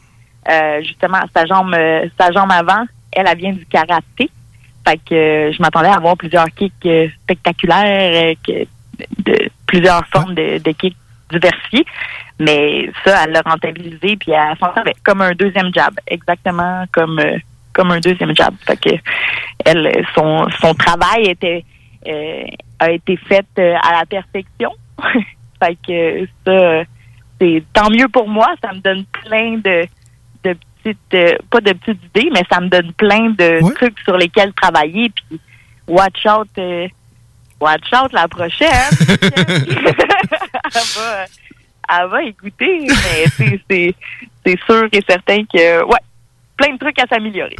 Euh, 0.51 0.81
justement, 0.83 1.19
sa 1.35 1.45
jambe, 1.47 1.75
euh, 1.75 2.07
sa 2.19 2.33
jambe 2.33 2.51
avant, 2.51 2.85
elle, 3.13 3.27
elle 3.29 3.39
vient 3.39 3.53
du 3.53 3.67
karaté. 3.67 4.31
Fait 4.89 4.99
que 4.99 5.15
euh, 5.15 5.53
je 5.53 5.61
m'attendais 5.61 5.89
à 5.89 5.97
avoir 5.97 6.17
plusieurs 6.17 6.47
kicks 6.47 6.73
euh, 6.87 7.09
spectaculaires, 7.25 8.33
euh, 8.33 8.35
que- 8.47 8.67
de 9.23 9.51
plusieurs 9.67 10.05
formes 10.07 10.35
de, 10.35 10.59
de 10.59 10.71
kicks 10.73 10.97
diversifiés. 11.31 11.85
Mais 12.39 12.91
ça, 13.05 13.25
elle 13.25 13.33
l'a 13.33 13.43
rentabilisé, 13.45 14.17
puis 14.17 14.33
elle 14.33 14.57
s'en 14.59 14.73
servait 14.73 14.95
comme 15.05 15.21
un 15.21 15.33
deuxième 15.33 15.73
jab, 15.75 15.93
exactement 16.07 16.85
comme 16.93 17.21
comme 17.75 17.91
un 17.91 18.01
deuxième 18.01 18.35
jab. 18.35 18.55
Elle, 19.65 20.05
son 20.15 20.47
son 20.61 20.73
travail 20.75 21.27
était 21.27 21.65
a 22.81 22.91
été 22.91 23.17
fait 23.17 23.47
à 23.59 23.93
la 23.99 24.07
perfection. 24.07 24.71
fait 25.63 25.77
que 25.87 26.27
ça, 26.47 26.85
c'est 27.41 27.63
tant 27.73 27.91
mieux 27.91 28.09
pour 28.09 28.29
moi. 28.29 28.47
Ça 28.63 28.73
me 28.73 28.79
donne 28.81 29.05
plein 29.25 29.59
de 29.59 29.87
petites, 30.95 31.15
euh, 31.15 31.37
pas 31.51 31.61
de 31.61 31.73
petites 31.73 32.01
idées, 32.15 32.31
mais 32.33 32.43
ça 32.51 32.61
me 32.61 32.69
donne 32.69 32.93
plein 32.93 33.31
de 33.31 33.75
trucs 33.75 33.99
sur 34.05 34.17
lesquels 34.17 34.53
travailler. 34.55 35.11
Puis 35.11 35.41
watch 35.87 36.25
out, 36.27 36.49
euh, 36.59 36.87
watch 37.61 37.91
out 37.93 38.13
la 38.13 38.29
prochaine. 38.29 38.69
elle, 39.09 40.83
va, 40.97 41.25
elle 42.01 42.09
va 42.11 42.23
écouter, 42.25 42.87
mais 42.89 43.25
c'est- 43.71 43.95
sûr 44.67 44.89
et 44.93 45.03
certain 45.07 45.45
que 45.45 45.85
ouais, 45.85 45.99
plein 46.57 46.73
de 46.73 46.79
trucs 46.79 46.99
à 47.01 47.07
s'améliorer. 47.07 47.55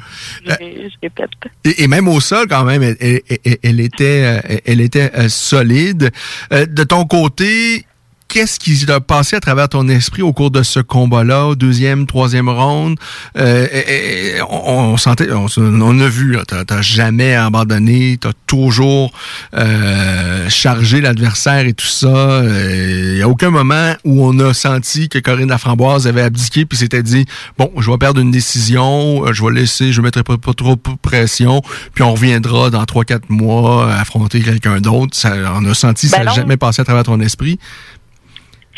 Je, 0.45 0.51
je 0.53 0.97
répète. 1.03 1.29
Et, 1.65 1.85
et 1.85 1.87
même 1.87 2.09
au 2.09 2.19
sol, 2.21 2.47
quand 2.49 2.65
même, 2.65 2.83
elle, 2.83 2.97
elle- 3.01 3.21
elle- 3.45 3.59
elle 3.63 3.81
était, 3.81 4.41
euh, 4.43 4.59
elle 4.67 4.81
était 4.81 5.11
euh, 5.15 5.29
solide. 5.29 6.11
Euh, 6.53 6.65
de 6.67 6.85
ton 6.85 7.05
côté, 7.05 7.85
qu'est-ce 8.29 8.61
qui 8.61 8.85
t'a 8.87 9.01
passé 9.01 9.37
à 9.37 9.41
travers 9.41 9.69
ton 9.69 9.89
esprit 9.89 10.23
au 10.23 10.33
cours 10.33 10.51
de 10.51 10.63
ce 10.63 10.81
combat-là, 10.81 11.55
deuxième, 11.55 12.07
troisième 12.07 12.49
round? 12.49 12.99
Euh, 13.39 13.67
et- 13.73 14.37
et- 14.37 14.43
on, 14.43 14.93
on 14.93 14.97
sentait, 14.97 15.29
on, 15.33 16.01
a 16.01 16.09
vu, 16.09 16.37
t'as, 16.47 16.65
t'as 16.65 16.83
jamais 16.83 17.35
abandonné, 17.35 18.19
t'as 18.21 18.33
toujours 18.47 19.13
euh, 19.55 20.49
chargé 20.49 21.01
l'adversaire 21.01 21.67
et 21.67 21.73
tout 21.73 21.87
ça. 21.87 22.43
Il 22.45 23.15
n'y 23.15 23.23
a 23.23 23.29
aucun 23.29 23.51
moment 23.51 23.95
où 24.05 24.25
on 24.27 24.39
a 24.41 24.53
senti 24.55 25.09
que 25.09 25.19
Corinne 25.19 25.49
Laframboise 25.49 26.07
avait 26.07 26.23
abdiqué 26.23 26.65
puis 26.67 26.79
s'était 26.79 27.03
dit, 27.03 27.25
bon, 27.59 27.71
je 27.79 27.91
vais 27.91 27.99
perdre 27.99 28.21
une 28.21 28.31
décision, 28.31 29.25
euh, 29.27 29.33
je 29.33 29.43
vais 29.45 29.53
laisser, 29.53 29.93
je 29.93 30.01
ne 30.01 30.05
mettrai 30.07 30.23
pas, 30.23 30.37
pas 30.37 30.53
trop 30.55 30.77
de 30.77 30.81
pression, 31.01 31.63
puis 31.95 32.05
on 32.05 32.13
reviendra 32.13 32.71
dans 32.71 32.85
3-4 32.85 33.23
mois 33.31 33.93
à 33.93 34.01
affronter 34.01 34.41
quelqu'un 34.41 34.81
d'autre. 34.81 35.17
Ça, 35.17 35.33
on 35.57 35.65
a 35.65 35.75
senti, 35.75 36.09
ça 36.09 36.19
Ben 36.19 36.25
n'a 36.25 36.31
non. 36.31 36.37
jamais 36.37 36.57
passé 36.57 36.83
à 36.83 36.85
travers 36.85 37.05
ton 37.05 37.21
esprit. 37.21 37.59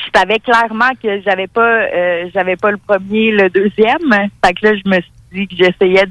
Je 0.04 0.18
savais 0.18 0.38
clairement 0.38 0.90
que 1.02 1.20
j'avais 1.22 1.46
pas 1.46 1.82
euh, 1.82 2.28
j'avais 2.34 2.56
pas 2.56 2.70
le 2.70 2.76
premier, 2.76 3.30
le 3.30 3.50
deuxième. 3.50 4.28
Fait 4.44 4.54
que 4.54 4.66
là, 4.66 4.74
je 4.74 4.88
me 4.88 5.00
suis 5.00 5.12
dit 5.32 5.48
que 5.48 5.56
j'essayais 5.56 6.04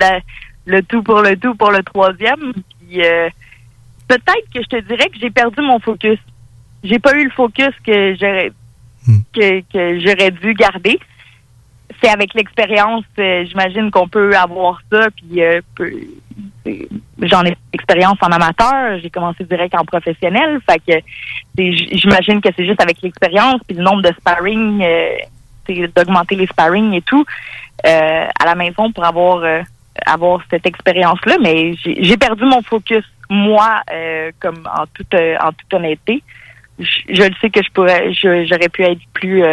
le 0.66 0.82
tout 0.84 1.04
pour 1.04 1.22
le 1.22 1.36
tout 1.36 1.56
pour 1.56 1.72
le 1.72 1.84
troisième. 1.84 2.54
Puis 2.80 3.04
euh, 3.04 3.30
peut-être 4.08 4.50
que 4.54 4.62
je 4.62 4.68
te 4.68 4.82
dirais 4.82 5.10
que 5.10 5.20
j'ai 5.20 5.30
perdu 5.30 5.62
mon 5.62 5.80
focus. 5.80 6.20
J'ai 6.84 7.00
pas 7.00 7.16
eu 7.16 7.26
le 7.26 7.32
focus 7.32 7.74
que 7.86 8.16
j'aurais 8.16 8.52
que, 9.34 9.62
que 9.62 10.00
j'aurais 10.00 10.32
dû 10.32 10.54
garder. 10.54 11.00
C'est 12.02 12.10
avec 12.10 12.34
l'expérience, 12.34 13.04
euh, 13.18 13.46
j'imagine 13.46 13.92
qu'on 13.92 14.08
peut 14.08 14.36
avoir 14.36 14.80
ça. 14.92 15.08
Puis 15.16 15.44
euh, 15.44 15.60
j'en 17.22 17.44
ai 17.46 17.56
expérience 17.74 18.18
en 18.22 18.32
amateur, 18.32 19.00
j'ai 19.02 19.10
commencé 19.10 19.44
direct 19.44 19.76
en 19.76 19.86
professionnel. 19.86 20.60
Fait 20.70 20.80
que 20.80 21.04
j'imagine 21.58 22.42
que 22.42 22.50
c'est 22.56 22.66
juste 22.66 22.82
avec 22.82 23.02
l'expérience 23.02 23.62
puis 23.68 23.76
le 23.76 23.84
nombre 23.84 24.02
de 24.02 24.14
sparring, 24.20 24.82
euh, 24.84 25.88
d'augmenter 25.96 26.36
les 26.36 26.48
sparring 26.48 26.94
et 26.94 27.02
tout 27.02 27.26
euh, 27.86 28.28
à 28.40 28.46
la 28.46 28.56
maison 28.56 28.92
pour 28.92 29.06
avoir 29.06 29.44
euh, 29.44 29.62
avoir 30.06 30.42
cette 30.50 30.66
expérience-là. 30.66 31.38
Mais 31.42 31.74
j'ai 31.84 32.18
perdu 32.18 32.46
mon 32.46 32.62
focus 32.62 33.04
moi, 33.32 33.82
comme 34.40 34.68
en 34.76 34.86
toute 34.88 35.14
en 35.14 35.52
toute 35.52 35.74
honnêteté. 35.74 36.24
Je, 36.80 36.86
je 37.10 37.24
le 37.24 37.36
sais 37.42 37.50
que 37.52 37.62
je 37.62 37.70
pourrais, 37.72 38.12
j'aurais 38.14 38.70
pu 38.70 38.84
être 38.84 39.02
plus 39.14 39.44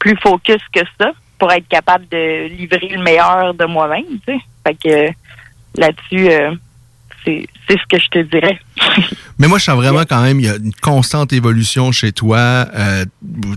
plus 0.00 0.16
focus 0.16 0.60
que 0.72 0.80
ça 0.98 1.12
pour 1.38 1.50
être 1.52 1.68
capable 1.68 2.06
de 2.10 2.48
livrer 2.48 2.88
le 2.90 3.02
meilleur 3.02 3.54
de 3.54 3.64
moi-même. 3.64 4.04
Tu 4.26 4.34
sais. 4.34 4.38
Fait 4.66 4.74
que 4.74 5.12
là-dessus, 5.80 6.28
euh, 6.30 6.50
c'est 7.24 7.46
c'est 7.68 7.76
ce 7.78 7.86
que 7.88 7.98
je 8.02 8.08
te 8.08 8.18
dirais. 8.30 8.58
Mais 9.38 9.46
moi, 9.46 9.58
je 9.58 9.64
sens 9.64 9.76
vraiment 9.76 10.02
quand 10.08 10.22
même, 10.22 10.40
il 10.40 10.46
y 10.46 10.48
a 10.48 10.56
une 10.56 10.72
constante 10.80 11.32
évolution 11.32 11.92
chez 11.92 12.10
toi. 12.12 12.38
Euh, 12.74 13.04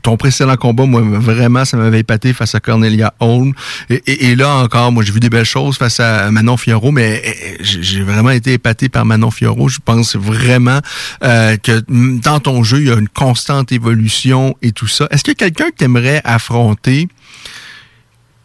ton 0.03 0.15
précédent 0.17 0.55
combat, 0.57 0.85
moi, 0.85 1.01
vraiment, 1.01 1.63
ça 1.65 1.75
m'avait 1.77 1.99
épaté 2.01 2.33
face 2.33 2.53
à 2.53 2.59
Cornelia 2.59 3.13
Holm. 3.19 3.53
Et, 3.89 3.95
et- 4.05 4.25
et 4.31 4.35
là 4.35 4.57
encore, 4.57 4.91
moi, 4.91 5.03
j'ai 5.03 5.11
vu 5.13 5.19
des 5.21 5.29
belles 5.29 5.45
choses 5.45 5.77
face 5.77 5.99
à 6.01 6.29
Manon 6.29 6.57
Fiorot, 6.57 6.91
mais 6.91 7.21
eh, 7.25 7.57
j'ai 7.63 7.81
j'ai 7.81 8.01
vraiment 8.03 8.29
été 8.31 8.53
épaté 8.53 8.89
par 8.89 9.05
Manon 9.05 9.31
Fiorot. 9.31 9.69
Je 9.69 9.79
pense 9.83 10.15
vraiment 10.17 10.79
euh, 11.23 11.55
que 11.57 11.81
dans 11.89 12.39
ton 12.41 12.63
jeu, 12.63 12.81
il 12.81 12.87
y 12.89 12.91
a 12.91 12.95
une 12.99 13.09
constante 13.09 13.71
évolution 13.71 14.55
et 14.61 14.73
tout 14.73 14.87
ça. 14.87 15.07
Est-ce 15.09 15.23
qu'il 15.23 15.31
y 15.33 15.37
a 15.43 15.49
quelqu'un 15.49 15.71
que 15.71 15.77
tu 15.77 15.85
aimerais 15.85 16.21
affronter 16.25 17.07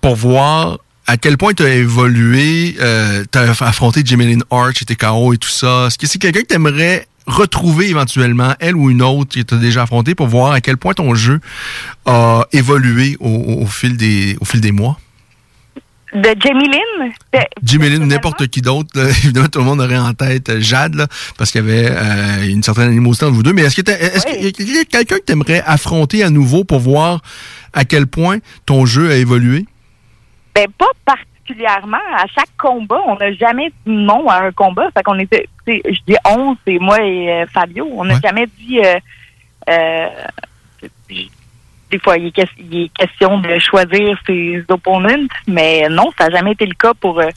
pour 0.07 0.15
voir 0.15 0.78
à 1.09 1.16
quel 1.16 1.37
point 1.37 1.53
tu 1.53 1.65
as 1.65 1.74
évolué, 1.74 2.77
euh, 2.81 3.24
tu 3.33 3.39
as 3.41 3.51
affronté 3.61 4.05
Arch 4.53 4.81
et 4.83 4.85
tes 4.85 4.95
KO 4.95 5.33
et 5.33 5.37
tout 5.37 5.49
ça. 5.49 5.87
Est-ce 5.89 5.99
que 5.99 6.07
c'est 6.07 6.20
quelqu'un 6.20 6.43
que 6.43 6.47
tu 6.47 6.55
aimerais 6.55 7.09
retrouver 7.27 7.89
éventuellement, 7.89 8.55
elle 8.61 8.77
ou 8.77 8.89
une 8.89 9.03
autre 9.03 9.35
que 9.35 9.41
tu 9.41 9.53
as 9.55 9.59
déjà 9.59 9.83
affronté 9.83 10.15
pour 10.15 10.28
voir 10.28 10.53
à 10.53 10.61
quel 10.61 10.77
point 10.77 10.93
ton 10.95 11.16
jeu 11.16 11.41
a 12.05 12.47
évolué 12.53 13.16
au, 13.19 13.62
au- 13.62 13.66
fil, 13.66 13.97
des, 13.97 14.37
au 14.41 14.45
fil 14.45 14.61
des 14.61 14.70
mois? 14.70 14.97
De 16.15 16.28
Jamie 16.41 16.69
Lynn, 16.69 17.11
Jimeline 17.65 18.05
ou 18.05 18.07
n'importe 18.07 18.47
qui 18.47 18.62
d'autre, 18.62 18.91
évidemment, 19.24 19.49
tout 19.49 19.59
le 19.59 19.65
monde 19.65 19.81
aurait 19.81 19.99
en 19.99 20.15
tête 20.15 20.51
euh, 20.51 20.61
Jade, 20.61 20.95
là, 20.95 21.09
parce 21.37 21.51
qu'il 21.51 21.62
y 21.62 21.65
avait 21.69 21.89
euh, 21.91 22.49
une 22.49 22.62
certaine 22.62 22.87
animosité 22.91 23.24
entre 23.24 23.35
vous 23.35 23.43
deux. 23.43 23.53
Mais 23.53 23.62
est-ce 23.62 23.74
que 23.74 23.83
t'as- 23.83 23.99
est-ce 23.99 24.24
qu'il 24.24 24.73
y 24.73 24.78
a 24.78 24.85
quelqu'un 24.85 25.16
que 25.16 25.24
tu 25.27 25.33
aimerais 25.33 25.65
affronter 25.66 26.23
à 26.23 26.31
nouveau 26.31 26.62
pour 26.62 26.78
voir 26.78 27.23
à 27.73 27.85
quel 27.85 28.07
point 28.07 28.39
ton 28.66 28.87
jeu 28.87 29.11
a 29.11 29.16
évolué? 29.16 29.66
Ben, 30.57 30.69
pas 30.78 30.87
particulièrement. 31.05 32.01
À 32.16 32.27
chaque 32.35 32.57
combat, 32.59 33.03
on 33.07 33.16
n'a 33.16 33.31
jamais 33.35 33.69
dit 33.69 33.93
non 33.93 34.27
à 34.27 34.45
un 34.45 34.53
combat. 34.53 34.89
Fait 34.97 35.03
qu'on 35.03 35.19
était, 35.19 35.47
je 35.66 36.01
dis 36.07 36.16
on, 36.27 36.57
c'est 36.66 36.78
moi 36.78 36.99
et 37.03 37.31
euh, 37.31 37.47
Fabio. 37.53 37.87
On 37.93 38.05
n'a 38.07 38.19
jamais 38.20 38.47
dit, 38.59 38.81
euh, 38.81 38.99
euh, 39.69 40.09
des 41.91 41.99
fois, 42.03 42.16
il 42.16 42.28
est, 42.28 42.49
il 42.59 42.85
est 42.85 42.89
question 42.89 43.39
de 43.39 43.59
choisir 43.59 44.19
ses 44.27 44.65
opponents, 44.70 45.27
mais 45.47 45.91
non, 45.91 46.11
ça 46.16 46.28
n'a 46.28 46.39
jamais 46.39 46.53
été 46.53 46.65
le 46.65 46.74
cas 46.74 46.95
pour, 46.95 47.20
euh, 47.20 47.28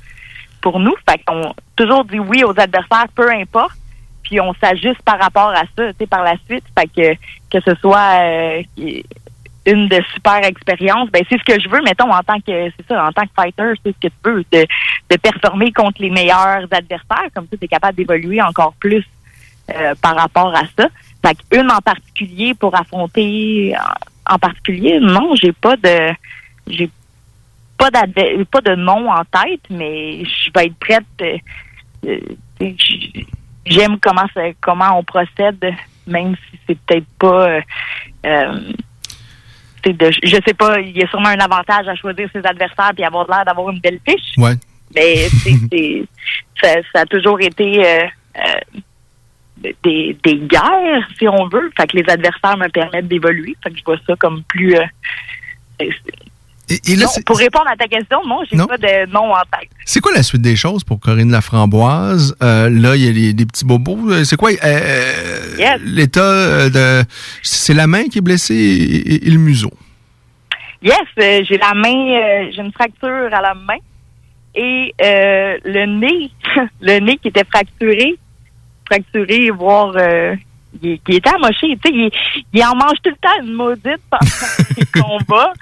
pour 0.61 0.79
nous. 0.79 0.95
Fait 1.07 1.21
qu'on 1.27 1.53
toujours 1.75 2.05
dit 2.05 2.19
oui 2.19 2.45
aux 2.45 2.57
adversaires, 2.57 3.07
peu 3.13 3.29
importe. 3.29 3.77
Puis 4.23 4.39
on 4.39 4.53
s'ajuste 4.61 5.01
par 5.03 5.19
rapport 5.19 5.49
à 5.49 5.63
ça, 5.75 5.91
tu 5.91 5.95
sais, 5.99 6.07
par 6.07 6.23
la 6.23 6.35
suite. 6.47 6.63
Fait 6.77 6.87
que, 6.87 7.15
que 7.51 7.61
ce 7.65 7.75
soit 7.81 8.21
euh, 8.21 8.63
une 9.65 9.87
de 9.87 10.01
super 10.13 10.43
expérience, 10.45 11.09
ben 11.11 11.23
c'est 11.29 11.37
ce 11.37 11.43
que 11.43 11.59
je 11.59 11.67
veux, 11.69 11.81
mettons, 11.81 12.11
en 12.11 12.21
tant 12.23 12.39
que 12.39 12.69
c'est 12.71 12.87
ça, 12.87 13.05
en 13.07 13.11
tant 13.11 13.23
que 13.23 13.33
fighter, 13.35 13.73
c'est 13.83 13.91
ce 13.93 14.07
que 14.07 14.13
tu 14.13 14.19
veux, 14.23 14.45
de, 14.51 14.65
de 15.11 15.17
performer 15.17 15.71
contre 15.71 16.01
les 16.01 16.09
meilleurs 16.09 16.65
adversaires, 16.71 17.27
comme 17.35 17.45
ça, 17.51 17.57
tu 17.57 17.65
es 17.65 17.67
capable 17.67 17.95
d'évoluer 17.97 18.41
encore 18.41 18.73
plus 18.79 19.05
euh, 19.75 19.93
par 20.01 20.15
rapport 20.15 20.55
à 20.55 20.61
ça. 20.77 20.87
Fait 21.25 21.37
une 21.51 21.69
en 21.69 21.79
particulier 21.79 22.53
pour 22.53 22.73
affronter 22.75 23.73
en, 24.27 24.39
particulier, 24.39 24.99
non, 24.99 25.35
j'ai 25.35 25.51
pas 25.51 25.75
de 25.75 26.11
j'ai 26.67 26.89
pas 27.77 27.89
d'adve- 27.91 28.45
pas 28.45 28.61
de 28.61 28.75
nom 28.75 29.09
en 29.11 29.23
tête, 29.25 29.61
mais 29.69 30.23
je 30.25 30.49
vais 30.55 30.67
être 30.67 30.79
prête. 30.79 31.03
euh, 31.21 31.37
euh, 32.05 32.19
J'aime 33.65 33.99
comment 33.99 34.25
comment 34.61 34.97
on 34.97 35.03
procède, 35.03 35.63
même 36.07 36.35
si 36.35 36.59
c'est 36.65 36.79
peut-être 36.79 37.07
pas. 37.19 37.49
euh, 37.49 37.61
euh, 38.25 38.59
de- 39.83 40.11
je 40.23 40.35
sais 40.45 40.53
pas, 40.53 40.79
il 40.79 40.97
y 40.97 41.03
a 41.03 41.07
sûrement 41.07 41.29
un 41.29 41.39
avantage 41.39 41.87
à 41.87 41.95
choisir 41.95 42.29
ses 42.33 42.45
adversaires 42.45 42.91
puis 42.95 43.03
avoir 43.03 43.27
l'air 43.29 43.45
d'avoir 43.45 43.69
une 43.69 43.79
belle 43.79 43.99
fiche. 44.07 44.37
Ouais. 44.37 44.53
Mais 44.95 45.15
c'est- 45.29 45.51
c'est- 45.71 46.03
ça, 46.61 46.73
ça 46.93 47.01
a 47.01 47.05
toujours 47.05 47.39
été 47.41 47.85
euh, 47.85 48.05
euh, 48.37 48.79
des, 49.83 50.17
des 50.23 50.35
guerres, 50.35 51.07
si 51.17 51.27
on 51.27 51.47
veut. 51.47 51.69
Fait 51.77 51.87
que 51.87 51.97
les 51.97 52.09
adversaires 52.09 52.57
me 52.57 52.67
permettent 52.69 53.07
d'évoluer. 53.07 53.55
Fait 53.63 53.71
que 53.71 53.77
je 53.77 53.83
vois 53.83 53.97
ça 54.07 54.15
comme 54.17 54.43
plus. 54.43 54.75
euh, 54.75 54.83
là, 56.69 57.05
Non, 57.05 57.09
pour 57.25 57.37
répondre 57.37 57.67
à 57.67 57.75
ta 57.75 57.87
question, 57.87 58.19
non, 58.25 58.41
j'ai 58.49 58.57
pas 58.57 58.77
de 58.77 59.11
nom 59.11 59.31
en 59.33 59.41
tête. 59.51 59.69
C'est 59.85 59.99
quoi 59.99 60.11
la 60.13 60.23
suite 60.23 60.41
des 60.41 60.55
choses 60.55 60.83
pour 60.83 60.99
Corinne 60.99 61.31
Laframboise? 61.31 62.35
Euh, 62.43 62.69
là, 62.69 62.95
il 62.95 63.05
y 63.05 63.07
a 63.07 63.11
les, 63.11 63.33
des 63.33 63.45
petits 63.45 63.65
bobos. 63.65 64.11
Euh, 64.11 64.23
C'est 64.23 64.35
quoi 64.35 64.51
euh, 64.51 64.55
euh, 64.63 65.55
Yes. 65.57 65.81
l'état 65.83 66.21
euh, 66.21 66.69
de... 66.69 67.07
C'est 67.41 67.73
la 67.73 67.87
main 67.87 68.03
qui 68.07 68.19
est 68.19 68.21
blessée 68.21 68.55
et, 69.23 69.29
le 69.29 69.37
museau. 69.37 69.71
Yes, 70.81 70.95
euh, 71.19 71.41
j'ai 71.47 71.57
la 71.57 71.73
main, 71.73 72.49
j'ai 72.51 72.61
une 72.61 72.71
fracture 72.71 73.29
à 73.33 73.41
la 73.41 73.53
main 73.53 73.77
et 74.55 74.93
le 74.99 75.85
nez, 75.85 76.31
le 76.81 76.99
nez 76.99 77.17
qui 77.17 77.27
était 77.29 77.43
fracturé, 77.45 78.15
fracturé, 78.85 79.49
voire 79.49 79.93
il, 80.81 80.99
qui 81.01 81.15
était 81.15 81.29
amoché. 81.29 81.77
Tu 81.83 81.89
sais, 81.89 81.93
il, 81.93 82.11
il 82.53 82.63
en 82.63 82.75
mange 82.75 82.97
tout 83.03 83.09
le 83.09 83.15
temps 83.15 83.41
une 83.41 83.53
maudite 83.53 84.01
pendant 84.09 84.77
les 84.77 84.85
combats, 85.01 85.53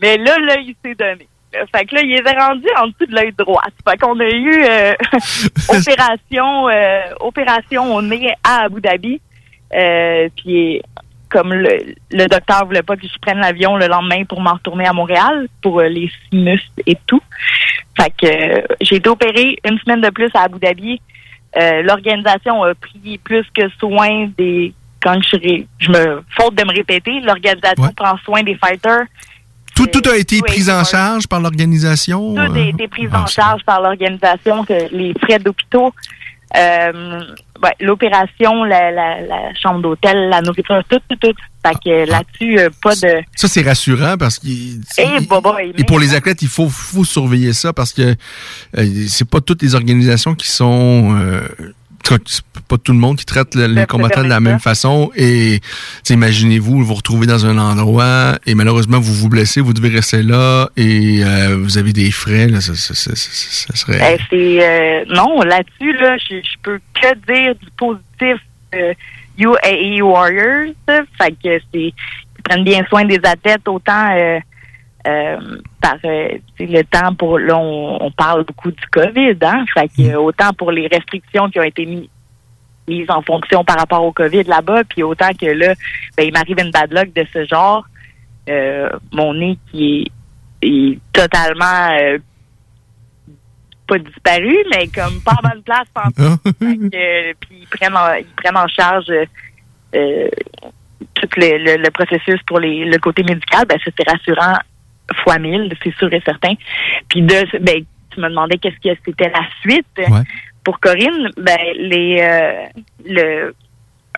mais 0.00 0.16
là, 0.18 0.38
là, 0.38 0.56
il 0.58 0.74
s'est 0.84 0.94
donné. 0.94 1.28
Fait 1.74 1.86
que 1.86 1.94
là, 1.94 2.02
il 2.02 2.12
est 2.12 2.38
rendu 2.38 2.66
en 2.78 2.88
dessous 2.88 3.06
de 3.06 3.14
l'œil 3.14 3.32
droit. 3.32 3.62
Fait 3.88 3.96
qu'on 3.96 4.18
a 4.20 4.28
eu 4.28 4.62
euh, 4.64 4.92
opération, 5.68 6.68
euh, 6.68 7.00
opération 7.20 7.94
au 7.94 8.02
nez 8.02 8.32
à 8.44 8.64
Abu 8.64 8.80
Dhabi. 8.80 9.20
Euh, 9.74 10.28
puis 10.36 10.82
comme 11.30 11.52
le, 11.52 11.94
le 12.12 12.26
docteur 12.26 12.64
voulait 12.66 12.82
pas 12.82 12.96
que 12.96 13.06
je 13.06 13.18
prenne 13.20 13.38
l'avion 13.38 13.76
le 13.76 13.86
lendemain 13.88 14.24
pour 14.24 14.40
m'en 14.40 14.54
retourner 14.54 14.86
à 14.86 14.92
Montréal 14.92 15.48
pour 15.62 15.80
euh, 15.80 15.88
les 15.88 16.10
sinus 16.30 16.62
et 16.86 16.96
tout. 17.06 17.22
Fait 17.98 18.10
que 18.10 18.26
euh, 18.26 18.62
j'ai 18.80 18.96
été 18.96 19.08
opérée 19.08 19.58
une 19.68 19.78
semaine 19.78 20.00
de 20.00 20.10
plus 20.10 20.30
à 20.34 20.42
Abu 20.42 20.58
Dhabi. 20.58 21.00
Euh, 21.56 21.82
L'organisation 21.82 22.62
a 22.64 22.74
pris 22.74 23.18
plus 23.22 23.44
que 23.54 23.68
soin 23.78 24.28
des 24.36 24.74
quand 25.02 25.20
je, 25.22 25.64
je 25.78 25.90
me 25.90 26.22
faute 26.36 26.54
de 26.56 26.64
me 26.64 26.74
répéter, 26.74 27.20
l'organisation 27.20 27.92
prend 27.96 28.16
soin 28.24 28.42
des 28.42 28.56
fighters. 28.56 29.04
Tout, 29.76 29.86
tout 29.86 30.08
a 30.08 30.16
été 30.16 30.40
pris 30.40 30.70
en 30.70 30.82
charge 30.84 31.28
par 31.28 31.40
l'organisation? 31.40 32.34
Tout 32.34 32.40
a 32.40 32.48
euh? 32.48 32.70
été 32.70 32.88
pris 32.88 33.06
en 33.12 33.26
charge 33.26 33.62
par 33.64 33.80
l'organisation, 33.80 34.64
les 34.90 35.14
frais 35.20 35.38
d'hôpitaux, 35.38 35.92
euh, 36.54 37.20
ouais, 37.62 37.74
l'opération, 37.80 38.64
la, 38.64 38.90
la, 38.90 39.20
la 39.20 39.54
chambre 39.54 39.82
d'hôtel, 39.82 40.28
la 40.28 40.40
nourriture, 40.40 40.82
tout, 40.88 41.00
tout, 41.08 41.16
tout. 41.16 41.34
Fait 41.66 41.74
que 41.84 42.08
là-dessus, 42.08 42.58
euh, 42.58 42.70
pas 42.80 42.94
de... 42.94 43.22
Ça, 43.34 43.48
c'est 43.48 43.62
rassurant 43.62 44.16
parce 44.16 44.38
qu'il... 44.38 44.80
Eh, 44.98 45.24
baba, 45.26 45.56
Et 45.62 45.84
pour 45.84 45.98
les 45.98 46.14
athlètes, 46.14 46.42
il 46.42 46.48
faut, 46.48 46.68
faut 46.68 47.04
surveiller 47.04 47.52
ça 47.52 47.72
parce 47.72 47.92
que 47.92 48.14
euh, 48.78 49.06
c'est 49.08 49.28
pas 49.28 49.40
toutes 49.40 49.62
les 49.62 49.74
organisations 49.74 50.34
qui 50.34 50.48
sont. 50.48 51.16
Pas 52.68 52.78
tout 52.78 52.92
le 52.92 52.98
monde 52.98 53.16
qui 53.16 53.24
traite 53.26 53.54
le- 53.54 53.66
les 53.66 53.86
combattants 53.86 54.22
de 54.24 54.28
la 54.28 54.40
même 54.40 54.58
façon. 54.60 55.10
Et 55.16 55.60
imaginez-vous 56.10 56.84
vous 56.84 56.94
retrouvez 56.94 57.26
dans 57.26 57.46
un 57.46 57.58
endroit 57.58 58.38
et 58.46 58.54
malheureusement 58.54 58.98
vous 59.00 59.14
vous 59.14 59.28
blessez, 59.28 59.60
vous 59.60 59.72
devez 59.72 59.88
rester 59.90 60.22
là 60.22 60.68
et 60.76 61.22
euh, 61.24 61.56
vous 61.58 61.78
avez 61.78 61.92
des 61.92 62.10
frais. 62.10 62.48
Là, 62.48 62.60
ça, 62.60 62.74
ça- 62.74 62.94
ça- 62.94 63.14
ça- 63.14 63.66
ça 63.68 63.76
serait. 63.76 64.18
C'est 64.30 64.58
euh, 64.62 65.04
non 65.14 65.40
là-dessus 65.42 65.92
là, 65.98 66.16
je, 66.18 66.36
je 66.36 66.56
peux 66.62 66.78
que 67.00 67.14
dire 67.32 67.54
du 67.54 67.68
positif. 67.76 68.40
euh, 68.74 68.92
UAE 69.38 70.00
Warriors, 70.02 70.72
fait 70.86 71.30
que 71.32 71.58
c'est 71.72 71.92
ils 72.38 72.42
prennent 72.42 72.64
bien 72.64 72.84
soin 72.88 73.04
des 73.04 73.20
athlètes 73.22 73.66
autant 73.68 74.08
euh, 74.16 74.38
euh, 75.06 75.36
par 75.80 75.96
euh, 76.04 76.28
le 76.58 76.82
temps 76.82 77.14
pour 77.14 77.38
là 77.38 77.56
on, 77.56 78.04
on 78.06 78.10
parle 78.10 78.44
beaucoup 78.44 78.70
du 78.70 78.86
Covid, 78.90 79.36
hein, 79.42 79.64
fait 79.72 79.88
que 79.88 80.02
euh, 80.10 80.18
autant 80.20 80.52
pour 80.52 80.72
les 80.72 80.86
restrictions 80.88 81.48
qui 81.50 81.60
ont 81.60 81.64
été 81.64 81.86
mises 81.86 82.08
mises 82.88 83.10
en 83.10 83.20
fonction 83.22 83.64
par 83.64 83.78
rapport 83.78 84.04
au 84.04 84.12
COVID 84.12 84.44
là-bas, 84.44 84.84
puis 84.84 85.02
autant 85.02 85.30
que 85.40 85.46
là, 85.46 85.74
ben, 86.16 86.24
il 86.24 86.32
m'arrive 86.32 86.58
une 86.60 86.70
bad 86.70 86.92
luck 86.92 87.12
de 87.14 87.26
ce 87.32 87.44
genre, 87.44 87.84
euh, 88.48 88.88
mon 89.12 89.34
nez 89.34 89.58
qui 89.72 90.08
est, 90.62 90.66
est 90.68 90.98
totalement 91.12 91.88
euh, 92.00 92.18
pas 93.88 93.98
disparu, 93.98 94.56
mais 94.70 94.86
comme 94.88 95.20
pas 95.24 95.32
en 95.42 95.48
bonne 95.48 95.62
place 95.62 95.88
que, 96.16 96.96
euh, 96.96 97.32
puis 97.40 97.58
ils 97.62 97.66
prennent 97.68 97.96
en, 97.96 98.14
ils 98.14 98.24
prennent 98.36 98.56
en 98.56 98.68
charge 98.68 99.06
tout 101.14 101.28
le, 101.36 101.58
le- 101.58 101.82
le 101.82 101.90
processus 101.90 102.40
pour 102.46 102.60
les, 102.60 102.84
le 102.84 102.98
côté 102.98 103.22
médical, 103.22 103.64
ben 103.68 103.78
ça, 103.84 103.90
c'est 103.98 104.08
rassurant 104.08 104.58
fois 105.22 105.38
mille, 105.38 105.72
c'est 105.82 105.94
sûr 105.96 106.12
et 106.12 106.22
certain. 106.24 106.54
Puis 107.08 107.22
de 107.22 107.58
ben 107.60 107.84
tu 108.10 108.20
me 108.20 108.28
demandais 108.28 108.58
qu'est-ce 108.58 108.76
que 108.76 108.98
c'était 109.04 109.30
la 109.30 109.46
suite 109.60 109.86
pour 110.64 110.80
Corinne, 110.80 111.30
ben 111.36 111.56
les 111.76 112.18
euh, 112.20 112.80
le 113.04 113.54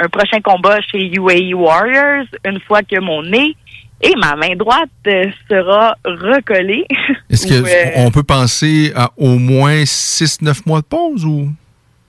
un 0.01 0.09
prochain 0.09 0.41
combat 0.41 0.81
chez 0.81 1.11
UAE 1.17 1.55
Warriors, 1.55 2.27
une 2.45 2.61
fois 2.61 2.83
que 2.83 3.01
mon 3.01 3.23
nez 3.23 3.57
et 4.01 4.15
ma 4.17 4.37
main 4.37 4.55
droite 4.55 4.89
euh, 5.09 5.25
sera 5.51 5.97
recollée. 6.05 6.87
Est-ce 7.31 7.47
Ou, 7.49 7.67
euh, 7.67 8.05
qu'on 8.05 8.11
peut 8.11 8.23
penser 8.23 8.93
à 8.95 9.11
au 9.17 9.39
moins 9.39 9.83
6-9 9.83 10.63
mois 10.67 10.81
de 10.81 10.87
pause 10.87 11.25
ou? 11.25 11.49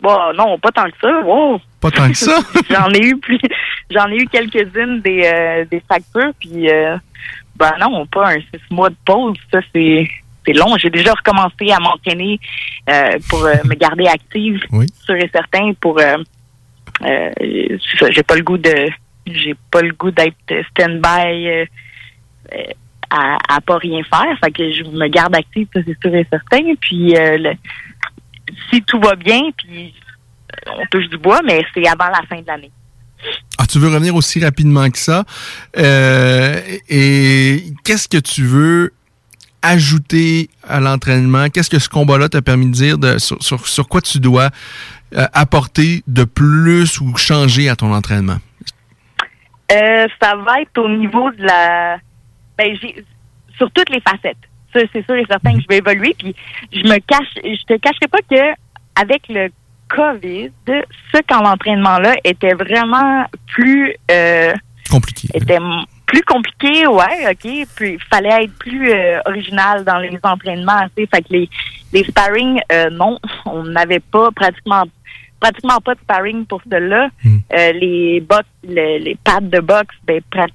Bon, 0.01 0.18
non, 0.35 0.57
pas 0.60 0.72
tant 0.72 0.85
que 0.85 0.97
ça. 1.01 1.22
Wow. 1.26 1.60
pas 1.81 1.91
tant 1.91 2.10
que 2.10 2.18
ça? 2.18 2.39
j'en 2.69 2.89
ai 2.91 3.01
eu 3.01 3.18
plus, 3.18 3.39
j'en 3.89 4.07
ai 4.07 4.18
eu 4.18 4.27
quelques-unes 4.27 5.01
des, 5.01 5.23
euh, 5.26 5.65
des 5.69 5.81
fractures, 5.81 6.31
puis 6.39 6.69
euh, 6.69 6.95
ben 7.60 7.73
non, 7.80 8.06
pas 8.07 8.30
un 8.31 8.40
six 8.40 8.61
mois 8.72 8.90
de 8.90 8.95
pause. 9.06 9.38
Ça, 9.52 9.60
c'est 9.73 10.07
c'est 10.45 10.53
long. 10.53 10.77
J'ai 10.77 10.90
déjà 10.90 11.11
recommencé 11.14 11.72
à 11.72 11.80
m'entraîner 11.80 12.40
euh, 12.90 13.18
pour 13.30 13.44
euh, 13.45 13.56
me 13.65 13.76
garder 13.76 14.07
active, 14.07 14.61
sûr 15.06 15.15
et 15.15 15.30
certain, 15.31 15.73
pour 15.81 15.99
euh, 15.99 16.15
euh, 17.03 17.30
j'ai 18.11 18.23
pas 18.23 18.36
le 18.36 18.44
goût 18.44 18.57
de 18.57 18.88
j'ai 19.27 19.53
pas 19.69 19.81
le 19.81 19.91
goût 19.94 20.10
d'être 20.11 20.36
stand-by 20.72 21.65
à, 23.11 23.38
à 23.56 23.61
pas 23.61 23.77
rien 23.77 24.02
faire. 24.03 24.38
Fait 24.44 24.52
que 24.52 24.72
je 24.72 24.84
me 24.84 25.07
garde 25.07 25.36
active, 25.36 25.68
ça 25.73 25.81
c'est 25.86 25.99
sûr 26.02 26.15
et 26.15 26.26
certain. 26.30 26.73
Puis 26.80 27.15
euh, 27.15 27.38
le- 27.38 27.53
si 28.72 28.81
tout 28.84 28.99
va 28.99 29.15
bien, 29.15 29.41
puis 29.57 29.94
on 30.68 30.86
touche 30.88 31.07
du 31.10 31.18
bois, 31.18 31.41
mais 31.45 31.64
c'est 31.73 31.88
avant 31.88 32.07
la 32.07 32.22
fin 32.27 32.41
de 32.41 32.48
l'année. 32.48 32.72
Ah, 33.57 33.65
tu 33.67 33.79
veux 33.79 33.89
revenir 33.89 34.15
aussi 34.15 34.43
rapidement 34.43 34.89
que 34.89 34.97
ça? 34.97 35.25
Euh, 35.77 36.59
et 36.89 37.63
qu'est-ce 37.83 38.07
que 38.07 38.17
tu 38.17 38.43
veux 38.43 38.93
ajouter 39.61 40.49
à 40.67 40.79
l'entraînement? 40.79 41.49
Qu'est-ce 41.49 41.69
que 41.69 41.79
ce 41.79 41.89
combat-là 41.89 42.29
t'a 42.29 42.41
permis 42.41 42.67
de 42.67 42.71
dire 42.71 42.97
de, 42.97 43.17
sur, 43.17 43.67
sur, 43.67 43.89
quoi 43.89 44.01
tu 44.01 44.19
dois 44.19 44.49
euh, 45.15 45.25
apporter 45.33 46.03
de 46.07 46.23
plus 46.23 47.01
ou 47.01 47.17
changer 47.17 47.67
à 47.67 47.75
ton 47.75 47.93
entraînement? 47.93 48.37
Euh, 49.71 50.07
ça 50.21 50.35
va 50.35 50.61
être 50.61 50.77
au 50.77 50.89
niveau 50.89 51.29
de 51.31 51.43
la. 51.43 51.97
Ben, 52.57 52.75
sur 53.57 53.69
toutes 53.71 53.89
les 53.89 54.01
facettes. 54.01 54.37
C'est 54.73 55.05
sûr 55.05 55.15
et 55.15 55.25
certain 55.27 55.55
que 55.55 55.61
je 55.61 55.67
vais 55.67 55.77
évoluer. 55.77 56.15
Puis 56.17 56.35
je 56.71 56.87
me 56.87 56.99
cache, 56.99 57.27
je 57.35 57.63
te 57.65 57.77
cacherai 57.79 58.07
pas 58.07 58.19
que 58.29 58.55
avec 58.95 59.27
le 59.27 59.49
COVID, 59.90 60.49
ce 60.68 61.22
camp 61.28 61.41
d'entraînement-là 61.41 62.16
était 62.24 62.53
vraiment 62.53 63.26
plus 63.48 63.94
euh, 64.11 64.53
compliqué. 64.90 65.28
Était 65.34 65.56
m- 65.56 65.84
plus 66.06 66.24
compliqué, 66.24 66.88
ouais, 66.88 67.28
ok. 67.30 67.68
Puis 67.76 67.94
il 67.94 67.99
fallait 68.11 68.45
être 68.45 68.53
plus 68.57 68.91
euh, 68.91 69.20
original 69.26 69.84
dans 69.84 69.98
les 69.99 70.18
entraînements, 70.24 70.86
tu 70.95 71.03
sais. 71.03 71.10
Fait 71.14 71.22
que 71.22 71.28
les, 71.34 71.49
les 71.94 72.03
sparring, 72.03 72.60
euh, 72.72 72.90
non, 72.90 73.20
on 73.45 73.64
n'avait 73.64 73.99
pas 73.99 74.30
pratiquement 74.32 74.84
pratiquement 75.40 75.78
pas 75.80 75.94
de 75.95 75.99
sparring 76.02 76.45
pour 76.45 76.61
cela. 76.70 77.10
Euh, 77.53 77.72
les 77.74 78.20
box, 78.20 78.44
le- 78.68 78.98
les 78.99 79.18
pads 79.24 79.40
de 79.41 79.60
boxe, 79.60 79.95
ben 80.06 80.22
pra- 80.32 80.49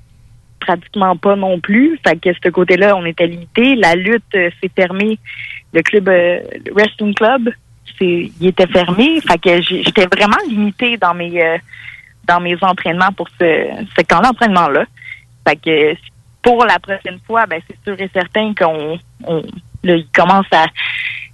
pratiquement 0.61 1.17
pas 1.17 1.37
non 1.37 1.59
plus. 1.61 1.99
Fait 2.07 2.17
que 2.19 2.31
ce 2.43 2.49
côté-là, 2.51 2.95
on 2.97 3.05
était 3.07 3.27
limité. 3.27 3.77
La 3.77 3.95
lutte 3.95 4.25
euh, 4.35 4.51
s'est 4.63 4.71
fermée. 4.77 5.19
Le 5.73 5.81
club 5.83 6.09
euh, 6.09 6.41
le 6.67 6.73
Wrestling 6.75 7.15
Club, 7.15 7.51
il 8.01 8.47
était 8.47 8.67
fermé. 8.67 9.21
Fait 9.21 9.39
que 9.39 9.63
j'étais 9.63 10.07
vraiment 10.07 10.37
limitée 10.49 10.97
dans 10.97 11.15
mes 11.15 11.43
euh, 11.43 11.59
dans 12.25 12.41
mes 12.41 12.57
entraînements 12.63 13.13
pour 13.17 13.29
ce, 13.41 13.69
ce 13.97 14.03
camp 14.03 14.21
d'entraînement-là. 14.23 14.85
Fait 15.47 15.57
que 15.57 15.95
pour 16.43 16.65
la 16.65 16.79
prochaine 16.79 17.19
fois, 17.27 17.47
ben 17.47 17.61
c'est 17.67 17.79
sûr 17.85 18.01
et 18.01 18.11
certain 18.13 18.55
qu'on 18.55 18.99
on, 19.27 19.43
là, 19.83 19.97
il 19.97 20.07
commence 20.13 20.47
à 20.53 20.67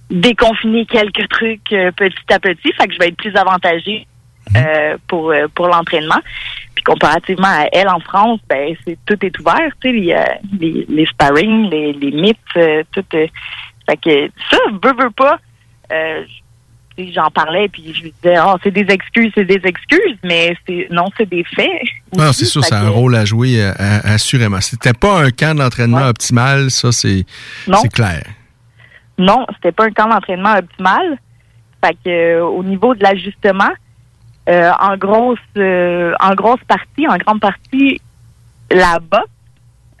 déconfiner 0.09 0.85
quelques 0.85 1.27
trucs 1.29 1.71
euh, 1.73 1.91
petit 1.91 2.33
à 2.33 2.39
petit. 2.39 2.71
Fait 2.73 2.87
que 2.87 2.93
je 2.93 2.99
vais 2.99 3.07
être 3.07 3.17
plus 3.17 3.35
avantagée 3.35 4.05
euh, 4.55 4.97
pour 5.07 5.33
pour 5.55 5.67
l'entraînement. 5.67 6.19
Puis 6.75 6.83
comparativement 6.83 7.47
à 7.47 7.67
elle 7.71 7.89
en 7.89 7.99
France, 7.99 8.39
ben 8.49 8.75
c'est 8.85 8.97
tout 9.05 9.17
est 9.25 9.39
ouvert, 9.39 9.71
tu 9.81 10.05
sais, 10.05 10.13
a 10.13 10.37
les, 10.59 10.85
les 10.87 11.05
sparring, 11.05 11.69
les, 11.69 11.93
les 11.93 12.11
mythes, 12.11 12.37
tout. 12.91 13.05
fait 13.11 13.31
que 14.01 14.29
ça, 14.49 14.57
veux, 14.83 14.93
veux 15.03 15.11
pas. 15.11 15.39
euh, 15.91 16.23
J'en 16.97 17.29
parlais 17.31 17.67
puis 17.69 17.93
je 17.95 18.03
lui 18.03 18.13
disais, 18.21 18.35
oh, 18.45 18.55
c'est 18.61 18.71
des 18.71 18.85
excuses, 18.93 19.31
c'est 19.33 19.45
des 19.45 19.61
excuses, 19.63 20.17
mais 20.23 20.55
c'est 20.67 20.87
non, 20.91 21.05
c'est 21.17 21.27
des 21.27 21.43
faits. 21.43 21.67
Non, 22.15 22.31
c'est 22.33 22.45
sûr, 22.45 22.61
Fait 22.63 22.69
c'est 22.69 22.75
un 22.75 22.89
rôle 22.89 23.15
à 23.15 23.25
jouer 23.25 23.61
euh, 23.63 23.71
à- 23.79 24.13
assurément. 24.13 24.61
C'était 24.61 24.93
pas 24.93 25.21
un 25.23 25.31
camp 25.31 25.55
d'entraînement 25.57 26.07
optimal, 26.07 26.69
ça, 26.69 26.91
c'est 26.91 27.25
c'est 27.81 27.91
clair. 27.91 28.23
Non, 29.17 29.45
c'était 29.55 29.71
pas 29.71 29.85
un 29.85 29.91
camp 29.91 30.09
d'entraînement 30.09 30.53
optimal. 30.55 31.17
Fait 31.83 31.93
que 32.05 32.09
euh, 32.09 32.45
au 32.45 32.63
niveau 32.63 32.93
de 32.93 33.01
l'ajustement, 33.03 33.71
euh, 34.49 34.71
en 34.79 34.97
grosse 34.97 35.39
euh, 35.57 36.13
en 36.19 36.33
grosse 36.35 36.63
partie, 36.67 37.07
en 37.07 37.17
grande 37.17 37.39
partie, 37.39 38.01
la 38.69 38.99
boxe, 38.99 39.23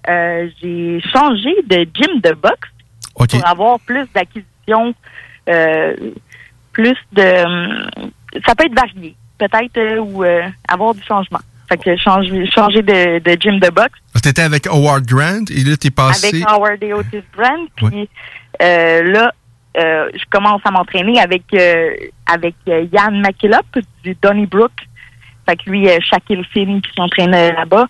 euh, 0.09 0.49
j'ai 0.61 1.01
changé 1.13 1.49
de 1.67 1.87
gym 1.93 2.19
de 2.21 2.33
boxe 2.33 2.69
pour 3.15 3.47
avoir 3.47 3.79
plus 3.81 4.05
d'acquisition, 4.13 4.93
euh, 5.49 5.95
plus 6.73 6.97
de 7.13 7.45
hum, 7.45 8.11
ça 8.45 8.55
peut 8.55 8.65
être 8.65 8.75
varié, 8.75 9.15
peut-être 9.37 9.77
euh, 9.77 9.99
ou 9.99 10.23
euh, 10.23 10.43
avoir 10.67 10.93
du 10.93 11.01
changement. 11.03 11.39
Fait 11.69 11.77
que 11.77 11.95
changer 11.95 12.45
changer 12.51 12.81
de, 12.81 13.19
de 13.19 13.41
gym 13.41 13.59
de 13.59 13.69
boxe 13.69 13.97
T'étais 14.21 14.41
avec 14.41 14.67
Howard 14.67 15.05
Grant 15.05 15.45
et 15.49 15.63
là, 15.63 15.77
t'es 15.77 15.89
passé. 15.89 16.27
avec 16.27 16.47
Howard 16.49 16.83
et 16.83 16.93
Otis 16.93 17.23
Brand. 17.35 17.67
Puis 17.77 18.09
euh, 18.61 19.03
là, 19.03 19.31
euh, 19.77 20.09
je 20.13 20.23
commence 20.29 20.61
à 20.65 20.71
m'entraîner 20.71 21.19
avec 21.19 21.43
euh, 21.53 21.91
avec 22.25 22.55
euh, 22.67 22.85
Yann 22.91 23.21
McKillop 23.21 23.81
du 24.03 24.15
Donnybrook. 24.21 24.71
Fait 25.47 25.55
que 25.55 25.69
lui, 25.69 25.89
euh, 25.89 25.97
Shaquille 26.01 26.43
Finn 26.53 26.81
qui 26.81 26.91
s'entraîne 26.95 27.33
euh, 27.33 27.51
là-bas. 27.53 27.87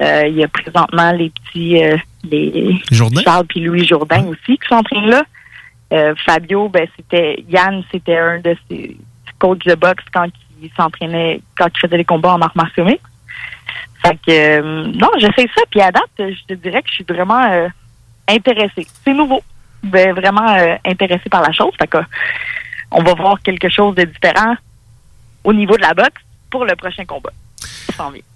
Euh, 0.00 0.22
il 0.28 0.36
y 0.36 0.44
a 0.44 0.48
présentement 0.48 1.10
les 1.10 1.30
petits 1.30 1.82
euh, 1.82 1.96
les 2.30 2.80
Jourdain? 2.92 3.20
Charles 3.24 3.46
puis 3.48 3.60
Louis 3.60 3.84
Jourdain 3.84 4.24
aussi 4.26 4.56
qui 4.58 4.68
s'entraînent 4.68 5.10
là. 5.10 5.24
Euh, 5.92 6.14
Fabio, 6.24 6.68
ben 6.68 6.86
c'était 6.96 7.44
Yann, 7.48 7.82
c'était 7.90 8.18
un 8.18 8.40
de 8.40 8.56
ses 8.68 8.96
coachs 9.38 9.64
de 9.66 9.74
boxe 9.74 10.04
quand 10.12 10.26
il 10.60 10.70
s'entraînait, 10.76 11.40
quand 11.56 11.68
il 11.74 11.78
faisait 11.80 11.96
les 11.96 12.04
combats 12.04 12.34
en 12.34 12.42
arts 12.42 12.56
martiaux. 12.56 12.86
Fait 12.86 14.18
que 14.26 14.30
euh, 14.30 14.92
non, 14.94 15.10
j'essaie 15.18 15.48
ça, 15.54 15.62
puis 15.70 15.80
à 15.80 15.90
date, 15.90 16.10
je 16.18 16.44
te 16.46 16.54
dirais 16.54 16.82
que 16.82 16.88
je 16.88 16.94
suis 16.94 17.04
vraiment 17.04 17.42
euh, 17.50 17.68
intéressée. 18.28 18.86
C'est 19.04 19.14
nouveau. 19.14 19.42
Ben, 19.82 20.12
vraiment 20.12 20.56
intéressée 20.84 21.28
par 21.30 21.40
la 21.40 21.52
chose. 21.52 21.72
Fait 21.78 21.86
que 21.86 21.98
on 22.90 23.02
va 23.02 23.14
voir 23.14 23.40
quelque 23.42 23.68
chose 23.68 23.94
de 23.94 24.02
différent 24.02 24.56
au 25.44 25.52
niveau 25.52 25.76
de 25.76 25.82
la 25.82 25.94
boxe 25.94 26.20
pour 26.50 26.64
le 26.64 26.74
prochain 26.74 27.04
combat. 27.04 27.30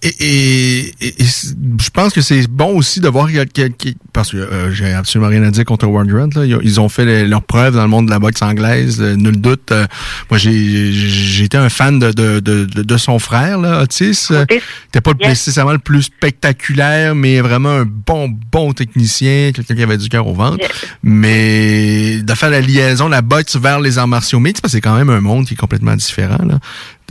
Et, 0.02 0.08
et- 0.08 0.94
et- 1.00 1.22
et 1.22 1.24
c- 1.24 1.48
je 1.80 1.90
pense 1.90 2.12
que 2.12 2.20
c'est 2.20 2.46
bon 2.48 2.76
aussi 2.76 3.00
de 3.00 3.08
voir 3.08 3.28
quelqu'un- 3.30 3.68
parce 4.12 4.32
que 4.32 4.36
euh, 4.38 4.72
j'ai 4.72 4.92
absolument 4.92 5.28
rien 5.30 5.42
à 5.44 5.50
dire 5.50 5.64
contre 5.64 5.84
Howard 5.86 6.08
Grant. 6.08 6.28
Là. 6.34 6.44
Ils, 6.44 6.80
ont, 6.80 6.88
fait 6.88 7.04
les- 7.04 7.26
leurs 7.26 7.42
preuves 7.42 7.74
dans 7.74 7.82
le 7.82 7.88
monde 7.88 8.06
de 8.06 8.10
la 8.10 8.18
boxe 8.18 8.42
anglaise, 8.42 9.00
euh, 9.00 9.14
nul 9.14 9.40
doute. 9.40 9.70
Euh, 9.70 9.86
moi, 10.30 10.38
j'ai 10.38 11.44
été 11.44 11.56
un 11.56 11.68
fan 11.68 11.98
de, 11.98 12.10
de, 12.10 12.40
de, 12.40 12.64
de- 12.64 12.96
son 12.96 13.18
frère, 13.18 13.58
là, 13.58 13.82
Otis. 13.82 14.28
Euh, 14.30 14.44
C'était 14.86 15.00
pas 15.00 15.12
nécessairement 15.28 15.72
le 15.72 15.78
plus 15.78 16.02
spectaculaire, 16.02 17.14
mais 17.14 17.40
vraiment 17.40 17.70
un 17.70 17.84
bon, 17.84 18.28
bon 18.50 18.72
technicien, 18.72 19.52
quelqu'un 19.54 19.74
qui 19.74 19.82
avait 19.82 19.98
du 19.98 20.08
cœur 20.08 20.26
au 20.26 20.34
ventre. 20.34 20.58
Mais 21.02 22.20
de 22.22 22.34
faire 22.34 22.50
la 22.50 22.60
liaison, 22.60 23.08
la 23.08 23.22
boxe 23.22 23.56
vers 23.56 23.80
les 23.80 23.98
arts 23.98 24.08
martiaux 24.08 24.40
mixtes, 24.40 24.62
parce 24.62 24.72
que 24.72 24.78
c'est 24.78 24.80
quand 24.80 24.96
même 24.96 25.10
un 25.10 25.20
monde 25.20 25.46
qui 25.46 25.54
est 25.54 25.56
complètement 25.56 25.94
différent. 25.96 26.44
Là. 26.44 26.58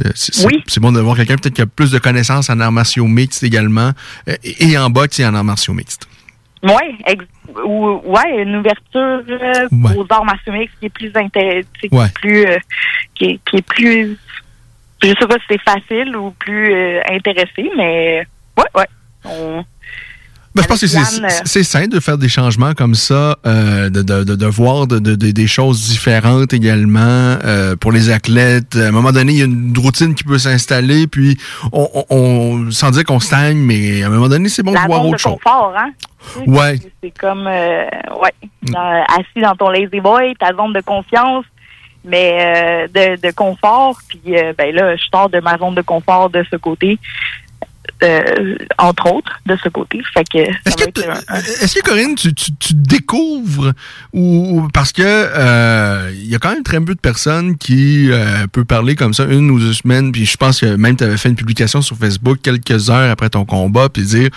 De- 0.03 0.11
C'est 0.15 0.45
Oui. 0.45 0.63
c'est 0.67 0.79
bon 0.79 0.91
de 0.91 0.99
voir 0.99 1.15
quelqu'un 1.15 1.35
peut-être 1.35 1.53
qui 1.53 1.61
a 1.61 1.65
plus 1.65 1.91
de 1.91 1.99
connaissances 1.99 2.49
en 2.49 2.59
arts 2.59 2.71
martiaux 2.71 3.05
mixtes 3.07 3.43
également, 3.43 3.91
euh, 4.27 4.35
et 4.43 4.77
en 4.77 4.89
boxe 4.89 5.19
et 5.19 5.25
en 5.25 5.35
arts 5.35 5.43
martiaux 5.43 5.73
mixtes. 5.73 6.07
Oui, 6.63 7.17
ou, 7.65 8.01
ouais, 8.05 8.43
une 8.43 8.55
ouverture 8.57 9.21
euh, 9.29 9.67
Ouais. 9.71 9.95
aux 9.97 10.05
arts 10.09 10.25
martiaux 10.25 10.53
mixtes 10.53 10.75
qui 10.79 10.85
est 10.85 10.89
plus 10.89 11.11
intéressante, 11.15 11.65
Ouais. 11.91 12.07
plus, 12.13 12.45
euh, 12.45 12.57
qui, 13.15 13.25
est, 13.25 13.39
qui 13.49 13.57
est 13.57 13.61
plus, 13.67 14.17
je 15.03 15.07
sais 15.07 15.15
pas 15.27 15.35
si 15.35 15.45
c'est 15.49 15.61
facile 15.61 16.15
ou 16.15 16.31
plus 16.31 16.73
euh, 16.73 17.01
intéressé, 17.09 17.69
mais 17.77 18.25
ouais, 18.57 18.63
ouais. 18.75 18.87
On- 19.25 19.63
Ben, 20.53 20.63
je 20.63 20.67
pense 20.67 20.81
que 20.81 20.87
c'est- 20.87 21.63
sain 21.63 21.87
de 21.87 21.99
faire 22.01 22.17
des 22.17 22.27
changements 22.27 22.73
comme 22.73 22.93
ça, 22.95 23.37
euh, 23.45 23.89
de, 23.89 24.01
de, 24.01 24.23
de, 24.25 24.35
de 24.35 24.45
voir 24.45 24.85
de, 24.85 24.99
de- 24.99 25.15
de- 25.15 25.31
des 25.31 25.47
choses 25.47 25.87
différentes 25.89 26.51
également 26.53 26.99
euh, 27.45 27.77
pour 27.77 27.93
les 27.93 28.09
athlètes. 28.09 28.75
À 28.75 28.87
un 28.87 28.91
moment 28.91 29.13
donné, 29.13 29.31
il 29.31 29.37
y 29.39 29.41
a 29.41 29.45
une 29.45 29.73
routine 29.77 30.13
qui 30.13 30.25
peut 30.25 30.37
s'installer, 30.39 31.07
puis 31.07 31.37
on, 31.71 31.87
on- 31.93 32.05
on- 32.09 32.71
sans 32.71 32.91
dire 32.91 33.05
qu'on 33.05 33.21
stagne, 33.21 33.57
mais 33.59 34.03
à 34.03 34.07
un 34.07 34.09
moment 34.09 34.27
donné, 34.27 34.49
c'est 34.49 34.61
bon 34.63 34.73
la 34.73 34.81
de 34.81 34.87
voir 34.87 35.05
autre 35.05 35.13
de 35.13 35.17
chose. 35.19 35.33
confort, 35.41 35.73
hein? 35.77 35.91
Ouais. 36.45 36.79
c'est- 37.01 37.13
comme, 37.17 37.47
euh, 37.47 37.85
ouais, 38.21 38.33
dans- 38.63 39.03
assis 39.07 39.41
dans 39.41 39.55
ton 39.55 39.69
lazy 39.69 40.01
boy, 40.01 40.33
ta 40.37 40.53
zone 40.53 40.73
de 40.73 40.81
confiance, 40.81 41.45
mais 42.03 42.37
euh, 42.41 42.87
de, 43.15 43.21
de 43.27 43.31
confort. 43.33 43.97
Puis, 44.09 44.19
euh, 44.37 44.51
ben 44.57 44.75
là, 44.75 44.97
je 44.97 45.03
sors 45.11 45.29
de 45.29 45.39
ma 45.39 45.57
zone 45.57 45.75
de 45.75 45.81
confort 45.81 46.29
de 46.29 46.43
ce 46.51 46.57
côté, 46.57 46.99
euh, 48.03 48.55
entre 48.77 49.11
autres, 49.11 49.31
de 49.45 49.55
ce 49.63 49.69
côté. 49.69 50.01
Fait 50.13 50.23
que. 50.23 50.39
un- 50.49 51.35
Est-ce 51.61 51.75
que 51.75 51.81
Corinne, 51.83 52.15
tu, 52.15 52.33
tu, 52.33 52.51
tu 52.53 52.73
découvres 52.73 53.73
ou 54.13 54.31
ou- 54.61 54.67
parce 54.73 54.91
que 54.91 55.01
euh, 55.03 56.11
il 56.13 56.27
y 56.29 56.35
a 56.35 56.39
quand 56.39 56.51
même 56.53 56.63
très 56.63 56.79
peu 56.79 56.95
de 56.95 56.99
personnes 56.99 57.57
qui 57.57 58.09
euh, 58.11 58.47
peuvent 58.51 58.65
parler 58.65 58.95
comme 58.95 59.13
ça 59.13 59.25
une 59.25 59.49
ou 59.51 59.59
deux 59.59 59.73
semaines, 59.73 60.11
puis 60.11 60.25
je 60.25 60.37
pense 60.37 60.59
que 60.61 60.75
même 60.75 60.95
tu 60.95 61.03
avais 61.03 61.17
fait 61.17 61.29
une 61.29 61.35
publication 61.35 61.81
sur 61.81 61.97
Facebook 61.97 62.39
quelques 62.41 62.89
heures 62.89 63.11
après 63.11 63.29
ton 63.29 63.45
combat, 63.45 63.89
puis 63.89 64.03
dire 64.03 64.29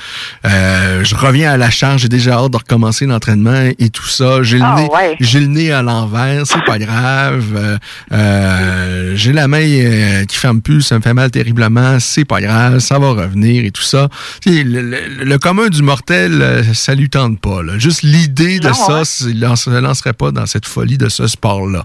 euh, 0.47 1.03
je 1.05 1.15
reviens 1.15 1.53
à 1.53 1.57
la 1.57 1.71
charge, 1.71 2.03
j'ai 2.03 2.09
déjà 2.09 2.35
hâte 2.35 2.51
de 2.53 2.57
recommencer 2.57 3.07
l'entraînement 3.07 3.71
et 3.79 3.91
tout 3.91 4.07
ça, 4.07 4.43
j'ai 4.43 4.59
le 4.59 4.65
Ah, 4.65 4.75
nez 4.77 4.89
ouais. 4.93 5.17
j'ai 5.21 5.41
le 5.41 5.47
nez 5.47 5.73
à 5.73 5.83
l'envers, 5.83 6.47
c'est 6.47 6.65
pas 6.65 6.79
grave, 6.79 7.45
euh, 7.57 7.79
euh, 8.13 9.13
j'ai 9.17 9.33
la 9.33 9.49
main 9.49 9.61
euh, 9.63 10.25
qui 10.25 10.37
ferme 10.37 10.61
plus, 10.61 10.83
ça 10.83 10.97
me 10.97 11.03
fait 11.03 11.15
mal 11.15 11.31
terriblement, 11.31 11.99
c'est 12.01 12.25
pas 12.25 12.41
grave, 12.41 12.79
ça 12.81 12.99
va 12.99 13.11
revenir 13.11 13.54
et 13.63 13.71
tout 13.71 13.83
ça. 13.83 14.09
Le, 14.47 14.63
le- 14.63 15.25
le 15.25 15.39
commun 15.39 15.69
du 15.69 15.83
mortel, 15.83 16.41
euh, 16.43 16.63
ça 16.75 16.95
lui 16.95 17.11
tente 17.11 17.41
pas. 17.41 17.63
là. 17.63 17.79
Juste 17.79 18.03
l'idée 18.03 18.59
de 18.59 18.73
ça, 18.73 19.01
hein? 19.01 19.03
il 19.29 19.39
ne 19.41 19.55
se 19.55 19.71
lancerait 19.71 20.13
pas 20.15 20.31
dans 20.31 20.47
cette 20.47 20.67
folie 20.67 20.99
de 20.99 21.09
ce 21.09 21.27
sport-là. 21.27 21.85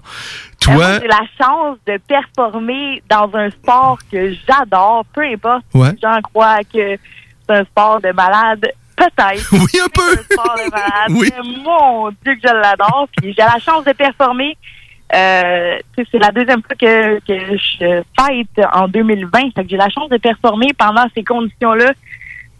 Toi, 0.60 1.00
J'ai 1.00 1.08
la 1.08 1.22
chance 1.40 1.78
de 1.86 1.98
performer 2.08 3.02
dans 3.08 3.30
un 3.34 3.50
sport 3.50 3.98
que 4.10 4.32
j'adore, 4.48 5.04
peu 5.14 5.22
importe 5.22 5.64
Ouais. 5.74 5.90
si 5.90 6.00
gens 6.02 6.20
croient 6.22 6.62
que 6.64 6.96
c'est 7.48 7.54
un 7.56 7.64
sport 7.64 8.00
de 8.00 8.12
malade. 8.12 8.66
Peut-être. 8.96 9.48
Oui, 9.52 9.80
un 9.82 9.88
peu. 9.88 10.12
un 10.12 10.22
sport 10.34 10.56
de 10.56 10.70
malade. 10.70 11.08
Oui. 11.10 11.30
Mais 11.34 11.62
Mon 11.64 12.10
Dieu 12.10 12.34
que 12.34 12.40
je 12.48 12.52
l'adore. 12.54 13.08
Puis 13.16 13.34
j'ai 13.36 13.42
la 13.42 13.58
chance 13.58 13.84
de 13.84 13.92
performer. 13.92 14.56
Euh, 15.14 15.78
c'est 15.96 16.18
la 16.18 16.30
deuxième 16.30 16.62
fois 16.62 16.76
que, 16.76 17.18
que 17.20 17.56
je 17.56 18.02
fête 18.18 18.66
en 18.72 18.88
2020. 18.88 19.54
Fait 19.54 19.64
que 19.64 19.70
j'ai 19.70 19.76
la 19.76 19.88
chance 19.88 20.08
de 20.08 20.18
performer 20.18 20.68
pendant 20.78 21.04
ces 21.14 21.24
conditions-là, 21.24 21.92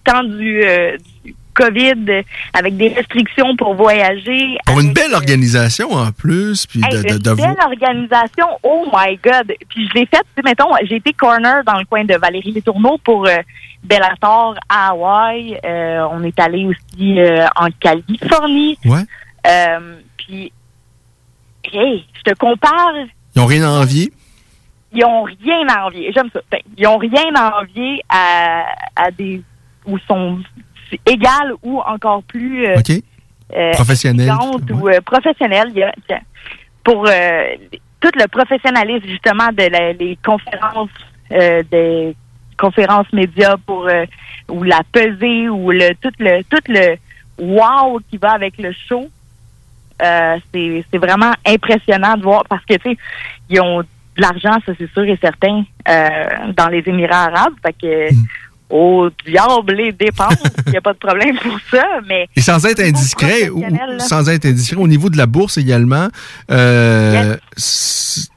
tant 0.04 0.24
du, 0.24 0.62
euh, 0.64 0.96
du 1.24 1.34
COVID, 1.54 2.22
avec 2.52 2.76
des 2.76 2.88
restrictions 2.88 3.56
pour 3.56 3.74
voyager, 3.74 4.56
pour 4.66 4.80
une 4.80 4.92
belle 4.92 5.14
organisation 5.14 5.90
en 5.92 6.10
plus, 6.12 6.66
puis 6.66 6.80
Hey, 6.82 7.02
de, 7.02 7.02
de, 7.02 7.12
une 7.12 7.18
de 7.18 7.34
belle 7.34 7.56
organisation, 7.64 8.46
oh 8.62 8.86
my 8.92 9.18
God! 9.22 9.52
Puis 9.68 9.88
je 9.88 9.94
l'ai 9.98 10.06
faite, 10.06 10.26
mettons, 10.44 10.70
j'ai 10.84 10.96
été 10.96 11.12
corner 11.12 11.62
dans 11.64 11.78
le 11.78 11.84
coin 11.84 12.04
de 12.04 12.14
Valérie 12.14 12.52
Les 12.52 12.62
Tourneaux 12.62 12.98
pour 13.04 13.26
euh, 13.26 13.36
Bellator 13.84 14.54
à 14.68 14.90
Hawaii. 14.90 15.56
Euh, 15.64 16.06
on 16.10 16.22
est 16.24 16.38
allé 16.38 16.66
aussi 16.66 17.20
euh, 17.20 17.46
en 17.56 17.68
Californie. 17.78 18.78
Ouais. 18.84 19.02
Euh, 19.46 19.96
puis, 20.16 20.52
hey, 21.74 22.04
je 22.16 22.22
te 22.30 22.36
compare, 22.38 22.92
Ils 23.36 23.40
ont 23.42 23.46
rien 23.46 23.64
à 23.64 23.70
envier? 23.80 24.12
ils 24.92 25.04
ont 25.04 25.22
rien 25.22 25.68
à 25.68 25.86
envier. 25.86 26.10
J'aime 26.14 26.28
ça. 26.32 26.40
Ben, 26.50 26.58
ils 26.76 26.86
ont 26.86 26.98
rien 26.98 27.32
à 27.36 27.60
envier 27.60 28.02
à, 28.08 28.64
à 28.96 29.10
des 29.12 29.40
où 29.86 29.98
sont 30.00 30.40
égales 31.06 31.52
ou 31.62 31.80
encore 31.80 32.22
plus 32.24 32.66
euh, 32.66 32.78
OK. 32.78 32.90
euh, 33.54 33.72
Professionnelles. 33.72 34.28
exigeantes 34.28 34.70
ou 34.72 34.88
euh, 34.88 34.98
a- 35.82 35.92
tiens, 36.08 36.20
pour 36.82 37.06
euh, 37.08 37.44
tout 38.00 38.10
le 38.16 38.26
professionnalisme 38.26 39.06
justement 39.06 39.48
de 39.52 39.62
la- 39.70 39.92
les 39.92 40.18
conférences 40.24 40.90
euh, 41.32 41.62
des 41.70 42.16
conférences 42.58 43.10
médias 43.12 43.56
pour 43.64 43.86
euh, 43.86 44.04
ou 44.48 44.64
la 44.64 44.80
pesée 44.90 45.48
ou 45.48 45.70
le 45.70 45.94
tout 46.02 46.10
le 46.18 46.42
tout 46.42 46.62
le 46.68 46.96
wow 47.38 48.00
qui 48.10 48.16
va 48.16 48.32
avec 48.32 48.58
le 48.58 48.72
show. 48.72 49.08
Euh, 50.02 50.36
c'est 50.52 50.84
c'est 50.90 50.98
vraiment 50.98 51.32
impressionnant 51.46 52.16
de 52.16 52.22
voir 52.22 52.44
parce 52.48 52.64
que 52.64 52.74
tu 52.74 52.90
sais 52.90 52.96
ils 53.50 53.60
ont 53.60 53.80
de 53.80 53.86
l'argent 54.16 54.56
ça 54.64 54.72
c'est 54.78 54.90
sûr 54.92 55.04
et 55.04 55.18
certain 55.20 55.62
euh, 55.88 56.28
dans 56.56 56.68
les 56.68 56.82
Émirats 56.86 57.24
arabes 57.30 57.54
fait 57.64 57.74
que 57.82 58.14
au 58.70 59.10
diable 59.26 59.72
les 59.74 59.92
dépenses 59.92 60.42
il 60.66 60.70
n'y 60.72 60.78
a 60.78 60.80
pas 60.80 60.92
de 60.94 60.98
problème 60.98 61.36
pour 61.38 61.58
ça 61.70 61.84
mais 62.06 62.28
Et 62.36 62.40
sans 62.40 62.64
être 62.66 62.80
indiscret, 62.80 63.50
ou, 63.50 63.62
sans 63.98 64.28
être 64.30 64.46
indiscret, 64.46 64.76
au 64.80 64.88
niveau 64.88 65.10
de 65.10 65.16
la 65.18 65.26
bourse 65.26 65.58
également, 65.58 66.08
euh, 66.50 67.36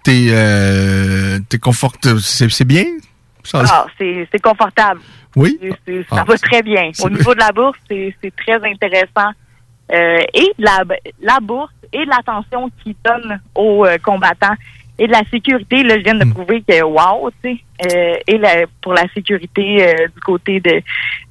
t'es 0.03 0.25
euh, 0.31 1.39
t'es 1.49 1.57
confort- 1.59 1.93
c'est 2.19 2.49
c'est 2.49 2.65
bien? 2.65 2.85
Ah, 3.53 3.85
c'est 3.97 4.27
c'est 4.31 4.41
confortable. 4.41 5.01
Oui? 5.35 5.59
C'est- 5.85 6.03
ça 6.09 6.17
Ah, 6.19 6.23
va 6.27 6.37
très 6.37 6.61
bien. 6.61 6.91
Au 7.01 7.09
niveau 7.09 7.33
de 7.33 7.39
la 7.39 7.51
bourse, 7.51 7.77
c'est 7.89 8.15
c'est 8.21 8.33
très 8.35 8.55
intéressant. 8.73 9.31
Euh, 9.93 10.23
et 10.33 10.51
de 10.57 10.63
la, 10.65 10.83
la 11.21 11.39
bourse 11.39 11.71
et 11.91 12.03
de 12.03 12.09
l'attention 12.09 12.69
qu'ils 12.81 12.95
donnent 13.05 13.39
aux 13.53 13.85
euh, 13.85 13.97
combattants 14.03 14.55
et 14.97 15.05
de 15.07 15.11
la 15.11 15.23
sécurité, 15.31 15.83
là, 15.83 15.97
je 15.97 16.03
viens 16.03 16.15
de 16.15 16.31
prouver 16.31 16.61
que 16.67 16.81
wow, 16.83 17.29
tu 17.43 17.49
sais, 17.55 17.95
euh, 17.95 18.15
et 18.27 18.37
la- 18.37 18.65
pour 18.81 18.93
la 18.93 19.07
sécurité 19.13 19.87
euh, 19.87 20.07
du 20.07 20.19
côté 20.21 20.59
de, 20.59 20.81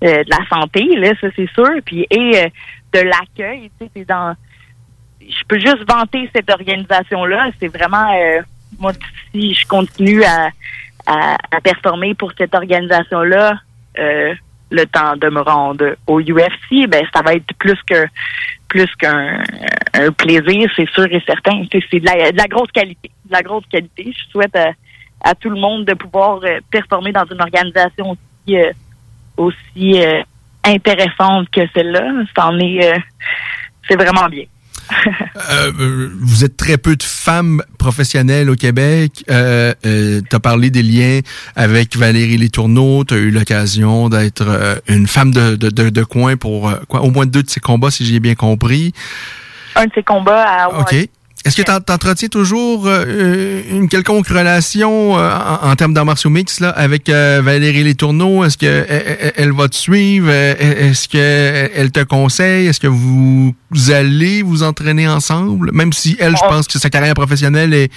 euh, 0.04 0.22
de 0.24 0.30
la 0.30 0.46
santé, 0.48 0.84
là, 0.96 1.12
ça 1.20 1.28
c'est 1.34 1.48
sûr, 1.52 1.70
puis 1.84 2.06
et 2.10 2.50
de 2.92 3.00
l'accueil, 3.00 3.70
tu 3.80 3.86
sais, 3.86 3.90
c'est 3.96 4.04
dans 4.08 4.34
je 5.20 5.44
peux 5.48 5.58
juste 5.58 5.84
vanter 5.88 6.28
cette 6.34 6.50
organisation-là. 6.50 7.50
C'est 7.60 7.68
vraiment, 7.68 8.08
moi, 8.80 8.92
si 9.32 9.54
je 9.54 9.64
continue 9.68 10.24
à, 10.24 10.50
à, 11.06 11.36
à 11.50 11.60
performer 11.60 12.14
pour 12.14 12.32
cette 12.36 12.52
organisation-là, 12.54 13.54
le 14.72 14.86
temps 14.86 15.16
de 15.16 15.28
me 15.28 15.40
rendre 15.40 15.96
au 16.06 16.20
UFC, 16.20 16.88
ben 16.88 17.04
ça 17.14 17.22
va 17.22 17.34
être 17.34 17.54
plus 17.58 17.80
que 17.86 18.06
plus 18.68 18.90
qu'un 18.96 19.42
un 19.92 20.10
plaisir, 20.12 20.68
c'est 20.74 20.88
sûr 20.90 21.06
et 21.10 21.22
certain. 21.26 21.62
C'est 21.70 22.00
de 22.00 22.06
la, 22.06 22.32
de 22.32 22.38
la 22.38 22.46
grosse 22.46 22.70
qualité, 22.72 23.10
de 23.26 23.32
la 23.32 23.42
grosse 23.42 23.66
qualité. 23.70 24.12
Je 24.16 24.30
souhaite 24.30 24.56
à, 24.56 24.72
à 25.20 25.34
tout 25.34 25.50
le 25.50 25.60
monde 25.60 25.84
de 25.84 25.94
pouvoir 25.94 26.40
euh, 26.42 26.58
performer 26.70 27.12
dans 27.12 27.26
une 27.26 27.40
organisation 27.40 28.12
aussi 28.12 28.56
euh, 28.56 28.72
aussi 29.36 30.02
euh, 30.02 30.22
intéressante 30.64 31.50
que 31.50 31.60
celle-là. 31.74 32.24
C'en 32.34 32.58
est, 32.58 32.94
c'est 33.88 33.96
vraiment 33.96 34.28
bien. 34.28 34.44
Euh, 35.50 35.72
euh, 35.80 36.10
vous 36.20 36.44
êtes 36.44 36.56
très 36.56 36.76
peu 36.78 36.96
de 36.96 37.02
femmes 37.02 37.62
professionnelles 37.78 38.50
au 38.50 38.54
Québec. 38.56 39.24
Euh, 39.30 39.72
tu 39.82 40.36
as 40.36 40.40
parlé 40.40 40.70
des 40.70 40.82
liens 40.82 41.20
avec 41.56 41.96
Valérie 41.96 42.36
Letourneau. 42.36 43.04
Tu 43.04 43.14
as 43.14 43.18
eu 43.18 43.30
l'occasion 43.30 44.08
d'être 44.08 44.44
euh, 44.46 44.76
une 44.88 45.06
femme 45.06 45.32
de, 45.32 45.56
de, 45.56 45.70
de, 45.70 45.90
de 45.90 46.04
coin 46.04 46.36
pour 46.36 46.68
euh, 46.68 46.76
quoi, 46.88 47.02
au 47.02 47.10
moins 47.10 47.26
deux 47.26 47.42
de 47.42 47.50
ces 47.50 47.60
combats, 47.60 47.90
si 47.90 48.04
j'ai 48.04 48.20
bien 48.20 48.34
compris. 48.34 48.92
Un 49.74 49.86
de 49.86 49.90
ces 49.94 50.02
combats 50.02 50.44
à 50.44 50.68
OK. 50.68 50.94
Est-ce 51.44 51.56
que 51.56 51.62
tu 51.62 51.92
entretiens 51.92 52.28
toujours 52.28 52.84
euh, 52.86 53.62
une 53.70 53.88
quelconque 53.88 54.28
relation 54.28 55.18
euh, 55.18 55.30
en, 55.62 55.70
en 55.70 55.74
termes 55.76 55.92
d'arts 55.92 56.04
martiaux 56.04 56.30
mix 56.30 56.60
là, 56.60 56.70
avec 56.70 57.08
euh, 57.08 57.40
Valérie 57.42 57.82
Letourneau? 57.82 58.44
Est-ce 58.44 58.56
que 58.56 58.66
elle, 58.88 59.16
elle- 59.20 59.32
elle 59.36 59.52
va 59.52 59.68
te 59.68 59.74
suivre? 59.74 60.28
Euh, 60.30 60.54
Est-ce 60.90 61.08
que 61.08 61.70
elle 61.74 61.90
te 61.90 62.02
conseille? 62.04 62.68
Est-ce 62.68 62.78
que 62.80 62.86
vous, 62.86 63.54
vous 63.70 63.90
allez 63.90 64.42
vous 64.42 64.62
entraîner 64.62 65.08
ensemble? 65.08 65.70
Même 65.72 65.92
si 65.92 66.16
elle, 66.20 66.36
je 66.36 66.42
pense 66.48 66.68
que 66.68 66.78
sa 66.78 66.90
carrière 66.90 67.14
professionnelle 67.14 67.74
est... 67.74 67.90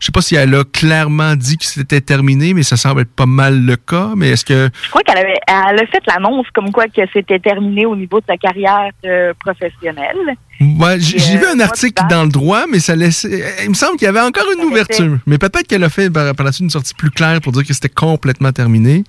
Je 0.00 0.06
sais 0.06 0.12
pas 0.12 0.20
si 0.20 0.34
elle 0.36 0.54
a 0.54 0.64
clairement 0.64 1.34
dit 1.36 1.56
que 1.56 1.66
c'était 1.66 2.00
terminé, 2.00 2.54
mais 2.54 2.62
ça 2.62 2.76
semble 2.76 3.02
être 3.02 3.14
pas 3.14 3.26
mal 3.26 3.64
le 3.64 3.76
cas. 3.76 4.10
Mais 4.16 4.30
est-ce 4.30 4.44
que... 4.44 4.68
Je 4.84 4.90
crois 4.90 5.02
qu'elle 5.02 5.18
avait, 5.18 5.38
elle 5.46 5.78
a 5.78 5.86
fait 5.86 6.02
l'annonce 6.06 6.46
comme 6.54 6.70
quoi 6.72 6.86
que 6.86 7.02
c'était 7.12 7.38
terminé 7.38 7.86
au 7.86 7.94
niveau 7.96 8.20
de 8.20 8.24
sa 8.28 8.36
carrière 8.36 8.90
euh, 9.04 9.32
professionnelle. 9.38 10.16
Ouais, 10.60 10.98
j'ai 10.98 11.18
j'ai 11.18 11.36
euh, 11.36 11.38
vu 11.40 11.46
un 11.46 11.60
article 11.60 12.02
dans 12.10 12.24
le 12.24 12.30
droit, 12.30 12.64
mais 12.68 12.80
ça 12.80 12.96
laissait. 12.96 13.44
Il 13.62 13.70
me 13.70 13.74
semble 13.74 13.96
qu'il 13.96 14.06
y 14.06 14.08
avait 14.08 14.20
encore 14.20 14.46
une 14.56 14.64
ouverture. 14.64 15.18
Mais 15.26 15.38
peut-être 15.38 15.66
qu'elle 15.68 15.84
a 15.84 15.88
fait 15.88 16.10
par, 16.10 16.34
par 16.34 16.44
la 16.46 16.50
suite 16.52 16.64
une 16.64 16.70
sortie 16.70 16.94
plus 16.94 17.10
claire 17.12 17.40
pour 17.40 17.52
dire 17.52 17.64
que 17.64 17.72
c'était 17.72 17.88
complètement 17.88 18.50
terminé. 18.50 19.04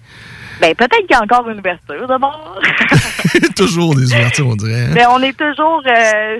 Ben 0.61 0.75
peut-être 0.75 1.07
qu'il 1.07 1.11
y 1.11 1.13
a 1.15 1.23
encore 1.23 1.49
une 1.49 1.59
ouverture 1.59 2.05
d'abord. 2.07 2.59
Toujours 3.55 3.95
des 3.95 4.13
ouvertures, 4.13 4.47
on 4.47 4.55
dirait. 4.55 4.85
hein. 4.85 4.91
Mais 4.93 5.05
on 5.07 5.19
est 5.21 5.35
toujours, 5.37 5.81
euh, 5.87 6.37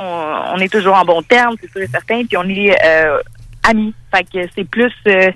on, 0.00 0.54
on 0.54 0.58
est 0.58 0.68
toujours 0.70 0.96
en 0.96 1.04
bon 1.04 1.22
terme, 1.22 1.54
c'est 1.60 1.70
sûr 1.70 1.80
et 1.82 1.86
certain. 1.86 2.24
Puis 2.24 2.36
on 2.36 2.48
est 2.48 2.76
euh, 2.84 3.18
amis. 3.62 3.94
Fait 4.14 4.24
que 4.24 4.48
c'est 4.54 4.64
plus 4.68 4.92
euh, 5.06 5.30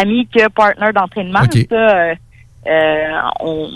amis 0.00 0.28
que 0.34 0.48
partner 0.48 0.92
d'entraînement. 0.94 1.40
Ça, 1.42 1.74
euh, 1.76 2.14
euh, 2.68 3.08
on 3.40 3.68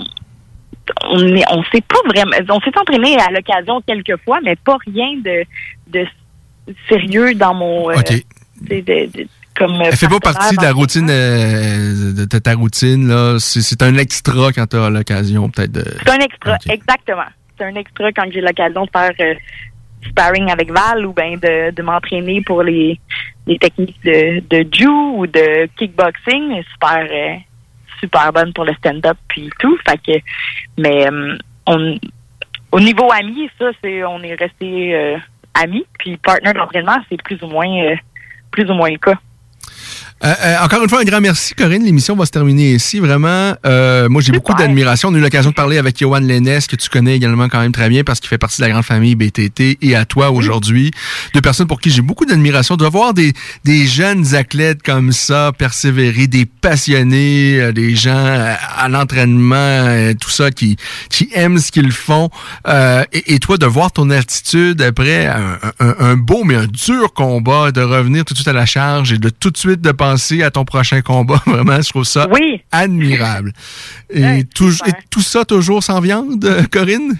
on 1.03 1.19
on 1.51 1.63
s'est 1.65 1.83
pas 1.83 2.01
vraiment, 2.09 2.33
on 2.51 2.61
s'est 2.61 2.79
entraîné 2.79 3.19
à 3.19 3.31
l'occasion 3.31 3.81
quelques 3.87 4.17
fois, 4.25 4.39
mais 4.45 4.57
pas 4.57 4.77
rien 4.87 5.17
de, 5.25 5.45
de 5.89 6.07
sérieux 6.89 7.35
dans 7.35 7.55
mon, 7.55 7.91
euh, 7.91 7.95
OK. 7.95 8.13
de- 8.63 8.81
de- 8.81 9.27
comme. 9.57 9.81
Elle 9.83 9.97
fait 9.97 10.09
pas 10.09 10.21
partie 10.21 10.57
de 10.57 10.63
la 10.63 10.73
routine, 10.73 11.09
euh, 11.11 12.13
de 12.27 12.39
ta, 12.39 12.55
routine, 12.55 13.09
là. 13.09 13.37
C'est 13.39 13.83
un 13.83 13.97
extra 13.97 14.53
quand 14.53 14.67
tu 14.67 14.77
as 14.77 14.91
l'occasion, 14.91 15.49
peut-être, 15.49 15.73
de. 15.73 15.85
C'est 16.05 16.11
un 16.11 16.19
extra, 16.19 16.59
exactement. 16.69 17.25
C'est 17.59 17.65
un 17.65 17.75
extra 17.75 18.13
quand 18.13 18.27
j'ai 18.31 18.43
l'occasion 18.43 18.85
de 18.85 18.91
faire 18.91 19.13
euh, 19.21 19.35
sparring 20.09 20.51
avec 20.51 20.71
Val 20.71 21.07
ou 21.07 21.13
ben 21.13 21.37
de, 21.37 21.71
de 21.75 21.83
m'entraîner 21.83 22.43
pour 22.43 22.63
les, 22.63 23.01
les 23.47 23.59
techniques 23.59 23.99
de, 24.05 24.41
de 24.51 24.69
jiu 24.71 24.89
ou 24.89 25.27
de 25.27 25.67
kickboxing. 25.79 26.63
Super, 26.73 27.07
euh, 27.11 27.37
super 28.01 28.33
bonne 28.33 28.53
pour 28.53 28.65
le 28.65 28.75
stand-up 28.75 29.17
puis 29.29 29.51
tout. 29.59 29.79
Mais 30.79 31.11
euh, 31.11 31.37
on, 31.67 31.97
au 32.73 32.81
niveau 32.81 33.11
ami, 33.13 33.49
ça 33.59 33.67
c'est, 33.83 34.05
on 34.05 34.23
est 34.23 34.35
resté 34.35 34.95
euh, 34.95 35.17
amis. 35.55 35.87
Puis 35.99 36.17
partner 36.17 36.53
d'entraînement, 36.53 36.99
c'est 37.09 37.23
plus 37.23 37.43
ou 37.43 37.47
moins, 37.47 37.69
euh, 37.85 37.97
plus 38.51 38.71
ou 38.71 38.75
moins 38.75 38.91
le 38.91 38.99
cas. 38.99 39.19
Euh, 40.25 40.33
euh, 40.43 40.57
encore 40.65 40.83
une 40.83 40.89
fois, 40.89 41.01
un 41.01 41.05
grand 41.05 41.21
merci, 41.21 41.53
Corinne. 41.55 41.85
L'émission 41.85 42.17
va 42.17 42.25
se 42.25 42.31
terminer 42.31 42.73
ici. 42.73 43.01
Vraiment, 43.01 43.55
euh, 43.67 44.09
moi, 44.09 44.23
j'ai 44.23 44.33
beaucoup 44.33 44.55
d'admiration. 44.55 45.11
On 45.11 45.15
a 45.15 45.19
eu 45.19 45.21
l'occasion 45.21 45.51
de 45.51 45.55
parler 45.55 45.77
avec 45.77 45.99
Johan 45.99 46.21
Lennes, 46.21 46.59
que 46.67 46.75
tu 46.75 46.89
connais 46.89 47.15
également 47.15 47.51
quand 47.51 47.61
même 47.61 47.73
très 47.73 47.91
bien 47.91 48.03
parce 48.03 48.19
qu'il 48.21 48.31
fait 48.31 48.39
partie 48.39 48.57
de 48.63 48.63
la 48.67 48.71
grande 48.73 48.85
famille 48.85 49.15
BTT, 49.15 49.77
et 49.83 49.95
à 49.95 50.07
toi 50.07 50.31
aujourd'hui. 50.31 50.91
Deux 51.35 51.43
personnes 51.43 51.67
pour 51.67 51.81
qui 51.83 51.91
j'ai 51.91 52.01
beaucoup 52.01 52.25
d'admiration. 52.25 52.77
De 52.77 52.87
voir 52.87 53.13
des, 53.13 53.35
des 53.65 53.87
jeunes 53.87 54.35
athlètes 54.35 54.83
comme 54.83 55.13
ça 55.13 55.53
persévérer, 55.57 56.27
des 56.29 56.47
passionnés, 56.47 57.61
euh, 57.61 57.73
des 57.73 57.95
gens 57.95 58.11
euh, 58.17 58.55
à 58.79 58.89
l'entraînement, 58.89 60.15
tout 60.19 60.31
ça, 60.31 60.51
qui, 60.51 60.77
qui 61.11 61.29
aiment 61.35 61.59
ce 61.59 61.71
qu'ils 61.71 61.93
font. 61.93 62.31
Euh, 62.69 63.05
et, 63.13 63.35
et 63.35 63.39
toi, 63.39 63.59
de 63.59 63.67
voir 63.67 63.93
ton 63.93 64.09
attitude 64.09 64.81
après 64.81 65.27
un, 65.27 65.59
un- 65.79 65.95
un 66.01 66.17
beau 66.17 66.43
mais 66.45 66.55
un 66.55 66.67
dur 66.67 67.13
combat, 67.13 67.71
de 67.71 67.83
revenir 67.83 68.25
tout 68.25 68.33
de 68.33 68.39
suite 68.39 68.49
à 68.49 68.55
la 68.55 68.65
charge 68.67 69.13
et 69.13 69.19
de 69.19 69.29
tout 69.29 69.51
de 69.51 69.59
suite 69.59 69.83
de 69.83 69.91
penser 69.93 70.06
à 70.43 70.51
ton 70.51 70.65
prochain 70.65 71.03
combat. 71.03 71.41
Vraiment, 71.47 71.81
je 71.81 71.89
trouve 71.89 72.05
ça 72.05 72.27
admirable. 72.73 73.53
Et, 74.11 74.45
tout, 74.55 74.71
et 74.87 74.93
tout 75.11 75.21
ça 75.23 75.45
toujours 75.45 75.83
sans 75.83 76.01
viande, 76.01 76.45
euh, 76.45 76.63
Corinne? 76.71 77.19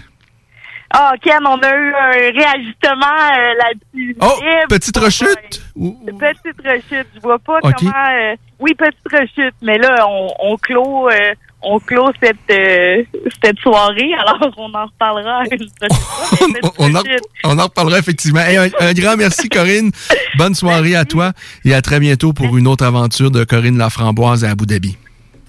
Ah, 0.89 1.13
Ken, 1.21 1.39
on 1.45 1.57
a 1.59 1.75
eu 1.75 1.93
un 1.93 2.11
réajustement 2.11 3.17
euh, 3.31 3.53
là-dessus. 3.59 4.15
Oh, 4.21 4.39
petite 4.69 4.97
rechute? 4.97 5.61
Petite 5.75 6.61
rechute. 6.65 7.07
Je 7.13 7.19
vois 7.21 7.39
pas 7.39 7.59
comment. 7.61 7.91
euh, 7.91 8.35
oui, 8.59 8.73
petite 8.73 8.95
rechute, 9.11 9.53
mais 9.61 9.77
là, 9.77 10.05
on, 10.07 10.29
on 10.39 10.57
clôt, 10.57 11.09
euh, 11.09 11.33
on 11.61 11.79
clôt 11.79 12.09
cette, 12.21 12.37
euh, 12.51 13.03
cette 13.43 13.57
soirée. 13.59 14.11
Alors, 14.19 14.51
on 14.57 14.73
en 14.73 14.85
reparlera 14.85 15.43
une 15.51 15.67
prochaine 15.79 16.55
fois. 16.61 16.73
On 16.77 16.95
en, 16.95 17.01
on 17.45 17.59
en 17.59 17.63
reparlera 17.63 17.99
effectivement. 17.99 18.41
Hey, 18.41 18.57
un, 18.57 18.69
un 18.79 18.93
grand 18.93 19.17
merci, 19.17 19.49
Corinne. 19.49 19.91
Bonne 20.37 20.55
soirée 20.55 20.95
à 20.95 21.05
toi 21.05 21.33
et 21.65 21.73
à 21.73 21.81
très 21.81 21.99
bientôt 21.99 22.33
pour 22.33 22.57
une 22.57 22.67
autre 22.67 22.85
aventure 22.85 23.31
de 23.31 23.43
Corinne 23.43 23.77
Laframboise 23.77 24.45
à 24.45 24.51
Abu 24.51 24.65
Dhabi. 24.65 24.97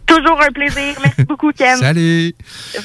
Toujours 0.07 0.41
un 0.41 0.51
plaisir. 0.51 0.95
Merci 1.05 1.25
beaucoup, 1.25 1.51
Ken. 1.53 1.77
Salut! 1.77 2.35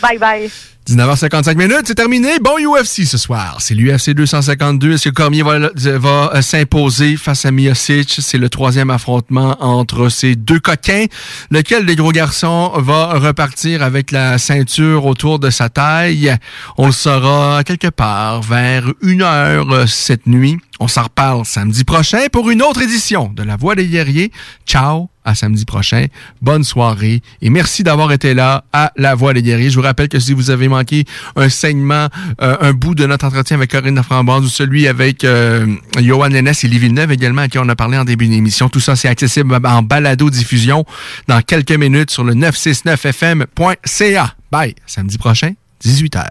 Bye 0.01 0.17
bye. 0.17 0.51
19h55 0.87 1.55
minutes, 1.55 1.83
c'est 1.85 1.95
terminé. 1.95 2.39
Bon 2.41 2.57
UFC 2.59 3.05
ce 3.05 3.17
soir. 3.17 3.55
C'est 3.59 3.73
l'UFC 3.73 4.09
252. 4.09 4.93
Est-ce 4.93 5.07
que 5.07 5.13
Cormier 5.13 5.41
va, 5.41 5.55
euh, 5.55 6.41
s'imposer 6.41 7.15
face 7.15 7.45
à 7.45 7.51
Miocic? 7.51 8.17
C'est 8.19 8.37
le 8.37 8.49
troisième 8.49 8.89
affrontement 8.89 9.55
entre 9.61 10.09
ces 10.09 10.35
deux 10.35 10.59
coquins. 10.59 11.05
Lequel 11.51 11.85
des 11.85 11.95
gros 11.95 12.11
garçons 12.11 12.73
va 12.75 13.13
repartir 13.17 13.81
avec 13.81 14.11
la 14.11 14.37
ceinture 14.37 15.05
autour 15.05 15.39
de 15.39 15.49
sa 15.49 15.69
taille? 15.69 16.35
On 16.77 16.87
le 16.87 16.91
saura 16.91 17.63
quelque 17.63 17.89
part 17.89 18.41
vers 18.41 18.91
une 19.01 19.21
heure 19.21 19.71
euh, 19.71 19.87
cette 19.87 20.27
nuit. 20.27 20.57
On 20.81 20.89
s'en 20.89 21.03
reparle 21.03 21.45
samedi 21.45 21.85
prochain 21.85 22.25
pour 22.29 22.49
une 22.49 22.61
autre 22.61 22.81
édition 22.81 23.31
de 23.33 23.43
La 23.43 23.55
Voix 23.55 23.75
des 23.75 23.87
guerriers. 23.87 24.33
Ciao! 24.67 25.09
à 25.25 25.35
samedi 25.35 25.65
prochain. 25.65 26.07
Bonne 26.41 26.63
soirée 26.63 27.21
et 27.41 27.49
merci 27.49 27.83
d'avoir 27.83 28.11
été 28.11 28.33
là 28.33 28.65
à 28.73 28.91
La 28.95 29.15
Voix 29.15 29.33
des 29.33 29.41
guerriers. 29.41 29.69
Je 29.69 29.75
vous 29.75 29.83
rappelle 29.83 30.09
que 30.09 30.19
si 30.19 30.33
vous 30.33 30.49
avez 30.49 30.67
manqué 30.73 31.05
un 31.35 31.49
saignement, 31.49 32.07
euh, 32.41 32.57
un 32.61 32.73
bout 32.73 32.95
de 32.95 33.05
notre 33.05 33.25
entretien 33.25 33.57
avec 33.57 33.71
Corinne 33.71 33.95
Laframboise 33.95 34.43
ou 34.43 34.49
celui 34.49 34.87
avec 34.87 35.23
euh, 35.23 35.67
Johan 35.99 36.27
Lennes 36.27 36.47
et 36.47 36.67
Lee 36.67 36.79
Villeneuve 36.79 37.11
également 37.11 37.43
à 37.43 37.47
qui 37.47 37.59
on 37.59 37.69
a 37.69 37.75
parlé 37.75 37.97
en 37.97 38.05
début 38.05 38.27
d'émission, 38.27 38.69
tout 38.69 38.79
ça 38.79 38.95
c'est 38.95 39.09
accessible 39.09 39.59
en 39.63 39.81
balado-diffusion 39.81 40.85
dans 41.27 41.41
quelques 41.41 41.71
minutes 41.71 42.11
sur 42.11 42.23
le 42.23 42.33
969fm.ca. 42.33 44.35
Bye! 44.51 44.75
Samedi 44.85 45.17
prochain, 45.17 45.53
18h. 45.83 46.23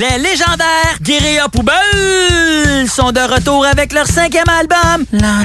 Les 0.00 0.18
légendaires 0.18 0.98
Guérilla 1.02 1.48
Poubelle 1.48 2.88
sont 2.88 3.10
de 3.10 3.20
retour 3.20 3.66
avec 3.66 3.92
leur 3.92 4.06
cinquième 4.06 4.48
album, 4.48 5.04
La 5.12 5.42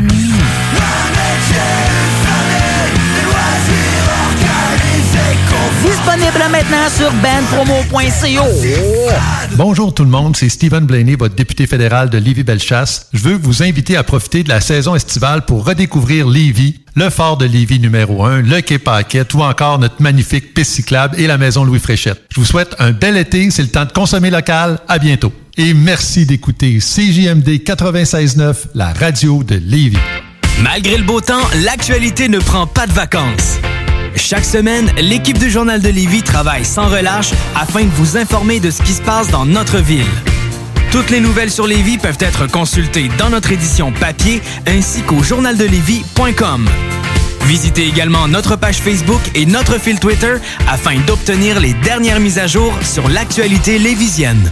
Disponible 5.84 6.46
maintenant 6.50 6.90
sur 6.90 7.12
bandpromo.co. 7.12 8.44
Bonjour 9.58 9.94
tout 9.94 10.06
le 10.06 10.10
monde, 10.10 10.38
c'est 10.38 10.48
Stephen 10.48 10.86
Blaney, 10.86 11.16
votre 11.16 11.36
député 11.36 11.68
fédéral 11.68 12.10
de 12.10 12.18
Lévis-Bellechasse. 12.18 13.08
Je 13.12 13.20
veux 13.20 13.36
vous 13.36 13.64
inviter 13.64 13.98
à 13.98 14.04
profiter 14.04 14.44
de 14.44 14.50
la 14.50 14.62
saison 14.62 14.96
estivale 14.96 15.44
pour 15.44 15.66
redécouvrir 15.66 16.30
Lévis, 16.30 16.80
le 16.96 17.10
fort 17.10 17.36
de 17.36 17.46
Lévis 17.46 17.80
numéro 17.80 18.24
1, 18.24 18.44
le 18.44 18.62
quai 18.62 18.80
Paquette 18.80 19.34
ou 19.34 19.42
encore 19.42 19.78
notre 19.78 20.02
magnifique 20.02 20.54
piste 20.54 20.72
cyclable 20.72 21.20
et 21.20 21.28
la 21.28 21.38
maison 21.38 21.66
Louis 21.66 21.80
Fréchette. 21.80 22.24
Je 22.34 22.40
vous 22.40 22.46
souhaite 22.46 22.76
un 22.80 22.92
bel 22.92 23.18
été, 23.18 23.52
c'est 23.52 23.64
le 23.64 23.68
temps 23.68 23.86
de 23.86 23.92
consommer 23.92 24.30
local. 24.30 24.80
À 24.88 25.00
bientôt. 25.00 25.34
Et 25.58 25.74
merci 25.74 26.26
d'écouter 26.26 26.80
CJMD 26.80 27.50
96.9, 27.62 28.56
la 28.74 28.94
radio 28.94 29.44
de 29.44 29.56
Lévis. 29.56 29.98
Malgré 30.62 30.98
le 30.98 31.04
beau 31.04 31.20
temps, 31.20 31.44
l'actualité 31.66 32.30
ne 32.30 32.40
prend 32.40 32.68
pas 32.68 32.88
de 32.88 32.94
vacances. 32.94 33.60
Chaque 34.16 34.46
semaine, 34.46 34.92
l'équipe 34.98 35.38
du 35.38 35.50
Journal 35.50 35.82
de 35.82 35.90
Lévis 35.90 36.24
travaille 36.24 36.66
sans 36.66 36.88
relâche 36.88 37.32
afin 37.56 37.84
de 37.84 37.90
vous 37.90 38.18
informer 38.18 38.60
de 38.60 38.72
ce 38.72 38.82
qui 38.82 38.94
se 38.94 39.02
passe 39.02 39.30
dans 39.30 39.46
notre 39.46 39.80
ville. 39.80 40.06
Toutes 40.92 41.10
les 41.10 41.20
nouvelles 41.20 41.52
sur 41.52 41.68
Lévis 41.68 41.98
peuvent 41.98 42.18
être 42.20 42.48
consultées 42.48 43.10
dans 43.18 43.30
notre 43.30 43.52
édition 43.52 43.92
papier 43.92 44.42
ainsi 44.68 45.02
qu'au 45.02 45.24
journaldelevis.com. 45.24 46.70
Visitez 47.46 47.88
également 47.88 48.28
notre 48.28 48.56
page 48.56 48.78
Facebook 48.78 49.22
et 49.36 49.46
notre 49.46 49.80
fil 49.80 50.00
Twitter 50.00 50.36
afin 50.68 51.00
d'obtenir 51.08 51.60
les 51.60 51.74
dernières 51.74 52.20
mises 52.20 52.40
à 52.40 52.48
jour 52.48 52.74
sur 52.84 53.10
l'actualité 53.10 53.80
lévisienne. 53.80 54.52